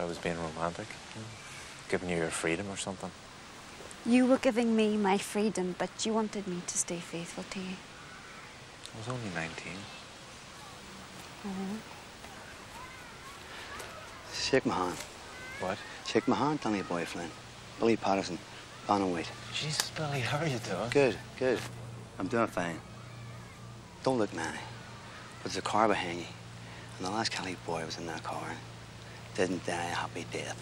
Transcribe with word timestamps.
I 0.00 0.04
was 0.04 0.16
being 0.16 0.36
romantic, 0.38 0.86
you 1.14 1.20
know, 1.20 1.26
giving 1.90 2.08
you 2.08 2.16
your 2.16 2.30
freedom 2.30 2.70
or 2.70 2.76
something. 2.76 3.10
You 4.06 4.24
were 4.24 4.38
giving 4.38 4.74
me 4.74 4.96
my 4.96 5.18
freedom, 5.18 5.74
but 5.78 6.06
you 6.06 6.14
wanted 6.14 6.48
me 6.48 6.62
to 6.66 6.78
stay 6.78 6.96
faithful 6.96 7.44
to 7.50 7.58
you. 7.58 7.76
I 8.94 8.98
was 8.98 9.08
only 9.08 9.28
19. 9.34 9.72
Mm-hmm. 11.46 11.76
Shake 14.32 14.64
my 14.64 14.74
hand. 14.74 14.96
What? 15.60 15.76
Shake 16.06 16.26
my 16.26 16.36
hand, 16.36 16.62
tell 16.62 16.72
me 16.72 16.80
boy, 16.80 17.04
Flynn. 17.04 17.30
Billy 17.78 17.96
Patterson, 17.96 18.38
Bantamweight. 18.88 19.28
Jesus, 19.52 19.90
Billy, 19.90 20.20
how 20.20 20.38
are 20.38 20.46
you 20.46 20.58
doing? 20.60 20.88
Good, 20.90 21.16
good. 21.38 21.58
I'm 22.18 22.26
doing 22.26 22.46
fine. 22.46 22.80
Don't 24.02 24.18
look 24.18 24.34
manny. 24.34 24.58
But 25.42 25.52
there's 25.52 25.58
a 25.58 25.62
car 25.62 25.88
behind 25.88 26.20
you. 26.20 26.26
And 26.96 27.06
the 27.06 27.10
last 27.10 27.30
Kelly 27.30 27.56
boy 27.66 27.84
was 27.84 27.98
in 27.98 28.06
that 28.06 28.22
car. 28.22 28.56
Didn't 29.36 29.64
die 29.64 29.72
a 29.74 29.94
happy 29.94 30.26
death. 30.32 30.60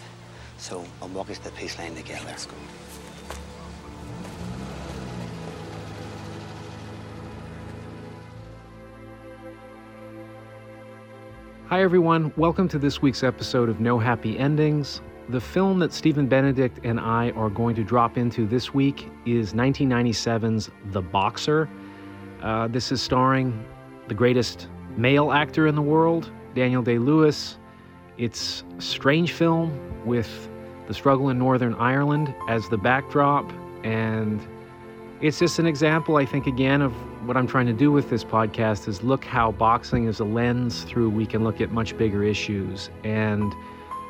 So 0.57 0.85
I'll 1.01 1.07
walk 1.09 1.29
us 1.29 1.37
to 1.39 1.45
the 1.45 1.51
peace 1.51 1.77
line 1.77 1.95
together. 1.95 2.21
Let's 2.25 2.45
go. 2.45 2.55
Hi, 11.67 11.83
everyone. 11.83 12.33
Welcome 12.35 12.67
to 12.69 12.79
this 12.79 12.99
week's 12.99 13.23
episode 13.23 13.69
of 13.69 13.79
No 13.79 13.99
Happy 13.99 14.39
Endings. 14.39 15.01
The 15.29 15.39
film 15.39 15.77
that 15.79 15.93
Stephen 15.93 16.27
Benedict 16.27 16.79
and 16.83 16.99
I 16.99 17.29
are 17.31 17.51
going 17.51 17.75
to 17.75 17.83
drop 17.83 18.17
into 18.17 18.47
this 18.47 18.73
week 18.73 19.07
is 19.27 19.53
1997's 19.53 20.71
The 20.85 21.01
Boxer. 21.03 21.69
Uh, 22.41 22.67
this 22.67 22.91
is 22.91 23.03
starring 23.03 23.63
the 24.07 24.15
greatest 24.15 24.67
male 24.97 25.31
actor 25.31 25.67
in 25.67 25.75
the 25.75 25.81
world, 25.83 26.31
Daniel 26.55 26.81
Day 26.81 26.97
Lewis. 26.97 27.58
It's 28.19 28.65
a 28.77 28.81
strange 28.81 29.31
film 29.31 29.79
with 30.05 30.49
the 30.87 30.93
struggle 30.93 31.29
in 31.29 31.39
Northern 31.39 31.73
Ireland 31.75 32.35
as 32.49 32.67
the 32.67 32.77
backdrop, 32.77 33.49
and 33.85 34.45
it's 35.21 35.39
just 35.39 35.57
an 35.57 35.65
example, 35.65 36.17
I 36.17 36.25
think, 36.25 36.45
again, 36.45 36.81
of 36.81 36.91
what 37.25 37.37
I'm 37.37 37.47
trying 37.47 37.67
to 37.67 37.73
do 37.73 37.93
with 37.93 38.09
this 38.09 38.25
podcast 38.25 38.89
is 38.89 39.01
look 39.03 39.23
how 39.23 39.53
boxing 39.53 40.05
is 40.05 40.19
a 40.19 40.25
lens 40.25 40.83
through 40.83 41.09
we 41.09 41.25
can 41.25 41.45
look 41.45 41.61
at 41.61 41.71
much 41.71 41.97
bigger 41.97 42.21
issues. 42.21 42.89
And 43.05 43.53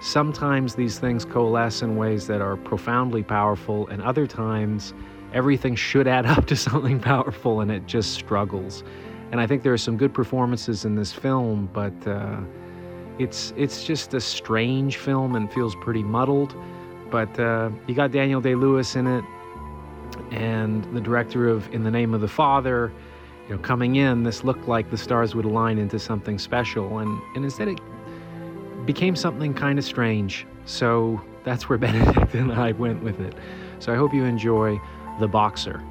sometimes 0.02 0.74
these 0.74 0.98
things 0.98 1.24
coalesce 1.24 1.84
in 1.84 1.96
ways 1.96 2.26
that 2.28 2.42
are 2.42 2.58
profoundly 2.58 3.22
powerful, 3.22 3.88
and 3.90 4.02
other 4.02 4.26
times 4.26 4.96
everything 5.34 5.76
should 5.76 6.08
add 6.08 6.26
up 6.26 6.48
to 6.48 6.56
something 6.68 7.00
powerful 7.00 7.62
and 7.62 7.70
it 7.70 7.86
just 7.86 8.14
struggles. 8.14 8.84
And 9.32 9.40
I 9.40 9.46
think 9.46 9.62
there 9.62 9.74
are 9.74 9.78
some 9.78 9.98
good 9.98 10.16
performances 10.16 10.84
in 10.84 10.96
this 10.96 11.14
film, 11.14 11.70
but 11.72 11.94
uh, 12.08 12.40
it's 13.20 13.54
it's 13.58 13.84
just 13.84 14.14
a 14.14 14.22
strange 14.22 14.98
film 14.98 15.36
and 15.36 15.52
feels 15.52 15.76
pretty 15.76 16.04
muddled. 16.04 16.56
But 17.12 17.40
uh, 17.40 17.70
you 17.88 17.94
got 17.94 18.12
Daniel 18.12 18.42
Day 18.42 18.56
Lewis 18.56 18.96
in 18.96 19.08
it, 19.08 19.24
and 20.32 20.84
the 20.96 21.02
director 21.02 21.48
of 21.48 21.72
In 21.74 21.84
the 21.84 21.92
Name 21.92 22.14
of 22.14 22.22
the 22.22 22.28
Father. 22.28 22.92
You 23.48 23.56
know, 23.56 23.62
coming 23.62 23.96
in, 23.96 24.24
this 24.24 24.44
looked 24.44 24.68
like 24.68 24.92
the 24.92 24.98
stars 24.98 25.34
would 25.34 25.46
align 25.46 25.80
into 25.80 26.00
something 26.00 26.40
special, 26.40 27.00
and 27.00 27.22
and 27.36 27.44
instead 27.44 27.68
it 27.68 27.80
became 28.86 29.16
something 29.16 29.54
kind 29.54 29.78
of 29.78 29.86
strange. 29.86 30.48
So 30.66 31.22
that's 31.44 31.68
where 31.68 31.78
Benedict 31.86 32.34
and 32.36 32.54
I 32.54 32.72
went 32.72 33.04
with 33.04 33.20
it. 33.20 33.36
So 33.80 33.94
I 33.94 33.96
hope 33.96 34.14
you 34.14 34.24
enjoy 34.24 34.80
The 35.20 35.28
Boxer. 35.28 35.84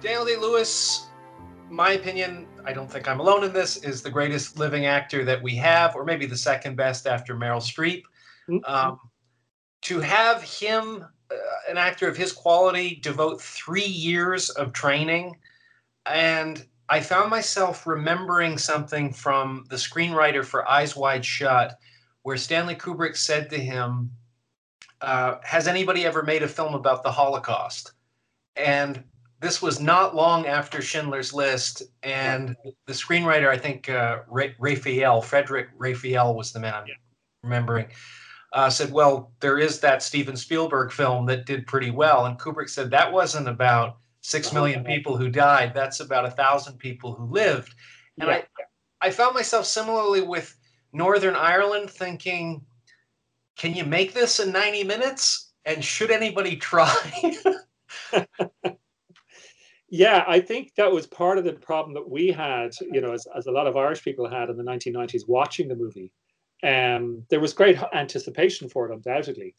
Daniel 0.00 0.24
Day 0.24 0.36
Lewis, 0.36 1.08
my 1.68 1.92
opinion, 1.92 2.46
I 2.64 2.72
don't 2.72 2.90
think 2.90 3.06
I'm 3.06 3.20
alone 3.20 3.44
in 3.44 3.52
this, 3.52 3.76
is 3.78 4.00
the 4.00 4.10
greatest 4.10 4.58
living 4.58 4.86
actor 4.86 5.26
that 5.26 5.42
we 5.42 5.54
have, 5.56 5.94
or 5.94 6.04
maybe 6.04 6.24
the 6.24 6.38
second 6.38 6.74
best 6.74 7.06
after 7.06 7.36
Meryl 7.36 7.60
Streep. 7.60 8.04
Um, 8.64 8.98
to 9.82 10.00
have 10.00 10.42
him, 10.42 11.04
uh, 11.30 11.36
an 11.68 11.76
actor 11.76 12.08
of 12.08 12.16
his 12.16 12.32
quality, 12.32 12.98
devote 13.02 13.42
three 13.42 13.84
years 13.84 14.48
of 14.50 14.72
training, 14.72 15.36
and 16.06 16.66
I 16.88 17.00
found 17.00 17.28
myself 17.28 17.86
remembering 17.86 18.56
something 18.56 19.12
from 19.12 19.66
the 19.68 19.76
screenwriter 19.76 20.44
for 20.44 20.68
Eyes 20.68 20.96
Wide 20.96 21.26
Shut, 21.26 21.78
where 22.22 22.38
Stanley 22.38 22.74
Kubrick 22.74 23.16
said 23.18 23.50
to 23.50 23.58
him, 23.58 24.10
uh, 25.02 25.36
Has 25.42 25.68
anybody 25.68 26.06
ever 26.06 26.22
made 26.22 26.42
a 26.42 26.48
film 26.48 26.74
about 26.74 27.02
the 27.02 27.12
Holocaust? 27.12 27.92
And 28.56 29.04
this 29.40 29.62
was 29.62 29.80
not 29.80 30.14
long 30.14 30.46
after 30.46 30.82
Schindler's 30.82 31.32
List, 31.32 31.82
and 32.02 32.54
the 32.86 32.92
screenwriter, 32.92 33.48
I 33.48 33.56
think 33.56 33.88
uh, 33.88 34.18
Ra- 34.28 34.54
Raphael, 34.58 35.22
Frederic 35.22 35.68
Raphael 35.78 36.34
was 36.34 36.52
the 36.52 36.60
man 36.60 36.74
I'm 36.74 36.86
remembering, 37.42 37.88
uh, 38.52 38.68
said, 38.68 38.92
Well, 38.92 39.32
there 39.40 39.58
is 39.58 39.80
that 39.80 40.02
Steven 40.02 40.36
Spielberg 40.36 40.92
film 40.92 41.24
that 41.26 41.46
did 41.46 41.66
pretty 41.66 41.90
well. 41.90 42.26
And 42.26 42.38
Kubrick 42.38 42.68
said, 42.68 42.90
That 42.90 43.12
wasn't 43.12 43.48
about 43.48 43.96
six 44.20 44.52
million 44.52 44.84
people 44.84 45.16
who 45.16 45.30
died, 45.30 45.72
that's 45.74 46.00
about 46.00 46.26
a 46.26 46.30
thousand 46.30 46.78
people 46.78 47.14
who 47.14 47.24
lived. 47.24 47.74
And 48.20 48.30
I, 48.30 48.44
I 49.00 49.10
found 49.10 49.34
myself 49.34 49.64
similarly 49.64 50.20
with 50.20 50.54
Northern 50.92 51.34
Ireland 51.34 51.88
thinking, 51.88 52.60
Can 53.56 53.74
you 53.74 53.86
make 53.86 54.12
this 54.12 54.38
in 54.38 54.52
90 54.52 54.84
minutes? 54.84 55.52
And 55.64 55.82
should 55.82 56.10
anybody 56.10 56.56
try? 56.56 56.94
Yeah, 59.90 60.24
I 60.28 60.40
think 60.40 60.74
that 60.76 60.92
was 60.92 61.06
part 61.08 61.36
of 61.36 61.44
the 61.44 61.52
problem 61.52 61.94
that 61.94 62.08
we 62.08 62.28
had, 62.28 62.72
you 62.80 63.00
know, 63.00 63.12
as, 63.12 63.26
as 63.36 63.46
a 63.46 63.50
lot 63.50 63.66
of 63.66 63.76
Irish 63.76 64.02
people 64.04 64.28
had 64.28 64.48
in 64.48 64.56
the 64.56 64.62
1990s 64.62 65.26
watching 65.28 65.66
the 65.66 65.74
movie. 65.74 66.12
Um, 66.62 67.24
there 67.28 67.40
was 67.40 67.52
great 67.52 67.76
anticipation 67.92 68.68
for 68.68 68.88
it, 68.88 68.94
undoubtedly. 68.94 69.56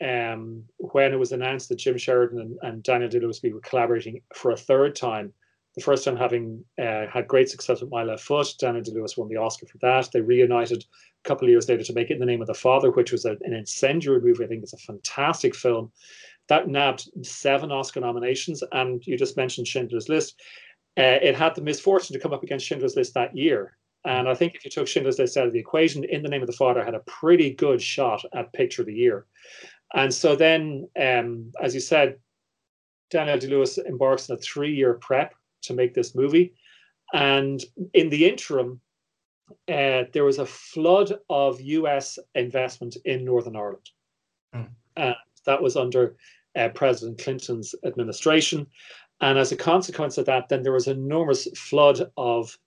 Um, 0.00 0.64
when 0.78 1.12
it 1.12 1.18
was 1.18 1.32
announced 1.32 1.68
that 1.68 1.78
Jim 1.78 1.98
Sheridan 1.98 2.40
and, 2.40 2.58
and 2.62 2.82
Daniel 2.82 3.10
Day 3.10 3.18
Lewis 3.20 3.40
were 3.42 3.60
collaborating 3.60 4.20
for 4.34 4.52
a 4.52 4.56
third 4.56 4.94
time, 4.94 5.32
the 5.74 5.82
first 5.82 6.04
time 6.04 6.16
having 6.16 6.64
uh, 6.80 7.06
had 7.12 7.26
great 7.26 7.48
success 7.48 7.80
with 7.80 7.90
My 7.90 8.04
Left 8.04 8.22
Foot, 8.22 8.54
Daniel 8.60 8.84
Day 8.84 8.92
Lewis 8.92 9.16
won 9.16 9.28
the 9.28 9.36
Oscar 9.36 9.66
for 9.66 9.78
that. 9.78 10.10
They 10.12 10.20
reunited 10.20 10.84
a 11.24 11.28
couple 11.28 11.46
of 11.46 11.50
years 11.50 11.68
later 11.68 11.82
to 11.84 11.92
make 11.92 12.10
it 12.10 12.14
in 12.14 12.20
the 12.20 12.26
name 12.26 12.40
of 12.42 12.46
the 12.46 12.54
Father, 12.54 12.90
which 12.90 13.10
was 13.10 13.24
a, 13.24 13.36
an 13.42 13.54
incendiary 13.54 14.20
movie. 14.20 14.44
I 14.44 14.48
think 14.48 14.62
it's 14.62 14.74
a 14.74 14.78
fantastic 14.78 15.54
film 15.56 15.90
that 16.52 16.68
nabbed 16.68 17.08
seven 17.22 17.72
Oscar 17.72 18.00
nominations. 18.00 18.62
And 18.72 19.02
you 19.06 19.16
just 19.16 19.38
mentioned 19.38 19.66
Schindler's 19.66 20.10
List. 20.10 20.38
Uh, 20.98 21.16
it 21.22 21.34
had 21.34 21.54
the 21.54 21.62
misfortune 21.62 22.12
to 22.12 22.20
come 22.20 22.34
up 22.34 22.42
against 22.42 22.66
Schindler's 22.66 22.94
List 22.94 23.14
that 23.14 23.34
year. 23.34 23.78
And 24.04 24.28
I 24.28 24.34
think 24.34 24.54
if 24.54 24.62
you 24.62 24.70
took 24.70 24.86
Schindler's 24.86 25.18
List 25.18 25.38
out 25.38 25.46
of 25.46 25.54
the 25.54 25.58
equation, 25.58 26.04
In 26.04 26.22
the 26.22 26.28
Name 26.28 26.42
of 26.42 26.46
the 26.46 26.52
Father 26.52 26.84
had 26.84 26.94
a 26.94 27.00
pretty 27.06 27.54
good 27.54 27.80
shot 27.80 28.22
at 28.34 28.52
Picture 28.52 28.82
of 28.82 28.86
the 28.86 28.94
Year. 28.94 29.24
And 29.94 30.12
so 30.12 30.36
then, 30.36 30.90
um, 31.00 31.52
as 31.62 31.72
you 31.72 31.80
said, 31.80 32.16
Daniel 33.10 33.38
Day 33.38 33.46
Lewis 33.46 33.78
embarks 33.78 34.28
on 34.28 34.36
a 34.36 34.40
three 34.40 34.74
year 34.74 34.92
prep 34.92 35.34
to 35.62 35.72
make 35.72 35.94
this 35.94 36.14
movie. 36.14 36.52
And 37.14 37.64
in 37.94 38.10
the 38.10 38.28
interim, 38.28 38.78
uh, 39.68 40.04
there 40.12 40.24
was 40.24 40.38
a 40.38 40.44
flood 40.44 41.14
of 41.30 41.62
US 41.62 42.18
investment 42.34 42.98
in 43.06 43.24
Northern 43.24 43.56
Ireland. 43.56 43.90
Mm. 44.54 44.68
And 44.98 45.14
that 45.46 45.62
was 45.62 45.76
under 45.76 46.16
uh, 46.56 46.68
President 46.70 47.18
Clinton's 47.18 47.74
administration. 47.84 48.66
And 49.20 49.38
as 49.38 49.52
a 49.52 49.56
consequence 49.56 50.18
of 50.18 50.26
that, 50.26 50.48
then 50.48 50.62
there 50.62 50.72
was 50.72 50.88
an 50.88 50.98
enormous 50.98 51.46
flood 51.56 52.10
of 52.16 52.58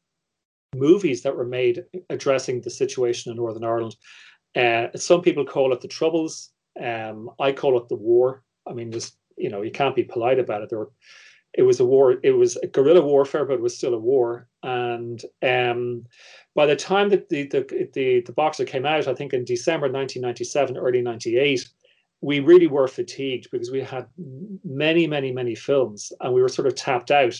movies 0.75 1.21
that 1.23 1.35
were 1.35 1.45
made 1.45 1.83
addressing 2.09 2.61
the 2.61 2.69
situation 2.69 3.31
in 3.31 3.37
Northern 3.37 3.63
Ireland. 3.63 3.95
Uh, 4.55 4.87
some 4.95 5.21
people 5.21 5.45
call 5.45 5.73
it 5.73 5.81
the 5.81 5.87
Troubles. 5.87 6.51
Um, 6.81 7.29
I 7.39 7.51
call 7.51 7.77
it 7.77 7.89
the 7.89 7.95
war. 7.95 8.43
I 8.67 8.73
mean, 8.73 8.91
just 8.91 9.17
you 9.37 9.49
know, 9.49 9.61
you 9.61 9.71
can't 9.71 9.95
be 9.95 10.03
polite 10.03 10.39
about 10.39 10.61
it. 10.61 10.69
There 10.69 10.79
were, 10.79 10.91
it 11.53 11.63
was 11.63 11.79
a 11.79 11.85
war. 11.85 12.15
It 12.23 12.31
was 12.31 12.55
a 12.57 12.67
guerrilla 12.67 13.01
warfare, 13.01 13.45
but 13.45 13.55
it 13.55 13.61
was 13.61 13.77
still 13.77 13.93
a 13.93 13.99
war. 13.99 14.47
And 14.63 15.21
um, 15.41 16.05
by 16.53 16.65
the 16.65 16.75
time 16.75 17.09
that 17.09 17.29
the, 17.29 17.47
the 17.47 17.89
the 17.93 18.21
the 18.21 18.31
boxer 18.31 18.65
came 18.65 18.85
out, 18.85 19.07
I 19.07 19.13
think 19.13 19.33
in 19.33 19.45
December 19.45 19.87
1997, 19.87 20.77
early 20.77 21.01
98, 21.01 21.67
we 22.21 22.39
really 22.39 22.67
were 22.67 22.87
fatigued 22.87 23.49
because 23.51 23.71
we 23.71 23.81
had 23.81 24.07
many, 24.63 25.07
many, 25.07 25.31
many 25.31 25.55
films 25.55 26.11
and 26.21 26.33
we 26.33 26.41
were 26.41 26.49
sort 26.49 26.67
of 26.67 26.75
tapped 26.75 27.11
out 27.11 27.39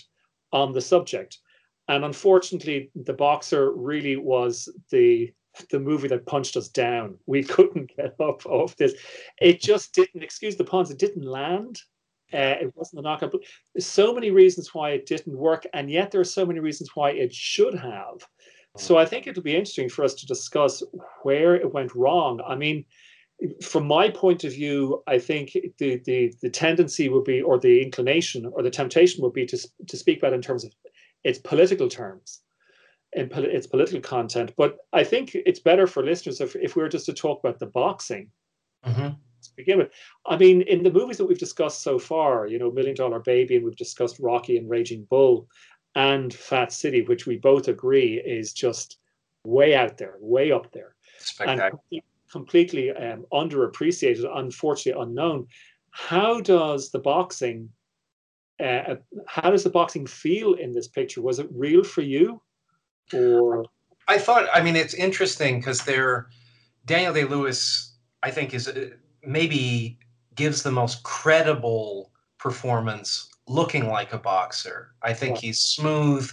on 0.52 0.74
the 0.74 0.82
subject. 0.82 1.40
And 1.88 2.04
unfortunately, 2.04 2.92
The 2.96 3.14
Boxer 3.14 3.72
really 3.72 4.16
was 4.16 4.70
the 4.92 5.32
the 5.70 5.80
movie 5.80 6.10
that 6.10 6.26
punched 6.26 6.58
us 6.58 6.68
down. 6.68 7.18
We 7.26 7.44
couldn't 7.54 7.96
get 7.96 8.16
up 8.20 8.46
off 8.46 8.76
this. 8.76 8.94
It 9.40 9.62
just 9.62 9.94
didn't, 9.94 10.24
excuse 10.24 10.56
the 10.56 10.64
puns, 10.64 10.92
it 10.92 11.00
didn't 11.00 11.24
land. 11.24 11.80
Uh, 12.34 12.58
it 12.60 12.74
wasn't 12.76 13.00
a 13.00 13.04
knockout. 13.04 13.32
But 13.32 13.42
there's 13.74 13.86
so 13.86 14.14
many 14.14 14.32
reasons 14.32 14.74
why 14.74 14.92
it 14.92 15.06
didn't 15.06 15.38
work, 15.38 15.66
and 15.74 15.90
yet 15.90 16.12
there 16.12 16.22
are 16.22 16.26
so 16.26 16.46
many 16.46 16.60
reasons 16.60 16.90
why 16.96 17.12
it 17.12 17.34
should 17.34 17.76
have. 17.76 18.28
So 18.78 18.98
I 18.98 19.06
think 19.06 19.26
it'll 19.26 19.44
be 19.44 19.56
interesting 19.56 19.88
for 19.88 20.04
us 20.04 20.16
to 20.16 20.26
discuss 20.26 20.84
where 21.24 21.56
it 21.56 21.74
went 21.74 21.96
wrong. 21.96 22.42
I 22.46 22.56
mean, 22.56 22.84
from 23.62 23.86
my 23.88 24.10
point 24.10 24.44
of 24.44 24.54
view, 24.54 25.04
I 25.08 25.20
think 25.20 25.52
the, 25.78 26.02
the 26.06 26.34
the 26.42 26.50
tendency 26.50 27.10
would 27.10 27.24
be, 27.26 27.42
or 27.42 27.60
the 27.60 27.82
inclination, 27.82 28.46
or 28.54 28.64
the 28.64 28.70
temptation 28.70 29.24
would 29.24 29.34
be 29.34 29.46
to 29.48 29.58
to 29.88 29.98
speak 29.98 30.20
about 30.20 30.34
it 30.34 30.36
in 30.38 30.42
terms 30.42 30.64
of 30.66 30.74
its 31.24 31.40
political 31.40 31.90
terms. 31.90 32.42
and 33.16 33.30
pol- 33.32 33.46
its 33.58 33.68
political 33.68 34.02
content. 34.02 34.52
But 34.58 34.78
I 34.94 35.04
think 35.06 35.36
it's 35.36 35.60
better 35.62 35.88
for 35.88 36.04
listeners 36.04 36.42
if, 36.42 36.56
if 36.56 36.76
we 36.76 36.82
were 36.84 36.90
just 36.90 37.06
to 37.08 37.14
talk 37.14 37.40
about 37.40 37.60
the 37.60 37.66
boxing 37.68 38.30
hmm 38.84 39.10
to 39.44 39.50
begin 39.56 39.78
with. 39.78 39.92
I 40.26 40.38
mean, 40.38 40.62
in 40.64 40.84
the 40.84 40.92
movies 40.92 41.18
that 41.18 41.26
we've 41.28 41.38
discussed 41.48 41.82
so 41.84 42.00
far, 42.00 42.48
you 42.48 42.58
know, 42.60 42.72
Million 42.72 42.96
Dollar 42.96 43.20
Baby, 43.20 43.56
and 43.58 43.64
we've 43.66 43.76
discussed 43.86 44.20
Rocky 44.20 44.58
and 44.58 44.70
Raging 44.70 45.06
Bull 45.10 45.48
and 45.96 46.34
Fat 46.34 46.74
City, 46.74 47.02
which 47.04 47.26
we 47.28 47.38
both 47.38 47.68
agree 47.68 48.16
is 48.26 48.54
just 48.54 48.98
way 49.46 49.76
out 49.76 49.98
there, 49.98 50.16
way 50.20 50.52
up 50.52 50.72
there, 50.72 50.96
Spectacular. 51.20 51.70
complete- 51.70 52.04
completely 52.36 52.92
um, 52.92 53.26
underappreciated, 53.32 54.26
unfortunately 54.38 55.02
unknown. 55.02 55.48
How 55.92 56.42
does 56.42 56.92
the 56.92 57.00
boxing? 57.00 57.70
Uh, 58.60 58.96
how 59.26 59.50
does 59.50 59.64
the 59.64 59.70
boxing 59.70 60.06
feel 60.06 60.56
in 60.56 60.74
this 60.74 60.90
picture? 60.90 61.22
Was 61.22 61.40
it 61.40 61.48
real 61.52 61.84
for 61.84 62.02
you, 62.02 62.42
or 63.14 63.66
I 64.08 64.18
thought, 64.18 64.46
I 64.54 64.62
mean, 64.62 64.76
it's 64.76 64.94
interesting 64.94 65.60
because 65.60 65.80
they're 65.86 66.28
Daniel 66.86 67.14
Day 67.14 67.24
Lewis. 67.24 67.94
I 68.22 68.32
think 68.32 68.54
is 68.54 68.68
uh, 68.68 68.90
maybe 69.24 69.98
gives 70.36 70.62
the 70.62 70.72
most 70.72 71.04
credible 71.04 72.12
performance, 72.38 73.30
looking 73.48 73.88
like 73.88 74.12
a 74.12 74.18
boxer. 74.18 74.94
I 75.02 75.14
think 75.14 75.36
Yeah. 75.36 75.42
he's 75.48 75.60
smooth. 75.62 76.30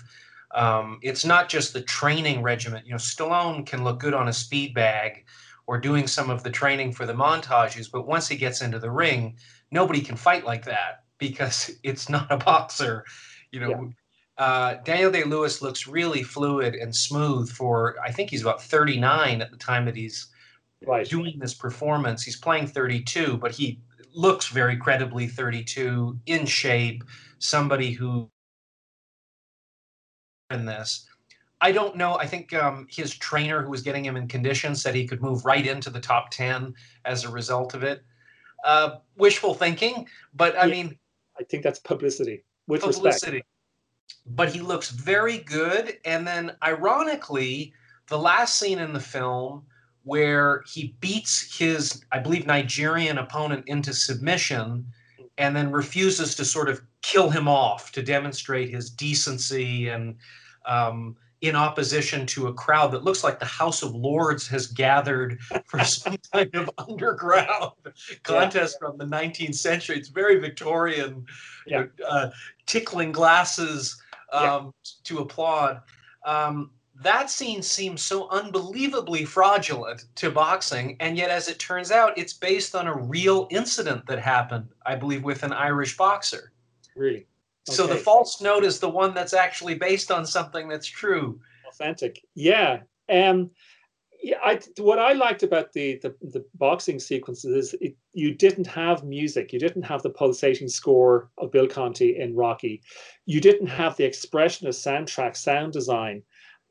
Um, 0.54 0.99
it's 1.02 1.25
not 1.25 1.49
just 1.49 1.72
the 1.72 1.82
training 1.82 2.43
regimen. 2.43 2.82
You 2.84 2.93
know, 2.93 3.02
Stallone 3.12 3.64
can 3.64 3.84
look 3.84 3.99
good 4.00 4.14
on 4.14 4.28
a 4.28 4.32
speed 4.32 4.75
bag 4.75 5.25
or 5.67 5.79
doing 5.79 6.06
some 6.06 6.31
of 6.31 6.43
the 6.43 6.50
training 6.50 6.93
for 6.93 7.06
the 7.06 7.12
montages, 7.14 7.91
but 7.91 8.06
once 8.06 8.29
he 8.29 8.37
gets 8.37 8.62
into 8.62 8.79
the 8.79 8.91
ring, 8.91 9.37
nobody 9.70 10.00
can 10.00 10.17
fight 10.17 10.44
like 10.44 10.64
that 10.64 11.05
because 11.19 11.70
it's 11.82 12.09
not 12.09 12.31
a 12.31 12.37
boxer. 12.37 13.05
You 13.50 13.61
know, 13.61 13.70
Yeah. 13.70 14.44
uh, 14.44 14.75
Daniel 14.85 15.11
Day 15.11 15.25
Lewis 15.25 15.62
looks 15.62 15.87
really 15.87 16.23
fluid 16.23 16.75
and 16.75 16.94
smooth 16.94 17.50
for, 17.50 17.97
I 18.05 18.11
think 18.11 18.31
he's 18.31 18.43
about 18.43 18.62
39 18.62 19.41
at 19.41 19.50
the 19.50 19.56
time 19.56 19.85
that 19.87 19.97
he's 19.97 20.29
right? 20.87 21.09
doing 21.09 21.38
this 21.38 21.55
performance. 21.55 22.23
He's 22.23 22.37
playing 22.37 22.67
32, 22.69 23.37
but 23.38 23.53
he 23.53 23.81
looks 24.14 24.49
very 24.49 24.76
credibly 24.76 25.26
32, 25.26 26.19
in 26.26 26.47
shape, 26.47 27.05
somebody 27.38 27.93
who 27.93 28.29
in 30.50 30.67
this. 30.67 31.09
I 31.62 31.70
don't 31.70 31.97
know. 31.97 32.17
I 32.17 32.26
think 32.26 32.53
um, 32.53 32.88
his 32.91 33.17
trainer, 33.17 33.62
who 33.62 33.70
was 33.70 33.82
getting 33.82 34.05
him 34.05 34.17
in 34.17 34.26
condition, 34.26 34.75
said 34.75 34.97
he 34.97 35.06
could 35.06 35.23
move 35.23 35.44
right 35.44 35.64
into 35.64 35.91
the 35.91 36.00
top 36.00 36.31
10 36.31 36.75
as 37.05 37.25
a 37.25 37.31
result 37.31 37.73
of 37.75 37.85
it. 37.85 38.05
Uh, 38.64 38.97
wishful 39.17 39.55
thinking, 39.55 40.09
but 40.35 40.56
I 40.56 40.67
Yeah. 40.67 40.73
mean, 40.73 40.99
I 41.38 41.44
think 41.44 41.62
that's 41.62 41.79
publicity 41.79 42.44
with 42.67 42.85
respect. 42.85 43.47
But 44.26 44.53
he 44.53 44.61
looks 44.61 44.91
very 44.91 45.38
good. 45.38 45.99
And 46.05 46.26
then, 46.26 46.56
ironically, 46.64 47.73
the 48.09 48.19
last 48.19 48.59
scene 48.59 48.79
in 48.81 48.93
the 48.93 49.00
film 49.00 49.64
where 50.03 50.64
he 50.67 50.97
beats 51.00 51.56
his, 51.56 52.05
I 52.11 52.19
believe, 52.19 52.44
Nigerian 52.44 53.19
opponent 53.19 53.64
into 53.69 53.94
submission 53.94 54.85
and 55.38 55.55
then 55.55 55.70
refuses 55.70 56.35
to 56.37 56.44
sort 56.44 56.69
of 56.69 56.82
kill 57.03 57.31
him 57.31 57.47
off 57.49 57.93
to 57.93 58.03
demonstrate 58.03 58.69
his 58.69 58.91
decency 58.91 59.88
and 59.88 60.17
um, 60.67 61.17
in 61.42 61.56
opposition 61.56 62.24
to 62.24 62.46
a 62.46 62.54
crowd 62.54 62.92
that 62.92 63.02
looks 63.02 63.22
like 63.24 63.38
the 63.40 63.44
House 63.44 63.82
of 63.82 63.94
Lords 63.94 64.46
has 64.48 64.68
gathered 64.68 65.40
for 65.66 65.80
some 65.84 66.16
kind 66.32 66.54
of 66.54 66.70
underground 66.78 67.72
contest 68.22 68.78
from 68.80 68.96
the 68.96 69.04
19th 69.04 69.56
century. 69.56 69.96
It's 69.98 70.08
very 70.08 70.38
Victorian, 70.38 71.26
know, 71.66 71.88
uh, 72.08 72.30
tickling 72.66 73.10
glasses 73.12 74.00
Yeah. 74.32 74.54
um, 74.54 74.74
to 75.04 75.18
applaud. 75.18 75.82
Um, 76.24 76.70
that 77.02 77.28
scene 77.30 77.62
seems 77.62 78.02
so 78.02 78.28
unbelievably 78.30 79.24
fraudulent 79.24 80.04
to 80.16 80.30
boxing, 80.30 80.96
and 81.00 81.16
yet, 81.16 81.30
as 81.30 81.48
it 81.48 81.58
turns 81.58 81.90
out, 81.90 82.16
it's 82.16 82.34
based 82.34 82.76
on 82.76 82.86
a 82.86 82.94
real 82.94 83.48
incident 83.50 84.06
that 84.06 84.20
happened, 84.20 84.68
I 84.86 84.94
believe, 84.94 85.24
with 85.24 85.42
an 85.42 85.52
Irish 85.52 85.96
boxer. 85.96 86.52
Really 86.94 87.26
So 87.69 87.87
the 87.87 87.97
false 87.97 88.41
note 88.41 88.64
is 88.64 88.81
the 88.81 88.88
one 88.88 89.14
that's 89.14 89.35
actually 89.35 89.76
based 89.76 90.11
on 90.11 90.26
something 90.26 90.69
that's 90.69 90.87
true. 90.87 91.41
authentic. 91.69 92.20
Yeah. 92.35 92.81
Um, 93.09 93.50
yeah. 94.23 94.38
I 94.44 94.61
what 94.79 94.99
I 94.99 95.12
liked 95.12 95.43
about 95.43 95.73
the 95.73 95.99
the, 96.03 96.14
the 96.23 96.44
boxing 96.55 96.99
sequences 96.99 97.73
is 97.73 97.75
it, 97.81 97.97
you 98.12 98.35
didn't 98.35 98.67
have 98.67 99.05
music. 99.05 99.53
You 99.53 99.59
didn't 99.59 99.82
have 99.82 100.03
the 100.03 100.11
pulsating 100.11 100.69
score 100.69 101.31
of 101.38 101.53
Bill 101.53 101.69
Conti 101.69 102.19
in 102.19 102.35
Rocky. 102.35 102.82
You 103.26 103.41
didn't 103.41 103.69
have 103.69 103.97
the 103.97 104.05
expressionist 104.05 104.85
soundtrack 104.85 105.37
sound 105.37 105.73
design 105.73 106.23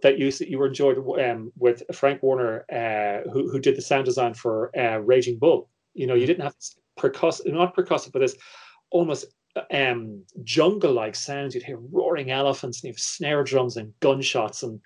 that 0.02 0.18
you 0.18 0.32
you 0.42 0.58
were 0.58 0.68
enjoyed 0.68 0.98
um, 1.20 1.52
with 1.58 1.84
Frank 1.94 2.22
Warner, 2.24 2.66
uh, 2.72 3.30
who 3.30 3.50
who 3.50 3.60
did 3.60 3.78
the 3.78 3.82
sound 3.82 4.06
design 4.06 4.34
for 4.34 4.78
uh, 4.78 4.98
Raging 4.98 5.38
Bull. 5.38 5.70
You 5.94 6.08
know, 6.08 6.16
you 6.16 6.26
didn't 6.26 6.44
have 6.44 6.56
percussive, 6.98 7.52
not 7.52 7.76
percussive, 7.76 8.12
but 8.12 8.20
this 8.20 8.36
almost 8.90 9.26
um, 9.72 10.24
jungle-like 10.44 11.16
sounds. 11.16 11.54
You'd 11.54 11.64
hear 11.64 11.80
roaring 11.92 12.32
elephants, 12.32 12.80
and 12.80 12.90
you 12.90 12.94
have 12.94 13.00
snare 13.00 13.44
drums 13.44 13.78
and 13.78 13.94
gunshots, 14.00 14.64
and 14.64 14.80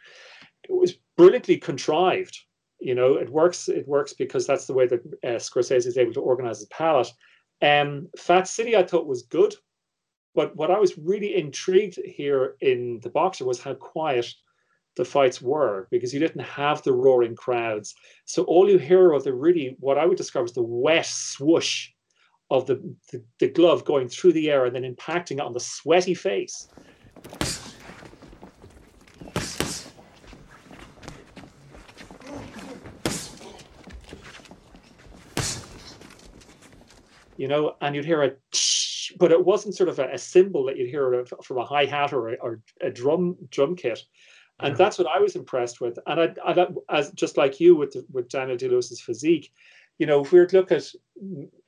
it 0.64 0.74
was 0.74 0.98
brilliantly 1.18 1.58
contrived. 1.58 2.38
You 2.80 2.96
know, 2.96 3.16
it 3.16 3.30
works. 3.30 3.70
It 3.70 3.88
works 3.88 4.14
because 4.14 4.46
that's 4.46 4.66
the 4.66 4.74
way 4.74 4.88
that 4.88 5.02
uh, 5.24 5.40
Scorsese 5.40 5.88
is 5.88 5.98
able 5.98 6.14
to 6.14 6.22
organize 6.22 6.60
his 6.60 6.68
palette. 6.68 7.12
Um, 7.62 8.10
Fat 8.18 8.48
City, 8.48 8.76
I 8.76 8.84
thought 8.84 9.08
was 9.08 9.24
good, 9.24 9.56
but 10.34 10.56
what 10.56 10.72
I 10.72 10.78
was 10.78 10.98
really 10.98 11.36
intrigued 11.36 12.00
here 12.04 12.56
in 12.62 13.00
the 13.02 13.10
Boxer 13.10 13.46
was 13.46 13.62
how 13.62 13.74
quiet 13.74 14.28
the 14.98 15.06
fights 15.06 15.42
were 15.42 15.88
because 15.92 16.14
you 16.14 16.20
didn't 16.20 16.42
have 16.42 16.82
the 16.84 16.94
roaring 16.94 17.36
crowds. 17.36 17.96
So 18.26 18.44
all 18.44 18.70
you 18.70 18.78
hear 18.78 19.12
of 19.12 19.24
the 19.24 19.34
really 19.34 19.76
what 19.80 19.98
I 19.98 20.06
would 20.06 20.18
describe 20.18 20.46
as 20.46 20.54
the 20.54 20.64
wet 20.64 21.06
swoosh 21.06 21.90
of 22.50 22.68
the, 22.68 22.76
the, 23.12 23.24
the 23.40 23.50
glove 23.50 23.86
going 23.86 24.08
through 24.08 24.34
the 24.34 24.52
air 24.52 24.66
and 24.66 24.76
then 24.76 24.84
impacting 24.84 25.44
on 25.44 25.54
the 25.54 25.60
sweaty 25.60 26.14
face. 26.14 26.68
You 37.38 37.50
know, 37.50 37.76
and 37.82 37.96
you'd 37.96 38.06
hear 38.06 38.24
a, 38.24 38.32
tsh, 38.54 39.12
but 39.20 39.32
it 39.32 39.44
wasn't 39.44 39.76
sort 39.76 39.90
of 39.90 40.00
a, 40.00 40.14
a 40.14 40.18
cymbal 40.18 40.64
that 40.66 40.78
you'd 40.78 40.90
hear 40.90 41.26
from 41.44 41.58
a 41.58 41.66
hi 41.66 41.86
hat 41.86 42.14
or, 42.14 42.30
a, 42.30 42.36
or 42.36 42.62
a 42.82 42.90
drum 42.90 43.36
drum 43.50 43.76
kit, 43.76 44.02
and 44.62 44.78
that's 44.78 44.98
what 44.98 45.08
I 45.14 45.20
was 45.20 45.36
impressed 45.36 45.82
with. 45.82 46.00
And 46.08 46.22
I, 46.22 46.34
I 46.46 46.68
as 46.90 47.12
just 47.12 47.36
like 47.36 47.60
you 47.60 47.76
with 47.76 47.92
the, 47.92 48.06
with 48.10 48.30
Daniel 48.30 48.56
Day 48.56 48.70
Lewis's 48.70 49.02
physique, 49.02 49.52
you 49.98 50.06
know, 50.06 50.22
if 50.22 50.32
we 50.32 50.40
were 50.40 50.46
to 50.48 50.58
look 50.58 50.72
at 50.72 50.86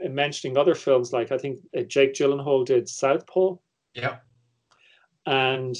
mentioning 0.10 0.58
other 0.58 0.76
films, 0.76 1.14
like 1.14 1.32
I 1.32 1.38
think 1.38 1.60
uh, 1.78 1.82
Jake 1.82 2.14
Gyllenhaal 2.14 2.66
did 2.66 2.90
Southpaw, 2.90 3.56
Yeah. 3.94 4.18
and 5.26 5.76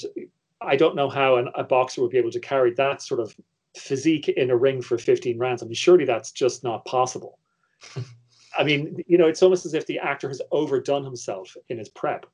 I 0.60 0.76
don't 0.76 0.96
know 0.96 1.08
how 1.08 1.36
an, 1.36 1.48
a 1.54 1.64
boxer 1.64 2.02
would 2.02 2.10
be 2.10 2.18
able 2.18 2.30
to 2.32 2.40
carry 2.40 2.72
that 2.74 3.02
sort 3.02 3.20
of 3.20 3.34
physique 3.76 4.28
in 4.28 4.50
a 4.50 4.56
ring 4.56 4.82
for 4.82 4.98
15 4.98 5.38
rounds. 5.38 5.62
I 5.62 5.66
mean, 5.66 5.74
surely 5.74 6.04
that's 6.04 6.32
just 6.32 6.64
not 6.64 6.84
possible. 6.84 7.38
I 8.58 8.64
mean, 8.64 9.04
you 9.06 9.18
know, 9.18 9.28
it's 9.28 9.42
almost 9.42 9.66
as 9.66 9.74
if 9.74 9.86
the 9.86 9.98
actor 10.00 10.26
has 10.28 10.42
overdone 10.50 11.04
himself 11.04 11.56
in 11.68 11.78
his 11.78 11.88
prep. 11.88 12.26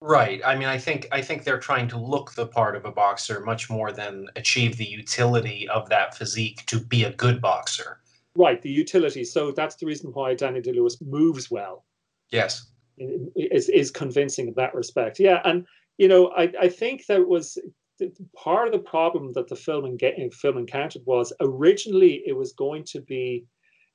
Right. 0.00 0.40
I 0.44 0.54
mean, 0.54 0.68
I 0.68 0.76
think 0.78 1.08
I 1.12 1.22
think 1.22 1.44
they're 1.44 1.58
trying 1.58 1.88
to 1.88 1.98
look 1.98 2.34
the 2.34 2.46
part 2.46 2.76
of 2.76 2.84
a 2.84 2.92
boxer 2.92 3.40
much 3.40 3.70
more 3.70 3.90
than 3.90 4.28
achieve 4.36 4.76
the 4.76 4.84
utility 4.84 5.66
of 5.70 5.88
that 5.88 6.14
physique 6.14 6.64
to 6.66 6.78
be 6.78 7.04
a 7.04 7.12
good 7.12 7.40
boxer. 7.40 8.00
Right, 8.36 8.60
the 8.60 8.70
utility. 8.70 9.24
So 9.24 9.52
that's 9.52 9.76
the 9.76 9.86
reason 9.86 10.10
why 10.12 10.34
Danny 10.34 10.60
Day 10.60 10.72
Lewis 10.72 11.00
moves 11.00 11.50
well. 11.50 11.84
Yes. 12.30 12.66
is 12.98 13.68
is 13.68 13.90
convincing 13.90 14.48
in 14.48 14.54
that 14.54 14.74
respect. 14.74 15.20
Yeah, 15.20 15.40
and 15.44 15.66
you 15.98 16.08
know, 16.08 16.28
I 16.36 16.52
I 16.60 16.68
think 16.68 17.06
that 17.06 17.26
was 17.26 17.58
part 18.36 18.66
of 18.66 18.72
the 18.72 18.80
problem 18.80 19.32
that 19.34 19.48
the 19.48 19.56
film 19.56 19.84
and 19.84 19.98
getting 19.98 20.30
film 20.30 20.58
encountered 20.58 21.02
was 21.06 21.32
originally 21.40 22.22
it 22.26 22.36
was 22.36 22.52
going 22.52 22.84
to 22.84 23.00
be 23.00 23.44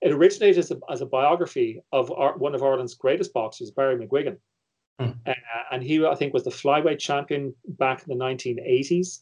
it 0.01 0.13
originated 0.13 0.57
as 0.59 0.71
a, 0.71 0.79
as 0.89 1.01
a 1.01 1.05
biography 1.05 1.81
of 1.91 2.09
our, 2.11 2.37
one 2.37 2.55
of 2.55 2.63
Ireland's 2.63 2.95
greatest 2.95 3.33
boxers, 3.33 3.71
Barry 3.71 3.97
McGuigan, 3.97 4.37
Hmm. 4.99 5.11
uh, 5.25 5.33
and 5.71 5.81
he 5.81 6.05
I 6.05 6.15
think 6.15 6.33
was 6.33 6.43
the 6.43 6.49
flyweight 6.49 6.99
champion 6.99 7.55
back 7.67 8.03
in 8.05 8.17
the 8.17 8.23
1980s, 8.23 9.21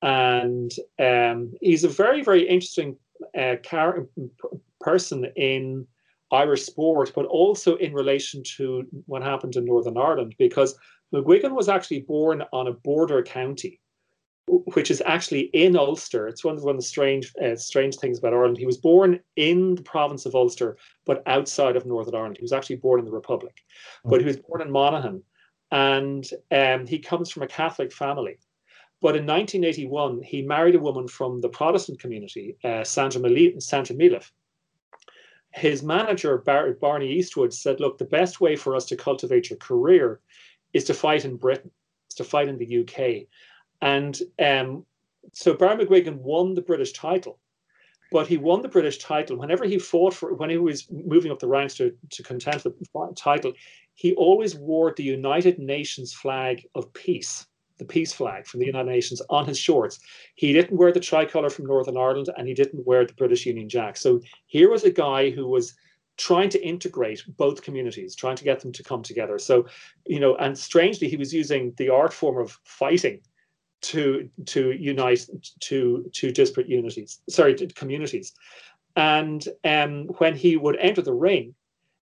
and 0.00 0.70
um, 1.00 1.52
he's 1.60 1.82
a 1.82 1.88
very 1.88 2.22
very 2.22 2.48
interesting 2.48 2.96
uh, 3.38 3.56
car- 3.64 4.06
person 4.80 5.26
in 5.36 5.86
Irish 6.32 6.62
sport, 6.62 7.12
but 7.14 7.26
also 7.26 7.76
in 7.76 7.92
relation 7.92 8.42
to 8.56 8.84
what 9.06 9.22
happened 9.22 9.56
in 9.56 9.64
Northern 9.64 9.98
Ireland, 9.98 10.34
because 10.38 10.78
McGuigan 11.14 11.54
was 11.54 11.68
actually 11.68 12.00
born 12.00 12.42
on 12.52 12.68
a 12.68 12.72
border 12.72 13.22
county, 13.22 13.80
which 14.46 14.90
is 14.90 15.02
actually 15.04 15.50
in 15.52 15.76
Ulster. 15.76 16.26
It's 16.26 16.42
one 16.42 16.56
of, 16.56 16.62
one 16.62 16.74
of 16.74 16.80
the 16.80 16.86
strange, 16.86 17.32
uh, 17.44 17.56
strange 17.56 17.96
things 17.96 18.18
about 18.18 18.32
Ireland. 18.32 18.58
He 18.58 18.66
was 18.66 18.78
born 18.78 19.20
in 19.36 19.74
the 19.74 19.82
province 19.82 20.24
of 20.24 20.34
Ulster, 20.34 20.76
but 21.04 21.22
outside 21.26 21.76
of 21.76 21.86
Northern 21.86 22.14
Ireland. 22.14 22.38
He 22.38 22.42
was 22.42 22.52
actually 22.52 22.76
born 22.76 22.98
in 22.98 23.04
the 23.04 23.12
Republic, 23.12 23.60
but 24.04 24.20
he 24.20 24.26
was 24.26 24.38
born 24.38 24.62
in 24.62 24.70
Monaghan, 24.70 25.22
and 25.70 26.28
um, 26.50 26.86
he 26.86 26.98
comes 26.98 27.30
from 27.30 27.42
a 27.42 27.48
Catholic 27.48 27.92
family. 27.92 28.38
But 29.02 29.16
in 29.16 29.26
1981, 29.26 30.22
he 30.22 30.42
married 30.42 30.76
a 30.76 30.78
woman 30.78 31.08
from 31.08 31.40
the 31.40 31.48
Protestant 31.48 31.98
community, 31.98 32.56
uh, 32.62 32.84
Sandra, 32.84 33.20
Mil- 33.20 33.60
Sandra. 33.60 34.20
His 35.52 35.82
manager, 35.82 36.38
Bar- 36.38 36.74
Barney 36.74 37.12
Eastwood, 37.12 37.52
said, 37.52 37.80
Look, 37.80 37.98
the 37.98 38.04
best 38.04 38.40
way 38.40 38.54
for 38.54 38.76
us 38.76 38.86
to 38.86 38.96
cultivate 38.96 39.50
your 39.50 39.58
career 39.58 40.20
is 40.72 40.84
to 40.84 40.94
fight 40.94 41.24
in 41.24 41.36
Britain, 41.36 41.72
is 42.08 42.14
to 42.14 42.24
fight 42.24 42.46
in 42.46 42.58
the 42.58 42.78
UK. 42.82 43.26
And 43.80 44.16
um, 44.38 44.86
so 45.32 45.52
Barry 45.52 45.84
McGuigan 45.84 46.18
won 46.18 46.54
the 46.54 46.62
British 46.62 46.92
title, 46.92 47.40
but 48.12 48.28
he 48.28 48.36
won 48.36 48.62
the 48.62 48.68
British 48.68 48.98
title 48.98 49.36
whenever 49.36 49.64
he 49.64 49.80
fought 49.80 50.14
for, 50.14 50.32
when 50.34 50.48
he 50.48 50.58
was 50.58 50.88
moving 50.92 51.32
up 51.32 51.40
the 51.40 51.48
ranks 51.48 51.74
to, 51.74 51.92
to 52.10 52.22
contend 52.22 52.62
for 52.62 52.68
the 52.68 53.12
title, 53.16 53.52
he 53.94 54.14
always 54.14 54.54
wore 54.54 54.94
the 54.96 55.02
United 55.02 55.58
Nations 55.58 56.12
flag 56.12 56.64
of 56.76 56.92
peace 56.92 57.48
the 57.82 57.92
peace 57.92 58.12
flag 58.12 58.46
from 58.46 58.60
the 58.60 58.66
United 58.66 58.90
Nations 58.90 59.20
on 59.28 59.46
his 59.46 59.58
shorts. 59.58 59.98
He 60.34 60.52
didn't 60.52 60.78
wear 60.78 60.92
the 60.92 61.00
tricolour 61.00 61.50
from 61.50 61.66
Northern 61.66 61.96
Ireland 61.96 62.28
and 62.36 62.46
he 62.46 62.54
didn't 62.54 62.86
wear 62.86 63.04
the 63.04 63.14
British 63.14 63.46
Union 63.46 63.68
Jack. 63.68 63.96
So 63.96 64.20
here 64.46 64.70
was 64.70 64.84
a 64.84 64.90
guy 64.90 65.30
who 65.30 65.48
was 65.48 65.74
trying 66.16 66.50
to 66.50 66.64
integrate 66.64 67.22
both 67.36 67.62
communities, 67.62 68.14
trying 68.14 68.36
to 68.36 68.44
get 68.44 68.60
them 68.60 68.72
to 68.72 68.82
come 68.82 69.02
together. 69.02 69.38
So, 69.38 69.66
you 70.06 70.20
know, 70.20 70.36
and 70.36 70.56
strangely, 70.56 71.08
he 71.08 71.16
was 71.16 71.32
using 71.32 71.72
the 71.76 71.88
art 71.88 72.12
form 72.12 72.38
of 72.38 72.58
fighting 72.64 73.20
to 73.82 74.28
to 74.46 74.70
unite 74.72 75.26
two 75.60 76.08
two 76.12 76.30
disparate 76.30 76.68
unities, 76.68 77.20
sorry, 77.28 77.54
communities. 77.74 78.32
And 78.94 79.46
um, 79.64 80.04
when 80.18 80.36
he 80.36 80.56
would 80.56 80.76
enter 80.76 81.02
the 81.02 81.14
ring, 81.14 81.54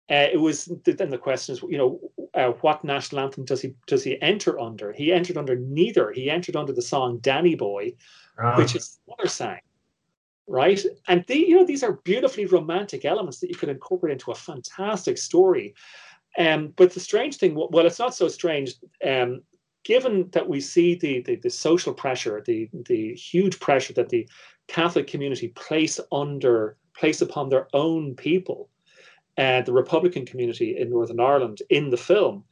uh, 0.09 0.29
it 0.33 0.41
was 0.41 0.71
then 0.85 1.11
the 1.11 1.19
question 1.19 1.55
is, 1.55 1.63
you 1.63 1.77
know, 1.77 2.01
uh, 2.35 2.53
what 2.61 2.85
national 2.85 3.23
anthem 3.23 3.45
does 3.45 3.61
he 3.61 3.75
does 3.87 4.05
he 4.05 4.21
enter 4.23 4.59
under? 4.61 4.93
He 4.93 5.13
entered 5.13 5.37
under 5.37 5.57
neither. 5.57 6.13
He 6.13 6.31
entered 6.31 6.55
under 6.55 6.73
the 6.73 6.83
song 6.83 7.19
"Danny 7.19 7.57
Boy," 7.57 7.93
uh. 8.39 8.55
which 8.55 8.73
his 8.73 9.01
mother 9.09 9.29
sang, 9.29 9.61
right? 10.47 10.81
And 11.09 11.25
the, 11.27 11.39
you 11.39 11.57
know 11.57 11.65
these 11.65 11.83
are 11.83 11.95
beautifully 12.05 12.47
romantic 12.47 13.05
elements 13.05 13.41
that 13.41 13.51
you 13.51 13.57
could 13.57 13.69
incorporate 13.69 14.13
into 14.13 14.31
a 14.31 14.37
fantastic 14.37 15.19
story. 15.19 15.75
Um, 16.39 16.73
but 16.77 16.93
the 16.93 17.01
strange 17.01 17.39
thing, 17.39 17.55
well, 17.55 17.87
it's 17.87 17.99
not 17.99 18.15
so 18.15 18.29
strange. 18.29 18.75
Um, 19.05 19.43
given 19.85 20.29
that 20.33 20.49
we 20.49 20.61
see 20.61 20.95
the, 20.95 21.23
the, 21.23 21.37
the 21.37 21.51
social 21.51 21.93
pressure, 21.93 22.45
the 22.47 22.69
the 22.87 23.15
huge 23.15 23.59
pressure 23.59 23.95
that 23.95 24.11
the 24.11 24.29
Catholic 24.69 25.09
community 25.09 25.49
place 25.49 25.99
under 26.13 26.77
place 26.95 27.23
upon 27.23 27.49
their 27.49 27.67
own 27.73 28.15
people 28.15 28.69
uh, 29.39 29.63
the 29.63 29.73
Republican 29.73 30.25
community 30.25 30.77
in 30.77 30.91
Northern 30.91 31.21
Ireland 31.21 31.63
in 31.71 31.91
the 31.91 31.97
film, 31.97 32.45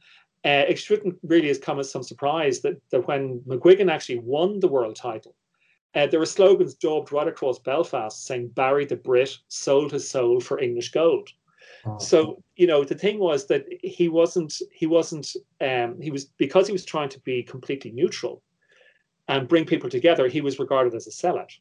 uh, 0.45 0.65
it 0.67 0.77
shouldn't 0.77 1.17
really 1.23 1.47
has 1.47 1.57
come 1.57 1.79
as 1.79 1.89
some 1.89 2.03
surprise 2.03 2.59
that, 2.61 2.79
that 2.91 3.07
when 3.07 3.39
McGuigan 3.47 3.91
actually 3.91 4.19
won 4.19 4.59
the 4.59 4.67
world 4.67 4.95
title, 4.95 5.35
uh, 5.95 6.05
there 6.05 6.19
were 6.19 6.25
slogans 6.25 6.75
daubed 6.75 7.11
right 7.11 7.27
across 7.27 7.57
Belfast 7.57 8.25
saying 8.25 8.49
Barry 8.49 8.85
the 8.85 8.97
Brit 8.97 9.37
sold 9.47 9.91
his 9.91 10.07
soul 10.07 10.39
for 10.39 10.59
English 10.59 10.91
gold. 10.91 11.29
Oh. 11.85 11.97
So 11.97 12.43
you 12.55 12.67
know 12.67 12.83
the 12.83 12.95
thing 12.95 13.19
was 13.19 13.47
that 13.47 13.65
he 13.81 14.09
wasn't 14.09 14.53
he 14.71 14.85
wasn't 14.85 15.35
um, 15.61 15.99
he 16.01 16.11
was 16.11 16.25
because 16.25 16.67
he 16.67 16.73
was 16.73 16.85
trying 16.85 17.09
to 17.09 17.19
be 17.21 17.43
completely 17.43 17.91
neutral 17.91 18.41
and 19.27 19.47
bring 19.47 19.65
people 19.65 19.89
together. 19.89 20.27
He 20.27 20.41
was 20.41 20.59
regarded 20.59 20.93
as 20.93 21.07
a 21.07 21.11
sellout, 21.11 21.57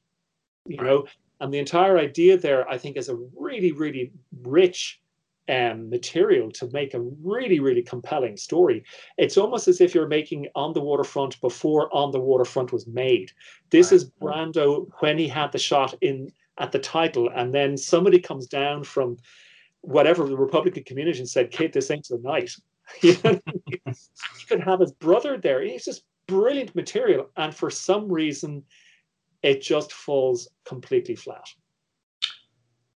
you 0.66 0.76
know. 0.76 1.06
And 1.40 1.52
the 1.52 1.58
entire 1.58 1.98
idea 1.98 2.38
there, 2.38 2.68
I 2.68 2.78
think, 2.78 2.96
is 2.96 3.08
a 3.08 3.16
really 3.36 3.72
really 3.72 4.12
rich 4.42 5.00
um, 5.48 5.90
material 5.90 6.50
to 6.52 6.68
make 6.72 6.94
a 6.94 7.00
really, 7.00 7.60
really 7.60 7.82
compelling 7.82 8.36
story. 8.36 8.84
It's 9.18 9.36
almost 9.36 9.68
as 9.68 9.80
if 9.80 9.94
you're 9.94 10.08
making 10.08 10.48
On 10.54 10.72
the 10.72 10.80
Waterfront 10.80 11.40
before 11.40 11.94
On 11.94 12.10
the 12.10 12.20
Waterfront 12.20 12.72
was 12.72 12.86
made. 12.86 13.32
This 13.70 13.90
right. 13.90 13.96
is 13.96 14.10
Brando 14.10 14.88
when 15.00 15.18
he 15.18 15.28
had 15.28 15.52
the 15.52 15.58
shot 15.58 15.94
in 16.00 16.32
at 16.58 16.72
the 16.72 16.78
title, 16.78 17.30
and 17.34 17.52
then 17.52 17.76
somebody 17.76 18.20
comes 18.20 18.46
down 18.46 18.84
from 18.84 19.16
whatever 19.80 20.24
the 20.24 20.36
Republican 20.36 20.84
community 20.84 21.18
and 21.18 21.28
said, 21.28 21.50
"Kid, 21.50 21.72
this 21.72 21.90
ain't 21.90 22.08
the 22.08 22.18
night." 22.18 22.52
you 23.02 23.16
could 24.48 24.60
have 24.60 24.80
his 24.80 24.92
brother 24.92 25.36
there. 25.36 25.62
It's 25.62 25.86
just 25.86 26.04
brilliant 26.26 26.74
material, 26.74 27.30
and 27.36 27.54
for 27.54 27.70
some 27.70 28.10
reason, 28.10 28.62
it 29.42 29.62
just 29.62 29.92
falls 29.92 30.48
completely 30.64 31.16
flat 31.16 31.48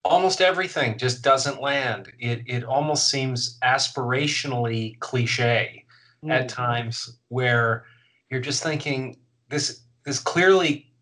almost 0.06 0.40
everything 0.40 0.98
just 0.98 1.22
doesn't 1.22 1.60
land. 1.60 2.12
It 2.18 2.42
it 2.46 2.64
almost 2.64 3.08
seems 3.08 3.58
aspirationally 3.62 4.98
cliche 5.00 5.84
mm. 6.24 6.30
at 6.30 6.48
times 6.48 7.18
where 7.28 7.84
you're 8.30 8.40
just 8.40 8.62
thinking 8.62 9.18
this 9.48 9.82
this 10.04 10.18
clearly 10.18 10.92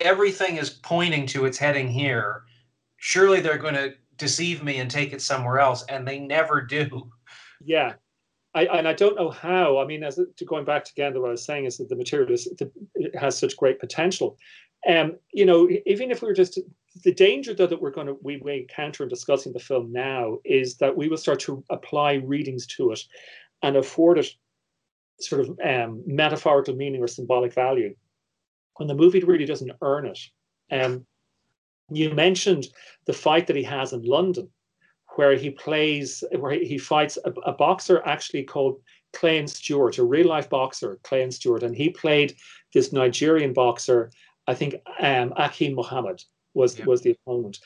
everything 0.00 0.56
is 0.56 0.70
pointing 0.70 1.26
to 1.26 1.44
its 1.44 1.58
heading 1.58 1.88
here. 1.88 2.42
Surely 2.98 3.40
they're 3.40 3.58
going 3.58 3.74
to 3.74 3.94
deceive 4.16 4.62
me 4.62 4.78
and 4.78 4.90
take 4.90 5.12
it 5.12 5.22
somewhere 5.22 5.58
else, 5.58 5.84
and 5.88 6.06
they 6.06 6.18
never 6.18 6.60
do. 6.60 7.10
Yeah, 7.64 7.94
I, 8.54 8.66
and 8.66 8.86
I 8.86 8.92
don't 8.92 9.16
know 9.16 9.30
how. 9.30 9.78
I 9.78 9.86
mean, 9.86 10.02
as 10.04 10.16
to 10.36 10.44
going 10.44 10.64
back 10.64 10.84
to 10.84 10.92
again, 10.92 11.18
what 11.20 11.28
I 11.28 11.32
was 11.32 11.44
saying 11.44 11.64
is 11.64 11.78
that 11.78 11.88
the 11.88 11.96
material 11.96 12.32
is, 12.32 12.46
it 12.94 13.16
has 13.18 13.38
such 13.38 13.56
great 13.56 13.80
potential. 13.80 14.36
Um, 14.88 15.16
you 15.32 15.44
know, 15.44 15.68
even 15.86 16.10
if 16.10 16.22
we 16.22 16.28
were 16.28 16.34
just 16.34 16.58
the 17.04 17.14
danger 17.14 17.54
though 17.54 17.66
that 17.66 17.80
we're 17.80 17.90
going 17.90 18.06
to 18.06 18.16
we 18.22 18.40
may 18.44 18.60
encounter 18.60 19.04
in 19.04 19.08
discussing 19.08 19.52
the 19.52 19.58
film 19.58 19.92
now 19.92 20.38
is 20.44 20.76
that 20.76 20.96
we 20.96 21.08
will 21.08 21.16
start 21.16 21.38
to 21.40 21.64
apply 21.70 22.14
readings 22.14 22.66
to 22.66 22.90
it 22.90 23.00
and 23.62 23.76
afford 23.76 24.18
it 24.18 24.28
sort 25.20 25.42
of 25.42 25.58
um, 25.64 26.02
metaphorical 26.06 26.74
meaning 26.74 27.02
or 27.02 27.06
symbolic 27.06 27.52
value 27.52 27.94
when 28.76 28.88
the 28.88 28.94
movie 28.94 29.20
really 29.20 29.44
doesn't 29.44 29.72
earn 29.82 30.06
it. 30.06 30.18
Um, 30.72 31.06
you 31.90 32.10
mentioned 32.14 32.68
the 33.06 33.12
fight 33.12 33.46
that 33.46 33.56
he 33.56 33.62
has 33.64 33.92
in 33.92 34.02
London, 34.02 34.48
where 35.16 35.36
he 35.36 35.50
plays, 35.50 36.24
where 36.38 36.52
he 36.52 36.78
fights 36.78 37.18
a, 37.24 37.30
a 37.42 37.52
boxer 37.52 38.02
actually 38.06 38.44
called 38.44 38.80
Clay 39.12 39.46
Stewart, 39.46 39.98
a 39.98 40.04
real 40.04 40.28
life 40.28 40.48
boxer, 40.48 40.98
Clay 41.02 41.28
Stewart, 41.30 41.62
and 41.62 41.76
he 41.76 41.90
played 41.90 42.36
this 42.72 42.92
Nigerian 42.92 43.52
boxer, 43.52 44.10
I 44.46 44.54
think 44.54 44.76
um, 45.00 45.30
Akeem 45.36 45.74
Mohammed 45.74 46.22
was 46.54 46.78
yeah. 46.78 46.84
was 46.84 47.02
the 47.02 47.12
opponent. 47.12 47.58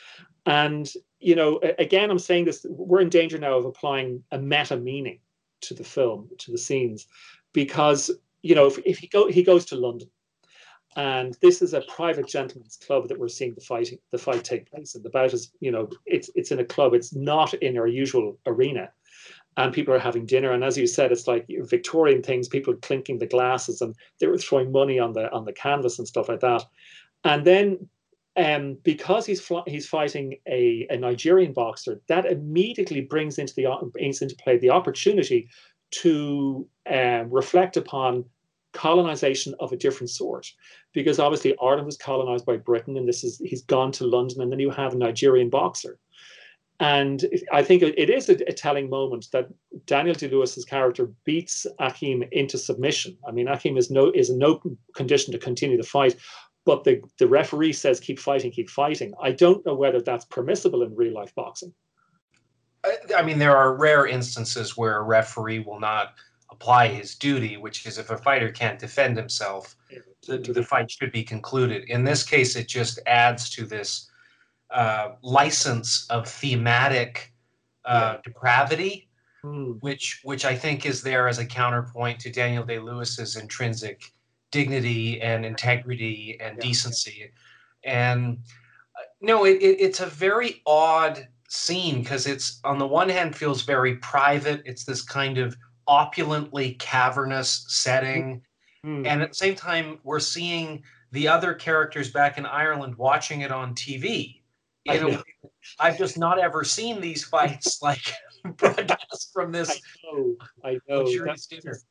And 0.46 0.92
you 1.20 1.34
know, 1.34 1.60
again, 1.78 2.10
I'm 2.10 2.18
saying 2.18 2.44
this: 2.44 2.66
we're 2.68 3.00
in 3.00 3.08
danger 3.08 3.38
now 3.38 3.56
of 3.56 3.64
applying 3.64 4.22
a 4.30 4.38
meta 4.38 4.76
meaning 4.76 5.20
to 5.62 5.74
the 5.74 5.84
film, 5.84 6.28
to 6.38 6.50
the 6.50 6.58
scenes, 6.58 7.06
because 7.52 8.10
you 8.42 8.54
know, 8.54 8.66
if, 8.66 8.78
if 8.84 8.98
he 8.98 9.06
go 9.06 9.28
he 9.28 9.42
goes 9.42 9.64
to 9.66 9.76
London, 9.76 10.08
and 10.96 11.36
this 11.40 11.62
is 11.62 11.74
a 11.74 11.80
private 11.82 12.28
gentleman's 12.28 12.76
club 12.76 13.08
that 13.08 13.18
we're 13.18 13.28
seeing 13.28 13.54
the 13.54 13.60
fighting 13.60 13.98
the 14.10 14.18
fight 14.18 14.44
take 14.44 14.70
place 14.70 14.94
in. 14.94 15.02
The 15.02 15.10
bout 15.10 15.32
is, 15.32 15.50
you 15.60 15.70
know, 15.70 15.88
it's 16.06 16.30
it's 16.34 16.52
in 16.52 16.60
a 16.60 16.64
club. 16.64 16.94
It's 16.94 17.14
not 17.14 17.54
in 17.54 17.78
our 17.78 17.86
usual 17.86 18.38
arena, 18.46 18.90
and 19.56 19.72
people 19.72 19.94
are 19.94 19.98
having 19.98 20.26
dinner. 20.26 20.52
And 20.52 20.62
as 20.62 20.76
you 20.76 20.86
said, 20.86 21.10
it's 21.10 21.26
like 21.26 21.46
Victorian 21.48 22.22
things. 22.22 22.48
People 22.48 22.74
clinking 22.74 23.18
the 23.18 23.26
glasses, 23.26 23.80
and 23.80 23.94
they 24.20 24.26
were 24.26 24.38
throwing 24.38 24.70
money 24.70 24.98
on 24.98 25.14
the 25.14 25.32
on 25.32 25.44
the 25.44 25.52
canvas 25.52 25.98
and 25.98 26.06
stuff 26.06 26.28
like 26.28 26.40
that. 26.40 26.64
And 27.24 27.46
then 27.46 27.88
um, 28.36 28.76
because 28.82 29.26
he's 29.26 29.40
fl- 29.40 29.66
he's 29.66 29.86
fighting 29.86 30.36
a, 30.48 30.86
a 30.90 30.96
Nigerian 30.96 31.52
boxer, 31.52 32.00
that 32.08 32.26
immediately 32.26 33.00
brings 33.00 33.38
into 33.38 33.54
the 33.54 33.66
brings 33.92 34.22
into 34.22 34.36
play 34.36 34.58
the 34.58 34.70
opportunity 34.70 35.48
to 36.02 36.66
um, 36.90 37.30
reflect 37.30 37.76
upon 37.76 38.24
colonization 38.72 39.54
of 39.60 39.72
a 39.72 39.76
different 39.76 40.10
sort, 40.10 40.52
because 40.92 41.20
obviously 41.20 41.54
Ireland 41.62 41.86
was 41.86 41.96
colonized 41.96 42.44
by 42.44 42.56
Britain, 42.56 42.96
and 42.96 43.08
this 43.08 43.22
is 43.22 43.38
he's 43.38 43.62
gone 43.62 43.92
to 43.92 44.06
London, 44.06 44.42
and 44.42 44.50
then 44.50 44.58
you 44.58 44.70
have 44.70 44.94
a 44.94 44.98
Nigerian 44.98 45.48
boxer, 45.48 45.96
and 46.80 47.24
I 47.52 47.62
think 47.62 47.84
it 47.84 48.10
is 48.10 48.28
a, 48.28 48.34
a 48.48 48.52
telling 48.52 48.90
moment 48.90 49.28
that 49.32 49.48
Daniel 49.86 50.16
Day 50.16 50.28
Lewis's 50.28 50.64
character 50.64 51.08
beats 51.24 51.68
Akeem 51.78 52.28
into 52.32 52.58
submission. 52.58 53.16
I 53.28 53.30
mean, 53.30 53.46
Akeem 53.46 53.78
is 53.78 53.92
no 53.92 54.10
is 54.10 54.28
in 54.28 54.38
no 54.38 54.60
condition 54.96 55.32
to 55.32 55.38
continue 55.38 55.76
the 55.76 55.84
fight, 55.84 56.16
but 56.64 56.85
the, 56.85 57.02
the 57.18 57.28
referee 57.28 57.73
says 57.73 58.00
keep 58.00 58.18
fighting, 58.18 58.50
keep 58.50 58.71
fighting. 58.71 59.12
I 59.21 59.33
don't 59.33 59.64
know 59.66 59.75
whether 59.75 60.00
that's 60.00 60.25
permissible 60.25 60.83
in 60.83 60.94
real 60.94 61.12
life 61.12 61.35
boxing. 61.35 61.75
I 63.16 63.23
mean, 63.23 63.38
there 63.38 63.56
are 63.56 63.76
rare 63.76 64.06
instances 64.06 64.76
where 64.76 64.99
a 64.99 65.02
referee 65.02 65.61
will 65.61 65.80
not 65.80 66.14
apply 66.50 66.88
his 66.88 67.14
duty, 67.14 67.56
which 67.56 67.87
is 67.87 67.99
if 67.99 68.11
a 68.11 68.18
fighter 68.18 68.50
can't 68.50 68.78
defend 68.78 69.16
himself, 69.16 69.76
the, 70.26 70.38
the 70.38 70.62
fight 70.62 70.90
should 70.90 71.12
be 71.12 71.23
concluded. 71.23 71.85
In 71.88 72.04
this 72.04 72.23
case, 72.23 72.56
it 72.56 72.68
just 72.68 72.99
adds 73.06 73.50
to 73.50 73.66
this 73.66 74.11
uh, 74.71 75.12
license 75.23 76.06
of 76.11 76.28
thematic 76.28 77.33
uh, 77.85 78.14
yeah. 78.14 78.21
depravity, 78.25 79.09
mm. 79.44 79.76
which 79.80 80.21
which 80.25 80.44
I 80.44 80.54
think 80.54 80.87
is 80.87 81.02
there 81.02 81.28
as 81.28 81.38
a 81.38 81.47
counterpoint 81.47 82.21
to 82.21 82.30
Daniel 82.30 82.64
Day 82.64 82.78
Lewis's 82.78 83.37
intrinsic 83.37 84.12
dignity 84.54 85.20
and 85.20 85.44
integrity 85.44 86.38
and 86.40 86.56
yeah. 86.56 86.62
decency. 86.68 87.32
And 87.82 88.38
uh, 88.96 89.02
no, 89.20 89.44
it, 89.44 89.61
it, 89.61 89.80
it's 89.80 89.99
a 89.99 90.06
very 90.06 90.62
odd 90.64 91.26
scene 91.49 92.02
because 92.02 92.28
it's 92.28 92.61
on 92.62 92.78
the 92.78 92.87
one 92.87 93.08
hand 93.08 93.34
feels 93.34 93.62
very 93.62 93.96
private. 93.96 94.62
It's 94.64 94.84
this 94.84 95.02
kind 95.02 95.38
of 95.38 95.56
opulently 95.88 96.75
cavernous 96.75 97.66
setting. 97.68 98.40
Mm. 98.87 99.06
and 99.06 99.23
at 99.23 99.30
the 99.30 99.34
same 99.34 99.54
time 99.54 99.99
we're 100.04 100.20
seeing 100.20 100.82
the 101.11 101.26
other 101.26 101.54
characters 101.54 102.11
back 102.12 102.37
in 102.37 102.44
Ireland 102.44 102.94
watching 102.96 103.40
it 103.40 103.50
on 103.50 103.75
TV. 103.75 104.42
I 104.87 104.99
know. 104.99 105.23
I've 105.80 105.96
just 105.96 106.18
not 106.18 106.38
ever 106.38 106.64
seen 106.64 107.00
these 107.00 107.25
fights 107.25 107.80
like 107.88 108.12
broadcast 108.56 109.30
from 109.32 109.50
this 109.52 109.70
I 109.70 109.80
know, 110.04 110.37
I 110.64 110.73
know. 110.87 111.00
luxurious 111.00 111.46
That's- 111.46 111.62
dinner. 111.62 111.76
it, 111.76 111.82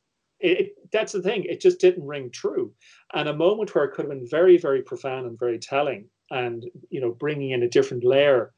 it- 0.44 0.74
that's 0.92 1.12
the 1.12 1.22
thing. 1.22 1.44
It 1.44 1.60
just 1.60 1.80
didn't 1.80 2.06
ring 2.06 2.30
true. 2.30 2.72
And 3.12 3.28
a 3.28 3.36
moment 3.36 3.74
where 3.74 3.84
it 3.84 3.92
could 3.92 4.04
have 4.04 4.14
been 4.16 4.28
very, 4.28 4.58
very 4.58 4.82
profound 4.82 5.26
and 5.26 5.38
very 5.38 5.58
telling, 5.58 6.08
and 6.30 6.64
you 6.90 7.00
know, 7.00 7.12
bringing 7.12 7.50
in 7.50 7.62
a 7.62 7.68
different 7.68 8.04
layer 8.04 8.52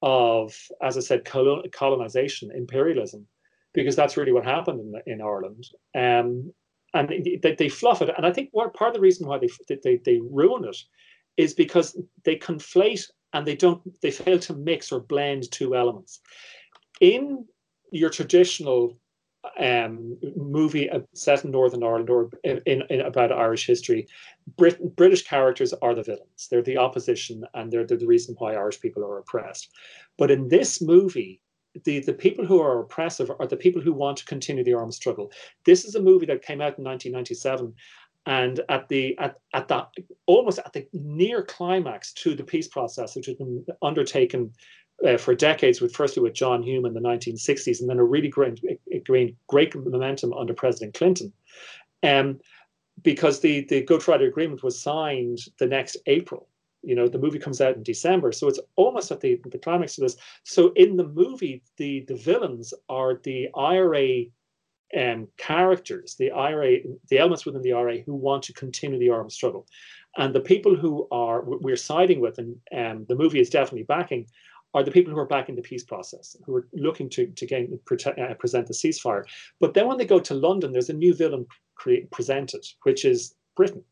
of, 0.00 0.56
as 0.80 0.96
I 0.96 1.00
said, 1.00 1.24
colonization, 1.24 2.50
imperialism, 2.50 3.26
because 3.74 3.94
that's 3.94 4.16
really 4.16 4.32
what 4.32 4.44
happened 4.44 4.80
in, 4.80 5.14
in 5.14 5.20
Ireland. 5.20 5.64
Um, 5.94 6.52
and 6.94 7.08
they, 7.08 7.54
they 7.58 7.68
fluff 7.68 8.02
it. 8.02 8.10
And 8.16 8.26
I 8.26 8.32
think 8.32 8.50
what 8.52 8.74
part 8.74 8.88
of 8.88 8.94
the 8.94 9.00
reason 9.00 9.26
why 9.26 9.38
they, 9.38 9.76
they 9.82 9.96
they 10.04 10.20
ruin 10.20 10.64
it 10.64 10.76
is 11.36 11.54
because 11.54 11.98
they 12.24 12.36
conflate 12.36 13.10
and 13.32 13.46
they 13.46 13.56
don't 13.56 13.80
they 14.02 14.10
fail 14.10 14.38
to 14.40 14.54
mix 14.54 14.92
or 14.92 15.00
blend 15.00 15.50
two 15.50 15.74
elements. 15.74 16.20
In 17.00 17.46
your 17.90 18.10
traditional 18.10 18.98
um, 19.58 20.16
movie 20.36 20.88
set 21.14 21.44
in 21.44 21.50
Northern 21.50 21.82
Ireland 21.82 22.10
or 22.10 22.30
in, 22.44 22.60
in, 22.66 22.82
in 22.90 23.00
about 23.00 23.32
Irish 23.32 23.66
history, 23.66 24.06
Brit- 24.56 24.96
British 24.96 25.26
characters 25.26 25.72
are 25.72 25.94
the 25.94 26.02
villains. 26.02 26.48
They're 26.50 26.62
the 26.62 26.78
opposition, 26.78 27.44
and 27.54 27.70
they're, 27.70 27.84
they're 27.84 27.98
the 27.98 28.06
reason 28.06 28.34
why 28.38 28.54
Irish 28.54 28.80
people 28.80 29.04
are 29.04 29.18
oppressed. 29.18 29.70
But 30.16 30.30
in 30.30 30.48
this 30.48 30.80
movie, 30.80 31.40
the, 31.84 32.00
the 32.00 32.12
people 32.12 32.44
who 32.44 32.60
are 32.60 32.80
oppressive 32.80 33.30
are 33.30 33.46
the 33.46 33.56
people 33.56 33.80
who 33.80 33.92
want 33.92 34.18
to 34.18 34.24
continue 34.26 34.62
the 34.62 34.74
armed 34.74 34.94
struggle. 34.94 35.32
This 35.64 35.84
is 35.84 35.94
a 35.94 36.02
movie 36.02 36.26
that 36.26 36.42
came 36.42 36.60
out 36.60 36.78
in 36.78 36.84
1997, 36.84 37.74
and 38.26 38.60
at 38.68 38.88
the 38.88 39.18
at, 39.18 39.36
at 39.52 39.68
the 39.68 39.86
almost 40.26 40.60
at 40.60 40.72
the 40.72 40.86
near 40.92 41.42
climax 41.42 42.12
to 42.12 42.34
the 42.34 42.44
peace 42.44 42.68
process, 42.68 43.16
which 43.16 43.26
had 43.26 43.38
been 43.38 43.64
undertaken 43.82 44.52
uh, 45.06 45.16
for 45.16 45.34
decades, 45.34 45.80
with 45.80 45.94
firstly 45.94 46.22
with 46.22 46.34
John 46.34 46.62
Hume 46.62 46.86
in 46.86 46.94
the 46.94 47.00
1960s, 47.00 47.80
and 47.80 47.88
then 47.88 47.98
a 47.98 48.04
really 48.04 48.28
great, 48.28 48.60
great, 49.04 49.36
great 49.46 49.74
momentum 49.74 50.32
under 50.32 50.54
President 50.54 50.94
Clinton. 50.94 51.32
Um, 52.02 52.40
because 53.02 53.40
the, 53.40 53.64
the 53.64 53.82
Good 53.82 54.02
Friday 54.02 54.26
Agreement 54.26 54.62
was 54.62 54.80
signed 54.80 55.38
the 55.58 55.66
next 55.66 55.96
April. 56.06 56.48
You 56.82 56.94
know, 56.94 57.08
the 57.08 57.18
movie 57.18 57.38
comes 57.38 57.60
out 57.60 57.76
in 57.76 57.82
December, 57.82 58.32
so 58.32 58.48
it's 58.48 58.60
almost 58.76 59.10
at 59.10 59.20
the, 59.20 59.40
the 59.44 59.58
climax 59.58 59.98
of 59.98 60.02
this. 60.02 60.16
So 60.44 60.72
in 60.74 60.96
the 60.96 61.06
movie, 61.06 61.62
the, 61.76 62.04
the 62.06 62.16
villains 62.16 62.74
are 62.88 63.20
the 63.22 63.48
IRA 63.56 64.24
um, 64.98 65.28
characters, 65.36 66.16
the 66.18 66.32
IRA, 66.32 66.78
the 67.08 67.18
elements 67.18 67.46
within 67.46 67.62
the 67.62 67.72
IRA 67.72 68.00
who 68.00 68.14
want 68.14 68.42
to 68.44 68.52
continue 68.52 68.98
the 68.98 69.10
armed 69.10 69.32
struggle. 69.32 69.66
And 70.16 70.34
the 70.34 70.40
people 70.40 70.76
who 70.76 71.08
are 71.10 71.42
we're 71.42 71.76
siding 71.76 72.20
with, 72.20 72.38
and 72.38 72.56
um, 72.76 73.06
the 73.08 73.14
movie 73.14 73.40
is 73.40 73.48
definitely 73.48 73.84
backing, 73.84 74.26
are 74.74 74.82
the 74.82 74.90
people 74.90 75.12
who 75.12 75.18
are 75.18 75.26
back 75.26 75.48
in 75.48 75.56
the 75.56 75.62
peace 75.62 75.84
process, 75.84 76.36
who 76.44 76.56
are 76.56 76.68
looking 76.72 77.08
to 77.10 77.26
to 77.26 77.46
gain, 77.46 77.78
uh, 77.90 78.34
present 78.38 78.66
the 78.66 78.74
ceasefire. 78.74 79.24
But 79.60 79.74
then 79.74 79.86
when 79.86 79.98
they 79.98 80.06
go 80.06 80.20
to 80.20 80.34
London, 80.34 80.72
there's 80.72 80.90
a 80.90 80.94
new 80.94 81.14
villain 81.14 81.46
cre- 81.74 82.06
presented, 82.10 82.64
which 82.84 83.04
is 83.04 83.34
Britain, 83.56 83.84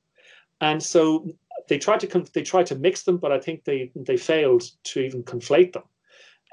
and 0.61 0.83
so 0.83 1.27
they 1.69 1.79
tried 1.79 2.01
to 2.01 2.07
con- 2.07 2.27
they 2.35 2.43
tried 2.43 2.67
to 2.67 2.75
mix 2.75 3.03
them, 3.03 3.19
but 3.19 3.33
I 3.33 3.39
think 3.39 3.65
they 3.65 3.93
they 3.95 4.17
failed 4.17 4.65
to 4.85 5.01
even 5.01 5.23
conflate 5.23 5.73
them. 5.73 5.85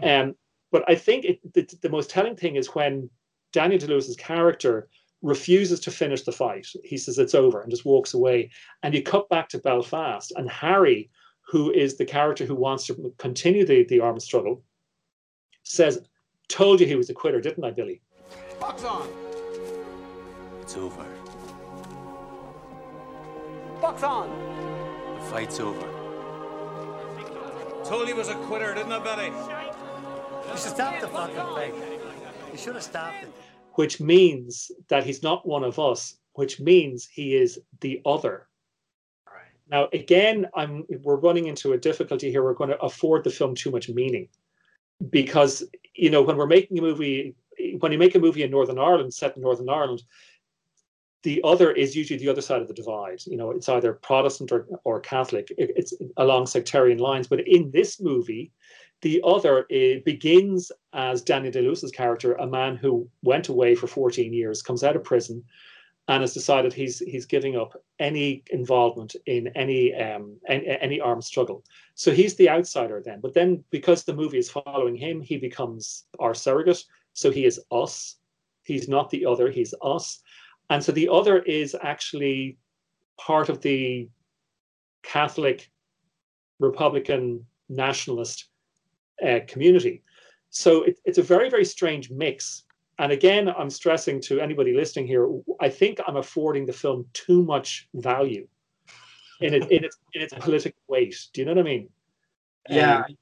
Um, 0.03 0.35
but 0.71 0.83
I 0.87 0.95
think 0.95 1.25
it, 1.25 1.53
the, 1.53 1.67
the 1.81 1.89
most 1.89 2.09
telling 2.09 2.35
thing 2.35 2.55
is 2.55 2.75
when 2.75 3.09
Daniel 3.53 3.87
Lewis's 3.87 4.17
character 4.17 4.89
refuses 5.21 5.79
to 5.81 5.91
finish 5.91 6.23
the 6.23 6.31
fight. 6.31 6.67
He 6.83 6.97
says 6.97 7.17
it's 7.17 7.35
over 7.35 7.61
and 7.61 7.71
just 7.71 7.85
walks 7.85 8.13
away. 8.13 8.51
And 8.83 8.93
you 8.93 9.01
cut 9.01 9.29
back 9.29 9.49
to 9.49 9.57
Belfast, 9.57 10.31
and 10.35 10.49
Harry, 10.49 11.09
who 11.47 11.71
is 11.71 11.95
the 11.95 12.05
character 12.05 12.45
who 12.45 12.55
wants 12.55 12.85
to 12.87 13.13
continue 13.17 13.65
the, 13.65 13.85
the 13.85 13.99
armed 13.99 14.21
struggle, 14.21 14.63
says, 15.63 16.01
Told 16.49 16.79
you 16.79 16.87
he 16.87 16.95
was 16.95 17.09
a 17.09 17.13
quitter, 17.13 17.41
didn't 17.41 17.63
I, 17.63 17.71
Billy? 17.71 18.01
Box 18.59 18.83
on! 18.83 19.07
It's 20.61 20.75
over. 20.75 21.05
Box 23.81 24.03
on! 24.03 24.29
The 25.15 25.21
fight's 25.25 25.59
over. 25.59 25.87
Told 27.83 28.07
he 28.07 28.13
was 28.13 28.27
a 28.27 28.35
quitter, 28.35 28.73
didn't 28.73 28.91
I, 28.91 28.99
Betty? 28.99 29.27
You 30.51 30.57
should 30.57 30.71
stop 30.71 30.99
the 30.99 31.07
fucking 31.07 31.55
thing. 31.55 31.73
You 32.51 32.57
should 32.57 32.75
have 32.75 32.83
stopped 32.83 33.23
it. 33.23 33.31
Which 33.73 34.01
means 34.01 34.71
that 34.89 35.05
he's 35.05 35.23
not 35.23 35.47
one 35.47 35.63
of 35.63 35.79
us, 35.79 36.17
which 36.33 36.59
means 36.59 37.07
he 37.07 37.35
is 37.35 37.59
the 37.79 38.01
other. 38.05 38.47
Now, 39.69 39.89
again, 39.93 40.47
I'm 40.55 40.85
we're 41.03 41.17
running 41.17 41.47
into 41.47 41.73
a 41.73 41.77
difficulty 41.77 42.31
here. 42.31 42.43
We're 42.43 42.53
going 42.53 42.69
to 42.69 42.81
afford 42.81 43.23
the 43.23 43.29
film 43.29 43.55
too 43.55 43.71
much 43.71 43.89
meaning. 43.89 44.29
Because, 45.09 45.63
you 45.93 46.09
know, 46.09 46.21
when 46.21 46.37
we're 46.37 46.47
making 46.47 46.79
a 46.79 46.81
movie, 46.81 47.35
when 47.79 47.91
you 47.91 47.97
make 47.97 48.15
a 48.15 48.19
movie 48.19 48.43
in 48.43 48.51
Northern 48.51 48.79
Ireland, 48.79 49.13
set 49.13 49.35
in 49.35 49.43
Northern 49.43 49.69
Ireland, 49.69 50.01
the 51.23 51.41
other 51.43 51.71
is 51.71 51.95
usually 51.95 52.17
the 52.19 52.29
other 52.29 52.41
side 52.41 52.61
of 52.61 52.67
the 52.67 52.73
divide. 52.73 53.21
You 53.25 53.37
know, 53.37 53.51
it's 53.51 53.69
either 53.69 53.93
Protestant 53.93 54.51
or, 54.51 54.67
or 54.85 54.99
Catholic. 54.99 55.51
It- 55.57 55.73
it's 55.75 55.93
along 56.15 56.47
sectarian 56.47 56.99
lines. 56.99 57.27
But 57.27 57.47
in 57.47 57.69
this 57.71 57.99
movie, 58.01 58.51
the 59.01 59.21
other 59.23 59.65
begins 60.05 60.71
as 60.93 61.21
Day 61.21 61.39
Lewis's 61.39 61.91
character, 61.91 62.33
a 62.33 62.47
man 62.47 62.75
who 62.75 63.07
went 63.21 63.49
away 63.49 63.75
for 63.75 63.87
14 63.87 64.33
years, 64.33 64.63
comes 64.63 64.83
out 64.83 64.95
of 64.95 65.03
prison, 65.03 65.43
and 66.07 66.21
has 66.21 66.33
decided 66.33 66.73
he's 66.73 66.99
he's 66.99 67.25
giving 67.25 67.55
up 67.57 67.73
any 67.99 68.43
involvement 68.51 69.15
in 69.25 69.47
any 69.55 69.93
um 69.93 70.37
any, 70.47 70.67
any 70.67 71.01
armed 71.01 71.23
struggle. 71.23 71.63
So 71.95 72.11
he's 72.11 72.35
the 72.35 72.49
outsider 72.49 73.01
then. 73.03 73.19
But 73.21 73.33
then 73.33 73.63
because 73.71 74.03
the 74.03 74.15
movie 74.15 74.37
is 74.37 74.49
following 74.49 74.95
him, 74.95 75.21
he 75.21 75.37
becomes 75.37 76.05
our 76.19 76.33
surrogate. 76.33 76.83
So 77.13 77.31
he 77.31 77.45
is 77.45 77.59
us. 77.71 78.17
He's 78.63 78.87
not 78.87 79.09
the 79.09 79.25
other. 79.25 79.49
He's 79.49 79.73
us. 79.81 80.21
And 80.69 80.83
so 80.83 80.91
the 80.91 81.09
other 81.09 81.39
is 81.39 81.75
actually 81.81 82.57
part 83.17 83.49
of 83.49 83.61
the 83.61 84.09
Catholic, 85.03 85.71
Republican, 86.59 87.45
nationalist 87.69 88.49
uh, 89.25 89.39
community. 89.47 90.03
So 90.49 90.83
it, 90.83 90.99
it's 91.05 91.17
a 91.17 91.23
very, 91.23 91.49
very 91.49 91.65
strange 91.65 92.11
mix. 92.11 92.63
And 92.99 93.11
again, 93.11 93.47
I'm 93.49 93.69
stressing 93.69 94.21
to 94.21 94.39
anybody 94.39 94.73
listening 94.73 95.07
here, 95.07 95.29
I 95.59 95.69
think 95.69 95.99
I'm 96.07 96.17
affording 96.17 96.65
the 96.65 96.73
film 96.73 97.05
too 97.13 97.43
much 97.43 97.87
value 97.93 98.47
in, 99.41 99.53
it, 99.53 99.71
in, 99.71 99.83
its, 99.83 99.97
in 100.13 100.21
its 100.21 100.33
political 100.33 100.81
weight. 100.87 101.15
Do 101.33 101.41
you 101.41 101.45
know 101.45 101.51
what 101.53 101.59
I 101.59 101.63
mean? 101.63 101.89
Yeah, 102.69 102.97
Um, 102.97 103.17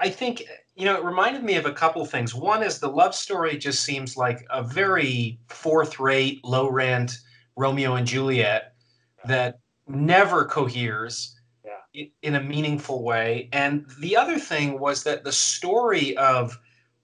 I- 0.00 0.08
think 0.08 0.44
you 0.74 0.84
know 0.84 0.96
it 0.96 1.04
reminded 1.04 1.42
me 1.42 1.56
of 1.56 1.66
a 1.66 1.72
couple 1.72 2.04
things. 2.06 2.34
One 2.34 2.62
is 2.62 2.78
the 2.78 2.88
love 2.88 3.14
story 3.14 3.58
just 3.58 3.84
seems 3.84 4.16
like 4.16 4.46
a 4.50 4.62
very 4.62 5.38
fourth-rate, 5.48 6.44
low-rent 6.44 7.18
Romeo 7.56 7.94
and 7.96 8.06
Juliet 8.06 8.74
that 9.24 9.58
never 9.88 10.44
coheres 10.44 11.38
Yeah. 11.64 12.04
in 12.22 12.36
a 12.36 12.40
meaningful 12.42 13.02
way. 13.02 13.48
And 13.52 13.86
the 14.00 14.16
other 14.16 14.38
thing 14.38 14.78
was 14.78 15.02
that 15.04 15.24
the 15.24 15.32
story 15.32 16.16
of, 16.16 16.58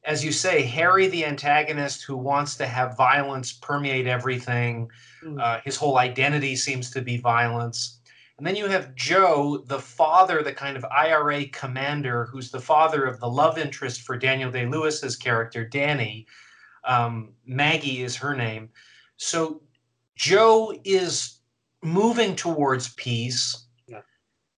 as 0.05 0.25
you 0.25 0.33
say, 0.33 0.62
Harry 0.62 1.07
the 1.07 1.25
antagonist 1.25 2.03
who 2.03 2.17
wants 2.17 2.57
to 2.57 2.67
have 2.67 2.97
violence 2.97 3.53
permeate 3.53 4.07
everything. 4.07 4.91
Mm. 5.23 5.41
Uh, 5.41 5.61
his 5.65 5.77
whole 5.77 5.99
identity 5.99 6.57
seems 6.57 6.91
to 6.91 7.01
be 7.01 7.17
violence. 7.19 8.01
And 8.38 8.47
then 8.47 8.57
you 8.57 8.67
have 8.67 8.95
Joe, 8.97 9.62
the 9.67 9.79
father, 9.79 10.43
the 10.43 10.53
kind 10.53 10.77
of 10.77 10.85
IRA 10.87 11.47
commander, 11.47 12.27
who's 12.27 12.51
the 12.51 12.61
father 12.61 13.05
of 13.05 13.21
the 13.21 13.29
love 13.29 13.59
interest 13.59 14.03
for 14.03 14.17
Daniel 14.17 14.51
Day 14.51 14.67
Lewis's 14.67 15.15
character, 15.15 15.65
Danny. 15.65 16.27
Um, 16.85 17.35
Maggie 17.47 18.03
is 18.03 18.17
her 18.17 18.35
name. 18.35 18.71
So 19.17 19.62
Joe 20.17 20.75
is 20.85 21.38
moving 21.83 22.35
towards 22.35 22.95
peace. 22.95 23.62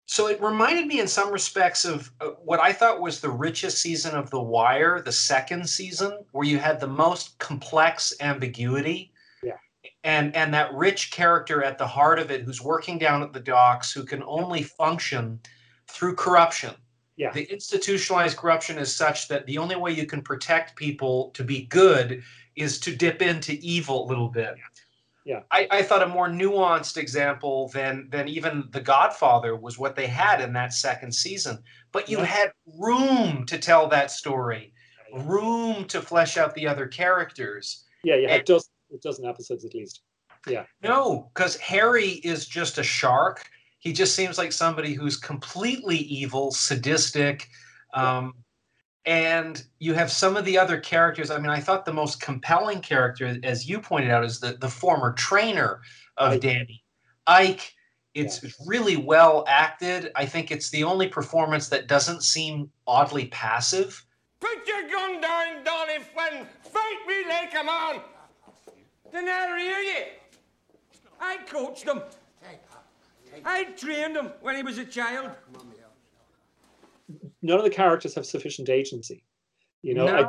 So 0.06 0.28
it 0.28 0.42
reminded 0.42 0.88
me 0.88 1.00
in 1.00 1.08
some 1.08 1.32
respects 1.32 1.86
of 1.86 2.12
uh, 2.20 2.32
what 2.44 2.60
I 2.60 2.74
thought 2.74 3.02
was 3.02 3.20
the 3.22 3.30
richest 3.30 3.78
season 3.80 4.16
of 4.16 4.30
The 4.30 4.42
Wire, 4.42 5.02
the 5.02 5.12
second 5.12 5.68
season, 5.68 6.26
where 6.32 6.46
you 6.46 6.60
had 6.60 6.80
the 6.80 6.88
most 6.88 7.40
complex 7.40 8.14
ambiguity 8.20 9.14
and 10.04 10.36
and 10.36 10.54
that 10.54 10.74
rich 10.74 11.12
character 11.12 11.64
at 11.64 11.78
the 11.78 11.88
heart 11.88 12.20
of 12.20 12.32
it 12.32 12.42
who's 12.42 12.62
working 12.62 12.98
down 12.98 13.24
at 13.24 13.34
the 13.34 13.40
docks 13.40 13.92
who 13.92 14.04
can 14.04 14.24
only 14.24 14.64
function 14.64 15.40
through 15.88 16.16
corruption 16.16 16.74
Yeah. 17.16 17.32
the 17.32 17.44
institutionalized 17.52 18.38
corruption 18.38 18.78
is 18.78 18.94
such 18.96 19.28
that 19.28 19.46
the 19.46 19.58
only 19.58 19.76
way 19.76 19.92
you 19.92 20.06
can 20.06 20.22
protect 20.22 20.76
people 20.76 21.32
to 21.32 21.44
be 21.44 21.66
good 21.66 22.24
is 22.56 22.80
to 22.82 22.96
dip 22.96 23.22
into 23.22 23.54
evil 23.62 24.06
a 24.06 24.08
little 24.08 24.30
bit 24.30 24.56
Yeah. 24.58 24.83
I, 25.52 25.68
I 25.72 25.82
thought 25.84 26.04
a 26.04 26.08
more 26.08 26.28
nuanced 26.28 26.98
example 26.98 27.70
than 27.70 28.10
than 28.10 28.28
even 28.28 28.68
the 28.72 28.82
godfather 28.82 29.56
was 29.56 29.78
what 29.80 29.96
they 29.96 30.08
had 30.08 30.42
in 30.42 30.54
that 30.54 30.74
second 30.74 31.14
season 31.14 31.60
but 31.92 32.10
you 32.10 32.18
Yeah. 32.20 32.26
had 32.26 32.52
room 32.80 33.46
to 33.46 33.58
tell 33.58 33.88
that 33.90 34.12
story 34.12 34.74
room 35.14 35.86
to 35.86 36.02
flesh 36.02 36.38
out 36.38 36.54
the 36.56 36.68
other 36.68 36.88
characters 36.88 37.86
Yeah, 38.04 38.16
had 38.16 38.40
And- 38.40 38.46
dozen, 38.46 38.72
a 38.94 38.98
dozen 38.98 39.26
episodes 39.26 39.64
at 39.66 39.74
least. 39.74 40.02
Yeah. 40.48 40.66
No, 40.82 41.32
because 41.34 41.56
Harry 41.58 42.10
is 42.24 42.46
just 42.48 42.78
a 42.78 42.84
shark. 42.84 43.46
He 43.80 43.94
just 43.94 44.14
seems 44.16 44.38
like 44.38 44.52
somebody 44.52 44.94
who's 44.94 45.16
completely 45.18 45.98
evil, 45.98 46.52
sadistic. 46.52 47.48
Um, 47.94 48.34
and 49.06 49.64
you 49.80 49.94
have 49.94 50.12
some 50.12 50.38
of 50.38 50.46
the 50.46 50.58
other 50.58 50.80
characters. 50.80 51.30
I 51.30 51.38
mean, 51.38 51.50
I 51.50 51.60
thought 51.60 51.86
the 51.86 51.94
most 51.94 52.22
compelling 52.22 52.80
character, 52.82 53.38
as 53.44 53.68
you 53.68 53.80
pointed 53.80 54.12
out, 54.12 54.24
is 54.24 54.40
the, 54.40 54.54
the 54.54 54.70
former 54.70 55.14
trainer 55.14 55.82
of 56.18 56.34
Ike. 56.34 56.42
Danny, 56.42 56.84
Ike. 57.28 57.74
It's 58.14 58.46
really 58.68 58.96
well 58.96 59.44
acted. 59.48 60.12
I 60.16 60.28
think 60.28 60.52
it's 60.52 60.70
the 60.70 60.84
only 60.84 61.08
performance 61.08 61.68
that 61.70 61.88
doesn't 61.88 62.22
seem 62.22 62.70
oddly 62.86 63.26
passive. 63.26 64.06
Put 64.40 64.68
your 64.68 64.88
gun 64.88 65.20
down, 65.20 65.64
Donny 65.64 65.98
Flynn. 66.14 66.46
Fight 66.62 67.08
me 67.08 67.28
like 67.28 67.54
a 67.60 67.64
man. 67.64 68.02
Didn't 69.12 69.30
I 69.30 69.60
hear 69.60 69.80
you? 69.80 70.04
I 71.20 71.38
coached 71.48 71.86
him. 71.86 72.02
I 73.44 73.64
trained 73.64 74.16
him 74.16 74.32
when 74.42 74.56
he 74.56 74.64
was 74.64 74.78
a 74.78 74.86
child. 74.86 75.32
None 77.44 77.58
of 77.60 77.64
the 77.64 77.70
characters 77.70 78.16
have 78.16 78.26
sufficient 78.26 78.70
agency. 78.70 79.24
You 79.84 79.94
know, 79.94 80.06
No. 80.08 80.16
I, 80.16 80.26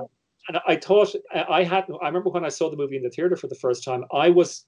and 0.48 0.58
I 0.66 0.76
thought 0.76 1.14
I 1.32 1.42
I 1.60 1.64
had. 1.64 1.84
I 2.02 2.06
remember 2.08 2.28
when 2.28 2.44
I 2.44 2.50
saw 2.50 2.68
the 2.68 2.76
movie 2.76 2.96
in 2.98 3.02
the 3.02 3.08
theater 3.08 3.36
for 3.36 3.46
the 3.46 3.54
first 3.54 3.82
time. 3.82 4.04
I 4.12 4.28
was 4.28 4.66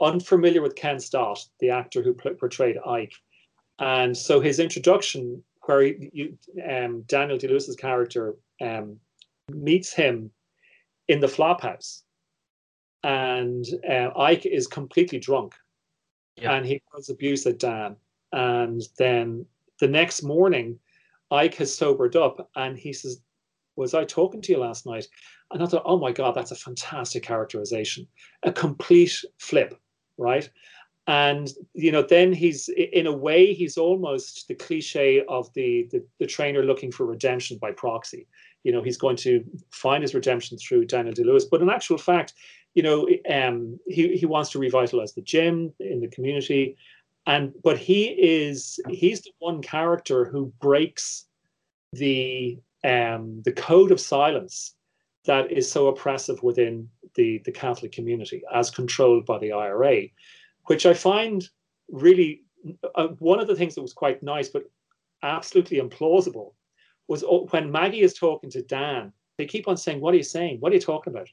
unfamiliar 0.00 0.62
with 0.62 0.76
Ken 0.76 1.00
Stott, 1.00 1.44
the 1.58 1.70
actor 1.70 2.02
who 2.02 2.14
pl- 2.14 2.34
portrayed 2.34 2.76
Ike, 2.86 3.14
and 3.80 4.16
so 4.16 4.38
his 4.40 4.60
introduction, 4.60 5.42
where 5.62 5.82
he, 5.82 6.10
you, 6.12 6.38
um, 6.70 7.02
Daniel 7.08 7.38
Day 7.38 7.48
Lewis's 7.48 7.74
character 7.74 8.36
um, 8.60 9.00
meets 9.50 9.92
him 9.92 10.30
in 11.08 11.18
the 11.18 11.26
flop 11.28 11.62
house, 11.62 12.04
and 13.02 13.64
uh, 13.88 14.10
Ike 14.16 14.46
is 14.46 14.66
completely 14.68 15.18
drunk, 15.18 15.54
Yeah. 16.36 16.52
and 16.52 16.64
he 16.66 16.80
does 16.94 17.08
abuse 17.10 17.44
at 17.46 17.58
Dan, 17.58 17.96
and 18.32 18.82
then 18.98 19.46
the 19.80 19.88
next 19.88 20.22
morning 20.22 20.78
Ike 21.30 21.56
has 21.56 21.74
sobered 21.74 22.16
up 22.16 22.50
and 22.56 22.76
he 22.76 22.92
says, 22.92 23.20
Was 23.76 23.94
I 23.94 24.04
talking 24.04 24.40
to 24.42 24.52
you 24.52 24.58
last 24.58 24.86
night? 24.86 25.06
And 25.52 25.62
I 25.62 25.66
thought, 25.66 25.82
Oh 25.84 25.98
my 25.98 26.12
God, 26.12 26.34
that's 26.34 26.52
a 26.52 26.56
fantastic 26.56 27.22
characterization, 27.22 28.06
a 28.42 28.52
complete 28.52 29.24
flip, 29.38 29.78
right? 30.18 30.48
And 31.08 31.52
you 31.74 31.92
know, 31.92 32.02
then 32.02 32.32
he's 32.32 32.68
in 32.68 33.06
a 33.06 33.16
way 33.16 33.54
he's 33.54 33.76
almost 33.76 34.48
the 34.48 34.54
cliche 34.54 35.24
of 35.28 35.52
the, 35.54 35.88
the 35.92 36.04
the 36.18 36.26
trainer 36.26 36.64
looking 36.64 36.90
for 36.90 37.06
redemption 37.06 37.58
by 37.58 37.70
proxy. 37.70 38.26
You 38.64 38.72
know, 38.72 38.82
he's 38.82 38.98
going 38.98 39.16
to 39.18 39.44
find 39.70 40.02
his 40.02 40.14
redemption 40.14 40.58
through 40.58 40.86
Daniel 40.86 41.14
Day 41.14 41.22
Lewis, 41.22 41.44
but 41.44 41.62
in 41.62 41.70
actual 41.70 41.98
fact, 41.98 42.34
you 42.74 42.82
know, 42.82 43.08
um, 43.32 43.78
he 43.86 44.16
he 44.16 44.26
wants 44.26 44.50
to 44.50 44.58
revitalize 44.58 45.14
the 45.14 45.22
gym 45.22 45.72
in 45.78 46.00
the 46.00 46.08
community, 46.08 46.76
and 47.26 47.52
but 47.62 47.78
he 47.78 48.06
is 48.06 48.78
he's 48.88 49.22
the 49.22 49.32
one 49.38 49.60
character 49.60 50.24
who 50.24 50.52
breaks 50.60 51.26
the 51.92 52.58
um 52.84 53.42
the 53.44 53.52
code 53.52 53.90
of 53.90 54.00
silence 54.00 54.74
that 55.24 55.50
is 55.50 55.70
so 55.70 55.88
oppressive 55.88 56.42
within 56.42 56.88
the 57.16 57.38
the 57.44 57.52
Catholic 57.52 57.92
community 57.92 58.42
as 58.54 58.70
controlled 58.70 59.26
by 59.26 59.38
the 59.38 59.52
IRA, 59.52 60.02
which 60.66 60.86
I 60.86 60.94
find 60.94 61.48
really 61.90 62.42
uh, 62.94 63.08
one 63.18 63.40
of 63.40 63.46
the 63.46 63.56
things 63.56 63.74
that 63.74 63.82
was 63.82 63.92
quite 63.92 64.22
nice 64.22 64.48
but 64.48 64.64
absolutely 65.22 65.78
implausible 65.78 66.52
was 67.08 67.24
when 67.50 67.70
Maggie 67.70 68.02
is 68.02 68.14
talking 68.14 68.50
to 68.50 68.62
Dan. 68.62 69.12
They 69.38 69.46
keep 69.46 69.68
on 69.68 69.76
saying, 69.76 70.00
"What 70.00 70.14
are 70.14 70.16
you 70.16 70.22
saying? 70.22 70.58
What 70.60 70.72
are 70.72 70.76
you 70.76 70.80
talking 70.80 71.12
about?" 71.12 71.28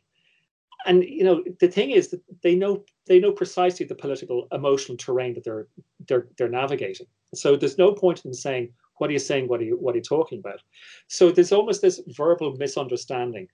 And 0.85 1.03
you 1.03 1.23
know 1.23 1.43
the 1.59 1.67
thing 1.67 1.91
is 1.91 2.09
that 2.09 2.21
they 2.41 2.55
know 2.55 2.83
they 3.07 3.19
know 3.19 3.31
precisely 3.31 3.85
the 3.85 3.95
political 3.95 4.47
emotional 4.51 4.97
terrain 4.97 5.33
that 5.35 5.43
they're 5.43 5.67
they're 6.07 6.27
they're 6.37 6.49
navigating. 6.49 7.07
So 7.33 7.55
there's 7.55 7.77
no 7.77 7.93
point 7.93 8.25
in 8.25 8.33
saying, 8.33 8.73
"What 8.97 9.09
are 9.09 9.13
you 9.13 9.19
saying? 9.19 9.47
What 9.47 9.61
are 9.61 9.63
you 9.63 9.77
what 9.77 9.95
are 9.95 9.97
you 9.97 10.03
talking 10.03 10.39
about?" 10.39 10.61
So 11.07 11.31
there's 11.31 11.51
almost 11.51 11.81
this 11.81 12.01
verbal 12.07 12.55
misunderstanding, 12.57 13.47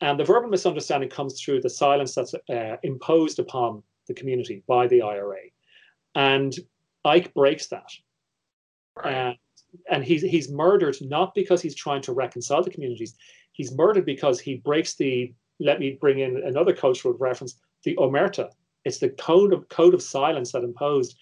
and 0.00 0.18
the 0.18 0.24
verbal 0.24 0.48
misunderstanding 0.48 1.10
comes 1.10 1.40
through 1.40 1.60
the 1.60 1.70
silence 1.70 2.14
that's 2.14 2.34
uh, 2.34 2.76
imposed 2.82 3.38
upon 3.38 3.82
the 4.06 4.14
community 4.14 4.62
by 4.66 4.86
the 4.86 5.02
IRA, 5.02 5.44
and 6.14 6.54
Ike 7.04 7.32
breaks 7.34 7.66
that. 7.68 7.90
And, 9.04 9.36
and 9.90 10.04
he's 10.04 10.22
he's 10.22 10.50
murdered 10.50 10.96
not 11.00 11.34
because 11.34 11.60
he's 11.60 11.74
trying 11.74 12.02
to 12.02 12.12
reconcile 12.12 12.62
the 12.62 12.70
communities. 12.70 13.16
He's 13.52 13.72
murdered 13.72 14.06
because 14.06 14.40
he 14.40 14.56
breaks 14.56 14.94
the. 14.94 15.34
Let 15.60 15.80
me 15.80 15.96
bring 16.00 16.18
in 16.20 16.42
another 16.44 16.74
cultural 16.74 17.14
reference: 17.14 17.58
the 17.84 17.96
omerta. 17.96 18.50
It's 18.84 18.98
the 18.98 19.10
code 19.10 19.52
of 19.52 19.68
code 19.68 19.94
of 19.94 20.02
silence 20.02 20.52
that 20.52 20.62
imposed. 20.62 21.16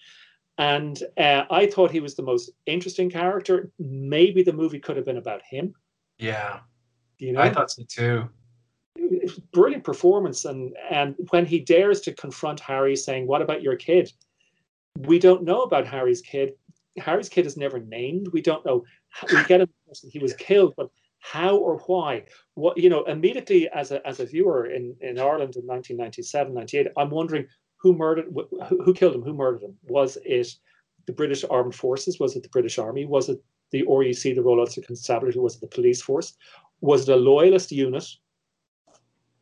And 0.57 1.01
uh, 1.17 1.45
I 1.49 1.65
thought 1.65 1.91
he 1.91 1.99
was 2.01 2.15
the 2.15 2.21
most 2.23 2.51
interesting 2.65 3.09
character. 3.09 3.71
Maybe 3.79 4.43
the 4.43 4.53
movie 4.53 4.79
could 4.79 4.97
have 4.97 5.05
been 5.05 5.17
about 5.17 5.41
him. 5.49 5.73
Yeah, 6.19 6.59
You 7.17 7.31
know, 7.33 7.41
I 7.41 7.49
thought 7.51 7.71
so 7.71 7.83
too. 7.87 8.29
brilliant 9.51 9.83
performance 9.83 10.45
and 10.45 10.75
and 10.91 11.15
when 11.31 11.45
he 11.45 11.59
dares 11.59 12.01
to 12.01 12.13
confront 12.13 12.59
harry 12.59 12.95
saying 12.95 13.25
what 13.27 13.41
about 13.41 13.63
your 13.63 13.75
kid 13.75 14.11
we 14.99 15.17
don't 15.17 15.43
know 15.43 15.61
about 15.63 15.87
harry's 15.87 16.21
kid 16.21 16.53
harry's 16.97 17.29
kid 17.29 17.45
is 17.45 17.57
never 17.57 17.79
named 17.79 18.27
we 18.33 18.41
don't 18.41 18.65
know 18.65 18.83
we 19.31 19.43
get 19.45 19.61
a 19.61 19.67
he 20.11 20.19
was 20.19 20.33
killed 20.47 20.73
but 20.77 20.89
how 21.23 21.55
or 21.55 21.77
why 21.87 22.23
what 22.55 22.77
you 22.77 22.89
know 22.89 23.03
immediately 23.05 23.69
as 23.69 23.91
a 23.91 24.05
as 24.05 24.19
a 24.19 24.25
viewer 24.25 24.65
in 24.65 24.95
in 24.99 25.17
ireland 25.17 25.55
in 25.55 25.65
1997 25.65 26.53
98 26.53 26.87
i'm 26.97 27.09
wondering 27.09 27.47
who 27.77 27.93
murdered 27.93 28.25
who, 28.33 28.83
who 28.83 28.93
killed 28.93 29.15
him 29.15 29.21
who 29.21 29.33
murdered 29.33 29.61
him 29.61 29.75
was 29.83 30.17
it 30.25 30.47
the 31.07 31.13
british 31.13 31.45
armed 31.49 31.73
forces 31.73 32.19
was 32.19 32.35
it 32.35 32.43
the 32.43 32.49
british 32.49 32.77
army 32.77 33.05
was 33.05 33.29
it 33.29 33.41
the 33.71 33.83
RUC, 33.87 34.35
the 34.35 34.41
Royal 34.41 34.59
Ulster 34.59 34.81
Constabulary, 34.81 35.37
was 35.39 35.55
it 35.55 35.61
the 35.61 35.67
police 35.67 35.99
force? 35.99 36.35
Was 36.81 37.09
it 37.09 37.13
a 37.13 37.15
loyalist 37.15 37.71
unit? 37.71 38.05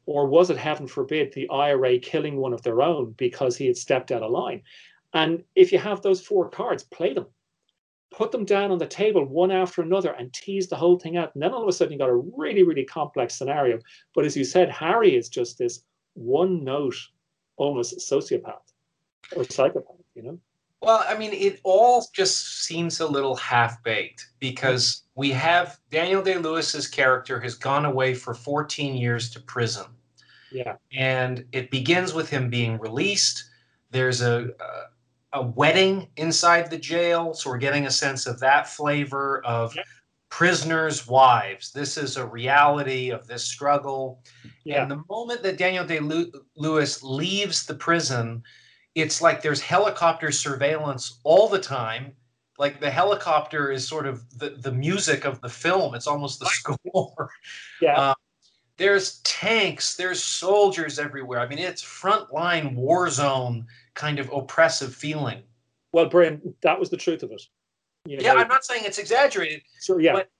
or 0.07 0.27
was 0.27 0.49
it, 0.49 0.57
heaven 0.57 0.87
forbid, 0.87 1.31
the 1.33 1.49
IRA 1.49 1.99
killing 1.99 2.37
one 2.37 2.53
of 2.53 2.61
their 2.63 2.81
own 2.81 3.13
because 3.17 3.55
he 3.55 3.67
had 3.67 3.77
stepped 3.77 4.11
out 4.11 4.23
of 4.23 4.31
line? 4.31 4.61
And 5.13 5.43
if 5.55 5.71
you 5.71 5.77
have 5.77 6.01
those 6.01 6.25
four 6.25 6.49
cards, 6.49 6.83
play 6.83 7.13
them, 7.13 7.27
put 8.11 8.31
them 8.31 8.45
down 8.45 8.71
on 8.71 8.77
the 8.77 8.87
table 8.87 9.25
one 9.25 9.51
after 9.51 9.81
another 9.81 10.11
and 10.11 10.31
tease 10.33 10.67
the 10.67 10.75
whole 10.75 10.99
thing 10.99 11.17
out. 11.17 11.33
And 11.33 11.41
then 11.41 11.53
all 11.53 11.63
of 11.63 11.67
a 11.67 11.71
sudden, 11.71 11.93
you 11.93 11.99
got 11.99 12.09
a 12.09 12.23
really, 12.37 12.63
really 12.63 12.83
complex 12.83 13.35
scenario. 13.35 13.79
But 14.13 14.25
as 14.25 14.35
you 14.35 14.43
said, 14.43 14.69
Harry 14.69 15.15
is 15.15 15.29
just 15.29 15.57
this 15.57 15.83
one 16.13 16.63
note, 16.63 16.95
almost 17.55 17.97
sociopath 17.99 18.59
or 19.35 19.45
psychopath, 19.45 19.95
you 20.13 20.23
know? 20.23 20.37
Well, 20.81 21.05
I 21.07 21.15
mean, 21.15 21.31
it 21.33 21.61
all 21.63 22.07
just 22.11 22.65
seems 22.65 22.99
a 22.99 23.07
little 23.07 23.35
half 23.35 23.81
baked 23.83 24.31
because 24.39 25.03
we 25.15 25.29
have 25.31 25.79
Daniel 25.91 26.23
Day 26.23 26.37
Lewis's 26.37 26.87
character 26.87 27.39
has 27.39 27.53
gone 27.53 27.85
away 27.85 28.15
for 28.15 28.33
14 28.33 28.95
years 28.95 29.29
to 29.31 29.39
prison. 29.39 29.85
Yeah. 30.51 30.75
And 30.91 31.45
it 31.51 31.69
begins 31.69 32.13
with 32.13 32.29
him 32.29 32.49
being 32.49 32.79
released. 32.79 33.45
There's 33.91 34.21
a, 34.21 34.49
a, 34.59 34.91
a 35.33 35.41
wedding 35.41 36.07
inside 36.17 36.69
the 36.69 36.77
jail. 36.77 37.33
So 37.33 37.49
we're 37.49 37.57
getting 37.57 37.85
a 37.85 37.91
sense 37.91 38.27
of 38.27 38.39
that 38.39 38.67
flavor 38.67 39.41
of 39.45 39.75
Yeah. 39.75 39.83
prisoners' 40.29 41.07
wives. 41.07 41.71
This 41.71 41.97
is 41.97 42.17
a 42.17 42.25
reality 42.25 43.09
of 43.11 43.27
this 43.27 43.43
struggle. 43.45 44.23
Yeah. 44.63 44.81
And 44.83 44.91
the 44.91 45.03
moment 45.09 45.43
that 45.43 45.57
Daniel 45.57 45.85
Day 45.85 45.99
Lewis 46.55 47.03
leaves 47.03 47.65
the 47.65 47.75
prison, 47.75 48.43
it's 48.95 49.21
like 49.21 49.41
there's 49.41 49.61
helicopter 49.61 50.31
surveillance 50.31 51.19
all 51.23 51.47
the 51.47 51.59
time. 51.59 52.13
Like 52.57 52.79
the 52.79 52.91
helicopter 52.91 53.71
is 53.71 53.87
sort 53.87 54.05
of 54.05 54.37
the, 54.37 54.51
the 54.51 54.71
music 54.71 55.25
of 55.25 55.41
the 55.41 55.49
film. 55.49 55.95
It's 55.95 56.07
almost 56.07 56.39
the 56.39 56.45
score. 56.47 57.29
Yeah. 57.81 57.97
Uh, 57.99 58.13
there's 58.81 59.19
tanks, 59.19 59.95
there's 59.95 60.23
soldiers 60.23 60.97
everywhere. 60.97 61.39
I 61.39 61.47
mean, 61.47 61.59
it's 61.59 61.83
frontline 61.83 62.73
war 62.73 63.11
zone 63.11 63.67
kind 63.93 64.17
of 64.17 64.31
oppressive 64.33 64.95
feeling. 64.95 65.43
well, 65.93 66.07
Brian, 66.09 66.55
that 66.63 66.79
was 66.79 66.89
the 66.89 66.97
truth 66.97 67.21
of 67.21 67.31
it. 67.31 67.43
You 68.05 68.17
Yeah, 68.19 68.33
know, 68.33 68.39
I'm 68.39 68.47
not 68.47 68.65
saying 68.65 68.81
it's 68.85 68.97
exaggerated, 68.97 69.61
so, 69.79 69.99
yeah. 69.99 70.13
but 70.13 70.31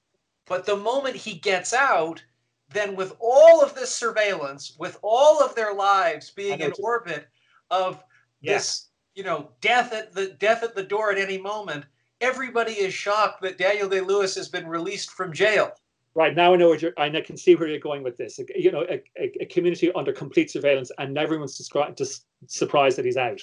but 0.48 0.66
the 0.66 0.76
moment 0.76 1.16
he 1.16 1.36
gets 1.36 1.72
out, 1.72 2.24
then 2.70 2.96
with 2.96 3.16
all 3.20 3.62
of 3.62 3.76
this 3.76 3.94
surveillance, 3.94 4.76
with 4.80 4.98
all 5.04 5.40
of 5.44 5.54
their 5.54 5.74
lives 5.76 6.32
being 6.32 6.62
in 6.62 6.74
orbit 6.80 7.28
of 7.70 8.04
Yeah. 8.42 8.54
this, 8.54 8.88
you 9.14 9.24
know, 9.24 9.52
death 9.62 9.94
at 9.94 10.14
the 10.14 10.30
death 10.40 10.64
at 10.64 10.74
the 10.74 10.84
door 10.84 11.12
at 11.12 11.20
any 11.20 11.38
moment, 11.38 11.86
everybody 12.22 12.74
is 12.74 12.92
shocked 12.92 13.44
that 13.44 13.60
Daniel 13.60 13.88
Day 13.88 14.02
Lewis 14.02 14.34
has 14.34 14.50
been 14.50 14.66
released 14.68 15.12
from 15.12 15.32
jail. 15.32 15.74
Right 16.14 16.36
now, 16.36 16.54
I 16.54 16.58
know 16.58 16.70
what 16.70 16.82
you're. 16.82 16.94
I 16.98 17.10
can 17.22 17.38
see 17.38 17.56
where 17.56 17.68
you're 17.68 17.80
going 17.80 18.04
with 18.04 18.18
this. 18.18 18.40
You 18.56 18.72
know, 18.72 18.86
a, 18.90 19.02
a, 19.18 19.32
a 19.42 19.46
community 19.46 19.92
under 19.94 20.12
complete 20.12 20.52
surveillance, 20.52 20.92
and 20.98 21.18
everyone's 21.18 21.58
descri- 21.58 21.98
just 21.98 22.26
surprised 22.48 22.98
that 22.98 23.06
he's 23.06 23.18
out. 23.18 23.40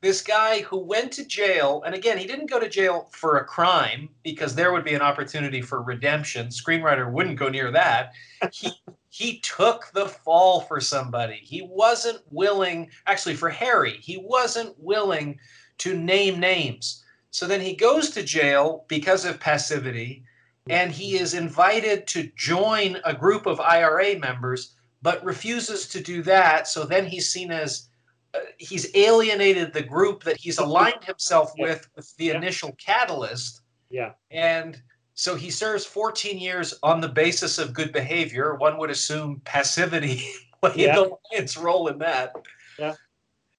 This 0.00 0.22
guy 0.22 0.62
who 0.62 0.78
went 0.78 1.12
to 1.12 1.24
jail, 1.24 1.82
and 1.84 1.94
again, 1.94 2.18
he 2.18 2.26
didn't 2.26 2.50
go 2.50 2.60
to 2.60 2.68
jail 2.68 3.08
for 3.12 3.38
a 3.38 3.44
crime 3.44 4.08
because 4.22 4.54
there 4.54 4.72
would 4.72 4.84
be 4.84 4.94
an 4.94 5.02
opportunity 5.02 5.60
for 5.60 5.82
redemption. 5.82 6.48
Screenwriter 6.48 7.10
wouldn't 7.10 7.38
go 7.38 7.48
near 7.48 7.70
that. 7.72 8.12
He 8.52 8.72
he 9.10 9.40
took 9.40 9.90
the 9.94 10.06
fall 10.06 10.60
for 10.60 10.80
somebody. 10.80 11.40
He 11.42 11.62
wasn't 11.62 12.20
willing, 12.30 12.90
actually, 13.06 13.34
for 13.34 13.48
Harry, 13.48 13.98
he 14.00 14.18
wasn't 14.18 14.74
willing 14.78 15.38
to 15.78 15.96
name 15.96 16.38
names. 16.38 17.04
So 17.30 17.46
then 17.46 17.60
he 17.60 17.74
goes 17.74 18.10
to 18.10 18.22
jail 18.22 18.84
because 18.88 19.24
of 19.24 19.40
passivity, 19.40 20.24
and 20.70 20.92
he 20.92 21.16
is 21.18 21.34
invited 21.34 22.06
to 22.08 22.30
join 22.36 22.98
a 23.04 23.14
group 23.14 23.46
of 23.46 23.60
IRA 23.60 24.18
members, 24.18 24.74
but 25.02 25.24
refuses 25.24 25.88
to 25.88 26.00
do 26.00 26.22
that. 26.22 26.66
So 26.68 26.84
then 26.84 27.06
he's 27.06 27.28
seen 27.30 27.50
as 27.50 27.88
uh, 28.34 28.40
he's 28.58 28.94
alienated 28.94 29.72
the 29.72 29.82
group 29.82 30.22
that 30.24 30.36
he's 30.36 30.58
aligned 30.58 31.02
himself 31.04 31.52
Yeah. 31.56 31.64
with, 31.66 31.88
with 31.96 32.14
the 32.16 32.26
Yeah. 32.26 32.36
initial 32.36 32.72
catalyst. 32.72 33.62
Yeah. 33.90 34.12
And 34.30 34.80
so 35.14 35.34
he 35.34 35.50
serves 35.50 35.84
14 35.86 36.38
years 36.38 36.74
on 36.82 37.00
the 37.00 37.08
basis 37.08 37.58
of 37.58 37.72
good 37.72 37.90
behavior. 37.92 38.54
One 38.56 38.76
would 38.78 38.90
assume 38.90 39.40
passivity 39.44 40.28
played 40.60 40.76
Yeah. 40.76 40.94
the 40.96 41.16
lion's 41.32 41.56
role 41.56 41.88
in 41.88 41.98
that. 42.00 42.34
Yeah. 42.78 42.94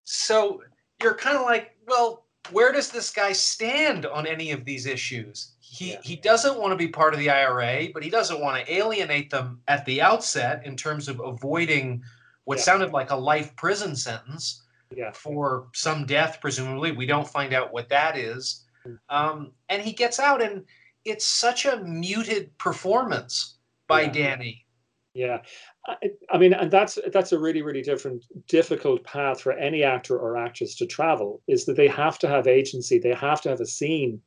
So 0.03 0.61
you're 1.01 1.15
kind 1.15 1.35
of 1.37 1.43
like, 1.43 1.75
well, 1.87 2.25
where 2.51 2.71
does 2.71 2.89
this 2.91 3.11
guy 3.11 3.31
stand 3.31 4.05
on 4.05 4.27
any 4.27 4.51
of 4.51 4.65
these 4.65 4.85
issues? 4.85 5.53
He 5.71 5.91
Yeah. 5.91 6.01
he 6.03 6.15
doesn't 6.15 6.57
want 6.57 6.71
to 6.71 6.75
be 6.75 6.87
part 6.87 7.13
of 7.13 7.19
the 7.19 7.29
IRA, 7.29 7.89
but 7.93 8.03
he 8.03 8.09
doesn't 8.09 8.39
want 8.41 8.65
to 8.65 8.73
alienate 8.73 9.29
them 9.29 9.61
at 9.67 9.85
the 9.85 10.01
outset 10.01 10.65
in 10.65 10.75
terms 10.75 11.07
of 11.07 11.19
avoiding 11.19 12.03
what 12.45 12.57
Yeah. 12.57 12.63
sounded 12.63 12.91
like 12.91 13.11
a 13.11 13.15
life 13.15 13.55
prison 13.55 13.95
sentence 13.95 14.63
Yeah. 14.95 15.11
for 15.11 15.67
some 15.73 16.05
death, 16.07 16.39
presumably. 16.41 16.91
We 16.91 17.05
don't 17.05 17.27
find 17.27 17.53
out 17.53 17.71
what 17.71 17.89
that 17.89 18.17
is. 18.17 18.65
Mm. 18.85 18.99
Um, 19.09 19.53
and 19.69 19.81
he 19.83 19.91
gets 19.93 20.19
out, 20.19 20.41
and 20.41 20.65
it's 21.05 21.25
such 21.25 21.65
a 21.65 21.77
muted 21.83 22.57
performance 22.57 23.59
by. 23.87 24.07
Danny. 24.07 24.65
Yeah, 25.13 25.41
I, 25.87 25.97
I 26.31 26.37
mean, 26.37 26.53
and 26.53 26.69
that's 26.71 26.97
that's 27.11 27.31
a 27.31 27.39
really 27.39 27.61
really 27.63 27.81
different 27.81 28.23
difficult 28.47 29.03
path 29.03 29.41
for 29.41 29.51
any 29.53 29.83
actor 29.83 30.17
or 30.17 30.37
actress 30.37 30.75
to 30.77 30.85
travel. 30.87 31.41
Is 31.47 31.65
that 31.65 31.75
they 31.77 31.87
have 31.87 32.17
to 32.19 32.27
have 32.27 32.47
agency, 32.47 32.99
they 32.99 33.13
have 33.13 33.41
to 33.41 33.49
have 33.49 33.59
a 33.59 33.65
scene 33.65 34.21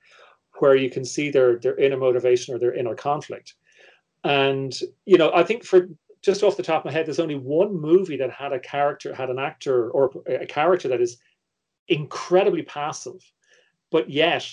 where 0.62 0.76
you 0.76 0.88
can 0.88 1.04
see 1.04 1.28
their 1.28 1.58
their 1.58 1.76
inner 1.76 1.96
motivation 1.96 2.54
or 2.54 2.58
their 2.60 2.72
inner 2.72 2.94
conflict. 2.94 3.54
And 4.22 4.72
you 5.06 5.18
know, 5.18 5.32
I 5.34 5.42
think 5.42 5.64
for 5.64 5.88
just 6.22 6.44
off 6.44 6.56
the 6.56 6.62
top 6.62 6.82
of 6.82 6.84
my 6.84 6.92
head, 6.92 7.04
there's 7.04 7.18
only 7.18 7.34
one 7.34 7.74
movie 7.74 8.16
that 8.18 8.30
had 8.30 8.52
a 8.52 8.60
character, 8.60 9.12
had 9.12 9.28
an 9.28 9.40
actor 9.40 9.90
or 9.90 10.12
a 10.28 10.46
character 10.46 10.86
that 10.86 11.00
is 11.00 11.18
incredibly 11.88 12.62
passive, 12.62 13.20
but 13.90 14.08
yet 14.08 14.48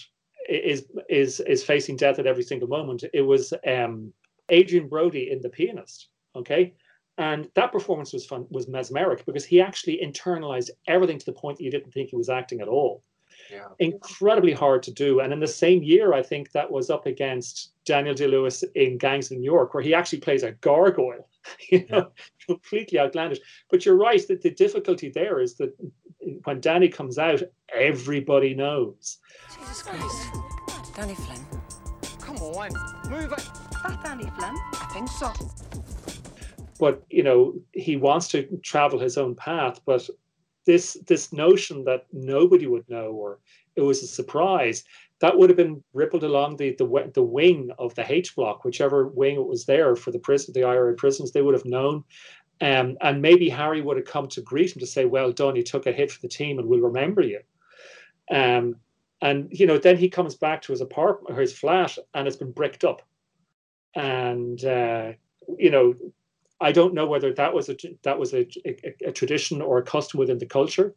is 0.49 0.87
is 1.09 1.41
is 1.41 1.63
facing 1.63 1.95
death 1.95 2.17
at 2.17 2.25
every 2.25 2.43
single 2.43 2.67
moment. 2.67 3.03
It 3.13 3.21
was 3.21 3.53
um, 3.67 4.11
Adrien 4.51 4.87
Brody 4.89 5.29
in 5.29 5.41
The 5.41 5.49
Pianist. 5.49 6.07
Okay. 6.35 6.73
And 7.19 7.49
that 7.53 7.71
performance 7.71 8.13
was 8.13 8.25
fun, 8.25 8.47
was 8.49 8.67
mesmeric 8.67 9.25
because 9.25 9.45
he 9.45 9.61
actually 9.61 9.99
internalized 10.03 10.71
everything 10.87 11.19
to 11.19 11.25
the 11.25 11.39
point 11.41 11.57
that 11.57 11.65
you 11.65 11.69
didn't 11.69 11.91
think 11.93 12.09
he 12.09 12.15
was 12.15 12.29
acting 12.29 12.61
at 12.61 12.67
all. 12.67 13.03
Yeah. 13.51 13.67
Incredibly 13.79 14.53
hard 14.53 14.83
to 14.83 14.91
do. 14.91 15.19
And 15.21 15.33
in 15.33 15.39
the 15.39 15.47
same 15.47 15.81
year, 15.83 16.13
I 16.13 16.21
think 16.21 16.51
that 16.51 16.69
was 16.71 16.89
up 16.89 17.05
against 17.05 17.71
Daniel 17.85 18.13
Day 18.13 18.27
Lewis 18.27 18.63
in 18.75 18.97
Gangs 18.97 19.31
of 19.31 19.37
New 19.37 19.43
York, 19.43 19.73
where 19.73 19.83
he 19.83 19.93
actually 19.93 20.19
plays 20.19 20.43
a 20.43 20.51
gargoyle, 20.51 21.27
you 21.71 21.85
know, 21.89 22.11
completely 22.45 22.99
outlandish. 22.99 23.39
But 23.69 23.85
you're 23.85 23.95
right 23.97 24.21
that 24.27 24.41
the 24.41 24.51
difficulty 24.51 25.09
there 25.09 25.39
is 25.39 25.55
that 25.55 25.73
when 26.43 26.59
Danny 26.61 26.89
comes 26.89 27.17
out, 27.17 27.41
everybody 27.73 28.53
knows. 28.53 29.17
Jesus 29.57 29.81
Christ. 29.83 30.27
Danny 30.95 31.15
Flynn. 31.15 31.45
Come 32.19 32.37
on, 32.37 32.69
move 33.09 33.31
it. 33.31 33.49
That 33.83 34.03
Danny 34.03 34.29
Flynn? 34.37 34.55
I 34.73 34.89
think 34.93 35.07
so. 35.09 35.31
but 36.79 37.03
you 37.09 37.23
know 37.23 37.53
he 37.73 37.95
wants 37.97 38.27
to 38.29 38.43
travel 38.63 38.99
his 38.99 39.17
own 39.17 39.35
path 39.35 39.79
but 39.85 40.07
this 40.65 40.97
this 41.07 41.31
notion 41.33 41.83
that 41.85 42.05
nobody 42.11 42.67
would 42.67 42.87
know 42.89 43.11
or 43.11 43.39
it 43.75 43.81
was 43.81 44.03
a 44.03 44.07
surprise 44.07 44.83
that 45.19 45.37
would 45.37 45.49
have 45.49 45.57
been 45.57 45.83
rippled 45.93 46.23
along 46.23 46.57
the 46.57 46.75
the, 46.77 47.11
the 47.13 47.23
wing 47.23 47.69
of 47.77 47.93
the 47.95 48.11
H 48.11 48.35
block 48.35 48.63
whichever 48.63 49.07
wing 49.07 49.35
it 49.35 49.45
was 49.45 49.65
there 49.65 49.95
for 49.95 50.11
the 50.11 50.19
prison 50.19 50.53
the 50.53 50.63
IRA 50.63 50.93
prisons 50.95 51.31
they 51.31 51.41
would 51.41 51.53
have 51.53 51.65
known. 51.65 52.03
Um, 52.61 52.97
and 52.99 53.21
maybe 53.21 53.47
Harry 53.47 53.79
would 53.79 53.95
have 53.95 54.05
come 54.05 54.27
to 54.29 54.41
greet 54.41 54.75
him 54.75 54.81
to 54.81 54.85
say 54.85 55.05
well 55.05 55.31
done 55.31 55.55
you 55.55 55.63
took 55.63 55.87
a 55.87 55.93
hit 55.93 56.11
for 56.11 56.19
the 56.21 56.27
team 56.27 56.59
and 56.59 56.67
we'll 56.67 56.81
remember 56.81 57.21
you. 57.21 57.39
Um, 58.29 58.75
and 59.21 59.47
you 59.51 59.65
know 59.65 59.77
then 59.77 59.97
he 59.97 60.09
comes 60.09 60.35
back 60.35 60.61
to 60.63 60.71
his 60.71 60.81
apartment 60.81 61.37
or 61.37 61.41
his 61.41 61.57
flat 61.57 61.97
and 62.13 62.27
it's 62.27 62.37
been 62.37 62.51
bricked 62.51 62.83
up. 62.83 63.01
And 63.95 64.63
uh, 64.63 65.13
you 65.57 65.71
know 65.71 65.95
I 66.61 66.71
don't 66.71 66.93
know 66.93 67.05
whether 67.05 67.33
that 67.33 67.53
was 67.53 67.69
a 67.69 67.75
that 68.03 68.19
was 68.19 68.33
a, 68.33 68.47
a, 68.65 69.07
a 69.07 69.11
tradition 69.11 69.61
or 69.61 69.77
a 69.77 69.83
custom 69.83 70.19
within 70.19 70.37
the 70.37 70.45
culture. 70.45 70.93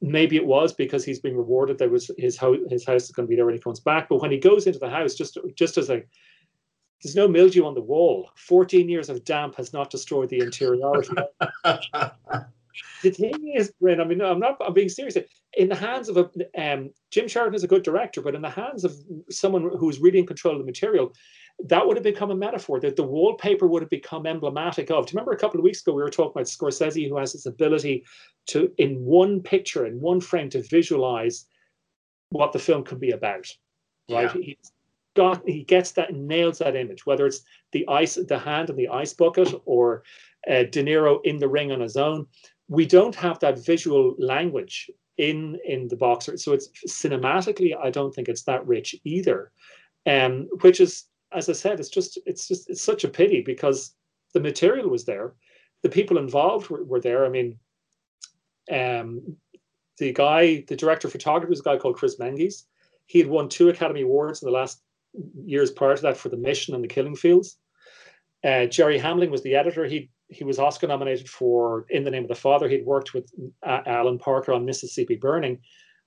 Maybe 0.00 0.36
it 0.36 0.46
was 0.46 0.72
because 0.72 1.04
he's 1.04 1.18
being 1.18 1.36
rewarded. 1.36 1.78
There 1.78 1.88
was 1.88 2.10
his 2.18 2.36
house. 2.36 2.58
His 2.70 2.84
house 2.84 3.04
is 3.04 3.10
going 3.10 3.26
to 3.26 3.30
be 3.30 3.36
there 3.36 3.46
when 3.46 3.54
he 3.54 3.60
comes 3.60 3.80
back. 3.80 4.08
But 4.08 4.20
when 4.20 4.30
he 4.30 4.38
goes 4.38 4.66
into 4.66 4.78
the 4.78 4.90
house, 4.90 5.14
just 5.14 5.38
just 5.54 5.78
as 5.78 5.90
a 5.90 6.02
there's 7.02 7.16
no 7.16 7.28
mildew 7.28 7.64
on 7.64 7.74
the 7.74 7.80
wall. 7.80 8.30
Fourteen 8.36 8.88
years 8.88 9.08
of 9.08 9.24
damp 9.24 9.56
has 9.56 9.72
not 9.72 9.90
destroyed 9.90 10.28
the 10.28 10.40
interiority. 10.40 11.14
the 13.02 13.10
thing 13.10 13.54
is, 13.54 13.72
Bryn. 13.80 14.00
I 14.00 14.04
mean, 14.04 14.20
I'm 14.20 14.38
not. 14.38 14.56
I'm 14.64 14.74
being 14.74 14.88
serious. 14.88 15.16
In 15.54 15.68
the 15.68 15.74
hands 15.74 16.08
of 16.08 16.16
a 16.16 16.30
um, 16.60 16.90
Jim 17.10 17.28
Sheridan 17.28 17.54
is 17.54 17.64
a 17.64 17.68
good 17.68 17.82
director, 17.82 18.20
but 18.20 18.34
in 18.34 18.42
the 18.42 18.50
hands 18.50 18.84
of 18.84 18.94
someone 19.30 19.70
who's 19.78 20.00
really 20.00 20.18
in 20.18 20.26
control 20.26 20.54
of 20.54 20.60
the 20.60 20.66
material, 20.66 21.12
that 21.64 21.86
would 21.86 21.96
have 21.96 22.04
become 22.04 22.30
a 22.30 22.36
metaphor 22.36 22.80
that 22.80 22.96
the 22.96 23.02
wallpaper 23.02 23.66
would 23.66 23.82
have 23.82 23.90
become 23.90 24.26
emblematic 24.26 24.90
of. 24.90 25.06
Do 25.06 25.12
you 25.12 25.16
remember 25.16 25.32
a 25.32 25.38
couple 25.38 25.58
of 25.58 25.64
weeks 25.64 25.80
ago 25.80 25.92
we 25.92 26.02
were 26.02 26.10
talking 26.10 26.32
about 26.32 26.46
Scorsese, 26.46 27.08
who 27.08 27.16
has 27.16 27.32
this 27.32 27.46
ability 27.46 28.04
to, 28.48 28.72
in 28.78 29.04
one 29.04 29.42
picture, 29.42 29.86
in 29.86 30.00
one 30.00 30.20
frame, 30.20 30.50
to 30.50 30.62
visualize 30.62 31.46
what 32.30 32.52
the 32.52 32.58
film 32.58 32.84
could 32.84 33.00
be 33.00 33.10
about, 33.10 33.46
right? 34.10 34.34
Yeah. 34.34 34.42
He's 34.42 34.72
got 35.16 35.42
he 35.48 35.64
gets 35.64 35.92
that 35.92 36.14
nails 36.14 36.58
that 36.58 36.76
image, 36.76 37.04
whether 37.04 37.26
it's 37.26 37.42
the 37.72 37.86
ice, 37.88 38.14
the 38.14 38.38
hand 38.38 38.70
in 38.70 38.76
the 38.76 38.88
ice 38.88 39.12
bucket, 39.12 39.52
or 39.64 40.04
uh, 40.48 40.62
De 40.64 40.82
Niro 40.82 41.18
in 41.24 41.38
the 41.38 41.48
ring 41.48 41.72
on 41.72 41.80
his 41.80 41.96
own. 41.96 42.26
We 42.68 42.86
don't 42.86 43.14
have 43.14 43.38
that 43.40 43.58
visual 43.58 44.14
language 44.18 44.90
in 45.16 45.58
in 45.64 45.88
the 45.88 45.96
boxer, 45.96 46.36
so 46.36 46.52
it's 46.52 46.68
cinematically. 46.86 47.76
I 47.76 47.90
don't 47.90 48.14
think 48.14 48.28
it's 48.28 48.44
that 48.44 48.66
rich 48.66 48.94
either, 49.04 49.50
um, 50.06 50.48
which 50.60 50.80
is 50.80 51.06
as 51.32 51.48
I 51.48 51.52
said, 51.52 51.80
it's 51.80 51.88
just 51.88 52.18
it's 52.26 52.48
just 52.48 52.70
it's 52.70 52.82
such 52.82 53.04
a 53.04 53.08
pity 53.08 53.42
because 53.42 53.94
the 54.34 54.40
material 54.40 54.88
was 54.88 55.04
there, 55.04 55.34
the 55.82 55.88
people 55.88 56.18
involved 56.18 56.68
were, 56.68 56.84
were 56.84 57.00
there. 57.00 57.24
I 57.24 57.28
mean, 57.28 57.58
um, 58.70 59.36
the 59.98 60.12
guy, 60.12 60.64
the 60.68 60.76
director 60.76 61.08
of 61.08 61.12
photography 61.12 61.50
was 61.50 61.60
a 61.60 61.64
guy 61.64 61.78
called 61.78 61.96
Chris 61.96 62.18
Menges. 62.18 62.66
He 63.06 63.18
had 63.18 63.28
won 63.28 63.48
two 63.48 63.68
Academy 63.68 64.02
Awards 64.02 64.42
in 64.42 64.46
the 64.46 64.52
last 64.52 64.82
years 65.44 65.70
prior 65.70 65.96
to 65.96 66.02
that 66.02 66.16
for 66.16 66.28
The 66.28 66.36
Mission 66.36 66.74
and 66.74 66.84
The 66.84 66.88
Killing 66.88 67.16
Fields. 67.16 67.58
Uh, 68.44 68.66
Gerry 68.66 68.98
Hambling 68.98 69.30
was 69.30 69.42
the 69.42 69.54
editor. 69.54 69.84
He 69.86 70.10
he 70.28 70.44
was 70.44 70.58
Oscar 70.58 70.86
nominated 70.86 71.28
for 71.28 71.86
In 71.90 72.04
the 72.04 72.10
Name 72.10 72.24
of 72.24 72.28
the 72.28 72.34
Father. 72.34 72.68
He'd 72.68 72.84
worked 72.84 73.14
with 73.14 73.30
uh, 73.62 73.80
Alan 73.86 74.18
Parker 74.18 74.52
on 74.52 74.64
Mississippi 74.64 75.16
Burning 75.16 75.58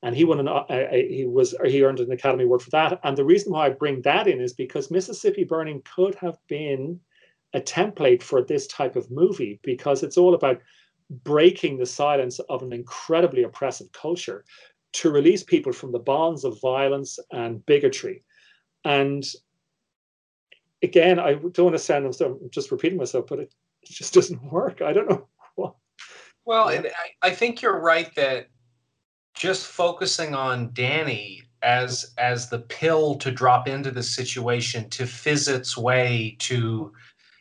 and 0.03 0.15
he 0.15 0.25
won 0.25 0.39
an 0.39 0.47
uh, 0.47 0.65
he 0.91 1.25
was 1.27 1.55
he 1.65 1.83
earned 1.83 1.99
an 1.99 2.11
Academy 2.11 2.43
Award 2.43 2.61
for 2.61 2.71
that. 2.71 2.99
And 3.03 3.17
the 3.17 3.25
reason 3.25 3.53
why 3.53 3.67
I 3.67 3.69
bring 3.69 4.01
that 4.01 4.27
in 4.27 4.41
is 4.41 4.53
because 4.53 4.91
Mississippi 4.91 5.43
Burning 5.43 5.81
could 5.95 6.15
have 6.15 6.37
been 6.47 6.99
a 7.53 7.61
template 7.61 8.23
for 8.23 8.41
this 8.41 8.67
type 8.67 8.95
of 8.95 9.11
movie 9.11 9.59
because 9.63 10.03
it's 10.03 10.17
all 10.17 10.33
about 10.33 10.61
breaking 11.23 11.77
the 11.77 11.85
silence 11.85 12.39
of 12.39 12.63
an 12.63 12.73
incredibly 12.73 13.43
oppressive 13.43 13.91
culture 13.91 14.45
to 14.93 15.11
release 15.11 15.43
people 15.43 15.71
from 15.71 15.91
the 15.91 15.99
bonds 15.99 16.43
of 16.45 16.59
violence 16.61 17.19
and 17.31 17.65
bigotry. 17.65 18.23
And 18.85 19.23
again, 20.81 21.19
I 21.19 21.33
don't 21.33 21.59
want 21.59 21.75
to 21.75 21.79
sound 21.79 22.15
I'm 22.21 22.49
just 22.49 22.71
repeating 22.71 22.97
myself, 22.97 23.25
but 23.27 23.39
it 23.39 23.53
just 23.85 24.13
doesn't 24.13 24.51
work. 24.51 24.81
I 24.81 24.93
don't 24.93 25.09
know 25.09 25.27
what. 25.55 25.75
Well, 26.45 26.69
and 26.69 26.87
I, 26.87 27.27
I 27.27 27.31
think 27.31 27.61
you're 27.61 27.79
right 27.79 28.13
that 28.15 28.47
just 29.33 29.67
focusing 29.67 30.35
on 30.35 30.71
Danny 30.73 31.43
as 31.61 32.13
as 32.17 32.49
the 32.49 32.59
pill 32.59 33.15
to 33.15 33.31
drop 33.31 33.67
into 33.67 33.91
the 33.91 34.03
situation 34.03 34.89
to 34.89 35.05
fizz 35.05 35.47
its 35.47 35.77
way 35.77 36.35
to 36.39 36.91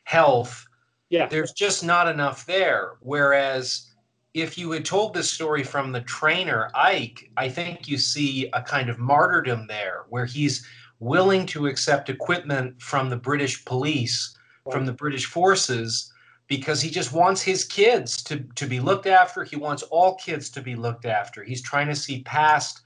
health, 0.04 0.66
yeah, 1.08 1.26
there's 1.26 1.52
just 1.52 1.84
not 1.84 2.08
enough 2.08 2.46
there. 2.46 2.96
Whereas 3.00 3.90
if 4.34 4.56
you 4.56 4.70
had 4.70 4.84
told 4.84 5.14
this 5.14 5.30
story 5.30 5.64
from 5.64 5.92
the 5.92 6.02
trainer 6.02 6.70
Ike, 6.74 7.30
I 7.36 7.48
think 7.48 7.88
you 7.88 7.98
see 7.98 8.48
a 8.52 8.62
kind 8.62 8.88
of 8.88 8.98
martyrdom 8.98 9.66
there, 9.66 10.04
where 10.08 10.26
he's 10.26 10.66
willing 11.00 11.46
to 11.46 11.66
accept 11.66 12.10
equipment 12.10 12.80
from 12.80 13.08
the 13.08 13.16
British 13.16 13.64
police, 13.64 14.36
from 14.70 14.86
the 14.86 14.92
British 14.92 15.26
forces, 15.26 16.12
because 16.50 16.82
he 16.82 16.90
just 16.90 17.12
wants 17.12 17.40
his 17.40 17.64
kids 17.64 18.22
to, 18.24 18.40
to 18.56 18.66
be 18.66 18.80
looked 18.80 19.06
after. 19.06 19.44
He 19.44 19.54
wants 19.56 19.84
all 19.84 20.16
kids 20.16 20.50
to 20.50 20.60
be 20.60 20.74
looked 20.74 21.06
after. 21.06 21.44
He's 21.44 21.62
trying 21.62 21.86
to 21.86 21.94
see 21.96 22.22
past 22.24 22.82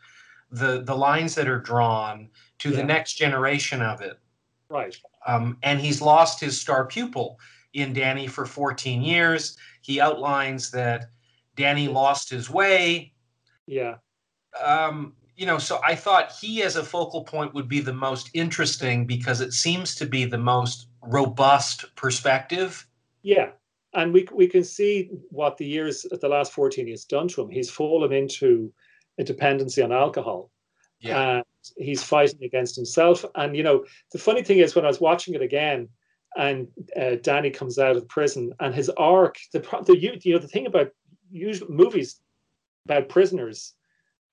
the 0.50 0.83
the 0.83 0.94
lines 0.94 1.35
that 1.35 1.48
are 1.48 1.59
drawn 1.59 2.29
to 2.59 2.68
Yeah. 2.70 2.77
the 2.77 2.85
next 2.85 3.14
generation 3.14 3.81
of 3.83 4.03
it. 4.03 4.20
Right. 4.68 4.94
Um, 5.27 5.57
and 5.62 5.81
he's 5.81 6.00
lost 6.03 6.38
his 6.40 6.61
star 6.61 6.87
pupil. 6.87 7.40
in 7.72 7.92
Danny 7.92 8.29
for 8.29 8.46
14 8.46 9.03
years. 9.03 9.57
He 9.81 10.00
outlines 10.00 10.70
that 10.70 11.07
Danny 11.57 11.88
lost 11.88 12.31
his 12.31 12.48
way. 12.48 13.12
Yeah. 13.66 13.96
Um, 14.64 15.14
you 15.37 15.44
know, 15.46 15.59
so 15.59 15.81
I 15.85 15.96
thought 15.96 16.31
he 16.40 16.62
as 16.62 16.77
a 16.77 16.85
focal 16.85 17.24
point 17.24 17.53
would 17.55 17.68
be 17.68 17.81
the 17.81 17.92
most 17.92 18.31
interesting 18.33 19.07
because 19.07 19.40
it 19.40 19.53
seems 19.53 19.96
to 19.96 20.07
be 20.07 20.24
the 20.24 20.38
most 20.38 20.87
robust 21.03 21.96
perspective. 21.96 22.87
Yeah. 23.24 23.50
And 23.94 24.12
we 24.12 24.28
we 24.32 24.46
can 24.46 24.62
see 24.62 25.10
what 25.30 25.56
the 25.56 25.66
years 25.66 26.06
the 26.20 26.28
last 26.28 26.52
14 26.52 26.87
years 26.87 27.04
done 27.04 27.26
to 27.28 27.42
him. 27.42 27.48
He's 27.48 27.70
fallen 27.70 28.12
into 28.12 28.72
a 29.18 29.24
dependency 29.24 29.82
on 29.82 29.92
alcohol. 29.92 30.50
Yeah. 31.00 31.37
And 31.37 31.44
he's 31.76 32.02
fighting 32.02 32.44
against 32.44 32.76
himself. 32.76 33.24
And 33.34 33.56
you 33.56 33.62
know, 33.62 33.84
the 34.12 34.18
funny 34.18 34.42
thing 34.42 34.58
is 34.58 34.74
when 34.74 34.84
I 34.84 34.88
was 34.88 35.00
watching 35.00 35.34
it 35.34 35.42
again, 35.42 35.88
and 36.37 36.68
uh, 37.00 37.16
Danny 37.22 37.50
comes 37.50 37.78
out 37.78 37.96
of 37.96 38.08
prison, 38.08 38.52
and 38.60 38.74
his 38.74 38.90
arc, 38.90 39.38
the 39.52 39.60
the 39.87 39.96
you 39.96 40.32
know 40.32 40.38
the 40.38 40.48
thing 40.48 40.66
about 40.66 40.90
usual 41.30 41.70
movies 41.70 42.20
about 42.84 43.08
prisoners, 43.08 43.72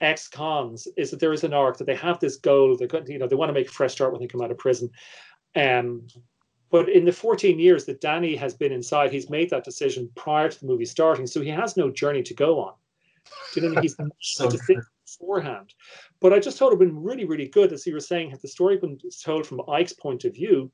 ex-cons, 0.02 0.88
is 0.98 1.12
that 1.12 1.20
there 1.20 1.32
is 1.32 1.44
an 1.44 1.54
arc 1.54 1.78
that 1.78 1.86
they 1.86 1.96
have 1.96 2.20
this 2.20 2.38
goal. 2.38 2.76
They 2.76 2.88
could 2.88 3.08
you 3.08 3.20
know 3.20 3.28
they 3.28 3.36
want 3.36 3.50
to 3.50 3.54
make 3.54 3.68
a 3.68 3.72
fresh 3.72 3.94
start 3.94 4.12
when 4.12 4.22
they 4.22 4.28
come 4.28 4.42
out 4.42 4.52
of 4.52 4.58
prison. 4.58 4.90
Um, 5.56 6.08
but 6.72 6.88
in 6.90 7.04
the 7.04 7.12
14 7.12 7.60
years 7.60 7.86
that 7.86 8.02
Danny 8.02 8.36
has 8.36 8.54
been 8.54 8.72
inside, 8.72 9.12
he's 9.12 9.30
made 9.30 9.50
that 9.50 9.66
decision 9.66 10.10
prior 10.16 10.50
to 10.50 10.60
the 10.60 10.66
movie 10.66 10.86
starting, 10.86 11.28
so 11.28 11.42
he 11.42 11.50
has 11.50 11.76
no 11.76 11.92
journey 11.92 12.24
to 12.24 12.34
go 12.34 12.62
on. 12.62 12.74
Do 13.54 13.62
you 13.62 13.70
know 13.70 13.82
he's 13.82 13.96
so 14.22 14.50
think 14.50 14.82
beforehand? 15.06 15.74
But 16.22 16.34
I 16.34 16.40
just 16.40 16.58
thought 16.58 16.72
it 16.72 16.80
would 16.80 16.88
been 16.88 17.04
really, 17.04 17.26
really 17.26 17.48
good, 17.48 17.74
as 17.74 17.86
you 17.86 17.94
were 17.94 18.00
saying, 18.00 18.32
had 18.32 18.42
the 18.42 18.48
story 18.48 18.78
been 18.78 18.98
told 19.24 19.46
from 19.46 19.62
Ike's 19.70 19.94
point 19.94 20.24
of 20.24 20.34
view. 20.34 20.72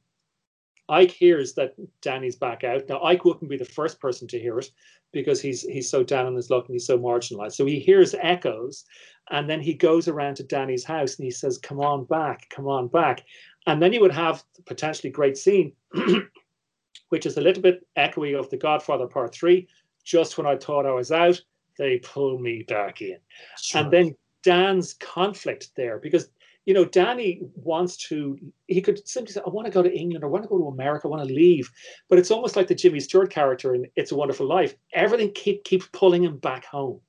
Ike 0.90 1.12
hears 1.12 1.54
that 1.56 1.76
Danny's 2.02 2.38
back 2.38 2.64
out. 2.64 2.88
Now 2.88 3.04
Ike 3.04 3.26
wouldn't 3.26 3.50
be 3.50 3.58
the 3.58 3.66
first 3.66 4.00
person 4.00 4.28
to 4.30 4.40
hear 4.40 4.60
it 4.60 4.72
because 5.12 5.42
he's 5.42 5.64
he's 5.64 5.90
so 5.90 6.04
down 6.04 6.26
on 6.26 6.36
his 6.36 6.50
luck 6.50 6.66
and 6.68 6.76
he's 6.76 6.86
so 6.86 6.98
marginalized. 6.98 7.54
So 7.54 7.66
he 7.66 7.80
hears 7.80 8.16
echoes, 8.22 8.86
and 9.30 9.50
then 9.50 9.60
he 9.60 9.74
goes 9.74 10.08
around 10.08 10.36
to 10.36 10.44
Danny's 10.44 10.86
house 10.86 11.18
and 11.18 11.26
he 11.26 11.32
says, 11.32 11.58
"Come 11.58 11.82
on 11.82 12.06
back, 12.06 12.48
come 12.50 12.68
on 12.68 12.88
back." 12.88 13.26
And 13.68 13.82
then 13.82 13.94
you 13.94 14.00
would 14.02 14.14
have 14.14 14.44
the 14.56 14.64
potentially 14.64 15.12
great 15.12 15.38
scene, 15.38 15.74
which 17.10 17.26
is 17.26 17.38
a 17.38 17.42
little 17.42 17.62
bit 17.62 17.86
echoey 17.98 18.38
of 18.38 18.50
The 18.50 18.58
Godfather 18.58 19.08
Part 19.08 19.36
Three. 19.36 19.68
Just 20.04 20.38
when 20.38 20.48
I 20.48 20.56
thought 20.56 20.86
I 20.86 20.92
was 20.94 21.12
out, 21.12 21.40
they 21.78 21.98
pull 22.00 22.40
me 22.40 22.64
back 22.64 23.02
in, 23.02 23.18
Sure. 23.62 23.82
and 23.82 23.92
then 23.92 24.16
Dan's 24.42 24.94
conflict 24.94 25.70
there 25.76 26.00
because 26.00 26.30
you 26.66 26.74
know 26.74 26.86
Danny 26.86 27.42
wants 27.56 27.98
to. 28.08 28.38
He 28.68 28.82
could 28.82 29.06
simply 29.08 29.34
say, 29.34 29.42
"I 29.46 29.50
want 29.50 29.66
to 29.66 29.72
go 29.72 29.84
to 29.84 29.94
England. 29.94 30.24
I 30.24 30.28
want 30.28 30.44
to 30.44 30.50
go 30.50 30.58
to 30.58 30.68
America. 30.68 31.08
I 31.08 31.12
want 31.12 31.28
to 31.28 31.34
leave." 31.34 31.70
But 32.10 32.20
it's 32.20 32.32
almost 32.32 32.56
like 32.56 32.68
the 32.68 32.76
Jimmy 32.76 33.02
Stewart 33.02 33.30
character 33.30 33.76
in 33.76 33.86
"It's 33.98 34.14
a 34.14 34.16
Wonderful 34.16 34.48
Life." 34.48 34.76
Everything 34.94 35.32
keep 35.34 35.66
keeps 35.66 35.88
pulling 35.92 36.24
him 36.24 36.38
back 36.38 36.64
home 36.66 37.02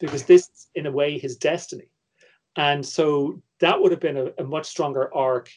because 0.00 0.24
this, 0.24 0.48
is, 0.48 0.68
in 0.74 0.86
a 0.86 0.92
way, 0.92 1.18
his 1.18 1.36
destiny. 1.36 1.88
And 2.56 2.84
so 2.84 3.40
that 3.60 3.80
would 3.80 3.92
have 3.92 4.00
been 4.00 4.16
a, 4.16 4.32
a 4.38 4.44
much 4.44 4.66
stronger 4.66 5.14
arc 5.14 5.50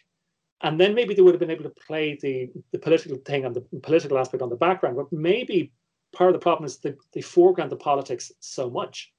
and 0.63 0.79
then 0.79 0.95
maybe 0.95 1.13
they 1.13 1.21
would 1.21 1.33
have 1.33 1.39
been 1.39 1.51
able 1.51 1.63
to 1.63 1.81
play 1.87 2.17
the 2.21 2.49
the 2.71 2.79
political 2.79 3.17
thing 3.17 3.45
and 3.45 3.55
the 3.55 3.65
political 3.81 4.17
aspect 4.17 4.41
on 4.41 4.49
the 4.49 4.55
background 4.55 4.95
but 4.95 5.11
maybe 5.11 5.71
part 6.13 6.29
of 6.29 6.33
the 6.33 6.39
problem 6.39 6.65
is 6.65 6.77
that 6.77 6.97
they 7.13 7.21
foreground 7.21 7.71
the 7.71 7.75
politics 7.75 8.31
so 8.39 8.69
much 8.69 9.11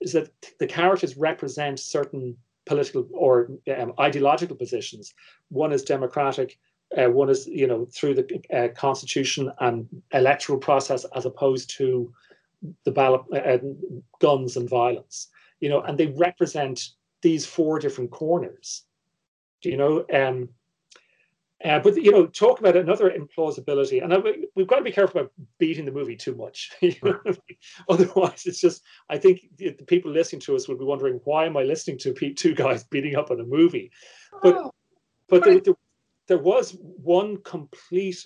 is 0.00 0.12
that 0.12 0.30
the 0.58 0.66
characters 0.66 1.16
represent 1.16 1.78
certain 1.78 2.36
political 2.66 3.08
or 3.12 3.48
um, 3.78 3.92
ideological 3.98 4.56
positions. 4.56 5.14
One 5.48 5.72
is 5.72 5.82
democratic 5.82 6.58
uh, 6.96 7.10
one 7.10 7.28
is 7.28 7.46
you 7.46 7.66
know 7.66 7.86
through 7.86 8.14
the 8.14 8.40
uh, 8.54 8.68
constitution 8.74 9.50
and 9.60 9.88
electoral 10.12 10.58
process 10.58 11.04
as 11.16 11.26
opposed 11.26 11.68
to 11.70 12.12
the 12.84 12.92
ballot 12.92 13.22
uh, 13.34 13.58
guns 14.20 14.56
and 14.56 14.68
violence 14.68 15.28
you 15.60 15.68
know 15.68 15.80
and 15.82 15.98
they 15.98 16.06
represent 16.06 16.90
these 17.22 17.44
four 17.44 17.80
different 17.80 18.10
corners. 18.10 18.84
Do 19.62 19.70
you 19.70 19.76
know 19.76 20.04
um 20.14 20.48
uh, 21.66 21.80
but 21.80 21.96
you 21.96 22.12
know, 22.12 22.26
talk 22.26 22.60
about 22.60 22.76
another 22.76 23.10
implausibility, 23.10 24.02
and 24.02 24.14
I, 24.14 24.18
we've 24.54 24.68
got 24.68 24.76
to 24.76 24.84
be 24.84 24.92
careful 24.92 25.20
about 25.20 25.32
beating 25.58 25.84
the 25.84 25.90
movie 25.90 26.16
too 26.16 26.34
much. 26.34 26.70
You 26.80 26.94
know? 27.02 27.18
Otherwise, 27.88 28.46
it's 28.46 28.60
just 28.60 28.82
I 29.10 29.18
think 29.18 29.40
the, 29.56 29.70
the, 29.70 29.84
people 29.84 30.12
listening 30.12 30.40
to 30.42 30.54
us 30.54 30.68
would 30.68 30.78
be 30.78 30.84
wondering 30.84 31.20
why 31.24 31.46
am 31.46 31.56
I 31.56 31.64
listening 31.64 31.98
to 31.98 32.12
two 32.12 32.54
guys 32.54 32.84
beating 32.84 33.16
up 33.16 33.30
on 33.30 33.40
a 33.40 33.44
movie? 33.44 33.90
But 34.42 34.56
Oh, 34.56 34.72
but 35.28 35.44
there, 35.44 35.60
there, 35.60 35.74
there 36.28 36.38
was 36.38 36.76
one 36.80 37.38
complete, 37.38 38.24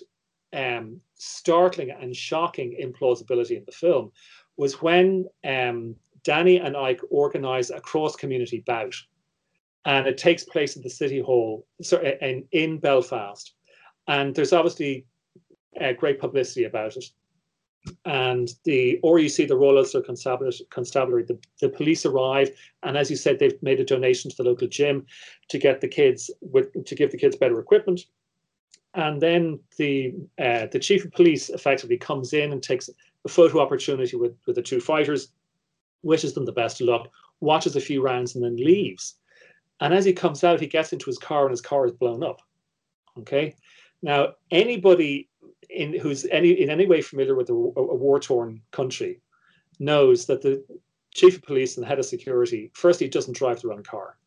um, 0.53 1.01
startling 1.15 1.91
and 1.91 2.15
shocking 2.15 2.77
implausibility 2.79 3.57
in 3.57 3.63
the 3.65 3.71
film 3.71 4.11
was 4.57 4.81
when 4.81 5.25
um, 5.43 5.95
Danny 6.23 6.57
and 6.57 6.77
Ike 6.77 7.01
organize 7.09 7.71
a 7.71 7.79
cross 7.79 8.15
community 8.15 8.63
bout 8.65 8.93
and 9.85 10.07
it 10.07 10.17
takes 10.17 10.43
place 10.43 10.77
at 10.77 10.83
the 10.83 10.89
city 10.89 11.19
hall 11.19 11.65
sorry, 11.81 12.17
in, 12.21 12.45
in 12.51 12.77
belfast. 12.77 13.53
And 14.07 14.35
there's 14.35 14.53
obviously 14.53 15.05
uh, 15.79 15.93
great 15.93 16.19
publicity 16.19 16.65
about 16.65 16.97
it. 16.97 17.05
And 18.05 18.53
the 18.63 18.99
or 19.01 19.17
you 19.17 19.29
see 19.29 19.45
the 19.45 19.57
royal 19.57 19.79
ulster 19.79 20.01
constabulary, 20.01 20.53
constabulary 20.69 21.23
the, 21.23 21.39
the 21.61 21.69
police 21.69 22.05
arrive 22.05 22.51
and 22.83 22.95
as 22.95 23.09
you 23.09 23.15
said 23.15 23.39
they've 23.39 23.61
made 23.63 23.79
a 23.79 23.83
donation 23.83 24.29
to 24.29 24.37
the 24.37 24.43
local 24.43 24.67
gym 24.67 25.03
to 25.47 25.57
get 25.57 25.81
the 25.81 25.87
kids 25.87 26.29
with 26.41 26.71
to 26.85 26.93
give 26.93 27.11
the 27.11 27.17
kids 27.17 27.35
better 27.35 27.59
equipment. 27.59 28.01
And 28.93 29.19
then 29.19 29.59
the 29.77 30.13
uh, 30.37 30.67
the 30.71 30.77
chief 30.77 31.05
of 31.05 31.11
police 31.11 31.49
effectively 31.49 31.97
comes 31.97 32.33
in 32.33 32.51
and 32.51 32.61
takes 32.61 32.87
a 33.25 33.29
photo 33.29 33.59
opportunity 33.59 34.15
with 34.15 34.37
with 34.45 34.57
the 34.57 34.61
two 34.61 34.79
fighters 34.79 35.29
wishes 36.03 36.33
them 36.33 36.45
the 36.45 36.51
best 36.51 36.81
of 36.81 36.87
luck 36.87 37.07
watches 37.39 37.75
a 37.75 37.81
few 37.81 38.03
rounds 38.03 38.35
and 38.35 38.43
then 38.43 38.55
leaves 38.57 39.15
and 39.81 39.93
as 39.93 40.05
he 40.05 40.13
comes 40.13 40.43
out, 40.43 40.61
he 40.61 40.67
gets 40.67 40.93
into 40.93 41.07
his 41.07 41.17
car 41.17 41.43
and 41.43 41.51
his 41.51 41.61
car 41.61 41.85
is 41.85 41.91
blown 41.91 42.23
up. 42.23 42.41
Okay. 43.17 43.55
Now, 44.01 44.29
anybody 44.51 45.27
in 45.69 45.97
who's 45.99 46.25
any 46.25 46.51
in 46.51 46.69
any 46.69 46.85
way 46.85 47.01
familiar 47.01 47.35
with 47.35 47.49
a, 47.49 47.53
a 47.53 47.95
war-torn 47.95 48.61
country 48.71 49.19
knows 49.79 50.25
that 50.27 50.41
the 50.41 50.63
chief 51.13 51.37
of 51.37 51.43
police 51.43 51.77
and 51.77 51.85
head 51.85 51.99
of 51.99 52.05
security, 52.05 52.71
firstly, 52.73 53.09
doesn't 53.09 53.35
drive 53.35 53.61
their 53.61 53.73
own 53.73 53.83
car. 53.83 54.17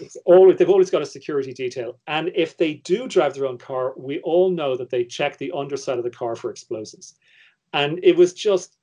It's 0.00 0.16
always 0.24 0.56
they've 0.56 0.70
always 0.70 0.90
got 0.90 1.02
a 1.02 1.06
security 1.06 1.52
detail. 1.52 1.98
And 2.06 2.30
if 2.34 2.56
they 2.56 2.74
do 2.74 3.08
drive 3.08 3.34
their 3.34 3.46
own 3.46 3.58
car, 3.58 3.92
we 3.96 4.20
all 4.20 4.50
know 4.50 4.76
that 4.76 4.90
they 4.90 5.04
check 5.04 5.36
the 5.36 5.52
underside 5.52 5.98
of 5.98 6.04
the 6.04 6.10
car 6.10 6.36
for 6.36 6.50
explosives. 6.50 7.14
And 7.72 8.00
it 8.02 8.16
was 8.16 8.32
just 8.32 8.76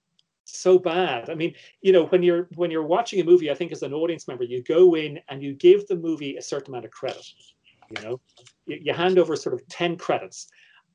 so 0.52 0.80
bad. 0.80 1.30
I 1.30 1.36
mean, 1.36 1.56
you 1.82 1.92
know, 1.92 2.06
when 2.06 2.24
you're 2.24 2.48
when 2.56 2.72
you're 2.72 2.86
watching 2.86 3.20
a 3.20 3.24
movie, 3.24 3.52
I 3.52 3.56
think 3.56 3.72
as 3.72 3.84
an 3.84 3.94
audience 3.94 4.28
member, 4.28 4.44
you 4.44 4.64
go 4.64 4.96
in 4.96 5.20
and 5.30 5.42
you 5.42 5.54
give 5.54 5.88
the 5.88 5.96
movie 5.96 6.38
a 6.38 6.42
certain 6.42 6.74
amount 6.74 6.86
of 6.86 6.92
credit. 6.92 7.26
You 7.90 8.02
know, 8.04 8.22
you, 8.66 8.80
you 8.84 8.94
hand 8.94 9.20
over 9.20 9.36
sort 9.36 9.56
of 9.56 9.68
ten 9.68 9.98
credits, 9.98 10.48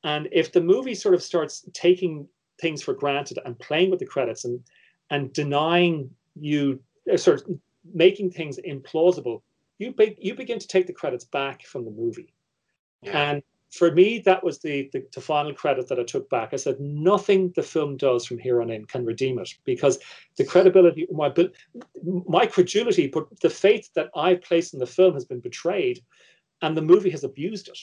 and 0.04 0.28
if 0.32 0.52
the 0.52 0.60
movie 0.60 0.94
sort 0.94 1.14
of 1.14 1.22
starts 1.22 1.64
taking 1.72 2.26
things 2.60 2.82
for 2.82 2.94
granted 2.94 3.38
and 3.44 3.58
playing 3.58 3.90
with 3.90 4.00
the 4.00 4.06
credits 4.06 4.44
and 4.44 4.60
and 5.10 5.32
denying 5.32 6.10
you 6.34 6.80
uh, 7.12 7.16
sort 7.16 7.42
of 7.42 7.58
making 7.94 8.30
things 8.30 8.58
implausible, 8.66 9.42
you 9.78 9.92
be, 9.92 10.16
you 10.20 10.34
begin 10.34 10.58
to 10.58 10.66
take 10.66 10.86
the 10.86 10.92
credits 10.92 11.24
back 11.24 11.64
from 11.64 11.84
the 11.84 11.90
movie. 11.90 12.32
Yeah. 13.02 13.30
And 13.30 13.42
for 13.72 13.92
me, 13.92 14.20
that 14.20 14.44
was 14.44 14.60
the, 14.60 14.88
the, 14.92 15.04
the 15.14 15.20
final 15.20 15.52
credit 15.52 15.88
that 15.88 15.98
I 15.98 16.04
took 16.04 16.30
back. 16.30 16.50
I 16.52 16.56
said 16.56 16.80
nothing 16.80 17.52
the 17.56 17.62
film 17.62 17.96
does 17.96 18.24
from 18.24 18.38
here 18.38 18.62
on 18.62 18.70
in 18.70 18.84
can 18.84 19.04
redeem 19.04 19.38
it 19.38 19.50
because 19.64 19.98
the 20.36 20.44
credibility, 20.44 21.06
my 21.10 21.32
my 22.02 22.46
credulity, 22.46 23.08
but 23.08 23.28
the 23.40 23.50
faith 23.50 23.90
that 23.94 24.10
I 24.14 24.34
placed 24.34 24.72
in 24.72 24.80
the 24.80 24.86
film 24.86 25.14
has 25.14 25.24
been 25.24 25.40
betrayed, 25.40 26.00
and 26.62 26.76
the 26.76 26.82
movie 26.82 27.10
has 27.10 27.24
abused 27.24 27.68
it. 27.68 27.78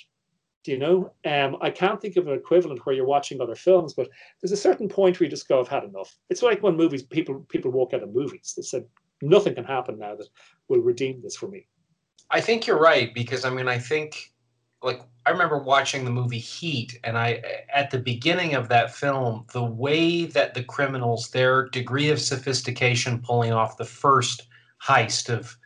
Do 0.64 0.72
you 0.72 0.78
know? 0.78 1.14
Um, 1.26 1.58
I 1.62 1.70
can't 1.70 2.02
think 2.02 2.16
of 2.16 2.28
an 2.28 2.34
equivalent 2.34 2.86
where 2.86 2.96
you're 2.96 3.06
watching 3.06 3.42
other 3.42 3.56
films, 3.56 3.94
but 3.94 4.08
there's 4.42 4.54
a 4.54 4.58
certain 4.58 4.88
point 4.88 5.20
where 5.20 5.26
you 5.26 5.30
just 5.30 5.50
go, 5.50 5.60
"I've 5.60 5.68
had 5.68 5.84
enough." 5.84 6.16
It's 6.30 6.42
like 6.42 6.64
when 6.64 6.78
movies 6.78 7.04
people 7.04 7.46
people 7.50 7.72
walk 7.72 7.94
out 7.94 8.04
of 8.04 8.14
movies. 8.14 8.54
They 8.56 8.64
said 8.64 8.86
nothing 9.22 9.56
can 9.56 9.66
happen 9.66 10.00
now 10.00 10.16
that 10.16 10.28
will 10.70 10.80
redeem 10.80 11.22
this 11.22 11.36
for 11.36 11.48
me. 11.48 11.68
I 12.30 12.40
think 12.42 12.66
you're 12.66 12.80
right 12.80 13.14
because 13.14 13.44
I 13.44 13.50
mean 13.50 13.68
I 13.68 13.78
think 13.78 14.33
like 14.84 15.02
I 15.26 15.32
remember 15.32 15.58
watching 15.58 16.04
the 16.04 16.12
movie 16.12 16.38
Heat, 16.38 17.00
and 17.04 17.18
I 17.18 17.42
at 17.74 17.90
the 17.90 18.00
beginning 18.00 18.54
of 18.54 18.68
that 18.70 18.94
film, 18.94 19.46
the 19.54 19.64
way 19.64 20.26
that 20.26 20.54
the 20.54 20.64
criminals, 20.64 21.30
their 21.30 21.70
degree 21.70 22.10
of 22.10 22.20
sophistication, 22.20 23.22
pulling 23.22 23.54
off 23.54 23.78
the 23.78 23.86
first 23.86 24.48
heist 24.84 25.30
of 25.30 25.58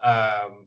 um, 0.00 0.66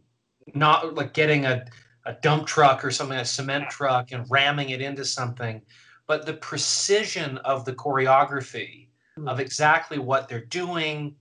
not 0.55 0.95
like 0.95 1.13
getting 1.13 1.45
a, 1.45 1.65
a 2.05 2.13
dump 2.13 2.47
truck 2.47 2.83
or 2.85 2.91
something, 2.91 3.17
a 3.17 3.25
cement 3.25 3.69
truck, 3.69 4.11
and 4.13 4.25
ramming 4.29 4.69
it 4.69 4.81
into 4.81 5.03
something, 5.03 5.61
but 6.07 6.25
the 6.25 6.33
precision 6.33 7.37
of 7.39 7.65
the 7.65 7.73
choreography 7.73 8.87
of 9.27 9.39
exactly 9.39 9.99
what 9.99 10.29
they're 10.29 10.45
doing, 10.45 11.15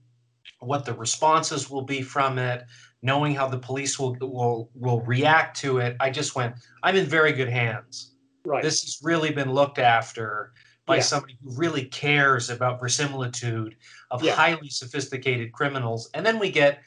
what 0.59 0.85
the 0.85 0.93
responses 0.93 1.69
will 1.69 1.83
be 1.83 2.01
from 2.01 2.37
it, 2.37 2.63
knowing 3.01 3.33
how 3.35 3.47
the 3.47 3.57
police 3.57 3.97
will 3.99 4.15
will 4.21 4.69
will 4.75 5.01
react 5.01 5.57
to 5.61 5.79
it, 5.79 5.95
I 5.99 6.09
just 6.09 6.35
went, 6.35 6.55
I'm 6.83 6.95
in 6.95 7.05
very 7.05 7.33
good 7.33 7.49
hands. 7.49 8.15
Right. 8.45 8.63
This 8.63 8.81
has 8.83 8.99
really 9.03 9.31
been 9.31 9.51
looked 9.51 9.79
after 9.79 10.53
by 10.85 10.97
Yeah. 10.97 11.01
somebody 11.03 11.37
who 11.43 11.51
really 11.55 11.85
cares 11.85 12.49
about 12.49 12.79
verisimilitude 12.79 13.75
of 14.09 14.23
Yeah. 14.23 14.35
highly 14.35 14.69
sophisticated 14.69 15.51
criminals. 15.51 16.09
And 16.13 16.25
then 16.25 16.39
we 16.39 16.51
get 16.51 16.81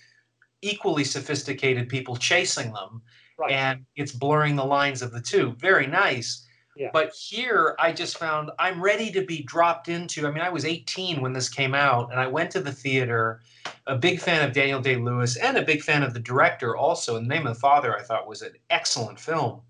equally 0.63 1.05
sophisticated 1.05 1.89
people 1.89 2.17
chasing 2.17 2.73
them. 2.73 3.03
Right. 3.39 3.53
And 3.53 3.87
it's 3.97 4.13
blurring 4.13 4.57
the 4.57 4.65
lines 4.65 5.03
of 5.03 5.13
the 5.13 5.21
two. 5.21 5.55
Very 5.59 5.87
nice. 5.87 6.47
Yeah. 6.77 6.91
But 6.93 7.15
here 7.15 7.77
I 7.79 7.93
just 7.93 8.19
found 8.19 8.51
I'm 8.59 8.83
ready 8.83 9.11
to 9.13 9.25
be 9.25 9.43
dropped 9.43 9.89
into. 9.89 10.27
I 10.27 10.31
mean, 10.31 10.43
I 10.43 10.49
was 10.49 10.65
18 10.65 11.21
when 11.21 11.33
this 11.33 11.49
came 11.49 11.75
out, 11.75 12.11
and 12.11 12.19
I 12.19 12.27
went 12.27 12.51
to 12.53 12.61
the 12.61 12.73
theater, 12.73 13.41
a 13.87 13.97
big 13.97 14.21
fan 14.21 14.47
of 14.47 14.53
Daniel 14.53 14.81
Day 14.81 14.97
Lewis 14.97 15.37
and 15.37 15.57
a 15.57 15.63
big 15.63 15.83
fan 15.83 16.03
of 16.03 16.15
the 16.15 16.21
director 16.21 16.77
also. 16.77 17.17
In 17.17 17.29
the 17.29 17.35
Name 17.35 17.47
of 17.47 17.55
the 17.55 17.61
Father, 17.61 17.97
I 17.97 18.03
thought 18.03 18.27
was 18.27 18.43
an 18.43 18.55
excellent 18.71 19.21
film. 19.21 19.61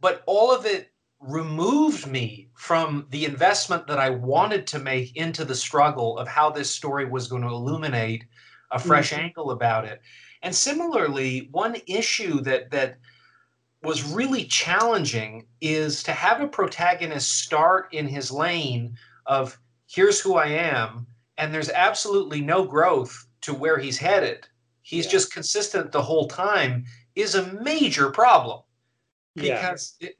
But 0.00 0.22
all 0.26 0.54
of 0.54 0.66
it 0.66 0.92
removed 1.20 2.06
me 2.06 2.48
from 2.54 3.06
the 3.10 3.26
investment 3.26 3.86
that 3.86 3.98
I 3.98 4.10
wanted 4.10 4.66
to 4.68 4.78
make 4.78 5.16
into 5.16 5.44
the 5.44 5.54
struggle 5.54 6.18
of 6.18 6.26
how 6.26 6.50
this 6.50 6.70
story 6.70 7.04
was 7.04 7.28
going 7.28 7.42
to 7.42 7.48
illuminate 7.48 8.24
a 8.70 8.78
fresh 8.78 9.12
mm-hmm. 9.12 9.24
angle 9.24 9.50
about 9.50 9.84
it. 9.84 10.00
And 10.42 10.54
similarly, 10.54 11.48
one 11.52 11.76
issue 11.86 12.40
that 12.42 12.70
that 12.70 12.98
was 13.82 14.02
really 14.04 14.44
challenging 14.44 15.46
is 15.60 16.02
to 16.02 16.12
have 16.12 16.40
a 16.40 16.48
protagonist 16.48 17.38
start 17.42 17.88
in 17.92 18.06
his 18.06 18.30
lane 18.30 18.96
of 19.26 19.58
here's 19.86 20.20
who 20.20 20.36
I 20.36 20.46
am, 20.46 21.06
and 21.38 21.52
there's 21.52 21.70
absolutely 21.70 22.40
no 22.40 22.64
growth 22.64 23.26
to 23.42 23.54
where 23.54 23.78
he's 23.78 23.98
headed. 23.98 24.46
He's 24.82 25.06
Yeah. 25.06 25.12
just 25.12 25.32
consistent 25.32 25.92
the 25.92 26.02
whole 26.02 26.28
time 26.28 26.84
is 27.14 27.34
a 27.34 27.52
major 27.54 28.10
problem 28.10 28.62
Yeah. 29.34 29.56
because 29.56 29.94
it, 30.00 30.18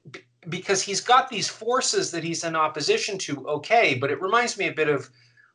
because 0.49 0.81
he's 0.83 1.01
got 1.03 1.29
these 1.29 1.49
forces 1.49 2.11
that 2.13 2.25
he's 2.25 2.45
in 2.45 2.57
opposition 2.57 3.19
to 3.19 3.47
okay 3.47 3.95
but 3.95 4.11
it 4.11 4.23
reminds 4.23 4.57
me 4.57 4.69
a 4.69 4.73
bit 4.73 4.89
of 4.89 5.11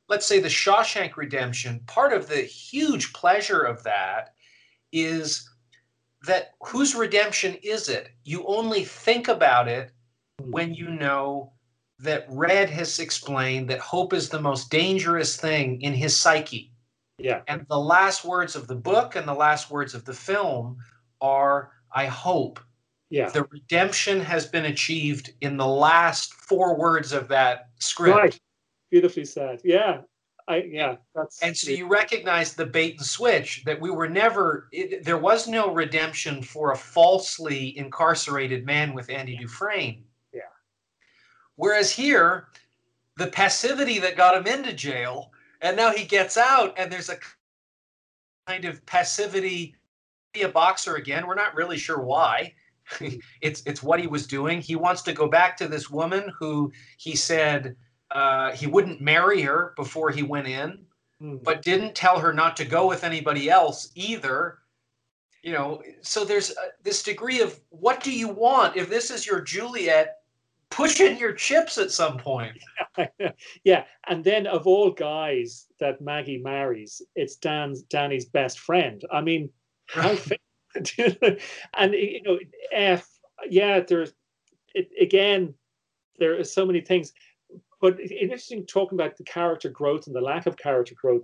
let's 0.07 0.27
say 0.27 0.39
the 0.39 0.47
Shawshank 0.47 1.17
Redemption 1.17 1.79
part 1.87 2.13
of 2.13 2.27
the 2.27 2.41
huge 2.41 3.11
pleasure 3.13 3.61
of 3.61 3.81
that 3.83 4.35
is 4.91 5.49
that 6.25 6.53
whose 6.61 6.95
redemption 6.95 7.55
is 7.63 7.89
it 7.89 8.09
you 8.23 8.45
only 8.47 8.83
think 8.83 9.27
about 9.27 9.67
it 9.67 9.91
when 10.41 10.73
you 10.73 10.89
know 10.89 11.51
that 11.99 12.25
red 12.29 12.69
has 12.69 12.99
explained 12.99 13.69
that 13.69 13.79
hope 13.79 14.13
is 14.13 14.29
the 14.29 14.41
most 14.41 14.69
dangerous 14.69 15.37
thing 15.37 15.81
in 15.81 15.93
his 15.93 16.17
psyche 16.17 16.71
Yeah. 17.19 17.41
and 17.47 17.65
the 17.69 17.79
last 17.79 18.25
words 18.25 18.55
of 18.55 18.67
the 18.67 18.75
book 18.75 19.15
and 19.15 19.27
the 19.27 19.33
last 19.33 19.71
words 19.71 19.93
of 19.93 20.03
the 20.05 20.13
film 20.13 20.77
are 21.21 21.71
i 21.93 22.05
hope 22.05 22.59
Yeah. 23.09 23.29
the 23.29 23.43
redemption 23.45 24.19
has 24.19 24.45
been 24.45 24.65
achieved 24.65 25.33
in 25.41 25.57
the 25.57 25.67
last 25.67 26.33
four 26.33 26.75
words 26.77 27.13
of 27.13 27.27
that 27.29 27.69
script. 27.79 28.17
Right. 28.17 28.39
Beautifully 28.91 29.25
said. 29.25 29.61
Yeah. 29.63 30.01
I 30.47 30.57
yeah. 30.69 30.97
That's 31.15 31.41
And 31.41 31.57
so 31.57 31.71
you 31.71 31.87
recognize 31.87 32.53
the 32.53 32.65
bait 32.65 32.97
and 32.97 33.05
switch 33.05 33.63
that 33.65 33.79
we 33.79 33.89
were 33.89 34.07
never, 34.07 34.67
it, 34.71 35.03
there 35.03 35.17
was 35.17 35.47
no 35.47 35.73
redemption 35.73 36.43
for 36.43 36.71
a 36.71 36.77
falsely 36.77 37.77
incarcerated 37.77 38.65
man 38.65 38.93
with 38.93 39.09
Andy 39.09 39.37
Dufresne. 39.37 40.03
Yeah. 40.31 40.41
Whereas 41.55 41.91
here, 41.91 42.49
the 43.17 43.27
passivity 43.27 43.97
that 43.99 44.17
got 44.17 44.37
him 44.37 44.45
into 44.45 44.73
jail, 44.73 45.31
and 45.61 45.75
now 45.75 45.91
he 45.91 46.05
gets 46.05 46.37
out, 46.37 46.75
and 46.77 46.91
there's 46.91 47.09
a 47.09 47.17
kind 48.45 48.65
of 48.65 48.85
passivity. 48.85 49.75
Be 50.33 50.43
a 50.43 50.49
boxer 50.49 50.95
again. 50.95 51.25
We're 51.25 51.35
not 51.35 51.55
really 51.55 51.77
sure 51.77 52.01
why. 52.01 52.53
it's 53.41 53.63
it's 53.65 53.81
what 53.81 53.99
he 53.99 54.05
was 54.05 54.27
doing. 54.27 54.61
He 54.61 54.75
wants 54.75 55.01
to 55.03 55.13
go 55.13 55.27
back 55.27 55.57
to 55.57 55.67
this 55.67 55.89
woman 55.89 56.31
who 56.37 56.71
he 56.97 57.15
said 57.15 57.75
uh, 58.15 58.51
he 58.53 58.65
wouldn't 58.65 59.01
marry 59.01 59.41
her 59.41 59.73
before 59.75 60.09
he 60.09 60.23
went 60.23 60.47
in, 60.47 60.85
Hmm. 61.19 61.37
but 61.37 61.61
didn't 61.61 61.95
tell 61.95 62.19
her 62.19 62.33
not 62.33 62.57
to 62.57 62.65
go 62.65 62.87
with 62.87 63.03
anybody 63.03 63.49
else 63.49 63.91
either. 63.95 64.59
You 65.43 65.53
know, 65.53 65.81
so 66.01 66.25
there's 66.25 66.51
uh, 66.51 66.69
this 66.83 67.03
degree 67.03 67.41
of 67.41 67.59
what 67.69 68.03
do 68.03 68.11
you 68.11 68.27
want? 68.27 68.75
If 68.75 68.89
this 68.89 69.11
is 69.11 69.25
your 69.25 69.41
Juliet, 69.41 70.17
push 70.69 70.99
in 70.99 71.17
your 71.17 71.31
chips 71.31 71.77
at 71.77 71.91
some 71.91 72.17
point. 72.17 72.57
yeah, 73.63 73.85
and 74.07 74.23
then 74.23 74.47
of 74.47 74.67
all 74.67 74.91
guys 74.91 75.67
that 75.79 76.01
Maggie 76.01 76.39
marries, 76.39 77.01
it's 77.15 77.35
Dan's 77.35 77.83
Danny's 77.83 78.25
best 78.25 78.59
friend. 78.59 79.01
I 79.11 79.21
mean, 79.21 79.49
how 79.87 80.17
and 81.77 81.93
you 81.93 82.21
know, 82.23 82.39
F, 82.73 83.07
yeah, 83.49 83.79
there's 83.79 84.13
it, 84.73 84.89
again, 84.99 85.53
there 86.19 86.37
are 86.37 86.43
so 86.43 86.65
many 86.65 86.81
things, 86.81 87.13
but 87.85 87.99
it's 87.99 88.11
interesting 88.11 88.65
talking 88.65 88.97
about 88.99 89.15
the 89.15 89.23
character 89.23 89.69
growth 89.69 90.07
and 90.07 90.15
the 90.15 90.21
lack 90.21 90.47
of 90.47 90.57
character 90.57 90.95
growth. 90.95 91.23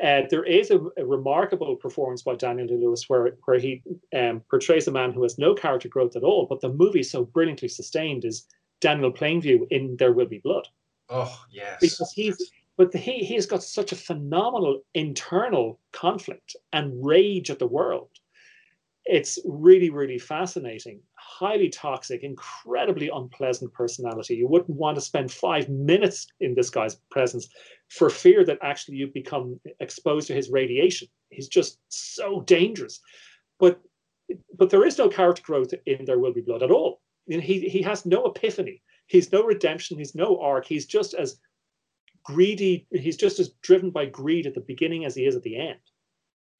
Uh, 0.00 0.22
there 0.30 0.44
is 0.44 0.70
a, 0.70 0.78
a 0.96 1.04
remarkable 1.04 1.74
performance 1.74 2.22
by 2.22 2.36
Daniel 2.36 2.68
Day 2.68 2.76
Lewis 2.76 3.08
where 3.08 3.36
where 3.46 3.58
he 3.58 3.82
um, 4.16 4.42
portrays 4.48 4.86
a 4.86 4.92
man 4.92 5.12
who 5.12 5.24
has 5.24 5.38
no 5.38 5.54
character 5.54 5.88
growth 5.88 6.14
at 6.14 6.22
all, 6.22 6.46
but 6.46 6.60
the 6.60 6.68
movie 6.68 7.00
is 7.00 7.10
so 7.10 7.24
brilliantly 7.24 7.66
sustained 7.68 8.24
is 8.24 8.46
Daniel 8.80 9.12
Plainview 9.12 9.66
in 9.70 9.96
There 9.96 10.12
Will 10.12 10.26
Be 10.26 10.38
Blood 10.38 10.68
Oh 11.08 11.44
yes. 11.50 11.78
because 11.80 12.12
he's 12.12 12.52
but 12.76 12.94
he 12.94 13.24
he's 13.24 13.46
got 13.46 13.64
such 13.64 13.90
a 13.90 13.96
phenomenal 13.96 14.82
internal 14.94 15.80
conflict 15.92 16.54
and 16.72 17.04
rage 17.04 17.50
at 17.50 17.58
the 17.58 17.66
world 17.66 18.10
it's 19.04 19.38
really 19.44 19.90
really 19.90 20.18
fascinating 20.18 21.00
highly 21.28 21.68
toxic 21.68 22.22
incredibly 22.22 23.10
unpleasant 23.12 23.72
personality. 23.74 24.34
You 24.34 24.48
wouldn't 24.48 24.70
want 24.70 24.94
to 24.96 25.00
spend 25.00 25.30
five 25.30 25.68
minutes 25.68 26.26
in 26.40 26.54
this 26.54 26.70
guy's 26.70 26.96
presence 27.10 27.48
for 27.90 28.08
fear 28.08 28.44
that 28.44 28.58
actually 28.62 28.96
you 28.96 29.08
become 29.08 29.60
exposed 29.80 30.26
to 30.28 30.34
his 30.34 30.50
radiation. 30.50 31.06
He's 31.30 31.48
just 31.48 31.78
so 31.88 32.40
dangerous. 32.42 33.00
But 33.60 33.80
but 34.56 34.70
there 34.70 34.86
is 34.86 34.98
no 34.98 35.08
character 35.08 35.42
growth 35.44 35.72
in 35.86 36.04
there 36.04 36.18
will 36.18 36.32
be 36.32 36.40
blood 36.40 36.62
at 36.62 36.70
all. 36.70 37.02
He 37.26 37.68
he 37.68 37.82
has 37.82 38.06
no 38.06 38.24
epiphany. 38.24 38.82
He's 39.06 39.30
no 39.30 39.42
redemption. 39.44 39.98
He's 39.98 40.14
no 40.14 40.40
arc. 40.40 40.64
He's 40.66 40.86
just 40.86 41.12
as 41.14 41.38
greedy. 42.24 42.86
He's 42.90 43.16
just 43.16 43.38
as 43.38 43.50
driven 43.62 43.90
by 43.90 44.06
greed 44.06 44.46
at 44.46 44.54
the 44.54 44.60
beginning 44.72 45.04
as 45.04 45.14
he 45.14 45.26
is 45.26 45.36
at 45.36 45.42
the 45.42 45.56
end. 45.56 45.80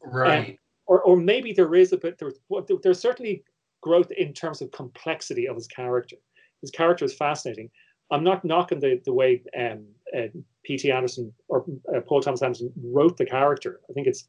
Right. 0.03 0.59
or 0.87 1.03
or 1.03 1.17
maybe 1.17 1.53
there 1.53 1.75
is 1.75 1.93
a 1.93 1.97
bit 1.99 2.19
there- 2.19 2.79
there's 2.83 3.01
certainly 3.01 3.45
growth 3.89 4.11
in 4.11 4.33
terms 4.33 4.61
of 4.61 4.71
complexity 4.71 5.49
of 5.49 5.57
his 5.57 5.67
character. 5.67 6.17
His 6.61 6.71
character 6.71 7.05
is 7.05 7.15
fascinating. 7.15 7.71
I'm 8.11 8.25
not 8.25 8.45
knocking 8.45 8.81
the 8.81 9.01
the 9.05 9.17
way 9.21 9.43
um 9.63 9.81
uh, 10.17 10.29
pt 10.65 10.87
anderson 10.99 11.33
or 11.49 11.59
uh, 11.95 12.01
paul 12.09 12.23
thomas 12.23 12.43
anderson 12.43 12.73
wrote 12.97 13.17
the 13.17 13.27
character. 13.27 13.81
I 13.89 13.93
think 13.93 14.07
it's 14.07 14.29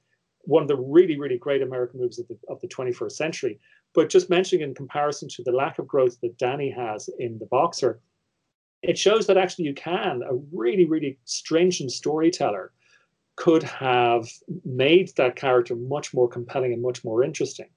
one 0.56 0.64
of 0.64 0.70
the 0.70 0.84
really 0.96 1.18
really 1.24 1.38
great 1.38 1.62
american 1.62 2.00
movies 2.00 2.20
of 2.20 2.28
the, 2.30 2.38
of 2.54 2.60
the 2.62 2.68
21st 2.68 3.12
century. 3.24 3.60
But 3.96 4.10
just 4.10 4.30
mentioning 4.30 4.64
in 4.68 4.76
comparison 4.76 5.28
to 5.30 5.44
the 5.44 5.58
lack 5.62 5.80
of 5.80 5.88
growth 5.88 6.16
that 6.22 6.38
danny 6.38 6.72
has 6.72 7.10
in 7.20 7.40
the 7.40 7.46
boxer 7.58 8.02
it 8.82 8.98
shows 8.98 9.28
that 9.28 9.38
actually 9.38 9.66
you 9.66 9.74
can 9.74 10.22
a 10.24 10.36
really 10.62 10.86
really 10.86 11.18
stringent 11.26 11.92
storyteller 11.92 12.72
could 13.36 13.64
have 13.64 14.28
made 14.66 15.08
that 15.16 15.36
character 15.36 15.76
much 15.76 16.14
more 16.14 16.28
compelling 16.28 16.74
and 16.74 16.82
much 16.82 17.04
more 17.06 17.24
interesting 17.24 17.70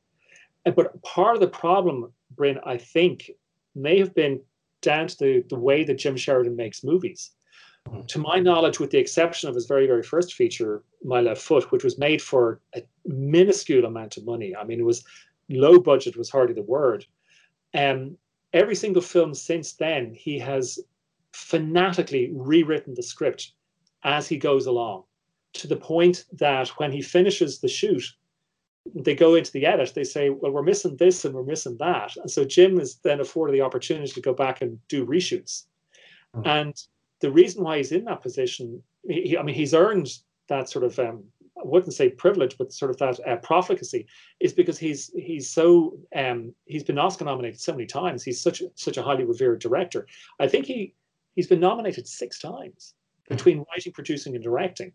but 0.65 1.03
part 1.03 1.35
of 1.35 1.41
the 1.41 1.49
problem 1.49 2.13
bryn 2.37 2.59
i 2.65 2.77
think 2.77 3.31
may 3.75 3.99
have 3.99 4.15
been 4.15 4.41
down 4.81 5.07
to 5.07 5.17
the, 5.19 5.45
the 5.49 5.59
way 5.59 5.85
that 5.85 5.99
jim 5.99 6.17
sheridan 6.17 6.57
makes 6.57 6.85
movies. 6.85 7.31
To 8.09 8.21
my 8.21 8.39
knowledge 8.39 8.79
with 8.79 8.91
the 8.91 8.99
exception 8.99 9.49
of 9.49 9.57
his 9.57 9.67
very 9.67 9.87
very 9.87 10.05
first 10.05 10.35
feature 10.35 10.85
my 11.03 11.21
left 11.21 11.43
foot 11.43 11.73
which 11.73 11.83
was 11.83 11.99
made 11.99 12.23
for 12.23 12.61
a 12.77 12.83
minuscule 13.05 13.85
amount 13.85 14.17
of 14.17 14.25
money. 14.25 14.55
I 14.55 14.63
mean 14.65 14.79
it 14.79 14.85
was 14.85 15.05
low 15.49 15.81
budget 15.81 16.17
was 16.17 16.31
hardly 16.31 16.55
the 16.55 16.63
word. 16.63 17.05
Um, 17.75 18.17
every 18.53 18.77
single 18.77 19.03
film 19.03 19.35
since 19.35 19.73
then 19.73 20.15
he 20.15 20.39
has 20.39 20.79
fanatically 21.33 22.31
rewritten 22.35 22.95
the 22.95 23.03
script 23.03 23.53
as 24.05 24.29
he 24.29 24.37
goes 24.37 24.67
along 24.67 25.05
to 25.55 25.67
the 25.67 25.77
point 25.77 26.25
that 26.33 26.69
when 26.79 26.93
he 26.93 27.03
finishes 27.03 27.59
the 27.59 27.69
shoot 27.69 28.05
they 28.95 29.15
go 29.15 29.35
into 29.37 29.53
the 29.53 29.65
edit 29.67 29.93
they 29.95 30.05
say 30.05 30.29
well 30.31 30.53
we're 30.53 30.63
missing 30.63 30.97
this 30.97 31.25
and 31.25 31.35
we're 31.35 31.43
missing 31.45 31.77
that 31.79 32.15
and 32.17 32.31
so 32.31 32.45
jim 32.45 32.81
is 32.81 32.97
then 32.97 33.21
afforded 33.21 33.53
the 33.53 33.61
opportunity 33.61 34.11
to 34.13 34.21
go 34.21 34.35
back 34.35 34.61
and 34.63 34.79
do 34.89 35.07
reshoots 35.07 35.65
Hmm. 36.35 36.43
and 36.47 36.83
the 37.21 37.31
reason 37.31 37.63
why 37.63 37.77
he's 37.77 37.93
in 37.93 38.05
that 38.07 38.23
position 38.23 38.83
he, 39.07 39.23
he- 39.23 39.39
i 39.39 39.43
mean 39.43 39.55
he's 39.55 39.75
earned 39.75 40.09
that 40.49 40.69
sort 40.69 40.85
of 40.85 40.99
um, 40.99 41.23
I 41.59 41.65
wouldn't 41.65 41.93
say 41.95 42.09
privilege, 42.09 42.57
but 42.59 42.73
sort 42.73 42.91
of 42.91 42.97
that 42.97 43.21
uh, 43.29 43.37
profligacy 43.37 44.07
is 44.41 44.53
because 44.53 44.79
he's 44.79 45.13
he's 45.15 45.49
so 45.49 45.97
um, 46.17 46.53
he's 46.65 46.83
been 46.83 46.99
Oscar 46.99 47.25
nominated 47.25 47.61
so 47.61 47.73
many 47.73 47.87
times. 47.87 48.25
He's 48.25 48.41
such 48.41 48.63
such 48.75 48.97
a 48.97 49.03
highly 49.03 49.23
revered 49.25 49.61
director. 49.61 50.07
I 50.41 50.49
think 50.49 50.67
he 50.67 50.95
he's 51.37 51.47
been 51.47 51.61
nominated 51.61 52.09
six 52.09 52.41
times 52.41 52.95
between 53.29 53.65
writing, 53.71 53.93
producing, 53.93 54.35
and 54.35 54.43
directing. 54.43 54.93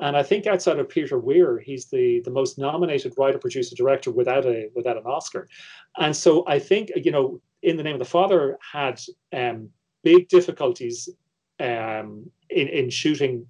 And 0.00 0.16
I 0.16 0.22
think 0.22 0.46
outside 0.46 0.78
of 0.78 0.88
Peter 0.88 1.18
Weir, 1.18 1.58
he's 1.58 1.86
the 1.86 2.20
the 2.24 2.30
most 2.30 2.58
nominated 2.58 3.14
writer, 3.18 3.38
producer, 3.38 3.74
director 3.76 4.10
without 4.10 4.46
a 4.46 4.68
without 4.74 4.96
an 4.96 5.04
Oscar. 5.04 5.48
And 5.98 6.16
so 6.16 6.44
I 6.46 6.58
think 6.58 6.90
you 6.96 7.12
know 7.12 7.40
in 7.62 7.76
the 7.76 7.82
name 7.82 7.94
of 7.94 7.98
the 7.98 8.04
father 8.06 8.58
had 8.72 9.00
um, 9.32 9.68
big 10.02 10.28
difficulties 10.28 11.08
um, 11.58 12.30
in 12.48 12.68
in 12.68 12.90
shooting 12.90 13.46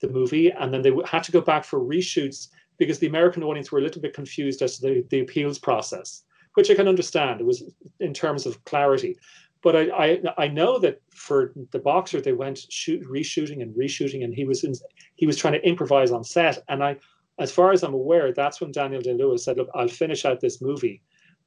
the 0.00 0.08
movie, 0.08 0.50
and 0.50 0.72
then 0.72 0.82
they 0.82 0.92
had 1.04 1.22
to 1.24 1.32
go 1.32 1.42
back 1.42 1.64
for 1.64 1.78
reshoots 1.78 2.48
because 2.78 2.98
the 2.98 3.06
American 3.06 3.42
audience 3.42 3.70
were 3.70 3.78
a 3.78 3.82
little 3.82 4.00
bit 4.00 4.14
confused 4.14 4.62
as 4.62 4.78
to 4.78 4.86
the, 4.86 5.06
the 5.10 5.20
appeals 5.20 5.58
process, 5.58 6.24
which 6.54 6.70
I 6.70 6.74
can 6.74 6.88
understand. 6.88 7.40
It 7.40 7.46
was 7.46 7.62
in 8.00 8.14
terms 8.14 8.46
of 8.46 8.64
clarity. 8.64 9.16
But 9.62 9.76
I, 9.76 9.80
I, 9.90 10.22
I 10.38 10.48
know 10.48 10.78
that 10.78 11.02
for 11.10 11.52
the 11.70 11.78
boxer 11.78 12.20
they 12.20 12.32
went 12.32 12.66
shoot 12.70 13.06
reshooting 13.06 13.60
and 13.60 13.74
reshooting, 13.74 14.24
and 14.24 14.34
he 14.34 14.44
was 14.44 14.64
in, 14.64 14.74
he 15.16 15.26
was 15.26 15.36
trying 15.36 15.52
to 15.54 15.68
improvise 15.68 16.10
on 16.10 16.24
set. 16.24 16.62
And 16.68 16.82
I, 16.82 16.96
as 17.38 17.52
far 17.52 17.72
as 17.72 17.82
I'm 17.82 17.94
aware, 17.94 18.32
that's 18.32 18.60
when 18.60 18.72
Daniel 18.72 19.02
Day 19.02 19.12
Lewis 19.12 19.44
said, 19.44 19.58
"Look, 19.58 19.68
I'll 19.74 19.88
finish 19.88 20.24
out 20.24 20.40
this 20.40 20.62
movie, 20.62 21.02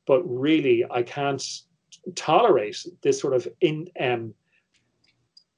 but 0.05 0.21
really 0.23 0.85
I 0.91 1.01
can't 1.01 1.43
tolerate 2.15 2.85
this 3.01 3.19
sort 3.19 3.33
of 3.33 3.47
in 3.61 3.87
um, 3.99 4.33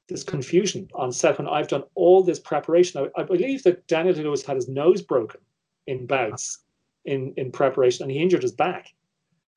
this 0.08 0.22
confusion 0.22 0.88
on 0.94 1.12
set 1.12 1.38
when 1.38 1.48
I've 1.48 1.68
done 1.68 1.84
all 1.94 2.22
this 2.22 2.38
preparation. 2.38 3.08
I, 3.16 3.20
I 3.20 3.24
believe 3.24 3.64
that 3.64 3.86
Daniel 3.86 4.14
Day 4.14 4.22
Lewis 4.22 4.44
had 4.44 4.56
his 4.56 4.68
nose 4.68 5.02
broken 5.02 5.40
in 5.86 6.06
bouts 6.06 6.60
in 7.04 7.34
in 7.36 7.52
preparation, 7.52 8.04
and 8.04 8.12
he 8.12 8.18
injured 8.18 8.42
his 8.42 8.52
back. 8.52 8.92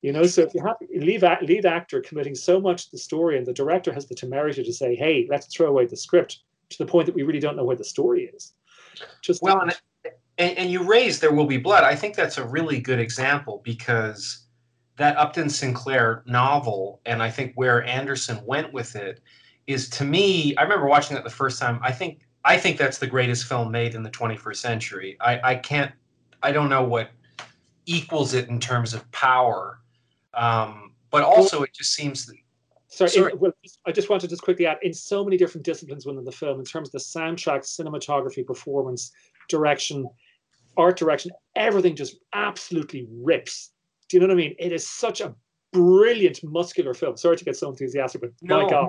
You 0.02 0.12
know, 0.12 0.24
so 0.24 0.42
if 0.42 0.54
you 0.54 0.62
have 0.62 0.76
lead, 0.94 1.22
lead 1.42 1.66
actor 1.66 2.00
committing 2.00 2.34
so 2.34 2.58
much 2.58 2.86
to 2.86 2.92
the 2.92 2.98
story, 2.98 3.36
and 3.36 3.46
the 3.46 3.52
director 3.52 3.92
has 3.92 4.06
the 4.06 4.14
temerity 4.14 4.64
to 4.64 4.72
say, 4.72 4.94
"Hey, 4.94 5.26
let's 5.28 5.46
throw 5.54 5.66
away 5.66 5.86
the 5.86 5.96
script," 5.96 6.40
to 6.70 6.78
the 6.78 6.86
point 6.86 7.06
that 7.06 7.14
we 7.14 7.22
really 7.22 7.40
don't 7.40 7.56
know 7.56 7.64
where 7.64 7.76
the 7.76 7.84
story 7.84 8.30
is. 8.34 8.54
Just 9.20 9.42
well, 9.42 9.60
and, 9.60 9.76
and, 10.38 10.56
and 10.56 10.70
you 10.70 10.82
raise 10.82 11.20
"There 11.20 11.32
Will 11.32 11.46
Be 11.46 11.58
Blood." 11.58 11.84
I 11.84 11.94
think 11.94 12.14
that's 12.14 12.38
a 12.38 12.46
really 12.46 12.80
good 12.80 12.98
example 12.98 13.60
because 13.62 14.46
that 14.96 15.18
Upton 15.18 15.50
Sinclair 15.50 16.22
novel, 16.26 17.00
and 17.04 17.22
I 17.22 17.30
think 17.30 17.52
where 17.54 17.84
Anderson 17.84 18.40
went 18.46 18.72
with 18.72 18.96
it, 18.96 19.20
is 19.66 19.90
to 19.90 20.04
me. 20.04 20.56
I 20.56 20.62
remember 20.62 20.86
watching 20.86 21.14
that 21.14 21.24
the 21.24 21.30
first 21.30 21.60
time. 21.60 21.78
I 21.82 21.92
think 21.92 22.20
I 22.42 22.56
think 22.56 22.78
that's 22.78 22.96
the 22.96 23.06
greatest 23.06 23.44
film 23.44 23.70
made 23.70 23.94
in 23.94 24.02
the 24.02 24.10
21st 24.10 24.56
century. 24.56 25.18
I, 25.20 25.40
I 25.42 25.54
can't. 25.56 25.92
I 26.42 26.52
don't 26.52 26.70
know 26.70 26.84
what 26.84 27.10
equals 27.84 28.32
it 28.32 28.48
in 28.48 28.58
terms 28.58 28.94
of 28.94 29.10
power 29.10 29.79
um, 30.34 30.92
but 31.10 31.22
also, 31.22 31.62
it 31.62 31.74
just 31.74 31.94
seems. 31.94 32.26
That, 32.26 32.36
sorry, 32.88 33.10
sorry. 33.10 33.32
In, 33.32 33.38
well, 33.38 33.52
I 33.86 33.92
just 33.92 34.08
wanted 34.08 34.22
to 34.22 34.28
just 34.28 34.42
quickly 34.42 34.66
add 34.66 34.78
in 34.82 34.94
so 34.94 35.24
many 35.24 35.36
different 35.36 35.64
disciplines 35.64 36.06
within 36.06 36.24
the 36.24 36.32
film, 36.32 36.58
in 36.58 36.64
terms 36.64 36.88
of 36.88 36.92
the 36.92 36.98
soundtrack, 36.98 37.60
cinematography, 37.60 38.46
performance, 38.46 39.12
direction, 39.48 40.08
art 40.76 40.96
direction, 40.96 41.32
everything 41.56 41.96
just 41.96 42.16
absolutely 42.32 43.06
rips. 43.10 43.72
Do 44.08 44.16
you 44.16 44.20
know 44.20 44.28
what 44.28 44.34
I 44.34 44.36
mean? 44.36 44.54
It 44.58 44.72
is 44.72 44.88
such 44.88 45.20
a 45.20 45.34
brilliant 45.72 46.40
muscular 46.42 46.94
film. 46.94 47.16
Sorry 47.16 47.36
to 47.36 47.44
get 47.44 47.56
so 47.56 47.68
enthusiastic, 47.68 48.20
but 48.20 48.30
no, 48.42 48.62
my 48.62 48.70
God. 48.70 48.88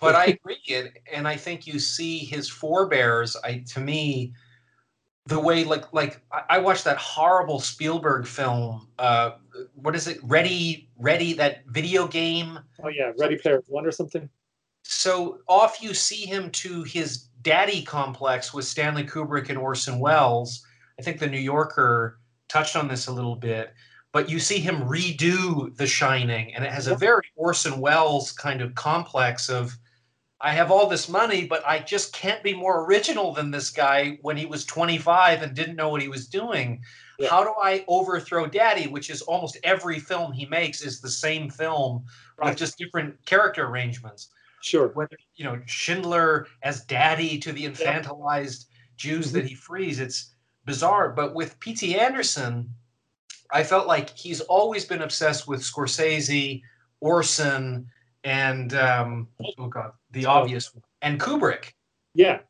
But 0.00 0.14
I 0.16 0.24
agree, 0.26 0.58
and, 0.72 0.90
and 1.12 1.28
I 1.28 1.36
think 1.36 1.66
you 1.66 1.78
see 1.78 2.18
his 2.18 2.48
forebears. 2.48 3.36
I 3.44 3.64
to 3.68 3.80
me, 3.80 4.32
the 5.26 5.38
way 5.38 5.64
like 5.64 5.92
like 5.92 6.20
I 6.48 6.58
watched 6.58 6.84
that 6.84 6.96
horrible 6.98 7.60
Spielberg 7.60 8.26
film. 8.26 8.88
Uh, 8.98 9.32
what 9.74 9.94
is 9.94 10.08
it? 10.08 10.18
Ready, 10.22 10.90
Ready, 10.98 11.32
that 11.34 11.64
video 11.66 12.06
game. 12.06 12.58
Oh 12.82 12.88
yeah, 12.88 13.12
Ready 13.18 13.36
Player 13.36 13.62
One 13.68 13.86
or 13.86 13.92
something. 13.92 14.28
So 14.82 15.38
off 15.48 15.80
you 15.80 15.94
see 15.94 16.26
him 16.26 16.50
to 16.50 16.82
his 16.82 17.28
daddy 17.42 17.82
complex 17.82 18.52
with 18.52 18.64
Stanley 18.64 19.04
Kubrick 19.04 19.48
and 19.48 19.58
Orson 19.58 20.00
Welles. 20.00 20.66
I 20.98 21.02
think 21.02 21.18
the 21.18 21.28
New 21.28 21.38
Yorker 21.38 22.18
touched 22.48 22.76
on 22.76 22.88
this 22.88 23.06
a 23.06 23.12
little 23.12 23.36
bit, 23.36 23.72
but 24.12 24.28
you 24.28 24.38
see 24.38 24.58
him 24.58 24.82
redo 24.82 25.74
The 25.76 25.86
Shining, 25.86 26.52
and 26.54 26.64
it 26.64 26.72
has 26.72 26.88
a 26.88 26.96
very 26.96 27.22
Orson 27.36 27.80
Welles 27.80 28.32
kind 28.32 28.60
of 28.60 28.74
complex 28.74 29.48
of 29.48 29.76
I 30.44 30.50
have 30.50 30.72
all 30.72 30.88
this 30.88 31.08
money, 31.08 31.46
but 31.46 31.64
I 31.64 31.78
just 31.78 32.12
can't 32.12 32.42
be 32.42 32.52
more 32.52 32.84
original 32.84 33.32
than 33.32 33.52
this 33.52 33.70
guy 33.70 34.18
when 34.22 34.36
he 34.36 34.44
was 34.44 34.64
25 34.64 35.40
and 35.40 35.54
didn't 35.54 35.76
know 35.76 35.88
what 35.88 36.02
he 36.02 36.08
was 36.08 36.26
doing. 36.26 36.82
Yeah. 37.20 37.28
How 37.28 37.44
do 37.44 37.54
I 37.62 37.84
overthrow 37.86 38.46
Daddy, 38.46 38.88
which 38.88 39.08
is 39.08 39.22
almost 39.22 39.56
every 39.62 40.00
film 40.00 40.32
he 40.32 40.46
makes 40.46 40.82
is 40.82 41.00
the 41.00 41.08
same 41.08 41.48
film 41.48 42.04
right. 42.36 42.48
with 42.48 42.58
just 42.58 42.76
different 42.76 43.24
character 43.24 43.66
arrangements. 43.66 44.30
Sure. 44.62 44.88
Whether 44.88 45.16
you 45.36 45.44
know 45.44 45.60
Schindler 45.66 46.48
as 46.62 46.84
Daddy 46.84 47.38
to 47.38 47.52
the 47.52 47.64
infantilized 47.64 48.66
yeah. 48.68 48.76
Jews 48.96 49.26
mm-hmm. 49.26 49.36
that 49.36 49.46
he 49.46 49.54
frees, 49.54 50.00
it's 50.00 50.32
bizarre. 50.64 51.10
But 51.10 51.34
with 51.34 51.58
P.T. 51.60 51.98
Anderson, 51.98 52.68
I 53.52 53.62
felt 53.62 53.86
like 53.86 54.10
he's 54.16 54.40
always 54.40 54.84
been 54.84 55.02
obsessed 55.02 55.46
with 55.46 55.62
Scorsese, 55.62 56.62
Orson, 57.00 57.86
and 58.24 58.74
um, 58.74 59.28
oh 59.58 59.66
god, 59.66 59.92
the 60.10 60.26
obvious 60.26 60.74
one, 60.74 60.82
and 61.02 61.20
Kubrick. 61.20 61.72
Yeah. 62.14 62.40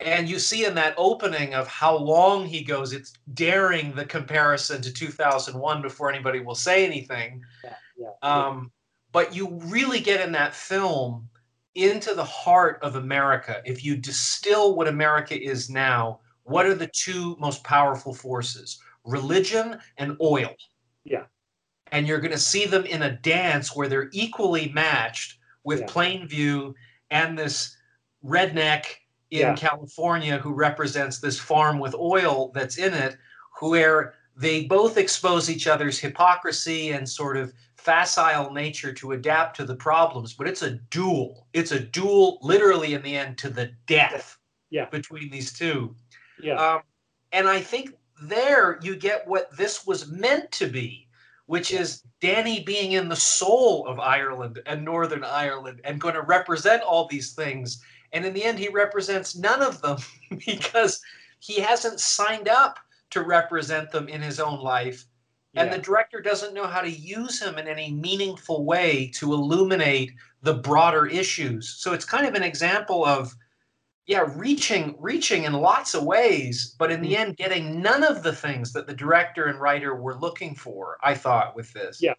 And 0.00 0.28
you 0.28 0.38
see 0.38 0.66
in 0.66 0.74
that 0.74 0.94
opening 0.98 1.54
of 1.54 1.66
how 1.68 1.96
long 1.96 2.44
he 2.44 2.62
goes, 2.62 2.92
it's 2.92 3.14
daring 3.32 3.94
the 3.94 4.04
comparison 4.04 4.82
to 4.82 4.92
2001 4.92 5.80
before 5.80 6.10
anybody 6.10 6.40
will 6.40 6.54
say 6.54 6.84
anything. 6.84 7.42
Yeah, 7.64 7.74
yeah, 7.96 8.08
um, 8.22 8.58
yeah. 8.58 8.68
But 9.12 9.34
you 9.34 9.58
really 9.64 10.00
get 10.00 10.20
in 10.20 10.32
that 10.32 10.54
film 10.54 11.26
into 11.74 12.14
the 12.14 12.24
heart 12.24 12.78
of 12.82 12.96
America. 12.96 13.62
If 13.64 13.82
you 13.84 13.96
distill 13.96 14.76
what 14.76 14.86
America 14.86 15.40
is 15.40 15.70
now, 15.70 16.20
what 16.42 16.66
are 16.66 16.74
the 16.74 16.90
two 16.92 17.34
most 17.40 17.64
powerful 17.64 18.12
forces? 18.12 18.78
Religion 19.04 19.78
and 19.96 20.16
oil. 20.20 20.54
Yeah 21.04 21.24
and 21.92 22.06
you're 22.06 22.20
going 22.20 22.32
to 22.32 22.38
see 22.38 22.66
them 22.66 22.84
in 22.84 23.02
a 23.02 23.16
dance 23.16 23.74
where 23.74 23.88
they're 23.88 24.10
equally 24.12 24.70
matched 24.72 25.38
with 25.64 25.80
yeah. 25.80 25.86
Plainview 25.86 26.74
and 27.10 27.38
this 27.38 27.76
redneck 28.24 28.86
in 29.30 29.40
yeah. 29.40 29.54
California 29.54 30.38
who 30.38 30.52
represents 30.52 31.18
this 31.18 31.38
farm 31.38 31.78
with 31.78 31.94
oil 31.94 32.50
that's 32.54 32.78
in 32.78 32.94
it, 32.94 33.16
where 33.60 34.14
they 34.36 34.64
both 34.64 34.98
expose 34.98 35.48
each 35.48 35.66
other's 35.66 35.98
hypocrisy 35.98 36.92
and 36.92 37.08
sort 37.08 37.36
of 37.36 37.52
facile 37.76 38.52
nature 38.52 38.92
to 38.92 39.12
adapt 39.12 39.56
to 39.56 39.64
the 39.64 39.76
problems. 39.76 40.34
But 40.34 40.48
it's 40.48 40.62
a 40.62 40.72
duel. 40.90 41.46
It's 41.52 41.72
a 41.72 41.80
duel, 41.80 42.38
literally, 42.42 42.94
in 42.94 43.02
the 43.02 43.16
end, 43.16 43.38
to 43.38 43.48
the 43.48 43.70
death 43.86 44.38
yeah. 44.70 44.86
between 44.86 45.30
these 45.30 45.52
two. 45.52 45.94
Yeah. 46.40 46.54
Um, 46.54 46.82
and 47.32 47.48
I 47.48 47.60
think 47.60 47.94
there 48.22 48.78
you 48.82 48.96
get 48.96 49.26
what 49.26 49.56
this 49.56 49.86
was 49.86 50.08
meant 50.08 50.50
to 50.52 50.66
be 50.66 51.05
which 51.46 51.72
is 51.72 52.02
Danny 52.20 52.62
being 52.62 52.92
in 52.92 53.08
the 53.08 53.16
soul 53.16 53.86
of 53.86 53.98
Ireland 53.98 54.60
and 54.66 54.84
Northern 54.84 55.24
Ireland 55.24 55.80
and 55.84 56.00
going 56.00 56.14
to 56.14 56.22
represent 56.22 56.82
all 56.82 57.06
these 57.06 57.32
things. 57.32 57.82
And 58.12 58.24
in 58.24 58.34
the 58.34 58.44
end, 58.44 58.58
he 58.58 58.68
represents 58.68 59.36
none 59.36 59.62
of 59.62 59.80
them 59.80 59.98
because 60.46 61.00
he 61.38 61.60
hasn't 61.60 62.00
signed 62.00 62.48
up 62.48 62.78
to 63.10 63.22
represent 63.22 63.90
them 63.90 64.08
in 64.08 64.20
his 64.20 64.40
own 64.40 64.60
life. 64.60 65.06
And 65.54 65.72
the 65.72 65.78
director 65.78 66.20
doesn't 66.20 66.52
know 66.52 66.66
how 66.66 66.82
to 66.82 66.90
use 66.90 67.40
him 67.40 67.56
in 67.56 67.66
any 67.66 67.90
meaningful 67.90 68.66
way 68.66 69.10
to 69.14 69.32
illuminate 69.32 70.12
the 70.42 70.52
broader 70.52 71.06
issues. 71.06 71.76
So 71.78 71.94
it's 71.94 72.04
kind 72.04 72.26
of 72.26 72.34
an 72.34 72.42
example 72.42 73.06
of 73.06 73.34
yeah, 74.06 74.24
reaching 74.36 74.94
reaching 75.00 75.44
in 75.44 75.52
lots 75.52 75.94
of 75.94 76.04
ways, 76.04 76.76
but 76.78 76.92
in 76.92 77.02
the 77.02 77.14
mm. 77.14 77.18
end, 77.18 77.36
getting 77.36 77.82
none 77.82 78.04
of 78.04 78.22
the 78.22 78.32
things 78.32 78.72
that 78.72 78.86
the 78.86 78.94
director 78.94 79.46
and 79.46 79.60
writer 79.60 79.96
were 79.96 80.14
looking 80.14 80.54
for. 80.54 80.96
I 81.02 81.14
thought 81.14 81.56
with 81.56 81.72
this. 81.72 82.00
Yeah, 82.00 82.14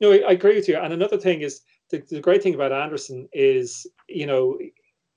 no, 0.00 0.12
I 0.12 0.32
agree 0.32 0.54
with 0.54 0.68
you. 0.68 0.76
And 0.76 0.92
another 0.92 1.18
thing 1.18 1.40
is 1.40 1.62
the, 1.90 2.02
the 2.08 2.20
great 2.20 2.42
thing 2.42 2.54
about 2.54 2.72
Anderson 2.72 3.28
is, 3.32 3.86
you 4.08 4.26
know, 4.26 4.58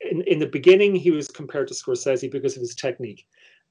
in, 0.01 0.23
in 0.23 0.39
the 0.39 0.47
beginning 0.47 0.95
he 0.95 1.11
was 1.11 1.27
compared 1.27 1.67
to 1.67 1.75
Scorsese 1.75 2.31
because 2.31 2.55
of 2.55 2.61
his 2.61 2.73
technique, 2.73 3.27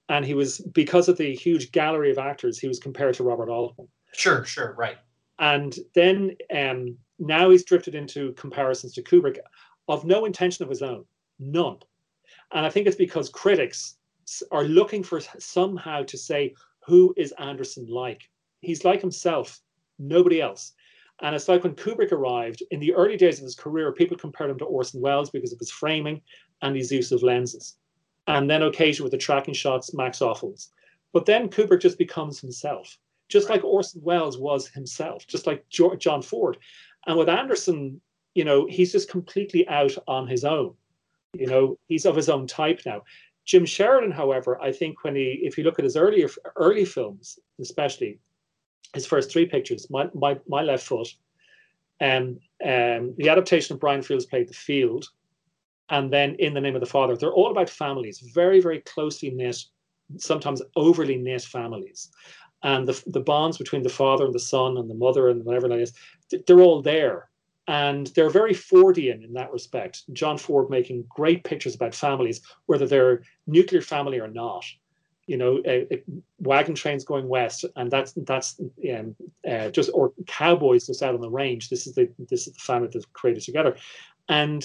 and 0.09 0.25
he 0.25 0.35
was 0.35 0.61
because 0.73 1.09
of 1.09 1.17
the 1.17 1.35
huge 1.35 1.73
gallery 1.73 2.13
of 2.13 2.19
actors 2.19 2.59
he 2.59 2.69
was 2.69 2.79
compared 2.79 3.15
to 3.15 3.25
Robert 3.25 3.51
Altman. 3.51 3.89
Sure, 4.13 4.45
sure, 4.45 4.75
right. 4.79 4.99
And 5.41 5.77
then 5.97 6.37
um, 6.57 6.97
now 7.19 7.51
he's 7.51 7.65
drifted 7.65 7.97
into 7.97 8.33
comparisons 8.35 8.95
to 8.95 9.03
Kubrick 9.03 9.39
of 9.89 10.05
no 10.05 10.25
intention 10.25 10.63
of 10.63 10.71
his 10.71 10.81
own, 10.81 11.05
none 11.41 11.79
and 12.53 12.65
I 12.65 12.71
think 12.71 12.87
it's 12.87 12.97
because 12.97 13.29
critics 13.29 13.97
are 14.51 14.65
looking 14.65 15.03
for 15.03 15.21
somehow 15.39 16.03
to 16.05 16.19
say, 16.19 16.55
who 16.85 17.15
is 17.17 17.33
Anderson 17.39 17.87
like? 17.89 18.29
He's 18.61 18.85
like 18.85 19.01
himself, 19.01 19.61
nobody 19.99 20.41
else. 20.41 20.73
And 21.23 21.35
it's 21.35 21.49
like 21.49 21.65
when 21.65 21.75
Kubrick 21.75 22.13
arrived 22.13 22.63
in 22.71 22.81
the 22.81 22.95
early 22.95 23.17
days 23.17 23.39
of 23.39 23.45
his 23.45 23.55
career, 23.55 23.93
people 23.93 24.17
compared 24.17 24.51
him 24.51 24.59
to 24.59 24.65
Orson 24.65 25.01
Welles 25.01 25.31
because 25.31 25.53
of 25.53 25.59
his 25.59 25.71
framing 25.71 26.21
and 26.63 26.77
his 26.77 26.93
use 26.93 27.11
of 27.13 27.23
lenses. 27.23 27.77
And 28.27 28.51
then 28.51 28.63
occasionally 28.63 29.07
with 29.07 29.13
the 29.13 29.25
tracking 29.25 29.55
shots, 29.55 29.95
Max 29.95 30.19
Ophuls. 30.19 30.69
But 31.13 31.25
then 31.25 31.49
Kubrick 31.49 31.81
just 31.81 31.99
becomes 31.99 32.41
himself, 32.41 32.99
just 33.29 33.49
like 33.49 33.65
Orson 33.65 34.03
Welles 34.03 34.39
was 34.39 34.69
himself, 34.69 35.27
just 35.27 35.47
like 35.47 35.65
John 35.71 36.23
Ford. 36.23 36.59
And 37.07 37.17
with 37.17 37.29
Anderson, 37.29 38.01
you 38.35 38.45
know, 38.45 38.67
he's 38.67 38.93
just 38.93 39.09
completely 39.09 39.67
out 39.69 39.97
on 40.07 40.27
his 40.27 40.45
own. 40.45 40.75
You 41.35 41.47
know, 41.47 41.79
he's 41.89 42.07
of 42.07 42.17
his 42.17 42.29
own 42.29 42.47
type 42.47 42.83
now. 42.87 43.03
Jim 43.45 43.65
Sheridan, 43.65 44.11
however, 44.11 44.61
I 44.61 44.73
think 44.73 45.05
when 45.05 45.15
he, 45.15 45.41
if 45.43 45.57
you 45.57 45.65
look 45.65 45.79
at 45.79 45.85
his 45.85 45.97
earlier 45.97 46.29
early 46.57 46.85
films, 46.85 47.39
especially 47.61 48.19
his 48.95 49.07
first 49.07 49.31
three 49.31 49.47
pictures, 49.47 49.89
my 49.91 50.09
my, 50.15 50.39
my 50.49 50.63
left 50.63 50.87
foot, 50.87 51.09
Um, 52.01 52.41
um, 52.65 53.15
the 53.17 53.31
adaptation 53.31 53.75
of 53.75 53.81
Brian 53.81 54.03
Fields 54.03 54.27
played 54.27 54.49
The 54.49 54.55
Field, 54.55 55.05
and 55.89 56.13
then 56.13 56.35
In 56.39 56.53
the 56.55 56.61
Name 56.61 56.75
of 56.77 56.81
the 56.81 56.95
Father. 56.97 57.17
They're 57.17 57.33
all 57.33 57.51
about 57.51 57.71
families, 57.71 58.19
very, 58.35 58.61
very 58.61 58.81
closely 58.81 59.31
knit, 59.31 59.59
sometimes 60.19 60.61
overly 60.75 61.17
knit 61.17 61.43
families. 61.43 62.11
And 62.63 62.87
the, 62.89 63.03
the 63.07 63.21
bonds 63.21 63.59
between 63.59 63.83
the 63.83 63.89
father 64.03 64.25
and 64.25 64.35
the 64.35 64.49
son 64.55 64.77
and 64.79 64.91
the 64.91 64.95
mother 64.95 65.29
and 65.29 65.45
whatever 65.45 65.69
that 65.69 65.79
is, 65.79 65.93
they're 66.47 66.61
all 66.61 66.83
there. 66.83 67.29
And 67.69 68.07
they're 68.09 68.31
very 68.31 68.53
Fordian 68.53 69.25
in 69.25 69.33
that 69.33 69.53
respect. 69.53 70.05
John 70.13 70.39
Ford 70.39 70.71
making 70.71 71.05
great 71.09 71.43
pictures 71.43 71.75
about 71.75 71.95
families, 71.95 72.41
whether 72.67 72.87
they're 72.87 73.23
nuclear 73.47 73.83
family 73.83 74.21
or 74.21 74.29
not 74.29 74.65
you 75.27 75.37
know, 75.37 75.61
wagon 76.39 76.75
trains 76.75 77.05
going 77.05 77.29
west, 77.29 77.65
and 77.75 77.91
that's 77.91 78.13
that's 78.13 78.61
um, 78.95 79.17
uh, 79.49 79.71
just 79.71 79.91
or 79.93 80.13
cowboys 80.27 80.87
just 80.87 81.03
out 81.03 81.15
on 81.15 81.21
the 81.21 81.29
range. 81.29 81.69
This 81.69 81.87
is 81.87 81.95
the 81.95 82.09
this 82.31 82.47
is 82.47 82.55
the 82.55 82.61
family 82.61 82.89
that's 82.93 83.07
created 83.13 83.43
together, 83.43 83.77
and 84.29 84.65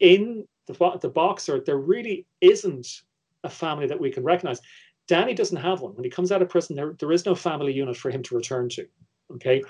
in 0.00 0.46
the 0.66 0.98
the 1.00 1.08
boxer, 1.08 1.60
there 1.60 1.78
really 1.78 2.26
isn't 2.40 3.02
a 3.44 3.50
family 3.50 3.86
that 3.86 4.00
we 4.00 4.10
can 4.10 4.24
recognize. 4.24 4.60
Danny 5.06 5.34
doesn't 5.34 5.56
have 5.56 5.80
one. 5.80 5.94
When 5.94 6.04
he 6.04 6.10
comes 6.10 6.32
out 6.32 6.40
of 6.40 6.48
prison, 6.48 6.76
there 6.76 6.94
there 6.98 7.12
is 7.12 7.26
no 7.26 7.34
family 7.34 7.74
unit 7.74 7.96
for 7.96 8.10
him 8.10 8.22
to 8.22 8.34
return 8.34 8.70
to. 8.70 8.86
Okay, 9.34 9.62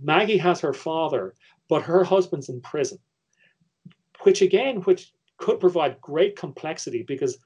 Maggie 0.00 0.36
has 0.36 0.60
her 0.60 0.74
father, 0.74 1.34
but 1.68 1.82
her 1.82 2.04
husband's 2.04 2.48
in 2.48 2.60
prison, 2.60 2.98
which 4.22 4.42
again, 4.42 4.76
which 4.82 5.12
could 5.36 5.60
provide 5.60 6.00
great 6.00 6.36
complexity 6.36 7.02
because 7.02 7.38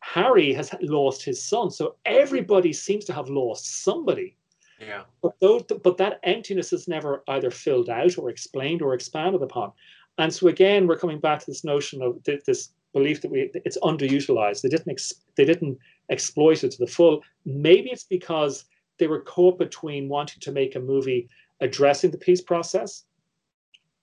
Harry 0.00 0.52
has 0.52 0.70
lost 0.82 1.24
his 1.24 1.42
son. 1.42 1.70
So 1.70 1.96
everybody 2.04 2.72
seems 2.72 3.04
to 3.06 3.12
have 3.12 3.28
lost 3.28 3.82
somebody. 3.82 4.36
Yeah. 4.80 5.02
But, 5.22 5.34
though, 5.40 5.60
but 5.60 5.98
that 5.98 6.20
emptiness 6.22 6.72
is 6.72 6.88
never 6.88 7.22
either 7.28 7.50
filled 7.50 7.90
out 7.90 8.16
or 8.16 8.30
explained 8.30 8.80
or 8.80 8.94
expanded 8.94 9.42
upon. 9.42 9.72
And 10.18 10.32
so 10.32 10.48
again, 10.48 10.86
we're 10.86 10.98
coming 10.98 11.20
back 11.20 11.40
to 11.40 11.46
this 11.46 11.64
notion 11.64 12.02
of 12.02 12.22
this 12.24 12.70
belief 12.92 13.20
that 13.22 13.30
we 13.30 13.50
it's 13.54 13.78
underutilized. 13.78 14.62
They 14.62 14.68
didn't 14.68 14.90
ex, 14.90 15.12
they 15.36 15.44
didn't 15.44 15.78
exploit 16.10 16.64
it 16.64 16.72
to 16.72 16.78
the 16.78 16.86
full. 16.86 17.22
Maybe 17.44 17.90
it's 17.90 18.04
because 18.04 18.64
they 18.98 19.06
were 19.06 19.20
caught 19.20 19.58
between 19.58 20.08
wanting 20.08 20.40
to 20.40 20.52
make 20.52 20.76
a 20.76 20.80
movie 20.80 21.28
addressing 21.60 22.10
the 22.10 22.18
peace 22.18 22.40
process, 22.40 23.04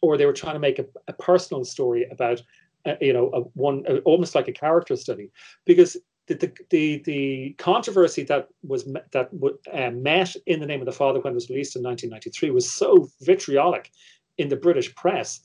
or 0.02 0.18
they 0.18 0.26
were 0.26 0.34
trying 0.34 0.54
to 0.54 0.60
make 0.60 0.80
a, 0.80 0.86
a 1.08 1.14
personal 1.14 1.64
story 1.64 2.08
about 2.12 2.42
uh, 2.86 2.96
you 3.02 3.12
know, 3.12 3.30
a 3.34 3.42
one 3.60 3.86
almost 4.06 4.36
like 4.36 4.48
a 4.48 4.54
character 4.54 4.96
study, 4.96 5.30
because 5.66 5.98
the 6.28 6.36
the 6.36 6.52
the, 6.70 7.02
the 7.06 7.56
controversy 7.58 8.24
that 8.24 8.48
was 8.64 8.86
that 9.12 9.30
uh, 9.74 9.92
met 9.92 10.36
in 10.46 10.60
the 10.60 10.66
name 10.66 10.80
of 10.80 10.86
the 10.86 10.92
father 10.92 11.20
when 11.20 11.34
it 11.34 11.36
was 11.36 11.50
released 11.50 11.76
in 11.76 11.84
1993 11.84 12.52
was 12.52 12.72
so 12.72 13.10
vitriolic 13.22 13.92
in 14.38 14.48
the 14.48 14.56
British 14.56 14.94
press 14.96 15.42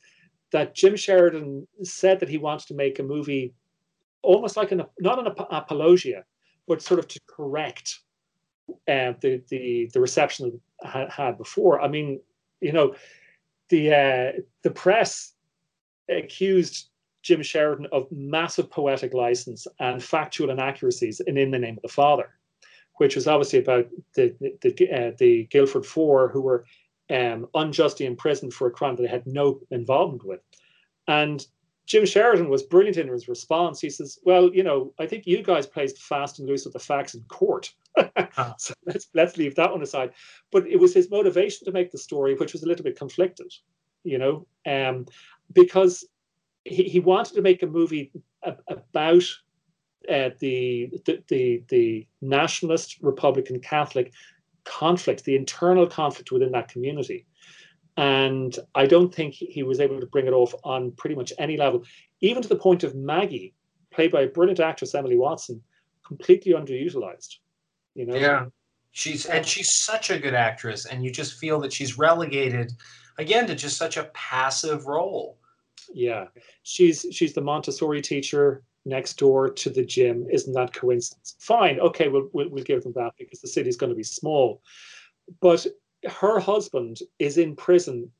that 0.53 0.74
Jim 0.74 0.94
Sheridan 0.94 1.66
said 1.82 2.20
that 2.20 2.28
he 2.28 2.38
wanted 2.38 2.68
to 2.68 2.74
make 2.74 2.98
a 2.98 3.03
movie 3.03 3.55
almost 4.22 4.57
like 4.57 4.70
an 4.70 4.84
not 5.00 5.18
an 5.18 5.32
apologia, 5.50 6.24
but 6.68 6.82
sort 6.82 7.00
of 7.00 7.09
to 7.09 7.20
correct 7.26 8.00
uh, 8.88 9.14
the 9.20 9.42
the 9.48 9.90
the 9.92 10.00
reception 10.00 10.61
had 10.84 11.11
had 11.11 11.38
before. 11.38 11.80
I 11.80 11.88
mean, 11.88 12.20
you 12.61 12.72
know, 12.72 12.94
the 13.72 13.90
uh, 13.90 14.40
the 14.62 14.70
press 14.70 15.32
accused 16.08 16.90
Jim 17.22 17.42
Sheridan 17.42 17.86
of 17.90 18.06
massive 18.12 18.70
poetic 18.70 19.14
license 19.14 19.66
and 19.80 20.04
factual 20.04 20.50
inaccuracies 20.50 21.20
in 21.20 21.38
In 21.38 21.50
the 21.50 21.58
Name 21.58 21.78
of 21.78 21.82
the 21.82 21.88
Father, 21.88 22.28
which 22.98 23.16
was 23.16 23.26
obviously 23.26 23.60
about 23.60 23.88
the 24.14 24.36
the, 24.60 24.90
uh, 24.92 25.12
the 25.18 25.44
Guildford 25.44 25.86
Four 25.86 26.28
who 26.28 26.42
were 26.42 26.66
um, 27.10 27.48
unjustly 27.54 28.04
imprisoned 28.04 28.52
for 28.52 28.66
a 28.68 28.70
crime 28.70 28.94
that 28.96 29.02
they 29.02 29.08
had 29.08 29.26
no 29.26 29.58
involvement 29.70 30.24
with. 30.24 30.40
And 31.08 31.44
Jim 31.86 32.06
Sheridan 32.06 32.48
was 32.48 32.62
brilliant 32.62 32.96
in 32.96 33.08
his 33.08 33.28
response. 33.28 33.80
He 33.80 33.90
says, 33.90 34.18
"Well, 34.24 34.54
you 34.54 34.62
know, 34.62 34.94
I 34.98 35.06
think 35.06 35.26
you 35.26 35.42
guys 35.42 35.66
played 35.66 35.96
fast 35.98 36.38
and 36.38 36.48
loose 36.48 36.64
with 36.64 36.74
the 36.74 36.78
facts 36.78 37.14
in 37.14 37.22
court. 37.22 37.72
uh-huh. 37.96 38.54
so 38.58 38.74
let's 38.86 39.08
let's 39.14 39.36
leave 39.36 39.54
that 39.56 39.70
one 39.70 39.82
aside." 39.82 40.12
But 40.50 40.66
it 40.66 40.78
was 40.78 40.94
his 40.94 41.10
motivation 41.10 41.64
to 41.64 41.72
make 41.72 41.90
the 41.90 41.98
story, 41.98 42.34
which 42.34 42.52
was 42.52 42.62
a 42.62 42.68
little 42.68 42.84
bit 42.84 42.98
conflicted, 42.98 43.52
you 44.04 44.18
know, 44.18 44.46
um, 44.66 45.06
because 45.52 46.06
he, 46.64 46.84
he 46.84 47.00
wanted 47.00 47.34
to 47.34 47.42
make 47.42 47.62
a 47.62 47.66
movie 47.66 48.12
about 48.42 49.24
uh, 50.08 50.30
the, 50.38 50.90
the, 51.04 51.22
the 51.28 51.62
the 51.68 52.06
nationalist 52.20 52.98
Republican 53.02 53.60
Catholic 53.60 54.12
conflict, 54.64 55.24
the 55.24 55.36
internal 55.36 55.86
conflict 55.86 56.30
within 56.30 56.52
that 56.52 56.68
community, 56.68 57.26
and 57.97 58.59
I 58.74 58.86
don't 58.86 59.14
think 59.14 59.34
he 59.34 59.62
was 59.62 59.80
able 59.80 60.01
to 60.01 60.07
bring 60.07 60.26
it 60.26 60.32
off 60.32 60.55
on 60.64 60.93
pretty 60.93 61.14
much 61.14 61.32
any 61.38 61.57
level, 61.57 61.84
even 62.20 62.43
to 62.43 62.49
the 62.49 62.57
point 62.57 62.84
of 62.84 62.95
Maggie, 62.95 63.55
played 63.90 64.12
by 64.12 64.22
a 64.22 64.28
brilliant 64.28 64.61
actress 64.61 64.95
Emily 64.95 65.16
Watson, 65.16 65.62
completely 66.07 66.53
underutilized. 66.53 67.36
You 67.95 68.07
know. 68.07 68.16
Yeah, 68.16 68.47
she's 68.93 69.26
and 69.26 69.45
she's 69.45 69.74
such 69.74 70.11
a 70.11 70.18
good 70.18 70.34
actress, 70.34 70.86
and 70.86 71.05
you 71.05 71.11
just 71.11 71.38
feel 71.38 71.61
that 71.61 71.72
she's 71.72 71.99
relegated 71.99 72.72
again 73.18 73.47
to 73.47 73.55
just 73.55 73.76
such 73.76 73.97
a 73.99 74.05
passive 74.14 74.86
role. 74.86 75.38
Yeah, 75.93 76.26
she's 76.62 77.07
she's 77.11 77.34
the 77.34 77.43
Montessori 77.43 78.01
teacher 78.01 78.62
next 78.84 79.18
door 79.18 79.51
to 79.51 79.70
the 79.70 79.84
gym. 79.84 80.26
Isn't 80.30 80.55
that 80.55 80.72
coincidence? 80.72 81.36
Fine, 81.40 81.80
okay, 81.80 82.09
we'll 82.09 82.28
we'll, 82.32 82.49
we'll 82.49 82.64
give 82.64 82.82
them 82.82 82.95
that 82.95 83.12
because 83.18 83.40
the 83.40 83.49
city's 83.49 83.76
going 83.76 83.90
to 83.90 83.97
be 83.97 84.03
small. 84.03 84.62
But 85.40 85.66
her 86.09 86.38
husband 86.38 86.98
is 87.18 87.38
in 87.38 87.57
prison. 87.57 88.11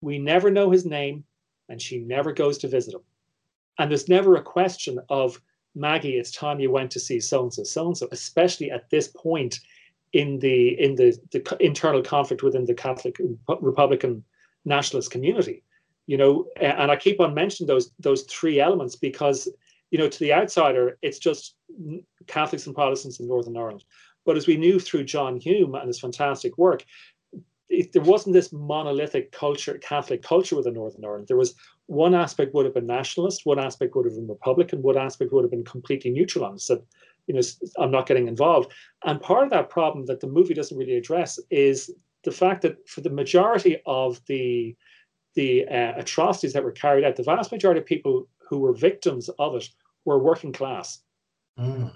We 0.00 0.18
never 0.18 0.50
know 0.50 0.70
his 0.70 0.84
name, 0.84 1.24
and 1.68 1.80
she 1.80 1.98
never 1.98 2.32
goes 2.32 2.58
to 2.58 2.68
visit 2.68 2.94
him. 2.94 3.02
And 3.78 3.90
there's 3.90 4.08
never 4.08 4.36
a 4.36 4.42
question 4.42 4.98
of 5.08 5.40
Maggie. 5.74 6.18
It's 6.18 6.32
time 6.32 6.60
you 6.60 6.70
went 6.70 6.90
to 6.92 7.00
see 7.00 7.20
so 7.20 7.42
and 7.42 7.52
so, 7.52 7.62
so 7.62 7.86
and 7.86 7.96
so. 7.96 8.08
Especially 8.12 8.70
at 8.70 8.90
this 8.90 9.08
point 9.08 9.60
in 10.12 10.38
the 10.40 10.80
in 10.80 10.96
the, 10.96 11.16
the 11.30 11.56
internal 11.60 12.02
conflict 12.02 12.42
within 12.42 12.64
the 12.64 12.74
Catholic 12.74 13.16
Republican 13.60 14.24
nationalist 14.64 15.10
community 15.10 15.62
you 16.10 16.16
know 16.16 16.44
and 16.56 16.90
i 16.90 16.96
keep 16.96 17.20
on 17.20 17.32
mentioning 17.34 17.68
those 17.68 17.92
those 18.00 18.22
three 18.22 18.60
elements 18.60 18.96
because 18.96 19.48
you 19.92 19.98
know 19.98 20.08
to 20.08 20.18
the 20.18 20.32
outsider 20.32 20.98
it's 21.02 21.20
just 21.20 21.54
catholics 22.26 22.66
and 22.66 22.74
protestants 22.74 23.20
in 23.20 23.28
northern 23.28 23.56
ireland 23.56 23.84
but 24.26 24.36
as 24.36 24.48
we 24.48 24.56
knew 24.56 24.80
through 24.80 25.04
john 25.04 25.36
hume 25.36 25.76
and 25.76 25.86
his 25.86 26.00
fantastic 26.00 26.58
work 26.58 26.84
it, 27.70 27.92
there 27.92 28.02
wasn't 28.02 28.34
this 28.34 28.52
monolithic 28.52 29.32
culture 29.32 29.78
catholic 29.78 30.22
culture 30.22 30.56
within 30.56 30.74
northern 30.74 31.04
ireland 31.04 31.28
there 31.28 31.36
was 31.36 31.54
one 31.86 32.14
aspect 32.14 32.54
would 32.54 32.64
have 32.64 32.74
been 32.74 32.86
nationalist 32.86 33.42
one 33.44 33.58
aspect 33.58 33.94
would 33.94 34.04
have 34.04 34.14
been 34.14 34.28
republican 34.28 34.82
one 34.82 34.98
aspect 34.98 35.32
would 35.32 35.44
have 35.44 35.50
been 35.50 35.64
completely 35.64 36.10
neutral 36.10 36.44
on 36.44 36.58
said 36.58 36.78
you 37.26 37.34
know 37.34 37.40
i'm 37.78 37.90
not 37.90 38.06
getting 38.06 38.28
involved 38.28 38.72
and 39.04 39.20
part 39.20 39.44
of 39.44 39.50
that 39.50 39.70
problem 39.70 40.04
that 40.06 40.20
the 40.20 40.26
movie 40.26 40.54
doesn't 40.54 40.78
really 40.78 40.96
address 40.96 41.38
is 41.50 41.90
the 42.24 42.30
fact 42.30 42.62
that 42.62 42.88
for 42.88 43.00
the 43.00 43.10
majority 43.10 43.80
of 43.86 44.20
the 44.26 44.76
the 45.34 45.66
uh, 45.68 45.92
atrocities 45.96 46.52
that 46.52 46.64
were 46.64 46.72
carried 46.72 47.04
out, 47.04 47.16
the 47.16 47.22
vast 47.22 47.52
majority 47.52 47.80
of 47.80 47.86
people 47.86 48.28
who 48.48 48.58
were 48.58 48.72
victims 48.72 49.30
of 49.38 49.54
it 49.54 49.68
were 50.04 50.18
working 50.18 50.52
class. 50.52 51.00
Mm. 51.58 51.92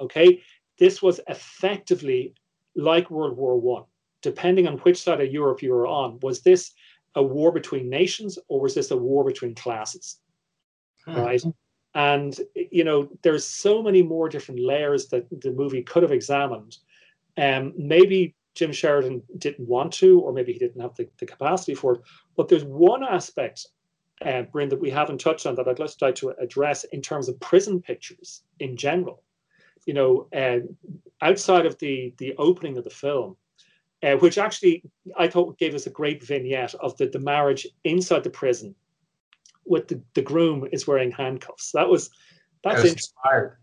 Okay, 0.00 0.42
this 0.78 1.02
was 1.02 1.20
effectively 1.28 2.34
like 2.76 3.10
World 3.10 3.36
War 3.36 3.60
One. 3.60 3.84
Depending 4.22 4.66
on 4.66 4.78
which 4.78 5.02
side 5.02 5.20
of 5.20 5.32
Europe 5.32 5.62
you 5.62 5.72
were 5.72 5.86
on, 5.86 6.18
was 6.22 6.40
this 6.40 6.72
a 7.14 7.22
war 7.22 7.52
between 7.52 7.88
nations 7.88 8.38
or 8.48 8.60
was 8.60 8.74
this 8.74 8.90
a 8.90 8.96
war 8.96 9.24
between 9.24 9.54
classes? 9.54 10.20
Mm. 11.06 11.16
Right. 11.16 11.42
And 11.94 12.38
you 12.54 12.84
know, 12.84 13.08
there's 13.22 13.44
so 13.44 13.82
many 13.82 14.02
more 14.02 14.28
different 14.28 14.60
layers 14.60 15.08
that 15.08 15.26
the 15.40 15.52
movie 15.52 15.82
could 15.82 16.02
have 16.02 16.12
examined. 16.12 16.76
Um, 17.36 17.72
maybe 17.76 18.34
Jim 18.54 18.72
Sheridan 18.72 19.22
didn't 19.38 19.68
want 19.68 19.92
to, 19.94 20.20
or 20.20 20.32
maybe 20.32 20.52
he 20.52 20.58
didn't 20.58 20.80
have 20.80 20.94
the, 20.96 21.08
the 21.18 21.26
capacity 21.26 21.74
for 21.74 21.94
it. 21.94 22.00
But 22.36 22.48
there's 22.48 22.64
one 22.64 23.04
aspect, 23.04 23.68
uh, 24.24 24.42
Bryn, 24.42 24.68
that 24.68 24.80
we 24.80 24.90
haven't 24.90 25.20
touched 25.20 25.46
on 25.46 25.54
that 25.54 25.68
I'd 25.68 25.76
just 25.76 26.02
like 26.02 26.16
to 26.16 26.30
address 26.40 26.84
in 26.84 27.00
terms 27.00 27.28
of 27.28 27.38
prison 27.40 27.80
pictures 27.80 28.42
in 28.58 28.76
general. 28.76 29.22
You 29.86 29.94
know, 29.94 30.28
uh, 30.36 30.58
outside 31.22 31.66
of 31.66 31.78
the 31.78 32.12
the 32.18 32.34
opening 32.36 32.76
of 32.76 32.84
the 32.84 32.90
film, 32.90 33.36
uh, 34.02 34.16
which 34.16 34.38
actually 34.38 34.82
I 35.16 35.28
thought 35.28 35.58
gave 35.58 35.74
us 35.74 35.86
a 35.86 35.90
great 35.90 36.24
vignette 36.24 36.74
of 36.74 36.96
the, 36.96 37.06
the 37.06 37.18
marriage 37.18 37.66
inside 37.84 38.24
the 38.24 38.30
prison, 38.30 38.74
with 39.64 39.88
the, 39.88 40.00
the 40.14 40.22
groom 40.22 40.68
is 40.72 40.86
wearing 40.86 41.10
handcuffs. 41.10 41.72
That 41.72 41.88
was 41.88 42.10
that's 42.64 42.82
that 42.82 42.92
inspired. 42.92 43.58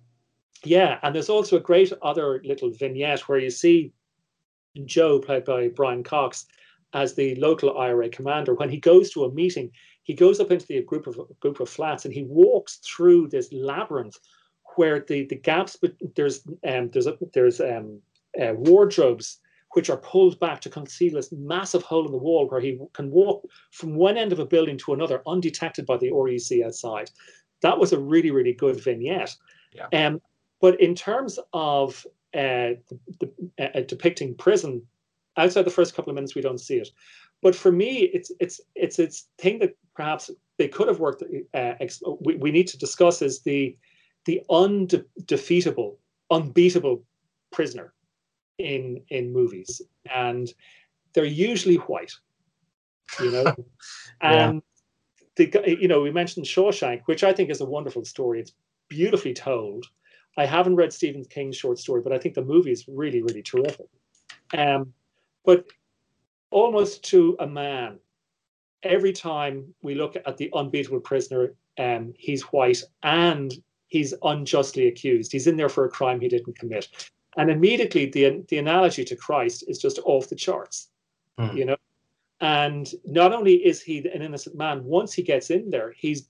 Yeah, 0.64 1.00
and 1.04 1.14
there's 1.14 1.30
also 1.30 1.58
a 1.58 1.62
great 1.62 1.94
other 2.02 2.42
little 2.44 2.72
vignette 2.72 3.22
where 3.22 3.40
you 3.40 3.50
see 3.50 3.94
Joe, 4.86 5.20
played 5.20 5.46
by 5.46 5.70
Brian 5.70 6.04
Cox, 6.04 6.46
as 6.94 7.14
the 7.14 7.36
local 7.36 7.78
IRA 7.78 8.10
commander. 8.10 8.54
When 8.56 8.70
he 8.70 8.78
goes 8.78 9.12
to 9.12 9.26
a 9.26 9.32
meeting, 9.32 9.72
he 10.04 10.14
goes 10.14 10.40
up 10.40 10.52
into 10.52 10.66
the 10.66 10.82
group 10.82 11.08
of 11.08 11.20
group 11.40 11.60
of 11.60 11.70
flats 11.70 12.06
and 12.06 12.14
he 12.14 12.24
walks 12.24 12.78
through 12.78 13.28
this 13.28 13.52
labyrinth 13.52 14.18
where 14.76 15.00
the 15.00 15.26
the 15.26 15.36
gaps 15.36 15.78
but 15.82 15.94
there's 16.16 16.46
um 16.68 16.90
there's 16.90 17.08
a, 17.08 17.18
there's 17.34 17.60
um 17.60 18.00
uh, 18.42 18.54
wardrobes 18.54 19.40
which 19.76 19.90
are 19.90 19.98
pulled 19.98 20.40
back 20.40 20.62
to 20.62 20.70
conceal 20.70 21.16
this 21.16 21.34
massive 21.34 21.84
hole 21.84 22.06
in 22.06 22.12
the 22.14 22.18
wall 22.18 22.48
where 22.48 22.62
he 22.62 22.80
can 22.94 23.12
walk 23.12 23.46
from 23.72 23.94
one 23.94 24.16
end 24.16 24.32
of 24.32 24.40
a 24.40 24.46
building 24.46 24.78
to 24.78 24.94
another 24.94 25.22
undetected 25.28 25.86
by 25.86 25.98
the 25.98 26.10
RUC 26.10 26.66
outside. 26.66 27.12
That 27.62 27.78
was 27.78 27.92
a 27.92 28.00
really, 28.00 28.32
really 28.32 28.54
good 28.54 28.80
vignette. 28.82 29.36
Yeah. 29.74 29.88
Um, 29.92 30.22
but 30.62 30.80
in 30.80 30.96
terms 30.96 31.38
of 31.52 32.08
uh, 32.34 32.80
the, 33.20 33.30
uh, 33.60 33.82
depicting 33.82 34.34
prison, 34.36 34.82
outside 35.36 35.64
the 35.64 35.72
first 35.72 35.94
couple 35.94 36.10
of 36.10 36.16
minutes, 36.16 36.36
we 36.36 36.42
don't 36.42 36.62
see 36.62 36.78
it. 36.78 36.88
But 37.42 37.54
for 37.54 37.74
me, 37.74 38.10
it's 38.14 38.32
it's 38.40 38.62
it's 38.76 38.98
it's 38.98 39.28
thing 39.38 39.60
that 39.60 39.76
perhaps 39.94 40.32
they 40.58 40.70
could 40.70 40.88
have 40.88 41.02
worked. 41.02 41.22
Uh, 41.54 41.74
ex- 41.82 42.02
we, 42.22 42.38
we 42.38 42.50
need 42.50 42.68
to 42.68 42.78
discuss 42.78 43.22
is 43.22 43.42
the 43.42 43.78
the 44.24 44.42
undefeatable, 44.50 45.98
unbeatable 46.32 47.04
prisoner 47.52 47.94
in 48.58 49.02
in 49.10 49.32
movies, 49.34 49.82
and 50.14 50.52
they're 51.14 51.26
usually 51.26 51.76
white. 51.76 52.14
You 53.22 53.32
know, 53.32 53.44
Yeah. 54.22 54.50
and 54.50 54.62
the 55.36 55.78
you 55.80 55.88
know 55.88 56.02
we 56.02 56.12
mentioned 56.12 56.46
Shawshank, 56.46 57.02
which 57.06 57.24
I 57.24 57.34
think 57.34 57.50
is 57.50 57.62
a 57.62 57.66
wonderful 57.66 58.06
story. 58.06 58.40
It's 58.40 58.54
beautifully 58.90 59.34
told. 59.34 59.86
I 60.38 60.46
haven't 60.46 60.76
read 60.76 60.92
Stephen 60.92 61.24
King's 61.24 61.56
short 61.56 61.80
story, 61.80 62.02
but 62.02 62.12
I 62.12 62.18
think 62.18 62.36
the 62.36 62.44
movie 62.44 62.72
is 62.72 62.86
really 62.88 63.22
really 63.22 63.42
terrific. 63.44 63.88
Um, 64.58 64.94
but 65.46 65.66
almost 66.52 67.04
to 67.06 67.36
a 67.40 67.48
man, 67.48 68.00
every 68.84 69.14
time 69.14 69.74
we 69.82 69.96
look 69.96 70.16
at 70.26 70.38
the 70.38 70.50
unbeatable 70.54 71.00
prisoner, 71.00 71.54
um, 71.78 72.14
he's 72.18 72.44
white 72.44 72.82
and 73.04 73.54
he's 73.88 74.14
unjustly 74.24 74.88
accused. 74.88 75.32
He's 75.32 75.48
in 75.48 75.58
there 75.58 75.70
for 75.70 75.86
a 75.86 75.90
crime 75.90 76.20
he 76.20 76.28
didn't 76.28 76.58
commit. 76.58 76.88
And 77.38 77.50
immediately 77.50 78.06
the, 78.08 78.44
the 78.48 78.58
analogy 78.58 79.04
to 79.06 79.16
Christ 79.16 79.66
is 79.68 79.78
just 79.78 80.00
off 80.06 80.30
the 80.30 80.36
charts, 80.36 80.90
Hmm. 81.38 81.56
you 81.56 81.66
know. 81.66 81.78
And 82.42 82.90
not 83.06 83.34
only 83.34 83.56
is 83.66 83.82
he 83.82 84.00
an 84.00 84.22
innocent 84.22 84.56
man, 84.58 84.84
once 84.84 85.14
he 85.14 85.22
gets 85.24 85.50
in 85.50 85.70
there, 85.70 85.94
he's 85.98 86.30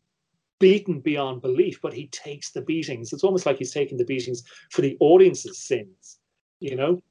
beaten 0.59 0.99
beyond 0.99 1.41
belief, 1.41 1.79
but 1.81 1.93
he 1.93 2.07
takes 2.07 2.51
the 2.51 2.61
beatings. 2.61 3.11
It's 3.11 3.23
almost 3.23 3.45
like 3.45 3.57
he's 3.57 3.73
taking 3.73 3.97
the 3.97 4.05
beatings 4.05 4.43
for 4.71 4.81
the 4.81 4.97
audience's 4.99 5.57
sins, 5.57 6.19
you 6.59 6.75
know. 6.75 7.01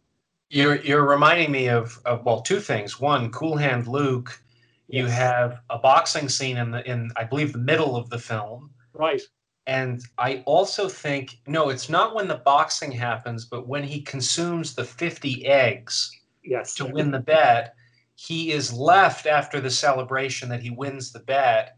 You're 0.50 0.76
you're 0.76 1.06
reminding 1.08 1.50
me 1.50 1.68
of, 1.68 1.98
of 2.04 2.24
well 2.24 2.40
two 2.40 2.60
things. 2.60 3.00
One, 3.00 3.30
Cool 3.30 3.56
Hand 3.56 3.86
Luke. 3.88 4.40
You 4.88 5.06
have 5.06 5.60
a 5.70 5.78
boxing 5.78 6.28
scene 6.28 6.56
in 6.56 6.70
the 6.70 6.88
in 6.88 7.10
I 7.16 7.24
believe 7.24 7.52
the 7.52 7.58
middle 7.58 7.96
of 7.96 8.08
the 8.10 8.18
film. 8.18 8.70
Right. 8.92 9.22
And 9.66 10.02
I 10.18 10.42
also 10.46 10.88
think 10.88 11.38
no, 11.46 11.70
it's 11.70 11.88
not 11.88 12.14
when 12.14 12.28
the 12.28 12.36
boxing 12.44 12.92
happens, 12.92 13.46
but 13.46 13.66
when 13.66 13.82
he 13.82 14.02
consumes 14.02 14.74
the 14.74 14.84
50 14.84 15.46
eggs 15.46 16.10
Yes. 16.44 16.74
to 16.74 16.84
win 16.84 17.10
the 17.10 17.20
bet, 17.20 17.74
he 18.14 18.52
is 18.52 18.72
left 18.72 19.26
after 19.26 19.60
the 19.60 19.70
celebration 19.70 20.48
that 20.50 20.60
he 20.62 20.70
wins 20.70 21.12
the 21.12 21.20
bet, 21.20 21.76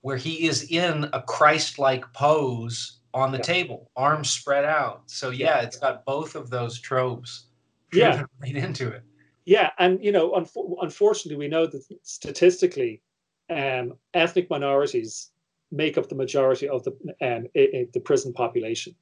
where 0.00 0.16
he 0.16 0.46
is 0.48 0.70
in 0.70 1.08
a 1.12 1.22
Christ-like 1.22 2.12
pose 2.12 2.98
on 3.14 3.30
the 3.30 3.38
Yeah. 3.38 3.42
table, 3.42 3.90
arms 3.96 4.30
spread 4.30 4.64
out. 4.64 5.02
So 5.06 5.30
yeah, 5.30 5.60
it's 5.60 5.78
got 5.78 6.04
both 6.04 6.34
of 6.34 6.50
those 6.50 6.80
tropes 6.80 7.46
Yeah. 7.92 8.24
right 8.40 8.56
into 8.56 8.88
it. 8.90 9.02
Yeah, 9.44 9.70
and 9.78 10.04
you 10.04 10.12
know, 10.12 10.32
unfo- 10.32 10.76
unfortunately, 10.82 11.38
we 11.38 11.48
know 11.48 11.66
that 11.66 11.82
statistically, 12.02 13.00
um, 13.48 13.96
ethnic 14.12 14.50
minorities 14.50 15.30
make 15.70 15.98
up 15.98 16.08
the 16.08 16.14
majority 16.14 16.68
of 16.68 16.82
the 16.84 16.92
um, 17.20 17.46
i- 17.56 17.70
i- 17.74 17.88
the 17.92 18.00
prison 18.00 18.32
population. 18.32 18.94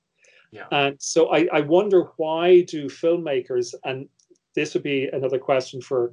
Yeah. 0.52 0.66
And 0.70 0.96
so 1.00 1.32
I, 1.32 1.48
I 1.52 1.60
wonder 1.60 2.10
why 2.16 2.62
do 2.62 2.86
filmmakers, 2.86 3.74
and 3.84 4.08
this 4.54 4.74
would 4.74 4.82
be 4.82 5.08
another 5.12 5.38
question 5.38 5.80
for 5.80 6.12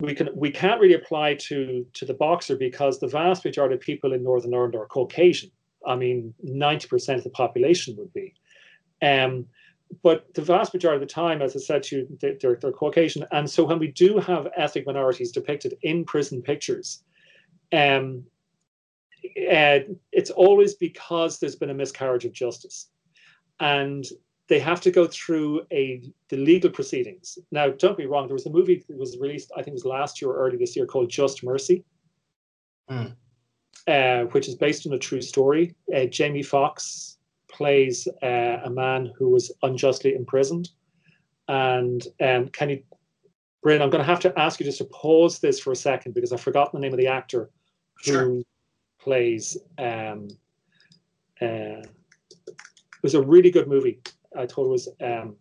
we 0.00 0.14
can 0.14 0.30
we 0.34 0.50
can't 0.50 0.80
really 0.80 0.94
apply 0.94 1.34
to 1.34 1.86
to 1.92 2.04
the 2.06 2.14
boxer 2.14 2.56
because 2.56 2.98
the 2.98 3.06
vast 3.06 3.44
majority 3.44 3.74
of 3.74 3.80
people 3.80 4.12
in 4.12 4.22
Northern 4.22 4.54
Ireland 4.54 4.74
are 4.74 4.86
Caucasian. 4.86 5.50
I 5.86 5.96
mean, 5.96 6.34
ninety 6.42 6.88
percent 6.88 7.18
of 7.18 7.24
the 7.24 7.30
population 7.30 7.96
would 7.96 8.12
be. 8.12 8.34
Um, 9.02 9.46
but 10.02 10.32
the 10.34 10.42
vast 10.42 10.72
majority 10.72 11.02
of 11.02 11.08
the 11.08 11.12
time, 11.12 11.42
as 11.42 11.56
I 11.56 11.58
said 11.58 11.82
to 11.84 11.96
you, 11.96 12.18
they- 12.20 12.36
they're, 12.40 12.54
they're 12.56 12.70
Caucasian. 12.70 13.26
And 13.32 13.50
so 13.50 13.64
when 13.64 13.78
we 13.80 13.88
do 13.88 14.18
have 14.18 14.46
ethnic 14.56 14.86
minorities 14.86 15.32
depicted 15.32 15.76
in 15.82 16.04
prison 16.04 16.42
pictures, 16.42 17.02
um, 17.72 18.24
uh, 19.50 19.80
it's 20.12 20.30
always 20.30 20.74
because 20.74 21.38
there's 21.38 21.56
been 21.56 21.70
a 21.70 21.74
miscarriage 21.74 22.24
of 22.24 22.32
justice. 22.32 22.88
And 23.60 24.04
they 24.48 24.58
have 24.58 24.80
to 24.80 24.90
go 24.90 25.06
through 25.06 25.62
a 25.70 26.02
the 26.28 26.36
legal 26.36 26.70
proceedings. 26.70 27.38
Now, 27.52 27.70
don't 27.70 27.96
be 27.96 28.06
wrong, 28.06 28.26
there 28.26 28.34
was 28.34 28.46
a 28.46 28.50
movie 28.50 28.84
that 28.88 28.98
was 28.98 29.16
released, 29.18 29.52
I 29.54 29.62
think 29.62 29.68
it 29.68 29.74
was 29.74 29.84
last 29.84 30.20
year 30.20 30.30
or 30.30 30.44
early 30.44 30.56
this 30.56 30.74
year, 30.74 30.86
called 30.86 31.08
Just 31.08 31.44
Mercy. 31.44 31.84
Hmm. 32.88 33.06
Uh, 33.86 34.24
which 34.32 34.48
is 34.48 34.56
based 34.56 34.86
on 34.86 34.92
a 34.92 34.98
true 34.98 35.22
story. 35.22 35.74
Uh, 35.94 36.04
Jamie 36.04 36.42
Foxx 36.42 37.18
plays 37.48 38.06
uh, 38.22 38.58
a 38.64 38.70
man 38.70 39.12
who 39.16 39.30
was 39.30 39.52
unjustly 39.62 40.14
imprisoned. 40.14 40.70
And 41.48 42.04
um, 42.20 42.48
can 42.48 42.70
you, 42.70 42.82
Bryn, 43.62 43.82
I'm 43.82 43.90
going 43.90 44.02
to 44.02 44.10
have 44.10 44.20
to 44.20 44.38
ask 44.38 44.60
you 44.60 44.66
just 44.66 44.78
to 44.78 44.84
pause 44.84 45.38
this 45.38 45.58
for 45.58 45.72
a 45.72 45.76
second 45.76 46.14
because 46.14 46.32
I've 46.32 46.40
forgotten 46.40 46.78
the 46.78 46.84
name 46.84 46.92
of 46.92 46.98
the 46.98 47.06
actor 47.06 47.50
who 48.04 48.12
Sure. 48.12 48.42
Plays. 49.00 49.56
Um, 49.78 50.28
uh, 51.40 51.82
it 51.82 53.02
was 53.02 53.14
a 53.14 53.22
really 53.22 53.50
good 53.50 53.68
movie. 53.68 54.00
I 54.36 54.46
thought 54.46 54.66
it 54.66 54.68
was 54.68 54.88
um, 55.00 55.36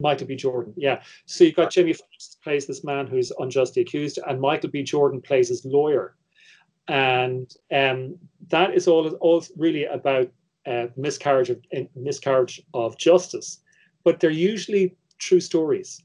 Michael 0.00 0.26
B. 0.26 0.36
Jordan. 0.36 0.74
Yeah. 0.76 1.02
So 1.26 1.44
you've 1.44 1.56
got 1.56 1.70
Jamie 1.70 1.92
Foxx 1.92 2.36
plays 2.42 2.66
this 2.66 2.84
man 2.84 3.06
who's 3.06 3.32
unjustly 3.38 3.82
accused, 3.82 4.18
and 4.26 4.40
Michael 4.40 4.70
B. 4.70 4.82
Jordan 4.82 5.20
plays 5.20 5.48
his 5.48 5.64
lawyer. 5.64 6.16
And 6.88 7.52
um, 7.72 8.16
that 8.48 8.74
is 8.74 8.88
all, 8.88 9.08
all 9.16 9.44
really 9.56 9.84
about 9.84 10.30
uh, 10.66 10.86
miscarriage 10.96 11.50
of 11.50 11.62
miscarriage 11.94 12.62
of 12.74 12.96
justice. 12.96 13.60
But 14.04 14.20
they're 14.20 14.30
usually 14.30 14.96
true 15.18 15.40
stories, 15.40 16.02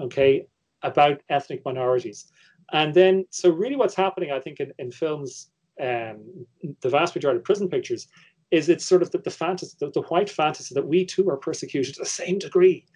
okay, 0.00 0.46
about 0.82 1.20
ethnic 1.30 1.64
minorities. 1.64 2.30
And 2.72 2.92
then, 2.94 3.24
so 3.30 3.50
really, 3.50 3.76
what's 3.76 3.94
happening, 3.94 4.30
I 4.30 4.40
think, 4.40 4.60
in, 4.60 4.72
in 4.78 4.90
films, 4.90 5.50
um, 5.80 6.46
the 6.80 6.88
vast 6.88 7.14
majority 7.14 7.38
of 7.38 7.44
prison 7.44 7.68
pictures, 7.68 8.08
is 8.50 8.68
it's 8.68 8.84
sort 8.84 9.02
of 9.02 9.10
the, 9.10 9.18
the 9.18 9.30
fantasy, 9.30 9.76
the, 9.80 9.90
the 9.90 10.02
white 10.02 10.30
fantasy 10.30 10.74
that 10.74 10.86
we 10.86 11.04
too 11.04 11.28
are 11.28 11.36
persecuted 11.36 11.94
to 11.94 12.00
the 12.00 12.06
same 12.06 12.38
degree. 12.38 12.86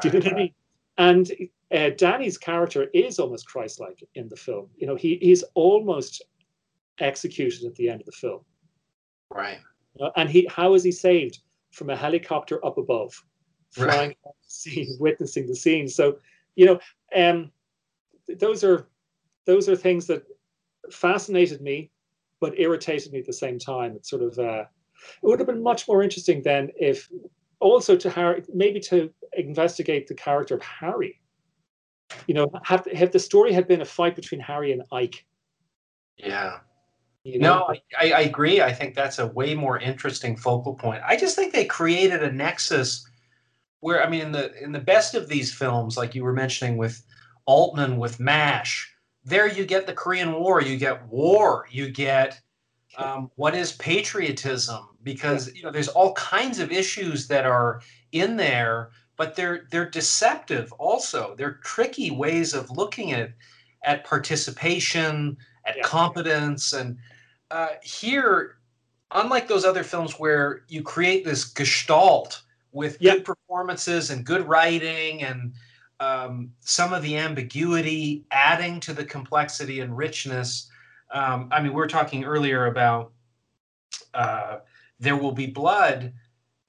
Do 0.00 0.08
you 0.08 0.14
know 0.14 0.24
what 0.24 0.32
I 0.32 0.36
mean? 0.36 0.54
And 0.98 1.32
uh, 1.74 1.90
Danny's 1.96 2.38
character 2.38 2.86
is 2.92 3.18
almost 3.18 3.46
Christ-like 3.46 4.04
in 4.14 4.28
the 4.28 4.36
film. 4.36 4.68
You 4.76 4.86
know, 4.86 4.94
he 4.94 5.18
he's 5.20 5.42
almost 5.54 6.22
executed 7.00 7.64
at 7.64 7.74
the 7.74 7.88
end 7.88 8.00
of 8.00 8.06
the 8.06 8.12
film. 8.12 8.40
Right. 9.30 9.58
Uh, 10.00 10.10
and 10.16 10.28
he, 10.28 10.46
how 10.50 10.74
is 10.74 10.84
he 10.84 10.92
saved 10.92 11.40
from 11.72 11.90
a 11.90 11.96
helicopter 11.96 12.64
up 12.64 12.78
above, 12.78 13.12
flying 13.70 14.14
Right. 14.24 14.34
scene, 14.46 14.96
witnessing 15.00 15.46
the 15.46 15.56
scene? 15.56 15.88
So, 15.88 16.18
you 16.56 16.66
know, 16.66 16.78
um, 17.16 17.50
those 18.38 18.62
are 18.62 18.88
those 19.46 19.68
are 19.68 19.76
things 19.76 20.06
that 20.06 20.24
fascinated 20.90 21.60
me, 21.60 21.90
but 22.40 22.58
irritated 22.58 23.12
me 23.12 23.20
at 23.20 23.26
the 23.26 23.32
same 23.32 23.58
time. 23.58 23.94
It's 23.96 24.10
sort 24.10 24.22
of 24.22 24.38
uh, 24.38 24.64
it 25.22 25.26
would 25.26 25.40
have 25.40 25.46
been 25.46 25.62
much 25.62 25.88
more 25.88 26.02
interesting 26.02 26.42
then 26.42 26.70
if 26.78 27.08
also 27.60 27.96
to 27.96 28.10
Harry 28.10 28.42
maybe 28.52 28.80
to 28.80 29.10
investigate 29.34 30.06
the 30.06 30.14
character 30.14 30.54
of 30.54 30.62
Harry. 30.62 31.20
You 32.26 32.34
know, 32.34 32.52
have 32.64 32.86
have 32.94 33.12
the 33.12 33.18
story 33.18 33.52
had 33.52 33.66
been 33.66 33.80
a 33.80 33.86
fight 33.86 34.16
between 34.16 34.40
Harry 34.40 34.72
and 34.72 34.82
Ike. 34.92 35.24
Yeah. 36.16 36.58
You 37.24 37.38
know? 37.38 37.58
No, 37.58 37.74
I, 37.98 38.12
I 38.12 38.20
agree. 38.22 38.60
I 38.60 38.72
think 38.72 38.94
that's 38.94 39.20
a 39.20 39.28
way 39.28 39.54
more 39.54 39.78
interesting 39.78 40.36
focal 40.36 40.74
point. 40.74 41.02
I 41.06 41.16
just 41.16 41.36
think 41.36 41.52
they 41.52 41.64
created 41.64 42.22
a 42.22 42.32
nexus 42.32 43.06
where 43.80 44.04
I 44.04 44.08
mean 44.08 44.22
in 44.22 44.32
the 44.32 44.62
in 44.62 44.72
the 44.72 44.80
best 44.80 45.14
of 45.14 45.28
these 45.28 45.54
films, 45.54 45.96
like 45.96 46.14
you 46.14 46.24
were 46.24 46.32
mentioning 46.32 46.76
with 46.76 47.02
Altman 47.46 47.96
with 47.96 48.20
MASH, 48.20 48.92
there 49.24 49.48
you 49.48 49.64
get 49.66 49.86
the 49.86 49.92
Korean 49.94 50.32
War, 50.34 50.60
you 50.62 50.76
get 50.76 51.06
war, 51.08 51.66
you 51.70 51.90
get 51.90 52.40
um, 52.96 53.30
what 53.36 53.54
is 53.54 53.72
patriotism 53.72 54.88
because 55.02 55.52
you 55.54 55.62
know 55.62 55.70
there's 55.70 55.88
all 55.88 56.12
kinds 56.14 56.58
of 56.58 56.72
issues 56.72 57.28
that 57.28 57.46
are 57.46 57.80
in 58.12 58.36
there, 58.36 58.90
but 59.16 59.36
they're 59.36 59.66
they're 59.70 59.88
deceptive 59.90 60.72
also. 60.74 61.34
They're 61.36 61.54
tricky 61.64 62.10
ways 62.10 62.54
of 62.54 62.70
looking 62.70 63.12
at 63.12 63.32
at 63.84 64.04
participation, 64.04 65.36
at 65.66 65.76
Yeah. 65.78 65.82
competence, 65.84 66.72
and 66.72 66.98
uh, 67.50 67.68
here, 67.82 68.58
unlike 69.12 69.48
those 69.48 69.64
other 69.64 69.84
films 69.84 70.14
where 70.18 70.64
you 70.68 70.82
create 70.82 71.24
this 71.24 71.44
gestalt 71.44 72.42
with 72.72 72.98
Yeah. 73.00 73.14
good 73.14 73.24
performances 73.24 74.10
and 74.10 74.24
good 74.24 74.46
writing 74.48 75.22
and 75.22 75.54
um, 76.02 76.52
some 76.60 76.92
of 76.96 77.02
the 77.02 77.16
ambiguity 77.16 78.24
adding 78.30 78.80
to 78.80 78.92
the 78.92 79.04
complexity 79.04 79.80
and 79.80 79.96
richness. 79.96 80.70
Um, 81.10 81.48
I 81.52 81.56
mean, 81.60 81.72
we 81.72 81.82
were 81.82 81.86
talking 81.98 82.24
earlier 82.24 82.66
about 82.66 83.12
uh, 84.14 84.58
There 84.98 85.16
Will 85.16 85.32
Be 85.32 85.46
Blood. 85.46 86.12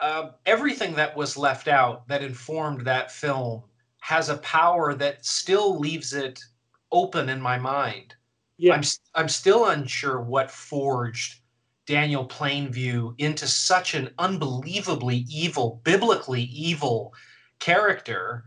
uh, 0.04 0.32
everything 0.46 0.94
that 0.96 1.16
was 1.16 1.38
left 1.38 1.70
out 1.70 2.06
that 2.10 2.22
informed 2.22 2.82
that 2.82 3.10
film 3.10 3.64
has 4.02 4.28
a 4.28 4.38
power 4.40 4.94
that 4.94 5.26
still 5.26 5.80
leaves 5.80 6.14
it 6.14 6.44
open 6.92 7.30
in 7.30 7.40
my 7.40 7.58
mind. 7.58 8.14
Yeah. 8.58 8.74
I'm 8.74 8.84
I'm 9.16 9.30
still 9.30 9.68
unsure 9.68 10.20
what 10.20 10.52
forged 10.52 11.40
Daniel 11.86 12.28
Plainview 12.28 13.16
into 13.18 13.48
such 13.48 13.94
an 13.94 14.10
unbelievably 14.20 15.26
evil, 15.30 15.82
biblically 15.86 16.44
evil 16.44 17.14
character, 17.60 18.44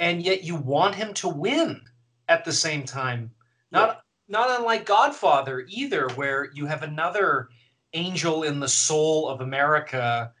and 0.00 0.22
yet 0.22 0.42
you 0.42 0.56
want 0.56 0.96
him 0.96 1.14
to 1.14 1.28
win 1.28 1.82
at 2.28 2.44
the 2.44 2.52
same 2.52 2.84
time. 2.84 3.30
Not 3.70 4.02
not 4.26 4.58
unlike 4.58 4.86
Godfather 4.86 5.64
either, 5.68 6.08
where 6.10 6.50
you 6.54 6.66
have 6.66 6.82
another 6.82 7.48
angel 7.92 8.42
in 8.42 8.58
the 8.60 8.68
soul 8.68 9.28
of 9.28 9.40
America 9.40 10.32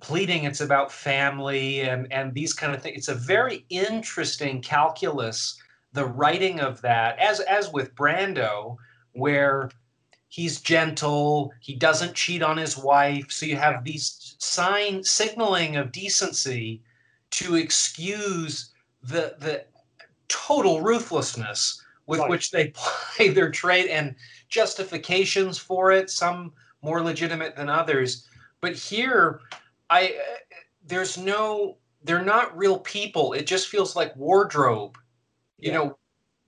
pleading 0.00 0.44
it's 0.44 0.60
about 0.60 0.92
family 0.92 1.80
and 1.80 2.10
and 2.12 2.32
these 2.32 2.54
kind 2.54 2.74
of 2.74 2.82
things. 2.82 2.96
It's 2.96 3.08
a 3.08 3.14
very 3.14 3.64
interesting 3.68 4.62
calculus, 4.62 5.60
the 5.92 6.06
writing 6.06 6.60
of 6.60 6.80
that, 6.82 7.18
as 7.18 7.40
as 7.40 7.72
with 7.72 7.94
Brando, 7.94 8.76
where 9.12 9.70
he's 10.28 10.60
gentle, 10.60 11.52
he 11.60 11.74
doesn't 11.74 12.14
cheat 12.14 12.42
on 12.42 12.56
his 12.56 12.78
wife, 12.78 13.32
so 13.32 13.46
you 13.46 13.56
have 13.56 13.82
these 13.84 14.36
sign 14.38 15.02
signaling 15.02 15.76
of 15.76 15.92
decency 15.92 16.82
to 17.30 17.56
excuse 17.56 18.70
the 19.02 19.34
the 19.38 19.64
total 20.28 20.80
ruthlessness 20.80 21.82
with 22.06 22.20
Right. 22.20 22.30
which 22.30 22.50
they 22.50 22.68
play 22.74 23.28
their 23.28 23.50
trade 23.50 23.86
and 23.88 24.14
justifications 24.48 25.58
for 25.58 25.92
it, 25.92 26.10
some 26.10 26.52
more 26.82 27.02
legitimate 27.02 27.56
than 27.56 27.68
others. 27.68 28.26
But 28.60 28.74
here, 28.74 29.40
I 29.88 30.06
uh, 30.08 30.34
there's 30.86 31.16
no 31.18 31.76
they're 32.02 32.22
not 32.24 32.56
real 32.56 32.78
people. 32.78 33.32
It 33.34 33.46
just 33.46 33.68
feels 33.68 33.94
like 33.96 34.16
wardrobe. 34.16 34.96
You 35.58 35.72
Yeah. 35.72 35.78
know, 35.78 35.98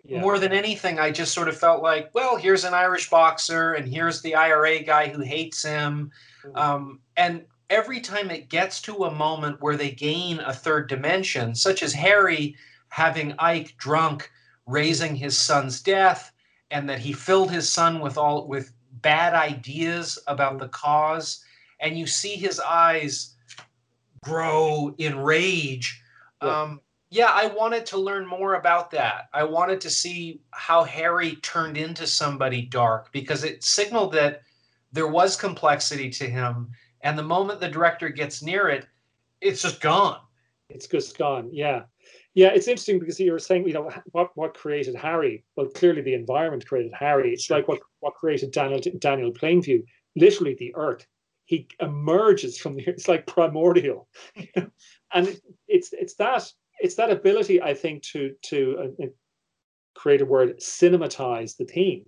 Yeah. 0.05 0.21
more 0.21 0.39
than 0.39 0.53
anything, 0.53 0.99
I 0.99 1.11
just 1.11 1.35
sort 1.35 1.49
of 1.49 1.57
felt 1.59 1.83
like, 1.83 2.11
well, 2.15 2.37
here's 2.37 2.65
an 2.65 2.73
Irish 2.75 3.11
boxer, 3.11 3.75
and 3.75 3.87
here's 3.87 4.23
the 4.23 4.35
IRA 4.35 4.83
guy 4.83 5.09
who 5.09 5.21
hates 5.21 5.63
him. 5.63 6.11
Um, 6.55 7.01
and 7.17 7.45
every 7.73 8.01
time 8.01 8.31
it 8.31 8.51
gets 8.51 8.83
to 8.83 9.05
a 9.05 9.11
moment 9.11 9.61
where 9.62 9.79
they 9.79 9.91
gain 9.91 10.39
a 10.41 10.53
third 10.53 10.89
dimension, 10.89 11.55
such 11.55 11.83
as 11.83 11.95
Harry 11.95 12.55
having 12.91 13.35
Ike 13.39 13.75
drunk, 13.79 14.31
raising 14.66 15.16
his 15.16 15.37
son's 15.37 15.81
death, 15.81 16.33
and 16.70 16.89
that 16.89 16.99
he 16.99 17.14
filled 17.14 17.51
his 17.51 17.68
son 17.68 17.99
with 18.01 18.18
all 18.18 18.47
with 18.47 18.73
bad 19.01 19.33
ideas 19.33 20.18
about 20.27 20.59
the 20.59 20.68
cause, 20.68 21.43
and 21.81 21.99
you 21.99 22.07
see 22.07 22.37
his 22.37 22.61
eyes 22.61 23.35
grow 24.23 24.95
in 24.99 25.18
rage. 25.18 26.03
Yeah. 26.43 26.61
Um, 26.61 26.81
yeah, 27.09 27.31
I 27.31 27.47
wanted 27.47 27.87
to 27.87 27.99
learn 27.99 28.27
more 28.27 28.55
about 28.55 28.91
that. 28.93 29.29
I 29.33 29.45
wanted 29.45 29.81
to 29.83 29.91
see 29.91 30.41
how 30.51 30.85
Harry 30.85 31.37
turned 31.37 31.77
into 31.77 32.07
somebody 32.07 32.62
dark 32.62 33.12
because 33.12 33.45
it 33.45 33.64
signaled 33.64 34.12
that 34.12 34.43
there 34.93 35.09
was 35.09 35.37
complexity 35.37 36.11
to 36.11 36.29
him. 36.29 36.70
And 37.03 37.19
the 37.19 37.23
moment 37.23 37.61
the 37.61 37.69
director 37.69 38.09
gets 38.09 38.43
near 38.43 38.69
it, 38.69 38.87
it's 39.41 39.63
just 39.63 39.81
gone. 39.81 40.21
it's 40.69 40.87
just 40.87 41.19
gone. 41.19 41.51
Yeah, 41.53 41.83
yeah. 42.35 42.49
It's 42.49 42.69
interesting 42.69 42.99
because 43.01 43.19
you 43.19 43.33
were 43.33 43.39
saying, 43.39 43.67
you 43.67 43.75
know, 43.75 43.91
what 44.13 44.31
what 44.37 44.55
created 44.55 44.95
Harry? 44.95 45.45
Well, 45.57 45.67
clearly 45.67 46.03
the 46.03 46.15
environment 46.15 46.67
created 46.67 46.93
Harry. 46.99 47.33
It's 47.33 47.51
like 47.51 47.67
what 47.69 47.81
what 48.01 48.15
created 48.15 48.53
Daniel 48.53 48.81
Daniel 48.99 49.33
Plainview. 49.33 49.83
Literally, 50.17 50.55
the 50.59 50.75
earth. 50.75 51.07
He 51.47 51.67
emerges 51.81 52.57
from 52.59 52.77
the. 52.77 52.85
It's 52.87 53.09
like 53.09 53.27
primordial, 53.27 54.09
and 55.13 55.29
it, 55.29 55.41
it's 55.69 55.93
it's 55.93 56.15
that 56.15 56.51
it's 56.81 56.95
that 56.95 57.11
ability 57.11 57.61
I 57.61 57.75
think 57.75 58.03
to 58.13 58.35
to 58.43 58.77
uh, 58.79 59.05
uh, 59.05 59.07
create 59.95 60.21
a 60.23 60.25
word 60.25 60.59
cinematize 60.61 61.57
the 61.57 61.65
theme, 61.65 62.05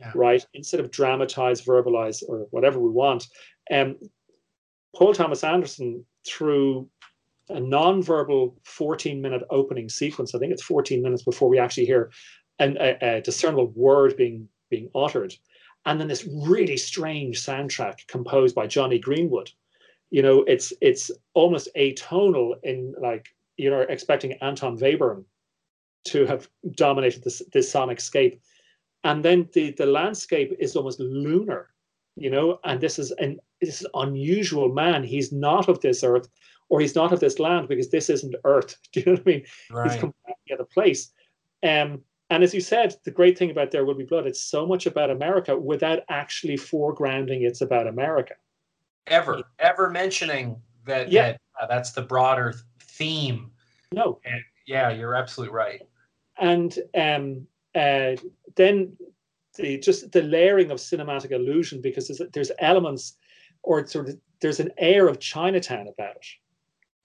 Yeah. 0.00 0.12
right? 0.14 0.44
Instead 0.54 0.80
of 0.80 0.90
dramatize, 0.90 1.62
verbalize, 1.62 2.22
or 2.28 2.46
whatever 2.50 2.78
we 2.80 2.90
want. 2.90 3.28
Um, 3.70 3.96
Paul 4.94 5.14
Thomas 5.14 5.44
Anderson 5.44 6.04
through 6.26 6.88
a 7.48 7.60
non-verbal 7.60 8.56
14 8.64 9.20
minute 9.20 9.42
opening 9.50 9.88
sequence. 9.88 10.34
I 10.34 10.38
think 10.38 10.52
it's 10.52 10.62
14 10.62 11.02
minutes 11.02 11.22
before 11.22 11.48
we 11.48 11.58
actually 11.58 11.86
hear 11.86 12.10
an, 12.58 12.76
a, 12.80 12.96
a 13.00 13.20
discernible 13.20 13.72
word 13.74 14.16
being 14.16 14.48
being 14.70 14.88
uttered, 14.94 15.34
and 15.84 16.00
then 16.00 16.08
this 16.08 16.26
really 16.46 16.76
strange 16.76 17.44
soundtrack 17.44 18.06
composed 18.08 18.54
by 18.54 18.66
Jonny 18.66 18.98
Greenwood. 18.98 19.50
You 20.10 20.22
know, 20.22 20.44
it's 20.46 20.72
it's 20.80 21.10
almost 21.34 21.68
atonal 21.76 22.54
in 22.62 22.94
like 23.00 23.28
you 23.56 23.70
know 23.70 23.80
expecting 23.80 24.34
Anton 24.34 24.78
Webern 24.78 25.24
to 26.06 26.26
have 26.26 26.48
dominated 26.72 27.22
this 27.24 27.42
this 27.52 27.70
sonic 27.70 28.00
scape, 28.00 28.40
and 29.02 29.24
then 29.24 29.48
the 29.52 29.72
the 29.72 29.86
landscape 29.86 30.54
is 30.58 30.76
almost 30.76 31.00
lunar. 31.00 31.73
You 32.16 32.30
know, 32.30 32.58
and 32.64 32.80
this 32.80 32.98
is 32.98 33.10
an 33.12 33.38
this 33.60 33.80
is 33.80 33.86
unusual 33.94 34.68
man. 34.72 35.02
He's 35.02 35.32
not 35.32 35.68
of 35.68 35.80
this 35.80 36.04
earth 36.04 36.28
or 36.68 36.80
he's 36.80 36.94
not 36.94 37.12
of 37.12 37.20
this 37.20 37.38
land 37.38 37.68
because 37.68 37.90
this 37.90 38.08
isn't 38.10 38.34
Earth. 38.44 38.76
Do 38.92 39.00
you 39.00 39.06
know 39.06 39.12
what 39.12 39.20
I 39.20 39.30
mean? 39.30 39.40
He's 39.40 39.70
Right. 39.70 40.00
from 40.00 40.14
the 40.46 40.54
other 40.54 40.64
place. 40.64 41.12
Um, 41.62 42.02
and 42.30 42.42
as 42.42 42.54
you 42.54 42.60
said, 42.60 42.94
the 43.04 43.10
great 43.10 43.36
thing 43.38 43.50
about 43.50 43.70
There 43.70 43.84
Will 43.84 43.94
Be 43.94 44.04
Blood, 44.04 44.26
it's 44.26 44.40
so 44.40 44.66
much 44.66 44.86
about 44.86 45.10
America 45.10 45.56
without 45.56 46.00
actually 46.08 46.56
foregrounding 46.56 47.42
it's 47.42 47.60
about 47.60 47.86
America. 47.86 48.34
Ever, 49.06 49.42
ever 49.58 49.90
mentioning 49.90 50.56
that, 50.86 51.12
Yeah. 51.12 51.32
that 51.32 51.40
uh, 51.60 51.66
that's 51.66 51.92
the 51.92 52.02
broader 52.02 52.54
theme. 52.80 53.50
No. 53.92 54.20
And 54.24 54.42
yeah, 54.66 54.90
you're 54.90 55.14
absolutely 55.14 55.54
right. 55.54 55.82
And 56.38 56.76
um, 56.96 57.46
uh, 57.74 58.16
then 58.56 58.96
the 59.56 59.78
just 59.78 60.12
the 60.12 60.22
layering 60.22 60.70
of 60.70 60.78
cinematic 60.78 61.30
illusion 61.30 61.80
because 61.80 62.08
there's, 62.08 62.30
there's 62.32 62.50
elements 62.58 63.16
or 63.62 63.86
sort 63.86 64.08
of 64.08 64.18
there's 64.40 64.60
an 64.60 64.70
air 64.78 65.08
of 65.08 65.20
Chinatown 65.20 65.88
about 65.88 66.16
it. 66.16 66.26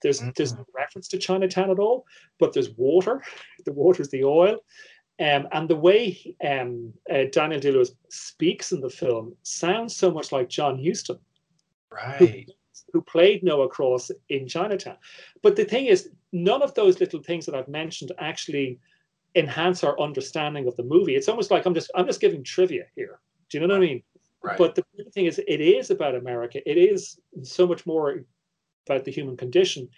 There's 0.02 0.22
there's 0.36 0.54
no 0.54 0.66
reference 0.74 1.08
to 1.08 1.18
Chinatown 1.18 1.70
at 1.70 1.78
all, 1.78 2.06
but 2.38 2.52
there's 2.52 2.70
water. 2.76 3.22
The 3.66 3.72
water 3.72 4.00
is 4.00 4.08
the 4.08 4.24
oil. 4.24 4.60
Um, 5.20 5.46
and 5.52 5.68
the 5.68 5.76
way 5.76 6.34
um, 6.42 6.94
uh, 7.12 7.24
Daniel 7.30 7.60
Day 7.60 7.72
Lewis 7.72 7.92
speaks 8.08 8.72
in 8.72 8.80
the 8.80 8.88
film 8.88 9.36
sounds 9.42 9.94
so 9.94 10.10
much 10.10 10.32
like 10.32 10.48
John 10.48 10.82
Huston, 10.82 11.18
Right. 11.90 12.48
who 12.94 13.02
played 13.02 13.42
Noah 13.42 13.68
Cross 13.68 14.12
in 14.30 14.48
Chinatown. 14.48 14.96
But 15.42 15.56
the 15.56 15.66
thing 15.66 15.86
is, 15.86 16.08
none 16.32 16.62
of 16.62 16.72
those 16.74 17.00
little 17.00 17.22
things 17.22 17.44
that 17.44 17.54
I've 17.54 17.68
mentioned 17.68 18.12
actually 18.18 18.78
enhance 19.34 19.84
our 19.84 19.98
understanding 20.00 20.66
of 20.66 20.76
the 20.76 20.82
movie. 20.82 21.14
It's 21.14 21.28
almost 21.28 21.50
like 21.50 21.66
I'm 21.66 21.74
just 21.74 21.90
I'm 21.94 22.06
just 22.06 22.20
giving 22.20 22.42
trivia 22.42 22.84
here. 22.94 23.20
Do 23.48 23.58
you 23.58 23.66
know 23.66 23.74
what 23.74 23.82
I 23.82 23.86
mean? 23.86 24.02
Right. 24.42 24.56
But 24.56 24.74
the 24.74 24.84
thing 25.12 25.26
is, 25.26 25.38
it 25.38 25.60
is 25.60 25.90
about 25.90 26.14
America. 26.14 26.60
It 26.68 26.78
is 26.78 27.20
so 27.42 27.66
much 27.66 27.84
more 27.86 28.24
about 28.86 29.04
the 29.04 29.10
human 29.10 29.36
condition. 29.36 29.88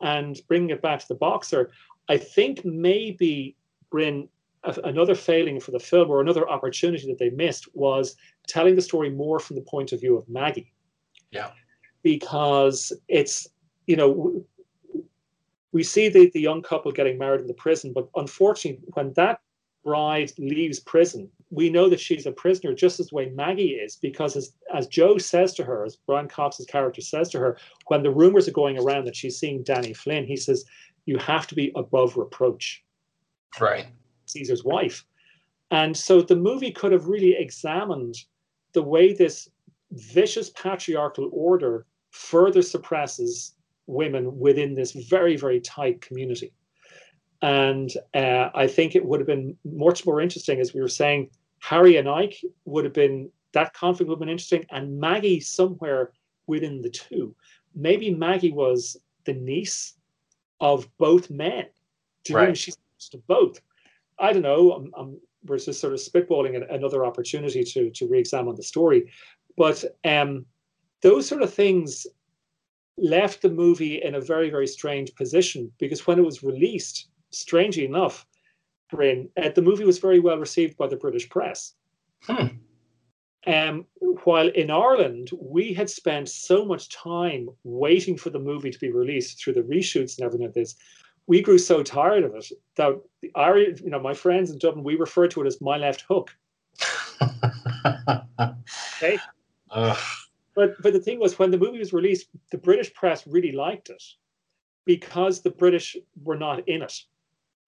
And 0.00 0.40
bringing 0.48 0.70
it 0.70 0.82
back 0.82 1.00
to 1.00 1.08
the 1.08 1.14
boxer, 1.14 1.70
I 2.08 2.16
think 2.16 2.64
maybe 2.64 3.56
Bryn, 3.90 4.28
a- 4.64 4.80
another 4.84 5.14
failing 5.14 5.60
for 5.60 5.70
the 5.70 5.78
film 5.78 6.10
or 6.10 6.20
another 6.20 6.48
opportunity 6.48 7.06
that 7.06 7.18
they 7.18 7.30
missed 7.30 7.68
was 7.74 8.16
telling 8.48 8.74
the 8.74 8.82
story 8.82 9.10
more 9.10 9.38
from 9.38 9.54
the 9.56 9.62
point 9.62 9.92
of 9.92 10.00
view 10.00 10.16
of 10.16 10.28
Maggie 10.28 10.72
yeah. 11.32 11.50
because 12.02 12.92
it's 13.08 13.48
you 13.86 13.96
know 13.96 14.44
we 15.72 15.82
see 15.82 16.08
the, 16.08 16.30
the 16.30 16.40
young 16.40 16.62
couple 16.62 16.92
getting 16.92 17.18
married 17.18 17.40
in 17.40 17.46
the 17.46 17.54
prison 17.54 17.92
but 17.92 18.08
unfortunately 18.16 18.82
when 18.94 19.12
that 19.14 19.40
bride 19.84 20.30
leaves 20.38 20.78
prison 20.78 21.28
we 21.50 21.68
know 21.68 21.88
that 21.88 22.00
she's 22.00 22.26
a 22.26 22.32
prisoner 22.32 22.72
just 22.72 23.00
as 23.00 23.08
the 23.08 23.14
way 23.14 23.30
maggie 23.30 23.70
is 23.70 23.96
because 23.96 24.36
as, 24.36 24.52
as 24.74 24.86
joe 24.86 25.18
says 25.18 25.52
to 25.54 25.64
her 25.64 25.84
as 25.84 25.96
brian 26.06 26.28
cox's 26.28 26.66
character 26.66 27.00
says 27.00 27.28
to 27.28 27.38
her 27.38 27.58
when 27.88 28.02
the 28.02 28.10
rumors 28.10 28.46
are 28.46 28.52
going 28.52 28.78
around 28.78 29.04
that 29.04 29.16
she's 29.16 29.38
seeing 29.38 29.62
danny 29.64 29.92
flynn 29.92 30.24
he 30.24 30.36
says 30.36 30.64
you 31.06 31.18
have 31.18 31.48
to 31.48 31.56
be 31.56 31.72
above 31.74 32.16
reproach 32.16 32.84
Right. 33.60 33.86
Caesar's 34.26 34.64
wife. 34.64 35.04
And 35.70 35.96
so 35.96 36.22
the 36.22 36.36
movie 36.36 36.70
could 36.70 36.92
have 36.92 37.06
really 37.06 37.34
examined 37.36 38.16
the 38.72 38.82
way 38.82 39.12
this 39.12 39.48
vicious 39.92 40.50
patriarchal 40.50 41.30
order 41.32 41.86
further 42.10 42.62
suppresses 42.62 43.54
women 43.92 44.38
within 44.38 44.74
this 44.74 44.92
very, 44.92 45.36
very 45.36 45.60
tight 45.60 46.00
community. 46.00 46.52
And 47.40 47.90
uh, 48.14 48.50
I 48.54 48.66
think 48.66 48.94
it 48.94 49.04
would 49.04 49.20
have 49.20 49.26
been 49.26 49.56
much 49.64 50.06
more 50.06 50.20
interesting, 50.20 50.60
as 50.60 50.72
we 50.72 50.80
were 50.80 50.88
saying, 50.88 51.30
Harry 51.58 51.96
and 51.96 52.08
Ike 52.08 52.40
would 52.64 52.84
have 52.84 52.92
been, 52.94 53.30
that 53.52 53.74
conflict 53.74 54.08
would 54.08 54.16
have 54.16 54.20
been 54.20 54.28
interesting, 54.28 54.64
and 54.70 54.98
Maggie 54.98 55.40
somewhere 55.40 56.12
within 56.46 56.82
the 56.82 56.90
two. 56.90 57.34
Maybe 57.74 58.14
Maggie 58.14 58.52
was 58.52 58.96
the 59.24 59.34
niece 59.34 59.94
of 60.60 60.88
both 60.98 61.30
men. 61.30 61.66
Do 62.24 62.32
you 62.32 62.38
know 62.38 62.46
mean? 62.46 62.54
She's 62.54 62.76
to 63.10 63.18
both. 63.26 63.60
I 64.18 64.32
don't 64.32 64.42
know. 64.42 64.72
I'm, 64.72 64.92
I'm, 64.96 65.20
we're 65.44 65.58
just 65.58 65.80
sort 65.80 65.92
of 65.92 65.98
spitballing 65.98 66.54
an, 66.54 66.64
another 66.70 67.04
opportunity 67.04 67.64
to 67.64 67.90
to 67.90 68.06
re-examine 68.06 68.54
the 68.54 68.62
story, 68.62 69.10
but 69.56 69.84
um, 70.04 70.46
those 71.00 71.26
sort 71.26 71.42
of 71.42 71.52
things 71.52 72.06
left 72.98 73.42
the 73.42 73.48
movie 73.48 74.02
in 74.02 74.14
a 74.14 74.20
very, 74.20 74.50
very 74.50 74.66
strange 74.66 75.14
position 75.14 75.72
because 75.78 76.06
when 76.06 76.18
it 76.18 76.24
was 76.24 76.42
released, 76.42 77.08
strangely 77.30 77.84
enough, 77.84 78.26
Bryn, 78.90 79.28
uh, 79.42 79.48
the 79.48 79.62
movie 79.62 79.84
was 79.84 79.98
very 79.98 80.20
well 80.20 80.38
received 80.38 80.76
by 80.76 80.86
the 80.86 80.96
British 80.96 81.28
press. 81.28 81.74
Hmm. 82.24 82.46
Um, 83.44 83.86
while 84.22 84.48
in 84.48 84.70
Ireland, 84.70 85.30
we 85.40 85.72
had 85.72 85.90
spent 85.90 86.28
so 86.28 86.64
much 86.64 86.90
time 86.90 87.48
waiting 87.64 88.16
for 88.16 88.30
the 88.30 88.38
movie 88.38 88.70
to 88.70 88.78
be 88.78 88.92
released 88.92 89.42
through 89.42 89.54
the 89.54 89.62
reshoots 89.62 90.16
and 90.16 90.24
everything 90.24 90.46
like 90.46 90.54
this, 90.54 90.76
we 91.26 91.40
grew 91.40 91.58
so 91.58 91.82
tired 91.82 92.24
of 92.24 92.34
it 92.34 92.46
that 92.76 93.00
the 93.20 93.32
Irish, 93.34 93.80
you 93.80 93.90
know, 93.90 94.00
my 94.00 94.14
friends 94.14 94.50
in 94.50 94.58
Dublin, 94.58 94.84
we 94.84 94.96
refer 94.96 95.26
to 95.28 95.42
it 95.42 95.46
as 95.46 95.60
my 95.60 95.76
left 95.76 96.04
hook. 96.08 96.36
okay. 98.96 99.18
Ugh. 99.70 99.98
But 100.54 100.74
but 100.82 100.92
the 100.92 101.00
thing 101.00 101.18
was, 101.18 101.38
when 101.38 101.50
the 101.50 101.58
movie 101.58 101.78
was 101.78 101.92
released, 101.92 102.28
the 102.50 102.58
British 102.58 102.92
press 102.92 103.26
really 103.26 103.52
liked 103.52 103.90
it 103.90 104.02
because 104.84 105.40
the 105.40 105.50
British 105.50 105.96
were 106.22 106.36
not 106.36 106.68
in 106.68 106.82
it. 106.82 107.04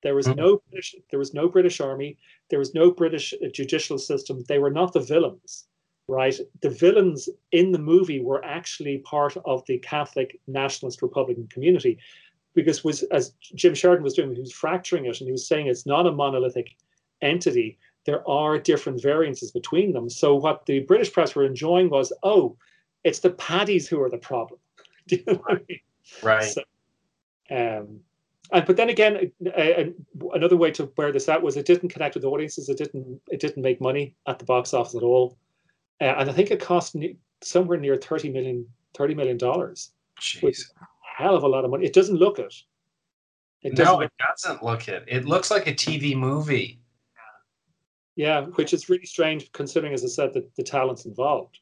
There 0.03 0.15
was 0.15 0.27
Mhm. 0.27 0.37
no 0.37 0.63
British, 0.71 0.95
there 1.11 1.19
was 1.19 1.33
no 1.33 1.49
British 1.49 1.81
army, 1.81 2.19
there 2.51 2.59
was 2.59 2.75
no 2.75 2.91
British 2.91 3.33
uh, 3.33 3.49
judicial 3.49 3.99
system. 3.99 4.43
They 4.43 4.59
were 4.59 4.71
not 4.71 4.93
the 4.93 5.01
villains, 5.01 5.67
right? 6.09 6.39
The 6.61 6.69
villains 6.69 7.29
in 7.53 7.73
the 7.73 7.79
movie 7.79 8.21
were 8.21 8.45
actually 8.45 8.99
part 8.99 9.37
of 9.47 9.65
the 9.67 9.79
Catholic 9.79 10.39
nationalist 10.47 11.01
Republican 11.01 11.47
community, 11.47 11.97
because 12.53 12.85
was 12.85 13.03
as 13.05 13.33
Jim 13.41 13.75
Sheridan 13.75 14.05
was 14.05 14.15
doing, 14.15 14.35
he 14.35 14.41
was 14.41 14.53
fracturing 14.53 15.07
it 15.07 15.21
and 15.21 15.27
he 15.29 15.33
was 15.33 15.47
saying 15.47 15.69
it's 15.69 15.87
not 15.87 16.07
a 16.07 16.13
monolithic 16.13 16.77
entity. 17.23 17.79
There 18.05 18.29
are 18.29 18.59
different 18.59 19.01
variances 19.01 19.51
between 19.53 19.93
them. 19.93 20.11
So 20.11 20.35
what 20.35 20.67
the 20.67 20.81
British 20.81 21.11
press 21.13 21.35
were 21.35 21.47
enjoying 21.47 21.89
was, 21.89 22.13
oh, 22.23 22.59
it's 23.05 23.21
the 23.21 23.31
paddies 23.31 23.87
who 23.87 24.03
are 24.03 24.11
the 24.11 24.19
problem. 24.19 24.59
Do 25.07 25.17
you 25.17 25.23
know 25.27 25.35
what 25.35 25.59
I 25.59 25.61
mean? 25.69 25.81
Right. 26.23 26.45
So, 26.45 26.63
um, 27.51 28.01
and 28.53 28.67
but 28.67 28.77
then 28.77 28.89
again, 28.91 29.31
uh, 29.47 29.85
another 30.33 30.57
way 30.57 30.71
to 30.73 30.91
wear 30.97 31.13
this 31.13 31.29
out 31.29 31.43
was 31.43 31.57
it 31.57 31.67
didn't 31.67 31.91
connect 31.91 32.15
with 32.15 32.25
audiences. 32.25 32.69
It 32.69 32.79
didn't. 32.79 33.21
It 33.29 33.41
didn't 33.41 33.63
make 33.63 33.81
money 33.81 34.15
at 34.27 34.39
the 34.39 34.45
box 34.45 34.75
office 34.75 34.95
at 34.95 35.03
all, 35.03 35.37
uh, 36.01 36.05
and 36.19 36.29
I 36.31 36.33
think 36.33 36.51
it 36.51 36.61
cost 36.61 36.95
ne- 36.95 37.17
somewhere 37.43 37.79
near 37.79 37.97
30 37.97 38.31
million 38.31 38.67
30 38.95 39.15
million 39.15 39.37
dollars, 39.39 39.91
which 40.41 40.57
Jeez. 40.57 40.59
is 40.61 40.73
a 40.81 41.23
hell 41.23 41.37
of 41.37 41.43
a 41.43 41.49
lot 41.49 41.65
of 41.65 41.71
money. 41.71 41.85
It 41.87 41.93
doesn't 41.95 42.17
look 42.17 42.39
it. 42.39 42.55
It 43.63 43.75
doesn't 43.77 43.93
No, 43.95 43.99
look, 44.01 44.11
it 44.19 44.25
doesn't 44.43 44.63
look 44.63 44.89
it. 44.89 45.05
It 45.09 45.25
looks 45.25 45.51
like 45.51 45.67
a 45.67 45.73
TV 45.75 46.15
movie. 46.15 46.81
yeah, 48.17 48.43
which 48.43 48.73
is 48.75 48.89
really 48.89 49.07
strange 49.07 49.51
considering, 49.53 49.93
as 49.95 50.05
I 50.05 50.09
said, 50.09 50.33
the, 50.35 50.47
the 50.57 50.63
talents 50.63 51.07
involved. 51.07 51.59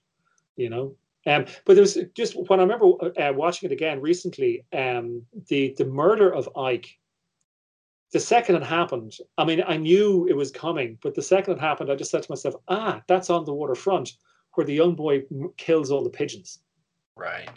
You 0.56 0.68
know, 0.68 0.96
um, 1.26 1.44
but 1.64 1.74
there 1.74 1.82
was 1.82 1.98
just 2.14 2.34
when 2.48 2.58
I 2.58 2.62
remember 2.62 2.86
uh, 3.20 3.32
watching 3.32 3.70
it 3.70 3.72
again 3.72 4.00
recently, 4.00 4.64
um, 4.72 5.22
the 5.48 5.74
the 5.78 5.84
murder 5.84 6.32
of 6.32 6.48
Ike. 6.56 6.98
The 8.12 8.20
second 8.20 8.56
it 8.56 8.62
happened, 8.62 9.16
I 9.38 9.44
mean, 9.46 9.62
I 9.66 9.78
knew 9.78 10.26
it 10.28 10.36
was 10.36 10.50
coming, 10.50 10.98
but 11.02 11.14
the 11.14 11.22
second 11.22 11.54
it 11.54 11.60
happened, 11.60 11.90
I 11.90 11.94
just 11.94 12.10
said 12.10 12.22
to 12.22 12.30
myself, 12.30 12.56
"Ah, 12.68 13.02
that's 13.08 13.30
on 13.30 13.46
the 13.46 13.54
waterfront, 13.54 14.12
where 14.54 14.66
the 14.66 14.74
young 14.74 14.94
boy 14.94 15.22
m- 15.30 15.50
kills 15.56 15.90
all 15.90 16.04
the 16.04 16.10
pigeons." 16.10 16.58
Right. 17.16 17.48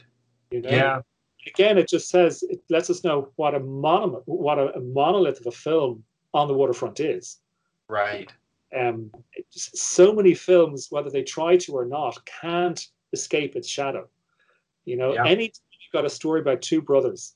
You 0.51 0.61
know? 0.61 0.69
Yeah. 0.69 1.01
Again, 1.47 1.77
it 1.77 1.89
just 1.89 2.09
says 2.09 2.43
it 2.43 2.61
lets 2.69 2.89
us 2.89 3.03
know 3.03 3.31
what 3.35 3.53
a 3.53 3.59
monument, 3.59 4.23
what 4.25 4.57
a, 4.57 4.75
a 4.75 4.79
monolith 4.79 5.41
of 5.41 5.47
a 5.47 5.51
film 5.51 6.03
on 6.33 6.47
the 6.47 6.53
waterfront 6.53 6.99
is. 6.99 7.39
Right. 7.89 8.31
Um, 8.75 9.11
it 9.33 9.45
so 9.51 10.13
many 10.13 10.33
films, 10.33 10.87
whether 10.89 11.09
they 11.09 11.23
try 11.23 11.57
to 11.57 11.73
or 11.73 11.85
not, 11.85 12.23
can't 12.25 12.85
escape 13.19 13.55
its 13.55 13.67
shadow. 13.67 14.07
You 14.85 14.97
know, 14.97 15.13
Yeah. 15.13 15.25
anytime 15.25 15.65
you've 15.81 15.97
got 15.97 16.05
a 16.05 16.09
story 16.19 16.39
about 16.41 16.61
two 16.61 16.81
brothers, 16.81 17.35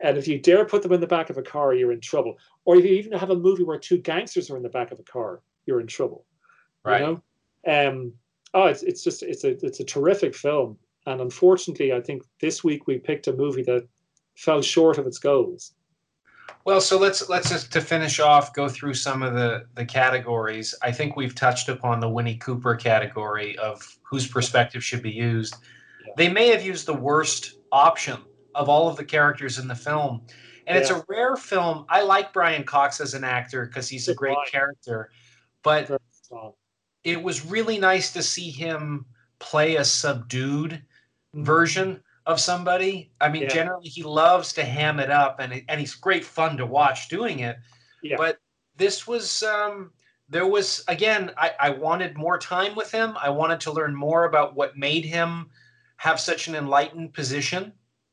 and 0.00 0.18
if 0.18 0.26
you 0.28 0.38
dare 0.38 0.64
put 0.64 0.82
them 0.82 0.92
in 0.92 1.00
the 1.00 1.06
back 1.16 1.30
of 1.30 1.38
a 1.38 1.42
car, 1.42 1.74
you're 1.74 1.92
in 1.92 2.00
trouble. 2.00 2.38
Or 2.64 2.76
if 2.76 2.84
you 2.84 2.92
even 2.92 3.12
have 3.12 3.30
a 3.30 3.36
movie 3.46 3.64
where 3.64 3.78
two 3.78 3.98
gangsters 3.98 4.50
are 4.50 4.56
in 4.56 4.62
the 4.62 4.76
back 4.78 4.90
of 4.92 4.98
a 4.98 5.02
car, 5.02 5.40
you're 5.66 5.80
in 5.80 5.86
trouble. 5.86 6.24
Right. 6.84 7.00
You 7.00 7.06
know? 7.06 7.88
Um, 7.88 8.12
oh, 8.54 8.66
it's 8.72 8.82
it's 8.82 9.02
just 9.04 9.22
it's 9.22 9.44
a 9.44 9.50
it's 9.66 9.80
a 9.80 9.84
terrific 9.84 10.34
film, 10.34 10.78
and 11.06 11.20
unfortunately, 11.20 11.92
I 11.92 12.00
think 12.00 12.22
this 12.40 12.64
week 12.64 12.86
we 12.86 12.98
picked 12.98 13.28
a 13.28 13.32
movie 13.32 13.62
that 13.64 13.86
fell 14.36 14.62
short 14.62 14.98
of 14.98 15.06
its 15.06 15.18
goals. 15.18 15.74
Well, 16.64 16.80
so 16.80 16.98
let's 16.98 17.28
let's 17.28 17.48
just 17.50 17.72
to 17.72 17.80
finish 17.80 18.20
off 18.20 18.52
go 18.52 18.68
through 18.68 18.94
some 18.94 19.22
of 19.22 19.34
the 19.34 19.66
the 19.74 19.84
categories. 19.84 20.74
I 20.82 20.92
think 20.92 21.16
we've 21.16 21.34
touched 21.34 21.68
upon 21.68 22.00
the 22.00 22.08
Winnie 22.08 22.36
Cooper 22.36 22.74
category 22.76 23.56
of 23.58 23.82
whose 24.02 24.26
perspective 24.26 24.84
should 24.84 25.02
be 25.02 25.10
used. 25.10 25.56
Yeah. 26.06 26.12
They 26.16 26.28
may 26.28 26.48
have 26.48 26.64
used 26.64 26.86
the 26.86 26.94
worst 26.94 27.54
option 27.72 28.18
of 28.54 28.68
all 28.68 28.88
of 28.88 28.96
the 28.96 29.04
characters 29.04 29.58
in 29.58 29.68
the 29.68 29.74
film. 29.74 30.22
And 30.66 30.78
it's 30.78 30.90
a 30.90 31.02
rare 31.08 31.36
film. 31.36 31.84
I 31.88 32.02
like 32.02 32.32
Brian 32.32 32.62
Cox 32.62 33.00
as 33.00 33.14
an 33.14 33.24
actor 33.24 33.66
because 33.66 33.88
he's 33.88 34.08
a 34.08 34.14
great 34.14 34.36
character. 34.50 35.10
But 35.64 35.90
it 37.02 37.20
was 37.20 37.44
really 37.44 37.78
nice 37.78 38.12
to 38.12 38.22
see 38.22 38.50
him 38.50 39.06
play 39.40 39.76
a 39.76 39.84
subdued 39.84 40.82
Mhm. 41.34 41.44
version 41.44 42.02
of 42.30 42.40
somebody. 42.40 43.12
I 43.20 43.28
mean, 43.28 43.42
Yeah. 43.42 43.48
generally 43.48 43.88
he 43.88 44.02
loves 44.02 44.52
to 44.54 44.64
ham 44.64 45.00
it 45.00 45.10
up, 45.10 45.40
and 45.40 45.62
and 45.68 45.80
he's 45.80 45.94
great 45.94 46.24
fun 46.24 46.56
to 46.56 46.66
watch 46.66 47.08
doing 47.08 47.40
it. 47.40 47.56
Yeah. 48.02 48.16
But 48.16 48.38
this 48.76 49.06
was 49.06 49.42
um, 49.42 49.92
there 50.28 50.46
was 50.46 50.84
again. 50.88 51.32
I, 51.36 51.52
I 51.60 51.70
wanted 51.70 52.16
more 52.16 52.38
time 52.38 52.74
with 52.74 52.90
him. 52.90 53.16
I 53.20 53.28
wanted 53.30 53.60
to 53.60 53.72
learn 53.72 53.94
more 53.94 54.24
about 54.24 54.54
what 54.54 54.76
made 54.76 55.04
him 55.04 55.50
have 55.96 56.18
such 56.18 56.48
an 56.48 56.54
enlightened 56.54 57.12
position 57.12 57.72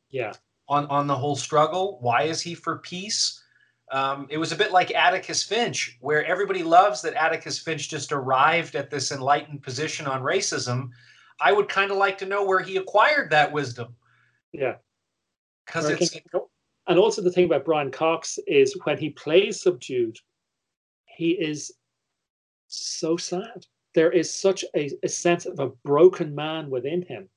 Yeah. 0.10 0.34
on 0.68 0.88
on 0.88 1.08
the 1.08 1.16
whole 1.16 1.36
struggle. 1.36 2.00
Why 2.02 2.24
is 2.24 2.42
he 2.42 2.54
for 2.56 2.80
peace? 2.80 3.42
Um, 3.90 4.28
it 4.30 4.38
was 4.38 4.52
a 4.52 4.58
bit 4.58 4.74
like 4.74 4.92
Atticus 4.94 5.44
Finch, 5.44 5.98
where 6.02 6.26
everybody 6.26 6.62
loves 6.62 7.02
that 7.04 7.14
Atticus 7.14 7.60
Finch 7.60 7.88
just 7.88 8.12
arrived 8.12 8.76
at 8.76 8.90
this 8.90 9.14
enlightened 9.14 9.64
position 9.64 10.06
on 10.08 10.22
racism. 10.22 10.90
I 11.40 11.54
would 11.54 11.70
kind 11.70 11.92
of 11.92 11.98
like 11.98 12.18
to 12.18 12.26
know 12.26 12.44
where 12.44 12.60
he 12.60 12.76
acquired 12.76 13.30
that 13.30 13.54
wisdom 13.54 13.96
Yeah. 14.58 14.76
because 15.66 15.90
it's 15.90 16.16
and 16.88 16.98
also 16.98 17.22
the 17.22 17.32
thing 17.32 17.46
about 17.46 17.66
Brian 17.66 17.92
Cox 17.92 18.40
is 18.48 18.78
when 18.86 18.98
he 18.98 19.10
plays 19.10 19.62
subdued, 19.62 20.18
he 21.06 21.32
is 21.32 21.74
so 22.68 23.18
sad. 23.18 23.66
There 23.94 24.12
is 24.12 24.34
such 24.34 24.64
a, 24.76 24.90
a 25.04 25.10
sense 25.10 25.46
of 25.46 25.60
a 25.60 25.70
broken 25.84 26.34
man 26.34 26.70
within 26.70 27.02
him 27.02 27.30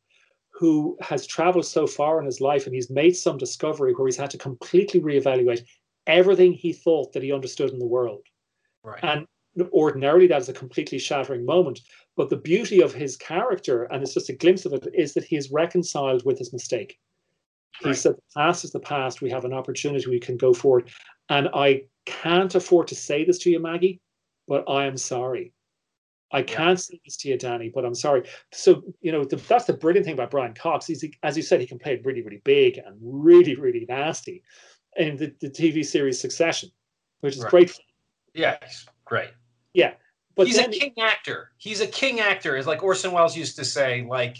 who 0.52 0.96
has 1.00 1.26
traveled 1.26 1.66
so 1.66 1.86
far 1.86 2.20
in 2.20 2.26
his 2.26 2.40
life 2.40 2.66
and 2.66 2.74
he's 2.74 2.90
made 2.90 3.16
some 3.16 3.38
discovery 3.38 3.92
where 3.92 4.06
he's 4.06 4.16
had 4.16 4.30
to 4.30 4.38
completely 4.38 5.00
reevaluate 5.00 5.64
everything 6.06 6.52
he 6.52 6.72
thought 6.72 7.12
that 7.12 7.22
he 7.22 7.32
understood 7.32 7.70
in 7.70 7.78
the 7.78 7.86
world. 7.86 8.22
right. 8.84 9.02
And 9.02 9.26
ordinarily, 9.72 10.26
that 10.28 10.42
is 10.42 10.48
a 10.48 10.52
completely 10.52 10.98
shattering 10.98 11.44
moment. 11.44 11.80
But 12.16 12.30
the 12.30 12.36
beauty 12.36 12.82
of 12.82 12.94
his 12.94 13.16
character, 13.16 13.84
and 13.84 14.02
it's 14.02 14.14
just 14.14 14.28
a 14.28 14.34
glimpse 14.36 14.64
of 14.64 14.72
it, 14.74 14.86
is 14.94 15.14
that 15.14 15.24
he 15.24 15.36
is 15.36 15.50
reconciled 15.50 16.24
with 16.24 16.38
his 16.38 16.52
mistake. 16.52 16.98
He 17.80 17.86
Right. 17.88 17.96
said, 17.96 18.14
The 18.16 18.22
past 18.36 18.64
is 18.64 18.72
the 18.72 18.80
past. 18.80 19.22
We 19.22 19.30
have 19.30 19.44
an 19.44 19.52
opportunity. 19.52 20.08
We 20.10 20.20
can 20.20 20.36
go 20.36 20.52
forward. 20.52 20.90
And 21.28 21.48
I 21.54 21.84
can't 22.06 22.54
afford 22.54 22.88
to 22.88 22.94
say 22.94 23.24
this 23.24 23.38
to 23.40 23.50
you, 23.50 23.60
Maggie, 23.60 24.00
but 24.48 24.64
I 24.68 24.86
am 24.86 24.96
sorry. 24.96 25.52
I 26.32 26.42
can't 26.42 26.78
say 26.78 27.00
this 27.04 27.16
to 27.18 27.28
you, 27.28 27.36
Danny, 27.38 27.70
but 27.74 27.84
I'm 27.84 27.94
sorry. 27.94 28.22
So, 28.52 28.82
you 29.00 29.10
know, 29.10 29.24
the, 29.24 29.36
that's 29.36 29.64
the 29.64 29.72
brilliant 29.72 30.04
thing 30.04 30.14
about 30.14 30.30
Brian 30.30 30.54
Cox. 30.54 30.86
He's, 30.86 31.04
as 31.22 31.36
you 31.36 31.42
said, 31.42 31.60
he 31.60 31.66
can 31.66 31.78
play 31.78 31.94
it 31.94 32.04
really, 32.04 32.22
really 32.22 32.40
big 32.44 32.78
and 32.78 32.96
really, 33.00 33.56
really 33.56 33.84
nasty 33.88 34.42
in 34.96 35.16
the, 35.16 35.34
the 35.40 35.50
TV 35.50 35.84
series 35.84 36.20
Succession, 36.20 36.70
which 37.20 37.36
is 37.36 37.42
Right. 37.42 37.50
great. 37.50 37.80
yeah, 38.34 38.58
he's 38.64 38.86
great. 39.04 39.30
Yeah. 39.74 39.94
But 40.36 40.46
he's 40.46 40.56
then, 40.56 40.70
a 40.70 40.72
king 40.72 40.92
actor. 41.00 41.50
He's 41.58 41.80
a 41.80 41.86
king 41.86 42.20
actor, 42.20 42.56
is 42.56 42.66
like 42.66 42.82
Orson 42.82 43.10
Welles 43.12 43.36
used 43.36 43.56
to 43.56 43.64
say. 43.64 44.02
Like, 44.08 44.36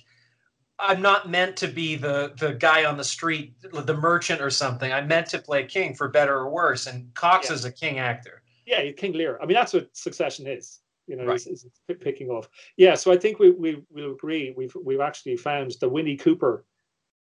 I'm 0.81 1.03
not 1.03 1.29
meant 1.29 1.57
to 1.59 1.69
be 1.69 1.97
the 1.97 2.33
the 2.39 2.55
guy 2.55 2.85
on 2.85 2.97
the 2.97 3.05
street, 3.05 3.55
the 3.73 3.95
merchant 3.95 4.41
or 4.41 4.51
something. 4.51 4.93
I'm 4.93 5.07
meant 5.09 5.27
to 5.29 5.39
play 5.39 5.65
king 5.65 5.95
for 5.95 6.09
better 6.09 6.35
or 6.37 6.49
worse. 6.51 6.87
And 6.87 7.13
Cox 7.15 7.49
Yeah. 7.49 7.55
is 7.55 7.65
a 7.65 7.73
king 7.73 7.99
actor. 7.99 8.43
yeah, 8.67 8.91
King 8.93 9.13
Lear. 9.15 9.39
I 9.43 9.47
mean, 9.47 9.55
that's 9.55 9.73
what 9.73 9.89
Succession 9.97 10.47
is. 10.47 10.81
You 11.07 11.17
know, 11.17 11.25
Right. 11.25 11.37
is, 11.37 11.47
is 11.65 11.67
picking 12.01 12.29
off. 12.31 12.49
Yeah, 12.77 12.95
so 12.95 13.11
I 13.13 13.17
think 13.17 13.39
we 13.41 13.51
we 13.51 13.83
will 13.91 14.13
agree. 14.13 14.55
We've 14.57 14.75
we've 14.85 15.01
actually 15.01 15.37
found 15.37 15.73
the 15.81 15.89
Winnie 15.89 16.17
Cooper 16.17 16.65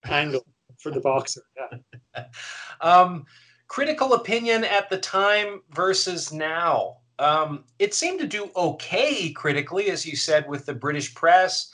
angle 0.05 0.45
for 0.79 0.91
the 0.91 0.99
boxer. 0.99 1.41
Yeah. 1.55 2.25
Um, 2.81 3.25
critical 3.67 4.13
opinion 4.13 4.63
at 4.63 4.89
the 4.89 4.97
time 4.97 5.61
versus 5.71 6.31
now. 6.31 6.97
Um, 7.19 7.63
it 7.79 7.93
seemed 7.93 8.19
to 8.19 8.27
do 8.27 8.51
okay 8.55 9.31
critically, 9.31 9.89
as 9.89 10.05
you 10.05 10.15
said, 10.15 10.47
with 10.47 10.65
the 10.65 10.73
British 10.73 11.15
press, 11.15 11.73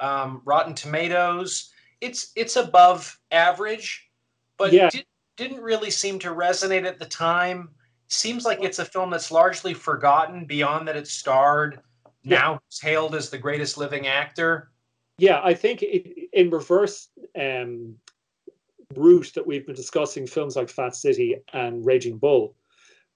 um, 0.00 0.42
Rotten 0.44 0.74
Tomatoes. 0.74 1.72
It's 2.00 2.32
it's 2.36 2.56
above 2.56 3.18
average, 3.30 4.10
but 4.56 4.72
Yeah. 4.72 4.90
did, 4.90 5.06
didn't 5.36 5.60
really 5.60 5.90
seem 5.90 6.18
to 6.20 6.28
resonate 6.28 6.84
at 6.84 6.98
the 6.98 7.06
time. 7.06 7.70
Seems 8.08 8.44
like 8.44 8.62
it's 8.62 8.78
a 8.78 8.84
film 8.84 9.10
that's 9.10 9.30
largely 9.30 9.72
forgotten 9.72 10.44
beyond 10.44 10.86
that 10.88 10.96
it 10.96 11.06
starred. 11.06 11.80
Yeah. 12.22 12.38
Now 12.38 12.60
it's 12.66 12.80
hailed 12.80 13.14
as 13.14 13.30
the 13.30 13.38
greatest 13.38 13.78
living 13.78 14.06
actor. 14.06 14.70
Yeah, 15.18 15.40
I 15.42 15.54
think 15.54 15.82
it, 15.82 16.28
in 16.32 16.50
reverse, 16.50 17.08
um, 17.40 17.96
route 18.94 19.32
that 19.34 19.46
we've 19.46 19.64
been 19.64 19.74
discussing 19.74 20.26
films 20.26 20.56
like 20.56 20.68
Fat 20.68 20.94
City 20.96 21.36
and 21.52 21.84
Raging 21.86 22.18
Bull, 22.18 22.54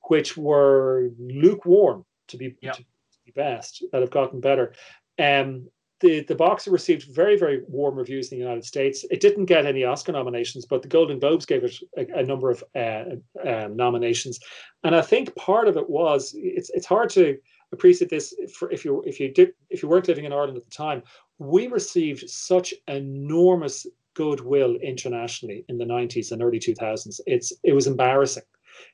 which 0.09 0.37
were 0.37 1.11
lukewarm 1.19 2.05
to 2.29 2.37
be, 2.37 2.57
Yep. 2.61 2.77
to 2.77 2.85
be 3.25 3.33
best, 3.33 3.85
that 3.93 4.01
have 4.01 4.11
gotten 4.11 4.41
better. 4.41 4.73
Um, 5.19 5.69
the 6.01 6.21
the 6.25 6.35
boxer 6.35 6.71
received 6.71 7.15
very 7.15 7.39
very 7.39 7.63
warm 7.69 7.97
reviews 7.97 8.31
in 8.31 8.39
the 8.39 8.45
United 8.45 8.65
States. 8.65 9.05
It 9.11 9.21
didn't 9.21 9.47
get 9.47 9.67
any 9.67 9.85
Oscar 9.85 10.13
nominations, 10.13 10.67
but 10.67 10.83
the 10.83 10.89
Golden 10.89 11.19
Globes 11.19 11.47
gave 11.47 11.65
it 11.65 11.77
a, 11.97 12.21
a 12.21 12.23
number 12.23 12.51
of 12.51 12.63
uh, 12.75 13.05
um, 13.47 13.77
nominations, 13.77 14.39
and 14.85 14.95
I 14.95 15.03
think 15.03 15.35
part 15.37 15.69
of 15.69 15.77
it 15.77 15.89
was 15.89 16.35
it's 16.37 16.71
it's 16.71 16.87
hard 16.87 17.11
to 17.11 17.39
appreciate 17.73 18.11
this 18.11 18.35
for 18.55 18.71
if 18.71 18.85
you 18.85 19.03
if 19.07 19.19
you 19.21 19.33
did 19.33 19.53
if 19.71 19.83
you 19.83 19.89
weren't 19.89 20.09
living 20.09 20.25
in 20.25 20.33
Ireland 20.33 20.57
at 20.57 20.65
the 20.65 20.71
time. 20.71 21.03
We 21.39 21.67
received 21.67 22.31
such 22.31 22.73
enormous 22.89 23.87
goodwill 24.15 24.77
internationally 24.77 25.67
in 25.69 25.77
the 25.77 25.85
90s 25.85 26.33
and 26.33 26.43
early 26.43 26.59
2000s. 26.59 27.21
It's 27.27 27.53
it 27.63 27.73
was 27.73 27.87
embarrassing. 27.87 28.45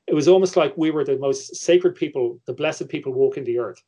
It 0.06 0.14
was 0.14 0.28
almost 0.28 0.56
like 0.56 0.76
we 0.76 0.90
were 0.90 1.04
the 1.04 1.18
most 1.18 1.56
sacred 1.56 1.94
people, 1.94 2.40
the 2.46 2.52
blessed 2.52 2.88
people 2.88 3.12
walking 3.12 3.44
the 3.44 3.58
earth. 3.58 3.82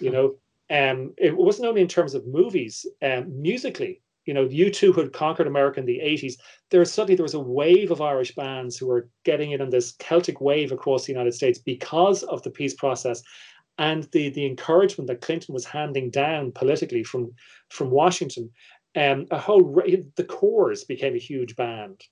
You 0.00 0.10
know, 0.10 0.34
um, 0.70 1.14
it 1.16 1.36
wasn't 1.36 1.68
only 1.68 1.80
in 1.80 1.88
terms 1.88 2.14
of 2.14 2.26
movies, 2.26 2.86
um, 3.02 3.40
musically. 3.40 4.02
You 4.24 4.34
know, 4.34 4.46
U2 4.48 4.92
who 4.92 5.00
had 5.00 5.12
conquered 5.12 5.46
America 5.46 5.78
in 5.78 5.86
the 5.86 6.00
80s, 6.00 6.34
there 6.70 6.80
was 6.80 6.92
suddenly 6.92 7.14
there 7.14 7.22
was 7.22 7.34
a 7.34 7.40
wave 7.40 7.92
of 7.92 8.00
Irish 8.00 8.34
bands 8.34 8.76
who 8.76 8.88
were 8.88 9.08
getting 9.24 9.52
in 9.52 9.60
on 9.60 9.70
this 9.70 9.92
Celtic 10.00 10.40
wave 10.40 10.72
across 10.72 11.04
the 11.04 11.12
United 11.12 11.32
States 11.32 11.60
because 11.60 12.24
of 12.24 12.42
the 12.42 12.50
peace 12.50 12.74
process 12.74 13.22
and 13.78 14.04
the 14.12 14.30
the 14.30 14.46
encouragement 14.46 15.06
that 15.06 15.20
Clinton 15.20 15.54
was 15.54 15.64
handing 15.64 16.10
down 16.10 16.50
politically 16.50 17.04
from 17.04 17.32
from 17.70 17.90
Washington. 17.90 18.50
Um, 18.96 19.26
a 19.30 19.38
whole 19.38 19.62
the 19.62 20.24
Corrs 20.24 20.88
became 20.88 21.14
a 21.14 21.18
huge 21.18 21.54
band, 21.54 22.02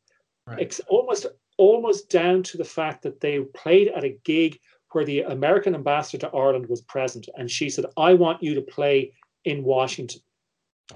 Right. 0.47 0.61
Ex- 0.61 0.81
almost 0.89 1.27
almost 1.57 2.11
down 2.11 2.43
to 2.43 2.59
the 2.59 2.65
fact 2.65 3.03
that 3.03 3.21
they 3.21 3.41
played 3.41 3.89
at 3.89 4.05
a 4.05 4.19
gig 4.25 4.59
where 4.95 5.05
the 5.05 5.21
American 5.23 5.75
ambassador 5.75 6.27
to 6.27 6.37
Ireland 6.37 6.67
was 6.69 6.81
present, 6.83 7.29
and 7.37 7.51
she 7.51 7.69
said, 7.69 7.87
"I 7.97 8.15
want 8.15 8.43
you 8.43 8.55
to 8.55 8.63
play 8.63 9.13
in 9.45 9.65
Washington," 9.65 10.21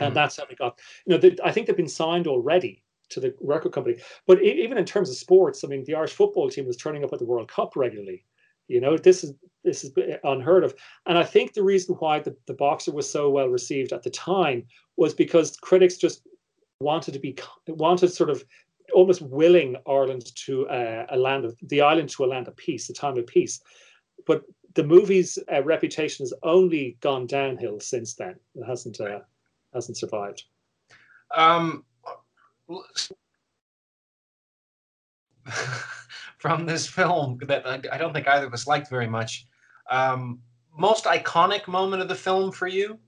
and 0.01 0.12
Mhm. 0.12 0.14
that's 0.14 0.36
how 0.36 0.44
we 0.49 0.55
got. 0.55 0.78
You 1.07 1.12
know, 1.14 1.18
the, 1.18 1.38
I 1.44 1.53
think 1.53 1.66
they've 1.66 1.76
been 1.76 1.88
signed 1.88 2.26
already 2.26 2.82
to 3.11 3.20
the 3.20 3.34
record 3.40 3.72
company. 3.72 3.96
But 4.26 4.42
e- 4.42 4.62
even 4.64 4.78
in 4.78 4.84
terms 4.84 5.11
of 5.11 5.16
sports, 5.16 5.64
I 5.64 5.68
mean, 5.68 5.84
the 5.84 5.94
Irish 5.94 6.12
football 6.12 6.51
team 6.51 6.66
was 6.66 6.76
turning 6.76 7.05
up 7.05 7.12
at 7.12 7.18
the 7.18 7.24
World 7.24 7.49
Cup 7.49 7.74
regularly. 7.76 8.24
You 8.68 8.80
know, 8.80 8.96
this 8.99 9.24
is 9.24 9.32
this 9.64 9.82
is 9.84 9.92
unheard 10.24 10.62
of. 10.64 10.74
And 11.07 11.18
I 11.18 11.24
think 11.24 11.53
the 11.53 11.62
reason 11.62 11.94
why 11.96 12.20
the, 12.20 12.36
the 12.46 12.55
boxer 12.55 12.92
was 12.92 13.11
so 13.11 13.28
well 13.28 13.49
received 13.49 13.92
at 13.92 14.03
the 14.03 14.11
time 14.11 14.66
was 14.96 15.14
because 15.14 15.57
critics 15.57 15.96
just 15.96 16.26
wanted 16.80 17.12
to 17.12 17.18
be 17.18 17.36
wanted 17.66 18.12
sort 18.12 18.30
of 18.30 18.44
almost 18.94 19.20
willing 19.22 19.76
Ireland 19.86 20.24
to 20.46 20.68
uh, 20.68 21.07
a 21.11 21.16
land 21.16 21.44
of 21.44 21.57
the 21.62 21.80
island 21.80 22.09
to 22.11 22.24
a 22.24 22.26
land 22.26 22.46
of 22.49 22.57
peace, 22.57 22.88
a 22.88 22.94
time 22.94 23.18
of 23.18 23.26
peace. 23.26 23.61
But 24.27 24.45
the 24.75 24.85
movie's 24.85 25.39
uh, 25.53 25.62
reputation 25.62 26.25
has 26.25 26.35
only 26.43 26.97
gone 27.01 27.27
downhill 27.27 27.81
since 27.81 28.14
then. 28.14 28.37
It 28.55 28.64
hasn't 28.64 29.01
uh, 29.01 29.21
hasn't 29.75 29.97
survived. 29.97 30.45
Um, 31.35 31.85
from 36.39 36.66
this 36.66 36.87
film 36.87 37.39
that 37.47 37.66
I, 37.66 37.81
I 37.93 37.99
don't 37.99 38.12
think 38.12 38.29
either 38.29 38.47
of 38.47 38.55
us 38.55 38.66
liked 38.66 38.89
very 38.89 39.09
much. 39.09 39.47
Um, 39.91 40.41
most 40.77 41.05
iconic 41.05 41.66
moment 41.66 42.03
of 42.03 42.09
the 42.09 42.14
film 42.14 42.53
for 42.53 42.69
you? 42.69 42.99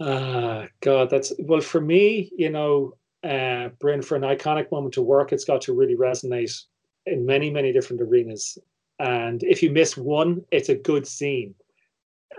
Ah, 0.00 0.66
God, 0.80 1.10
that's 1.10 1.32
well 1.38 1.60
for 1.60 1.80
me. 1.80 2.30
You 2.36 2.50
know, 2.50 2.94
uh, 3.22 3.68
Bryn, 3.80 4.02
for 4.02 4.16
an 4.16 4.22
iconic 4.22 4.70
moment 4.72 4.94
to 4.94 5.02
work, 5.02 5.32
it's 5.32 5.44
got 5.44 5.60
to 5.62 5.74
really 5.74 5.96
resonate 5.96 6.64
in 7.06 7.26
many, 7.26 7.50
many 7.50 7.72
different 7.72 8.02
arenas. 8.02 8.58
And 8.98 9.42
if 9.42 9.62
you 9.62 9.70
miss 9.70 9.96
one, 9.96 10.44
it's 10.50 10.68
a 10.68 10.74
good 10.74 11.06
scene. 11.06 11.54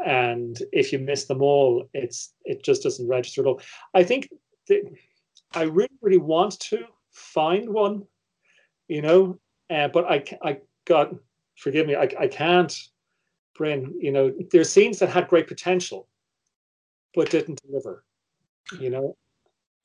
And 0.06 0.62
if 0.72 0.92
you 0.92 1.00
miss 1.00 1.26
them 1.26 1.42
all, 1.42 1.90
it's 1.94 2.34
it 2.44 2.64
just 2.64 2.84
doesn't 2.84 3.08
register 3.08 3.42
at 3.42 3.48
all. 3.48 3.62
I 3.94 4.04
think 4.04 4.30
that 4.68 4.82
I 5.54 5.64
really, 5.64 5.90
really 6.02 6.18
want 6.18 6.60
to 6.60 6.86
find 7.12 7.70
one, 7.70 8.04
you 8.88 9.02
know, 9.02 9.40
uh, 9.70 9.88
but 9.88 10.06
I, 10.06 10.24
I 10.44 10.58
got, 10.86 11.14
forgive 11.56 11.88
me, 11.88 11.96
I, 11.96 12.10
I 12.20 12.28
can't, 12.28 12.78
Bryn. 13.58 13.94
You 14.00 14.12
know, 14.12 14.34
there's 14.52 14.70
scenes 14.70 15.00
that 15.00 15.10
had 15.10 15.30
great 15.30 15.48
potential, 15.48 16.08
but 17.14 17.30
didn't 17.30 17.62
deliver. 17.66 18.04
You 18.80 18.90
know, 18.90 19.18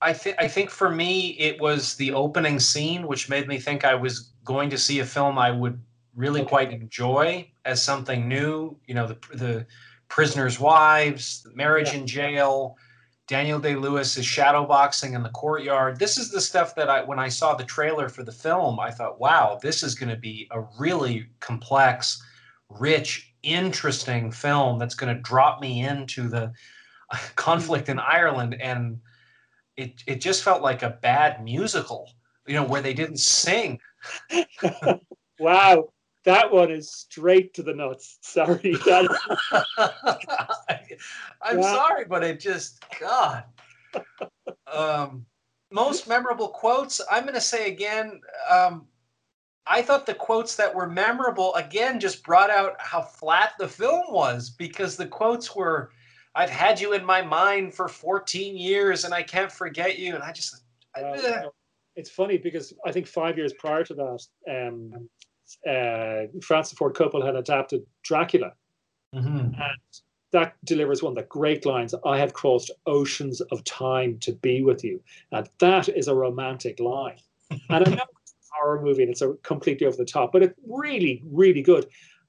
I 0.03 0.13
think 0.13 0.37
I 0.39 0.49
think 0.49 0.71
for 0.71 0.91
me 0.91 1.31
it 1.39 1.61
was 1.61 1.95
the 1.97 2.13
opening 2.13 2.59
scene, 2.61 3.07
which 3.07 3.29
made 3.29 3.47
me 3.49 3.59
think 3.59 3.85
I 3.85 3.95
was 3.95 4.33
going 4.45 4.71
to 4.71 4.79
see 4.79 5.01
a 5.01 5.05
film 5.07 5.39
I 5.39 5.51
would 5.51 5.81
really 6.15 6.41
Okay. 6.41 6.49
quite 6.49 6.73
enjoy 6.73 7.51
as 7.65 7.83
something 7.83 8.29
new. 8.29 8.77
You 8.87 8.95
know, 8.95 9.07
the 9.07 9.19
the 9.37 9.67
prisoners' 10.09 10.59
wives, 10.59 11.43
the 11.43 11.55
marriage 11.55 11.93
Yeah. 11.93 12.01
in 12.01 12.07
jail, 12.07 12.77
Daniel 13.29 13.61
Day 13.61 13.77
Lewis 13.77 14.17
is 14.17 14.27
shadowboxing 14.27 15.15
in 15.15 15.23
the 15.23 15.29
courtyard. 15.31 15.99
This 15.99 16.19
is 16.19 16.31
the 16.31 16.41
stuff 16.41 16.75
that 16.77 16.89
I 16.91 17.03
when 17.05 17.19
I 17.19 17.29
saw 17.29 17.55
the 17.55 17.65
trailer 17.65 18.09
for 18.09 18.23
the 18.25 18.33
film, 18.33 18.81
I 18.81 18.91
thought, 18.91 19.21
wow, 19.21 19.59
this 19.63 19.83
is 19.83 19.95
going 19.95 20.09
to 20.11 20.17
be 20.17 20.49
a 20.51 20.63
really 20.79 21.27
complex, 21.41 22.23
rich, 22.71 23.35
interesting 23.43 24.31
film 24.33 24.79
that's 24.79 24.95
going 24.95 25.15
to 25.15 25.23
drop 25.23 25.61
me 25.61 25.83
into 25.87 26.29
the 26.29 26.53
conflict 27.37 27.89
in 27.89 27.99
Ireland 27.99 28.55
and 28.61 28.99
it 29.77 30.03
it 30.07 30.21
just 30.21 30.43
felt 30.43 30.63
like 30.63 30.83
a 30.83 30.99
bad 31.03 31.43
musical, 31.45 32.11
you 32.47 32.55
know, 32.55 32.65
where 32.65 32.83
they 32.83 32.95
didn't 32.95 33.19
sing. 33.19 33.81
wow, 35.39 35.89
that 36.25 36.53
one 36.53 36.71
is 36.71 36.93
straight 36.93 37.55
to 37.55 37.63
the 37.63 37.75
nuts. 37.75 38.19
Sorry, 38.21 38.75
I'm 41.43 41.59
Wow. 41.59 41.75
sorry, 41.75 42.05
but 42.05 42.23
it 42.25 42.41
just 42.41 42.85
God. 42.99 43.45
Um, 44.73 45.27
most 45.71 46.09
memorable 46.09 46.49
quotes. 46.49 47.01
I'm 47.11 47.23
going 47.23 47.35
to 47.35 47.41
say 47.41 47.69
again. 47.69 48.21
Um, 48.51 48.87
I 49.67 49.83
thought 49.83 50.07
the 50.07 50.15
quotes 50.15 50.57
that 50.57 50.75
were 50.75 50.89
memorable 50.89 51.55
again 51.55 52.01
just 52.01 52.25
brought 52.25 52.51
out 52.51 52.75
how 52.81 53.03
flat 53.03 53.53
the 53.59 53.69
film 53.69 54.03
was 54.09 54.51
because 54.51 54.97
the 54.97 55.07
quotes 55.07 55.55
were, 55.55 55.91
"I've 56.35 56.51
had 56.51 56.81
you 56.81 56.93
in 56.93 57.05
my 57.05 57.23
mind 57.23 57.75
for 57.75 57.89
14 57.89 58.57
years 58.57 59.05
and 59.05 59.13
I 59.15 59.23
can't 59.23 59.53
forget 59.53 59.99
you," 59.99 60.15
and 60.15 60.23
I 60.23 60.33
just. 60.33 60.63
You 60.97 61.03
know, 61.03 61.53
it's 61.97 62.11
funny 62.11 62.37
because 62.39 62.73
I 62.85 62.91
think 62.93 63.07
five 63.07 63.37
years 63.39 63.53
prior 63.53 63.85
to 63.85 63.95
that, 63.95 64.27
um, 64.51 65.09
uh, 65.69 66.27
Francis 66.43 66.77
Ford 66.77 66.95
Coppola 66.95 67.25
had 67.27 67.37
adapted 67.37 67.87
Dracula, 68.03 68.53
Mhm. 69.15 69.55
and 69.55 69.81
that 70.33 70.55
delivers 70.65 71.03
one 71.03 71.13
of 71.13 71.17
the 71.17 71.29
great 71.29 71.65
lines 71.67 71.95
I 72.05 72.19
have 72.19 72.33
crossed 72.33 72.71
oceans 72.87 73.41
of 73.41 73.63
time 73.65 74.19
to 74.21 74.33
be 74.33 74.63
with 74.63 74.85
you. 74.85 75.03
And 75.33 75.49
that 75.59 75.89
is 75.89 76.09
a 76.09 76.15
romantic 76.15 76.79
line. 76.81 77.19
And 77.69 77.87
I 77.89 77.91
know 77.91 78.05
it's 78.23 78.33
a 78.33 78.55
horror 78.61 78.81
movie 78.83 79.03
and 79.03 79.11
it's 79.11 79.23
a 79.23 79.35
completely 79.43 79.87
over 79.87 79.97
the 79.97 80.05
top, 80.05 80.33
but 80.33 80.43
it's 80.43 80.59
really, 80.67 81.23
really 81.27 81.63
good. 81.63 81.89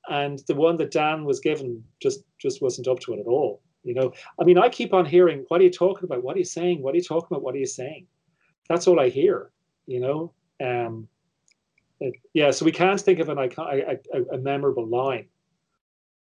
And 0.10 0.40
the 0.48 0.56
one 0.56 0.78
that 0.78 0.92
Dan 0.92 1.26
was 1.26 1.40
given 1.40 1.84
just 2.02 2.24
just 2.40 2.62
wasn't 2.62 2.88
up 2.88 3.00
to 3.02 3.14
it 3.14 3.20
at 3.20 3.28
all. 3.28 3.62
You 3.84 3.96
know, 3.96 4.14
I 4.40 4.44
mean, 4.44 4.58
I 4.58 4.70
keep 4.70 4.94
on 4.94 5.06
hearing, 5.06 5.46
what 5.48 5.60
are 5.60 5.64
you 5.64 5.72
talking 5.72 6.04
about? 6.04 6.24
What 6.24 6.36
are 6.36 6.40
you 6.40 6.46
saying? 6.46 6.82
What 6.82 6.94
are 6.94 6.98
you 6.98 7.04
talking 7.04 7.28
about? 7.32 7.42
What 7.44 7.56
are 7.56 7.60
you 7.60 7.66
saying? 7.66 8.08
That's 8.70 8.88
all 8.88 9.00
I 9.00 9.10
hear, 9.10 9.52
you 9.88 10.00
know. 10.00 10.34
Um, 10.64 11.08
it- 12.00 12.14
yeah, 12.34 12.52
so 12.52 12.66
we 12.66 12.72
can't 12.72 13.00
think 13.02 13.20
of 13.20 13.30
an 13.30 13.40
icon, 13.40 13.68
a, 14.14 14.36
a, 14.36 14.38
memorable 14.38 14.88
line. 14.88 15.28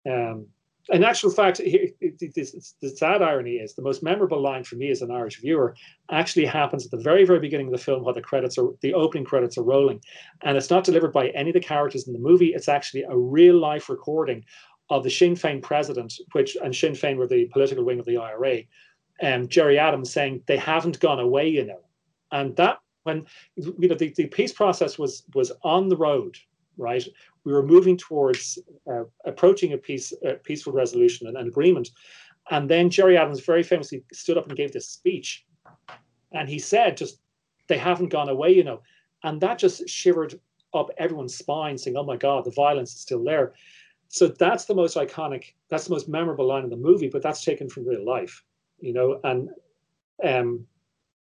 Um, 0.10 0.48
in 0.90 1.04
actual 1.04 1.30
fact, 1.30 1.60
it- 1.60 1.96
it- 2.02 2.74
the 2.82 2.90
sad 2.90 3.22
irony 3.22 3.58
is 3.58 3.76
the 3.76 3.84
most 3.84 4.02
memorable 4.02 4.42
line 4.42 4.64
for 4.64 4.76
me 4.76 4.90
as 4.90 5.04
an 5.04 5.12
Irish 5.12 5.40
viewer 5.40 5.76
actually 6.10 6.46
happens 6.46 6.86
at 6.86 6.92
the 6.92 6.98
very, 6.98 7.24
very 7.24 7.40
beginning 7.40 7.68
of 7.68 7.72
the 7.74 7.78
film, 7.78 8.04
while 8.04 8.16
the 8.16 8.22
credits 8.22 8.58
are 8.58 8.70
the 8.82 8.94
opening 8.96 9.24
credits 9.24 9.58
are 9.58 9.64
rolling, 9.64 10.02
and 10.42 10.58
it's 10.58 10.72
not 10.72 10.84
delivered 10.84 11.14
by 11.14 11.30
any 11.30 11.52
of 11.52 11.54
the 11.54 11.60
characters 11.60 12.08
in 12.08 12.14
the 12.14 12.20
movie. 12.20 12.54
It's 12.54 12.68
actually 12.68 13.04
a 13.04 13.16
real 13.16 13.58
life 13.58 13.90
recording 13.90 14.44
of 14.92 15.04
the 15.04 15.10
Sinn 15.10 15.36
Féin 15.36 15.64
president, 15.64 16.14
which 16.34 16.58
and 16.62 16.76
Sinn 16.76 16.92
Féin 16.92 17.16
were 17.16 17.26
the 17.26 17.46
political 17.46 17.86
wing 17.86 18.00
of 18.00 18.06
the 18.06 18.18
IRA, 18.18 18.64
and 19.22 19.50
Gerry 19.50 19.80
Adams 19.80 20.12
saying 20.12 20.44
they 20.48 20.58
haven't 20.58 21.00
gone 21.00 21.20
away, 21.20 21.48
you 21.48 21.66
know, 21.66 21.80
and 22.34 22.54
that 22.58 22.80
when 23.04 23.26
you 23.56 23.88
know 23.88 23.96
the, 23.96 24.14
the 24.18 24.28
peace 24.28 24.52
process 24.52 25.00
was 25.00 25.24
was 25.34 25.52
on 25.64 25.88
the 25.88 25.96
road, 25.96 26.38
right? 26.78 27.04
We 27.46 27.54
were 27.54 27.66
moving 27.66 27.96
towards 27.96 28.60
uh, 28.86 29.06
approaching 29.24 29.72
a 29.72 29.78
peace 29.78 30.12
a 30.26 30.34
peaceful 30.34 30.74
resolution 30.74 31.26
and 31.26 31.38
an 31.38 31.48
agreement, 31.48 31.90
and 32.52 32.70
then 32.70 32.90
Gerry 32.90 33.18
Adams 33.18 33.40
very 33.40 33.64
famously 33.64 34.04
stood 34.12 34.38
up 34.38 34.50
and 34.50 34.58
gave 34.58 34.74
this 34.74 34.90
speech, 34.90 35.46
and 36.34 36.50
he 36.50 36.60
said, 36.60 36.98
"Just 36.98 37.22
they 37.68 37.78
haven't 37.78 38.10
gone 38.10 38.28
away, 38.28 38.52
you 38.52 38.66
know," 38.66 38.82
and 39.24 39.40
that 39.40 39.58
just 39.58 39.88
shivered 39.88 40.38
up 40.74 40.90
everyone's 40.98 41.36
spine, 41.36 41.78
saying, 41.78 41.96
"Oh 41.96 42.04
my 42.04 42.18
God, 42.18 42.44
the 42.44 42.52
violence 42.52 42.94
is 42.94 43.00
still 43.00 43.24
there." 43.24 43.54
So 44.14 44.28
that's 44.28 44.66
the 44.66 44.76
most 44.76 44.98
iconic, 44.98 45.54
that's 45.70 45.86
the 45.86 45.92
most 45.92 46.10
memorable 46.10 46.46
line 46.46 46.66
in 46.66 46.70
the 46.70 46.76
movie, 46.76 47.08
but 47.08 47.22
that's 47.22 47.46
taken 47.46 47.70
from 47.70 47.88
real 47.88 48.06
life, 48.06 48.44
you 48.82 48.92
know. 48.92 49.22
And 49.24 49.50
um, 50.22 50.68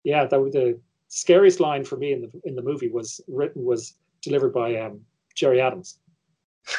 yeah, 0.04 0.26
that 0.26 0.42
was 0.42 0.52
the 0.52 0.78
scariest 1.08 1.62
line 1.62 1.86
for 1.86 1.96
me 1.96 2.12
in 2.12 2.22
the 2.22 2.30
in 2.44 2.54
the 2.54 2.62
movie 2.62 2.90
was 2.90 3.22
written 3.30 3.64
was 3.64 3.96
delivered 4.22 4.54
by 4.54 4.76
um, 4.76 5.00
Gerry 5.36 5.62
Adams. 5.62 6.00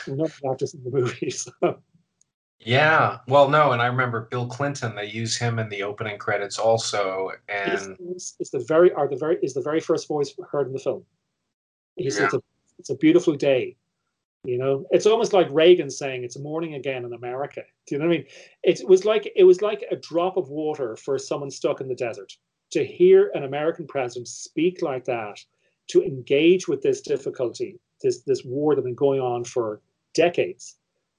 not 0.07 0.31
actors 0.51 0.75
in 0.75 0.85
the 0.85 0.91
movie. 0.91 1.31
So. 1.31 1.81
Yeah. 2.59 3.19
Well, 3.27 3.49
no, 3.49 3.73
and 3.73 3.81
I 3.81 3.87
remember 3.87 4.29
Bill 4.31 4.47
Clinton. 4.47 4.95
They 4.97 5.07
use 5.07 5.37
him 5.37 5.59
in 5.59 5.71
the 5.71 5.83
opening 5.83 6.19
credits 6.19 6.59
also, 6.59 7.31
and 7.49 7.97
It's, 8.11 8.37
it's 8.39 8.51
the 8.51 8.65
very 8.69 8.93
are 8.93 9.09
the 9.09 9.17
very 9.17 9.39
is 9.43 9.55
the 9.55 9.63
very 9.63 9.81
first 9.81 10.09
voice 10.09 10.35
heard 10.51 10.67
in 10.67 10.75
the 10.75 10.79
film. 10.79 11.05
He 11.97 12.05
Yeah. 12.05 12.25
it's, 12.25 12.35
a, 12.35 12.43
it's 12.79 12.91
a 12.91 12.97
beautiful 12.97 13.35
day. 13.35 13.77
You 14.47 14.59
know, 14.59 14.87
it's 14.91 15.07
almost 15.07 15.33
like 15.33 15.49
Reagan 15.51 15.91
saying 15.91 16.23
it's 16.23 16.39
morning 16.39 16.75
again 16.75 17.05
in 17.05 17.13
America. 17.13 17.63
Do 17.87 17.95
you 17.95 17.99
know 17.99 18.07
what 18.07 18.15
I 18.15 18.19
mean? 18.19 18.27
It 18.63 18.89
was 18.89 19.05
like 19.05 19.33
it 19.35 19.45
was 19.45 19.61
like 19.61 19.85
a 19.91 19.97
drop 19.97 20.37
of 20.37 20.49
water 20.51 20.97
for 20.97 21.19
someone 21.19 21.51
stuck 21.51 21.81
in 21.81 21.89
the 21.89 21.97
desert 21.97 22.33
to 22.71 22.85
hear 22.85 23.31
an 23.35 23.45
American 23.45 23.87
president 23.87 24.29
speak 24.29 24.83
like 24.83 25.05
that, 25.05 25.39
to 25.89 26.03
engage 26.03 26.69
with 26.69 26.83
this 26.83 27.01
difficulty, 27.01 27.79
this 28.03 28.23
this 28.23 28.45
war 28.45 28.75
that 28.75 28.83
had 28.83 28.85
been 28.85 28.95
going 28.95 29.21
on 29.21 29.45
for 29.45 29.81
decades, 30.15 30.77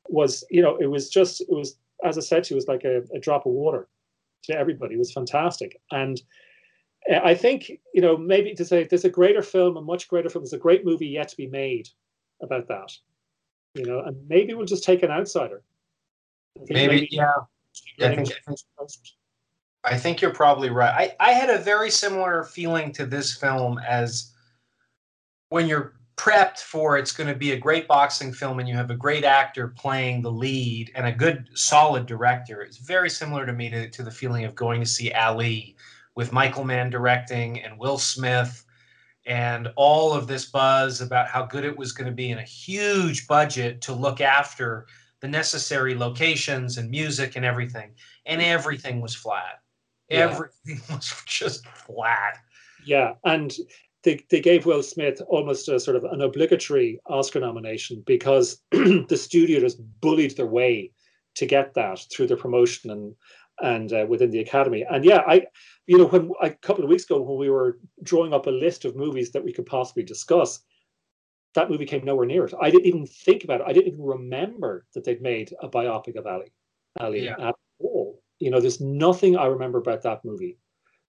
was 0.07 0.43
you 0.49 0.61
know 0.61 0.77
it 0.77 0.87
was 0.87 1.09
just 1.09 1.41
it 1.41 1.49
was 1.49 1.77
as 2.03 2.17
I 2.17 2.21
said 2.21 2.49
it 2.49 2.55
was 2.55 2.67
like 2.67 2.83
a, 2.83 3.03
a 3.13 3.19
drop 3.19 3.45
of 3.45 3.51
water 3.51 3.87
to 4.43 4.57
everybody. 4.57 4.95
It 4.95 4.99
was 4.99 5.11
fantastic, 5.11 5.81
and 5.91 6.21
uh, 7.11 7.19
I 7.23 7.35
think 7.35 7.71
you 7.93 8.01
know 8.01 8.17
maybe 8.17 8.53
to 8.53 8.65
say 8.65 8.83
there's 8.83 9.05
a 9.05 9.09
greater 9.09 9.41
film, 9.41 9.77
a 9.77 9.81
much 9.81 10.07
greater 10.07 10.29
film. 10.29 10.43
There's 10.43 10.53
a 10.53 10.57
great 10.57 10.85
movie 10.85 11.07
yet 11.07 11.29
to 11.29 11.37
be 11.37 11.47
made 11.47 11.89
about 12.41 12.67
that, 12.67 12.91
you 13.77 13.85
know, 13.85 14.01
and 14.01 14.17
maybe 14.27 14.53
we'll 14.53 14.65
just 14.65 14.83
take 14.83 15.03
an 15.03 15.11
outsider. 15.11 15.61
I 16.55 16.65
think 16.65 16.71
maybe, 16.71 17.07
yeah. 17.11 17.31
I 18.01 18.15
think, 18.15 18.29
I 19.83 19.97
think 19.97 20.21
you're 20.21 20.33
probably 20.33 20.69
right. 20.69 21.15
I, 21.19 21.29
I 21.29 21.31
had 21.33 21.49
a 21.49 21.59
very 21.59 21.91
similar 21.91 22.43
feeling 22.43 22.91
to 22.93 23.05
this 23.05 23.35
film 23.35 23.79
as 23.87 24.33
when 25.49 25.67
you're 25.67 25.93
prepped 26.17 26.57
for 26.59 26.97
it's 26.97 27.11
going 27.11 27.29
to 27.29 27.35
be 27.35 27.51
a 27.51 27.57
great 27.57 27.87
boxing 27.87 28.33
film 28.33 28.59
and 28.59 28.67
you 28.67 28.75
have 28.75 28.89
a 28.89 28.95
great 28.95 29.23
actor 29.23 29.67
playing 29.67 30.21
the 30.21 30.31
lead 30.31 30.91
and 30.95 31.05
a 31.05 31.11
good 31.11 31.47
solid 31.53 32.07
director. 32.07 32.61
It's 32.63 32.77
very 32.77 33.09
similar 33.09 33.45
to 33.45 33.53
me 33.53 33.69
to, 33.69 33.87
to 33.89 34.03
the 34.03 34.11
feeling 34.11 34.43
of 34.43 34.55
going 34.55 34.81
to 34.81 34.87
see 34.87 35.11
Ali 35.11 35.75
with 36.15 36.33
Michael 36.33 36.63
Mann 36.63 36.89
directing 36.89 37.61
and 37.61 37.77
Will 37.77 37.99
Smith 37.99 38.65
and 39.27 39.67
all 39.75 40.13
of 40.13 40.25
this 40.25 40.45
buzz 40.45 41.01
about 41.01 41.27
how 41.27 41.45
good 41.45 41.65
it 41.65 41.77
was 41.77 41.91
going 41.91 42.07
to 42.09 42.15
be 42.15 42.31
in 42.31 42.39
a 42.39 42.43
huge 42.43 43.27
budget 43.27 43.81
to 43.81 43.93
look 43.93 44.21
after 44.21 44.87
the 45.19 45.27
necessary 45.27 45.93
locations 45.95 46.77
and 46.77 46.89
music 46.89 47.35
and 47.35 47.43
everything. 47.43 47.91
And 48.25 48.41
everything 48.41 49.01
was 49.01 49.13
flat. 49.13 49.59
Yeah. 50.09 50.19
Everything 50.19 50.81
was 50.95 51.13
just 51.25 51.67
flat. 51.67 52.37
Yeah, 52.85 53.13
and 53.25 53.53
they, 54.03 54.23
they 54.29 54.39
gave 54.39 54.65
Will 54.65 54.81
Smith 54.81 55.21
almost 55.27 55.67
a 55.67 55.77
sort 55.77 55.97
of 55.97 56.05
an 56.05 56.21
obligatory 56.21 57.01
Oscar 57.07 57.41
nomination 57.41 58.01
because 58.05 58.61
the 58.71 59.17
studio 59.17 59.59
just 59.59 59.81
bullied 59.99 60.37
their 60.37 60.45
way 60.45 60.91
to 61.35 61.45
get 61.45 61.73
that 61.73 61.99
through 62.11 62.27
their 62.27 62.37
promotion 62.37 62.91
and 62.91 63.15
and 63.59 63.91
uh, 63.91 64.05
within 64.07 64.29
the 64.29 64.39
academy. 64.39 64.85
And 64.89 65.03
yeah, 65.03 65.23
I, 65.27 65.47
you 65.88 65.97
know, 65.97 66.05
when 66.05 66.31
a 66.41 66.49
couple 66.51 66.84
of 66.84 66.89
weeks 66.89 67.05
ago 67.05 67.22
when 67.22 67.38
we 67.39 67.49
were 67.49 67.80
drawing 68.03 68.34
up 68.34 68.45
a 68.45 68.51
list 68.51 68.85
of 68.85 68.95
movies 68.95 69.31
that 69.31 69.43
we 69.43 69.53
could 69.53 69.65
possibly 69.65 70.03
discuss, 70.03 70.59
that 71.55 71.69
movie 71.69 71.85
came 71.85 72.03
nowhere 72.05 72.26
near 72.27 72.45
it. 72.45 72.53
I 72.61 72.69
didn't 72.69 72.85
even 72.85 73.07
think 73.07 73.43
about 73.45 73.61
it. 73.61 73.68
I 73.68 73.73
didn't 73.73 73.93
even 73.93 74.03
remember 74.03 74.85
that 74.93 75.05
they'd 75.05 75.22
made 75.22 75.53
a 75.61 75.69
biopic 75.69 76.15
of 76.18 76.27
Ali, 76.27 76.51
Ali 76.99 77.23
Yeah. 77.26 77.35
at 77.49 77.55
all. 77.80 78.22
You 78.39 78.51
know, 78.51 78.59
there's 78.59 78.81
nothing 78.81 79.38
I 79.38 79.45
remember 79.45 79.77
about 79.80 80.03
that 80.03 80.23
movie. 80.26 80.57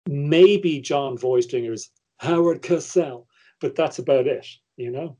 Maybe 0.07 0.81
John 0.81 1.19
Voistinger's 1.19 1.91
Howard 2.19 2.63
Cosell, 2.63 3.27
but 3.61 3.75
that's 3.75 3.99
about 3.99 4.27
it. 4.27 4.47
You 4.77 4.91
know. 4.93 5.17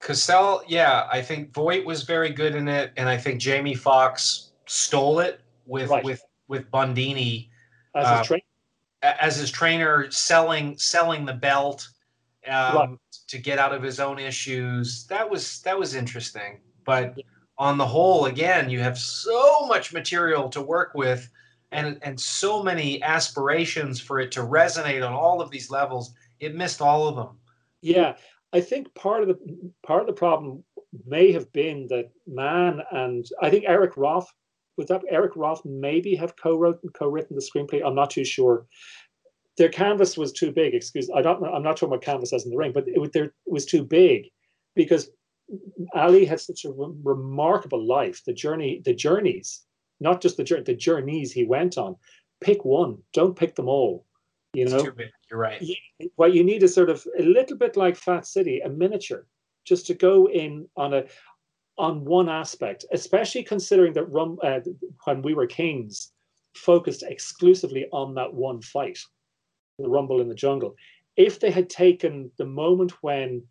Cosell, 0.00 0.62
yeah, 0.68 1.08
I 1.12 1.20
think 1.20 1.52
Voight 1.52 1.84
was 1.84 2.04
very 2.04 2.30
good 2.30 2.54
in 2.54 2.68
it, 2.68 2.92
and 2.96 3.08
I 3.08 3.18
think 3.18 3.40
Jamie 3.40 3.74
Foxx 3.74 4.52
stole 4.66 5.18
it 5.18 5.40
with 5.66 5.90
Right. 5.90 6.04
with 6.04 6.22
with 6.48 6.70
Bundini 6.70 7.48
As 7.94 8.06
Uh, 8.06 8.18
his 8.18 8.26
train. 8.28 8.40
a- 8.40 8.49
as 9.02 9.36
his 9.36 9.50
trainer 9.50 10.10
selling 10.10 10.76
selling 10.78 11.24
the 11.24 11.32
belt 11.32 11.88
um, 12.46 12.76
Right. 12.76 12.88
to 13.28 13.38
get 13.38 13.58
out 13.58 13.74
of 13.74 13.82
his 13.82 14.00
own 14.00 14.18
issues. 14.18 15.06
That 15.06 15.28
was 15.28 15.60
that 15.62 15.78
was 15.78 15.94
interesting, 15.94 16.60
but 16.84 17.18
on 17.58 17.76
the 17.76 17.86
whole, 17.86 18.24
again, 18.24 18.70
you 18.70 18.80
have 18.80 18.98
so 18.98 19.66
much 19.66 19.92
material 19.92 20.48
to 20.50 20.62
work 20.62 20.94
with, 20.94 21.30
and 21.72 21.98
and 22.02 22.18
so 22.18 22.62
many 22.62 23.02
aspirations 23.02 24.00
for 24.00 24.18
it 24.20 24.32
to 24.32 24.40
resonate 24.40 25.06
on 25.06 25.12
all 25.12 25.40
of 25.42 25.50
these 25.50 25.70
levels. 25.70 26.14
It 26.40 26.54
missed 26.54 26.80
all 26.80 27.08
of 27.08 27.16
them. 27.16 27.38
Yeah, 27.82 28.16
I 28.52 28.60
think 28.62 28.94
part 28.94 29.22
of 29.22 29.28
the 29.28 29.38
part 29.82 30.00
of 30.00 30.06
the 30.06 30.14
problem 30.14 30.64
may 31.06 31.32
have 31.32 31.52
been 31.52 31.86
that 31.88 32.10
Mann 32.26 32.80
and 32.90 33.26
I 33.42 33.50
think 33.50 33.64
Eric 33.66 33.96
Roth 33.96 34.32
would 34.80 34.88
that 34.88 35.02
Eric 35.10 35.36
Roth 35.36 35.62
maybe 35.64 36.14
have 36.16 36.34
co-wrote 36.42 36.80
and 36.82 36.92
co-written 36.94 37.36
the 37.36 37.42
screenplay. 37.48 37.86
I'm 37.86 37.94
not 37.94 38.10
too 38.10 38.24
sure. 38.24 38.66
Their 39.58 39.68
canvas 39.68 40.16
was 40.16 40.32
too 40.32 40.50
big. 40.50 40.74
Excuse, 40.74 41.10
I 41.14 41.20
don't. 41.22 41.44
I'm 41.44 41.62
not 41.62 41.76
talking 41.76 41.90
about 41.90 42.02
canvas 42.02 42.32
as 42.32 42.44
in 42.46 42.50
the 42.50 42.56
ring, 42.56 42.72
but 42.72 42.88
it, 42.88 42.98
was- 42.98 43.10
there- 43.10 43.24
it 43.46 43.52
was 43.52 43.66
too 43.66 43.84
big 43.84 44.24
because 44.74 45.10
Ali 45.94 46.24
had 46.24 46.40
such 46.40 46.64
a 46.64 46.70
re- 46.70 46.94
remarkable 47.04 47.84
life. 47.86 48.22
The 48.24 48.32
journey, 48.32 48.80
the 48.84 48.94
journeys, 48.94 49.62
not 50.00 50.20
just 50.22 50.36
the 50.38 50.44
journey, 50.44 50.62
the 50.62 50.74
journeys 50.74 51.30
he 51.32 51.44
went 51.44 51.76
on. 51.76 51.96
Pick 52.40 52.64
one. 52.64 52.98
Don't 53.12 53.36
pick 53.36 53.54
them 53.54 53.68
all. 53.68 54.06
You 54.54 54.64
It's 54.64 54.72
know. 54.72 54.82
You're 55.30 55.38
right. 55.38 55.62
what 56.16 56.32
you 56.32 56.42
need 56.42 56.62
is 56.62 56.74
sort 56.74 56.88
of 56.90 57.06
a 57.18 57.22
little 57.22 57.56
bit 57.58 57.76
like 57.76 57.96
Fat 57.96 58.26
City, 58.26 58.60
a 58.60 58.68
miniature, 58.70 59.26
just 59.66 59.86
to 59.88 59.94
go 59.94 60.26
in 60.28 60.66
on 60.76 60.94
a 60.94 61.04
on 61.80 62.04
one 62.04 62.28
aspect, 62.28 62.84
especially 62.92 63.42
considering 63.42 63.94
that 63.94 64.10
Rum, 64.10 64.38
uh, 64.42 64.60
when 65.04 65.22
we 65.22 65.32
were 65.34 65.46
kings, 65.46 66.12
focused 66.54 67.02
exclusively 67.02 67.86
on 67.90 68.14
that 68.14 68.32
one 68.34 68.60
fight, 68.60 68.98
the 69.78 69.88
Rumble 69.88 70.20
in 70.20 70.28
the 70.28 70.34
Jungle. 70.34 70.74
If 71.16 71.40
they 71.40 71.50
had 71.50 71.70
taken 71.70 72.30
the 72.36 72.44
moment 72.44 72.92
when 73.02 73.42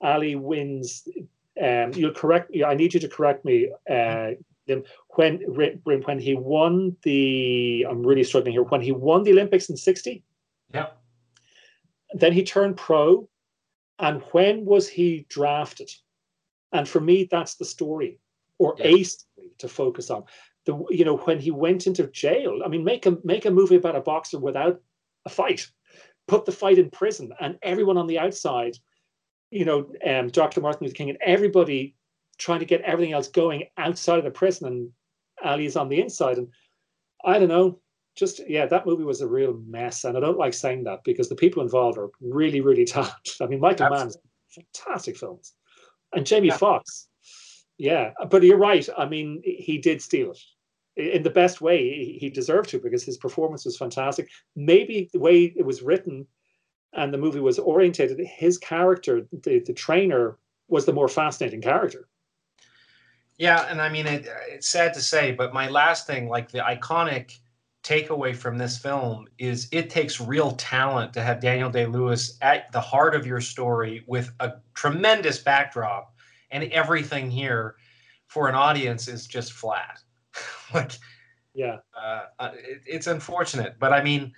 Ali 0.00 0.36
wins, 0.36 1.06
um, 1.62 1.92
you'll 1.92 2.14
correct. 2.14 2.50
I 2.66 2.74
need 2.74 2.94
you 2.94 3.00
to 3.00 3.08
correct 3.08 3.44
me. 3.44 3.70
Uh, 3.88 4.30
when 5.14 5.34
when 5.84 6.18
he 6.18 6.34
won 6.34 6.96
the, 7.02 7.86
I'm 7.88 8.04
really 8.04 8.24
struggling 8.24 8.52
here. 8.52 8.62
When 8.62 8.80
he 8.80 8.92
won 8.92 9.22
the 9.22 9.32
Olympics 9.32 9.68
in 9.68 9.76
'60 9.76 10.24
yeah. 10.74 10.88
then 12.14 12.32
he 12.32 12.42
turned 12.42 12.76
pro 12.76 13.28
and 13.98 14.22
when 14.32 14.64
was 14.64 14.88
he 14.88 15.26
drafted 15.28 15.90
and 16.72 16.88
for 16.88 17.00
me 17.00 17.28
that's 17.30 17.56
the 17.56 17.64
story 17.64 18.18
or 18.58 18.74
Yeah. 18.78 18.86
a 18.86 19.02
story 19.02 19.50
to 19.58 19.68
focus 19.68 20.10
on 20.10 20.24
the 20.64 20.84
you 20.90 21.04
know 21.04 21.16
when 21.18 21.38
he 21.38 21.50
went 21.50 21.86
into 21.86 22.06
jail 22.08 22.60
i 22.64 22.68
mean 22.68 22.84
make 22.84 23.06
a 23.06 23.18
make 23.24 23.44
a 23.44 23.50
movie 23.50 23.76
about 23.76 23.96
a 23.96 24.00
boxer 24.00 24.38
without 24.38 24.80
a 25.24 25.28
fight 25.28 25.70
put 26.28 26.44
the 26.44 26.52
fight 26.52 26.78
in 26.78 26.90
prison 26.90 27.32
and 27.40 27.58
everyone 27.62 27.96
on 27.96 28.06
the 28.06 28.18
outside 28.18 28.76
you 29.50 29.64
know 29.64 29.92
um, 30.06 30.28
dr 30.28 30.60
martin 30.60 30.84
luther 30.84 30.94
king 30.94 31.10
and 31.10 31.18
everybody 31.22 31.94
trying 32.38 32.60
to 32.60 32.66
get 32.66 32.82
everything 32.82 33.14
else 33.14 33.28
going 33.28 33.64
outside 33.78 34.18
of 34.18 34.24
the 34.24 34.30
prison 34.30 34.66
and 34.66 34.90
ali 35.44 35.66
is 35.66 35.76
on 35.76 35.88
the 35.88 36.00
inside 36.00 36.38
and 36.38 36.48
i 37.24 37.38
don't 37.38 37.48
know 37.48 37.78
just 38.16 38.40
yeah, 38.48 38.66
that 38.66 38.86
movie 38.86 39.04
was 39.04 39.20
a 39.20 39.28
real 39.28 39.60
mess, 39.68 40.04
and 40.04 40.16
I 40.16 40.20
don't 40.20 40.38
like 40.38 40.54
saying 40.54 40.84
that 40.84 41.04
because 41.04 41.28
the 41.28 41.36
people 41.36 41.62
involved 41.62 41.98
are 41.98 42.08
really, 42.20 42.62
really 42.62 42.84
talented. 42.86 43.34
I 43.40 43.46
mean, 43.46 43.60
Michael 43.60 43.90
Mann's 43.90 44.16
fantastic 44.48 45.16
films, 45.16 45.52
and 46.12 46.26
Jamie 46.26 46.48
Yeah. 46.48 46.56
Foxx, 46.56 47.08
yeah. 47.78 48.12
But 48.30 48.42
you're 48.42 48.56
right. 48.58 48.88
I 48.96 49.06
mean, 49.06 49.42
he 49.44 49.78
did 49.78 50.00
steal 50.02 50.32
it 50.32 50.38
in 51.16 51.22
the 51.22 51.30
best 51.30 51.60
way. 51.60 51.78
He- 52.04 52.18
He 52.18 52.30
deserved 52.30 52.70
to 52.70 52.78
because 52.78 53.04
his 53.04 53.18
performance 53.18 53.64
was 53.64 53.76
fantastic. 53.76 54.28
Maybe 54.54 55.10
the 55.12 55.18
way 55.18 55.44
it 55.44 55.64
was 55.64 55.82
written 55.82 56.26
and 56.92 57.12
the 57.12 57.18
movie 57.18 57.40
was 57.40 57.58
orientated, 57.58 58.18
his 58.20 58.56
character, 58.58 59.26
the 59.42 59.58
the 59.60 59.74
trainer, 59.74 60.38
was 60.68 60.86
the 60.86 60.92
more 60.92 61.08
fascinating 61.08 61.60
character. 61.60 62.08
Yeah, 63.38 63.66
and 63.70 63.82
I 63.82 63.90
mean, 63.90 64.06
it, 64.06 64.26
it's 64.48 64.68
sad 64.68 64.94
to 64.94 65.02
say, 65.02 65.32
but 65.32 65.52
my 65.52 65.68
last 65.68 66.06
thing, 66.06 66.26
like 66.28 66.50
the 66.50 66.60
iconic 66.60 67.38
takeaway 67.86 68.34
from 68.34 68.58
this 68.58 68.76
film, 68.78 69.28
is 69.38 69.68
it 69.70 69.88
takes 69.90 70.20
real 70.20 70.52
talent 70.52 71.12
to 71.12 71.22
have 71.22 71.40
Daniel 71.40 71.70
Day 71.70 71.86
Lewis 71.86 72.36
at 72.42 72.72
the 72.72 72.80
heart 72.80 73.14
of 73.14 73.26
your 73.26 73.40
story 73.40 74.02
with 74.08 74.32
a 74.40 74.54
tremendous 74.74 75.38
backdrop, 75.38 76.12
and 76.50 76.64
everything 76.64 77.30
here 77.30 77.76
for 78.26 78.48
an 78.48 78.56
audience 78.56 79.06
is 79.06 79.26
just 79.26 79.52
flat. 79.52 80.00
like, 80.74 80.92
Yeah. 81.54 81.78
uh, 81.94 82.24
uh, 82.40 82.50
it, 82.54 82.82
it's 82.86 83.06
unfortunate, 83.06 83.76
but 83.78 83.92
I 83.92 84.02
mean, 84.02 84.32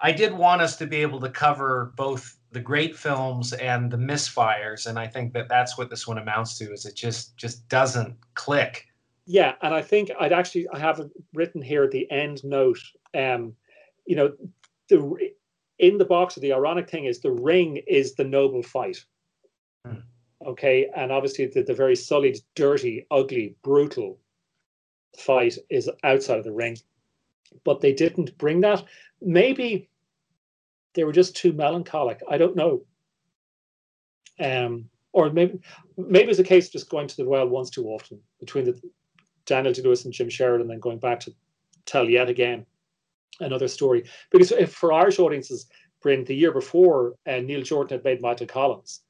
I 0.00 0.10
did 0.10 0.32
want 0.32 0.62
us 0.62 0.76
to 0.78 0.86
be 0.86 0.96
able 0.96 1.20
to 1.20 1.30
cover 1.30 1.92
both 1.96 2.38
the 2.52 2.60
great 2.60 2.96
films 2.96 3.52
and 3.52 3.90
the 3.90 3.96
misfires, 3.98 4.86
and 4.86 4.98
I 4.98 5.06
think 5.08 5.34
that 5.34 5.48
that's 5.48 5.76
what 5.76 5.90
this 5.90 6.06
one 6.06 6.18
amounts 6.18 6.56
to. 6.58 6.72
Is 6.72 6.86
it 6.86 6.94
just 6.94 7.36
just 7.36 7.68
doesn't 7.68 8.16
click? 8.34 8.86
Yeah, 9.26 9.54
and 9.62 9.72
I 9.72 9.82
think 9.82 10.10
I'd 10.18 10.32
actually 10.32 10.68
I 10.68 10.78
have 10.78 11.00
it 11.00 11.10
written 11.32 11.62
here 11.62 11.84
at 11.84 11.90
the 11.90 12.10
end 12.10 12.44
note. 12.44 12.80
Um, 13.14 13.54
you 14.06 14.16
know, 14.16 14.32
the 14.88 15.30
in 15.78 15.98
the 15.98 16.04
boxer, 16.04 16.40
the 16.40 16.52
ironic 16.52 16.90
thing 16.90 17.06
is 17.06 17.20
the 17.20 17.32
ring 17.32 17.78
is 17.86 18.14
the 18.14 18.24
noble 18.24 18.62
fight. 18.62 19.02
Hmm. 19.86 20.00
Okay, 20.46 20.90
and 20.94 21.10
obviously 21.10 21.46
the, 21.46 21.62
the 21.62 21.74
very 21.74 21.96
sullied, 21.96 22.38
dirty, 22.54 23.06
ugly, 23.10 23.56
brutal 23.62 24.18
fight 25.18 25.56
is 25.70 25.90
outside 26.02 26.38
of 26.38 26.44
the 26.44 26.52
ring. 26.52 26.76
But 27.64 27.80
they 27.80 27.92
didn't 27.92 28.36
bring 28.36 28.60
that. 28.60 28.84
Maybe 29.22 29.88
they 30.94 31.04
were 31.04 31.12
just 31.12 31.36
too 31.36 31.52
melancholic. 31.52 32.20
I 32.28 32.36
don't 32.36 32.56
know. 32.56 32.82
Um, 34.38 34.90
or 35.12 35.30
maybe 35.30 35.60
maybe 35.96 36.30
it's 36.30 36.40
a 36.40 36.44
case 36.44 36.66
of 36.66 36.72
just 36.72 36.90
going 36.90 37.06
to 37.06 37.16
the 37.16 37.24
well 37.24 37.48
once 37.48 37.70
too 37.70 37.86
often 37.86 38.20
between 38.40 38.64
the 38.64 38.80
Daniel 39.46 39.72
Day 39.72 39.82
Lewis 39.82 40.04
and 40.04 40.14
Jim 40.14 40.28
Sheridan, 40.28 40.62
and 40.62 40.70
then 40.70 40.80
going 40.80 40.98
back 40.98 41.20
to 41.20 41.34
tell 41.86 42.08
yet 42.08 42.28
again 42.28 42.66
another 43.40 43.68
story. 43.68 44.04
Because 44.30 44.52
for 44.68 44.92
Irish 44.92 45.18
audiences, 45.18 45.66
Bryn, 46.00 46.24
the 46.24 46.34
year 46.34 46.52
before, 46.52 47.14
uh, 47.26 47.38
Neil 47.38 47.62
Jordan 47.62 47.98
had 47.98 48.04
made 48.04 48.20
Michael 48.20 48.46
Collins, 48.46 49.00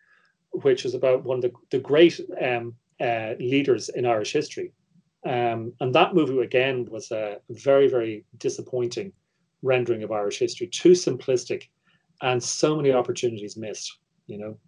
which 0.50 0.84
is 0.84 0.94
about 0.94 1.24
one 1.24 1.38
of 1.38 1.42
the, 1.42 1.52
the 1.70 1.78
great 1.78 2.20
um, 2.40 2.74
uh, 3.00 3.34
leaders 3.38 3.88
in 3.90 4.06
Irish 4.06 4.32
history. 4.32 4.72
Um, 5.26 5.72
and 5.80 5.94
that 5.94 6.14
movie, 6.14 6.38
again, 6.38 6.86
was 6.90 7.10
a 7.10 7.38
very, 7.50 7.88
very 7.88 8.24
disappointing 8.38 9.12
rendering 9.62 10.02
of 10.02 10.12
Irish 10.12 10.38
history, 10.38 10.66
too 10.66 10.92
simplistic, 10.92 11.64
and 12.22 12.42
so 12.42 12.76
many 12.76 12.92
opportunities 12.92 13.56
missed, 13.56 13.98
you 14.26 14.38
know. 14.38 14.58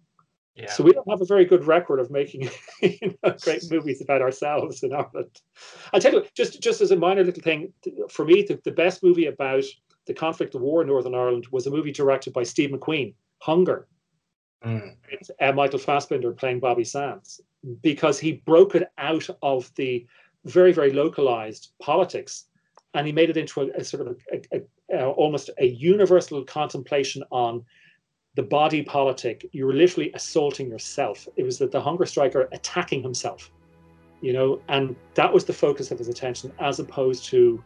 Yeah. 0.57 0.71
So 0.71 0.83
we 0.83 0.91
don't 0.91 1.07
have 1.07 1.21
a 1.21 1.25
very 1.25 1.45
good 1.45 1.65
record 1.67 1.99
of 1.99 2.09
making 2.09 2.49
you 2.81 3.15
know, 3.23 3.35
great 3.41 3.63
movies 3.69 4.01
about 4.01 4.23
ourselves 4.23 4.81
in 4.81 4.91
Ireland. 4.91 5.39
I'll 5.93 6.01
tell 6.01 6.13
you, 6.13 6.25
just 6.35 6.61
just 6.61 6.81
as 6.81 6.89
a 6.89 6.95
minor 6.95 7.23
little 7.23 7.43
thing, 7.43 7.71
for 8.09 8.25
me, 8.25 8.41
the, 8.41 8.59
the 8.63 8.71
best 8.71 9.03
movie 9.03 9.27
about 9.27 9.63
the 10.07 10.15
conflict, 10.15 10.53
the 10.53 10.57
war 10.57 10.81
in 10.81 10.87
Northern 10.87 11.13
Ireland, 11.13 11.45
was 11.51 11.67
a 11.67 11.71
movie 11.71 11.91
directed 11.91 12.33
by 12.33 12.41
Steve 12.43 12.71
McQueen, 12.71 13.13
Hunger. 13.39 13.87
Mm. 14.65 14.95
Uh, 15.39 15.51
Michael 15.51 15.77
Fassbender 15.77 16.31
playing 16.31 16.59
Bobby 16.59 16.83
Sands, 16.83 17.39
because 17.83 18.17
he 18.17 18.41
broke 18.45 18.73
it 18.73 18.89
out 18.97 19.27
of 19.43 19.71
the 19.75 20.07
very 20.45 20.71
very 20.71 20.91
localized 20.91 21.73
politics, 21.79 22.45
and 22.95 23.05
he 23.05 23.13
made 23.13 23.29
it 23.29 23.37
into 23.37 23.61
a, 23.61 23.67
a 23.77 23.83
sort 23.83 24.07
of 24.07 24.17
a, 24.33 24.57
a, 24.57 24.61
a, 24.97 25.05
almost 25.05 25.51
a 25.59 25.67
universal 25.67 26.43
contemplation 26.43 27.21
on 27.29 27.63
the 28.37 28.43
body 28.43 28.83
politic, 28.83 29.49
you 29.51 29.65
were 29.65 29.73
literally 29.73 30.11
assaulting 30.13 30.69
yourself. 30.69 31.27
It 31.37 31.43
was 31.43 31.57
that 31.57 31.71
the 31.71 31.81
hunger 31.81 32.05
striker 32.05 32.47
attacking 32.51 33.01
himself, 33.01 33.49
you 34.21 34.31
know, 34.31 34.61
and 34.69 34.95
that 35.15 35.33
was 35.33 35.43
the 35.43 35.53
focus 35.53 35.89
of 35.89 35.97
his 35.97 36.07
attention, 36.07 36.53
as 36.59 36.79
opposed 36.79 37.25
to 37.25 37.63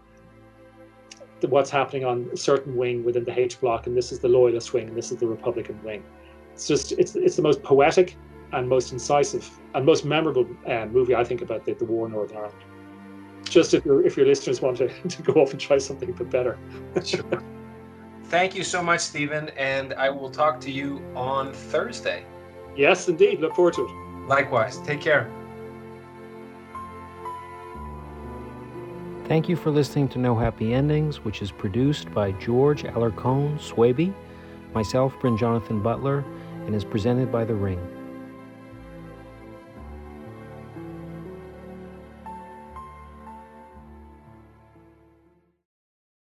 the, 1.42 1.50
what's 1.50 1.70
happening 1.70 2.06
on 2.06 2.30
a 2.32 2.38
certain 2.38 2.78
wing 2.78 3.04
within 3.04 3.26
the 3.26 3.38
H 3.38 3.60
block, 3.60 3.86
and 3.86 3.98
this 3.98 4.14
is 4.14 4.20
the 4.20 4.30
loyalist 4.30 4.72
wing, 4.72 4.88
and 4.88 4.98
this 4.98 5.12
is 5.12 5.18
the 5.18 5.28
Republican 5.28 5.78
wing. 5.84 6.06
It's 6.54 6.70
just 6.70 6.94
it's 6.94 7.18
it's 7.18 7.36
the 7.36 7.42
most 7.42 7.62
poetic 7.64 8.16
and 8.54 8.70
most 8.70 8.94
incisive 8.94 9.50
and 9.76 9.86
most 9.86 10.06
memorable 10.06 10.48
uh, 10.68 10.86
movie 10.86 11.16
I 11.16 11.26
think 11.26 11.42
about 11.42 11.66
the, 11.66 11.74
the 11.74 11.86
war 11.86 12.06
in 12.06 12.14
Northern 12.14 12.38
Ireland. 12.38 12.64
Just 13.44 13.74
if 13.74 13.84
your 13.84 14.06
if 14.06 14.16
your 14.16 14.26
listeners 14.26 14.62
want 14.62 14.78
to, 14.78 14.88
to 15.10 15.22
go 15.22 15.34
off 15.34 15.52
and 15.52 15.60
try 15.60 15.80
something 15.80 16.10
a 16.10 16.14
bit 16.14 16.30
better. 16.30 16.58
Sure. 17.04 17.44
Thank 18.32 18.56
you 18.56 18.64
so 18.64 18.82
much, 18.82 19.02
Stephen, 19.02 19.50
and 19.58 19.94
I 19.96 20.10
will 20.10 20.30
talk 20.30 20.62
to 20.62 20.72
you 20.72 21.04
on 21.18 21.52
Thursday. 21.52 22.24
Yes, 22.78 23.10
indeed. 23.10 23.42
Look 23.42 23.54
forward 23.54 23.74
to 23.74 23.84
it. 23.84 23.92
Likewise. 24.26 24.78
Take 24.86 25.02
care. 25.02 25.30
Thank 29.26 29.50
you 29.50 29.58
for 29.58 29.70
listening 29.70 30.08
to 30.10 30.18
No 30.18 30.34
Happy 30.34 30.74
Endings, 30.74 31.26
which 31.26 31.42
is 31.42 31.52
produced 31.52 32.10
by 32.14 32.32
George 32.32 32.84
Alarcone 32.84 33.60
Swaby, 33.60 34.14
myself, 34.74 35.14
Bryn 35.20 35.36
Jonathan 35.36 35.84
Butler, 35.84 36.24
and 36.66 36.74
is 36.74 36.86
presented 36.86 37.34
by 37.34 37.44
The 37.44 37.56
Ring. 37.56 38.01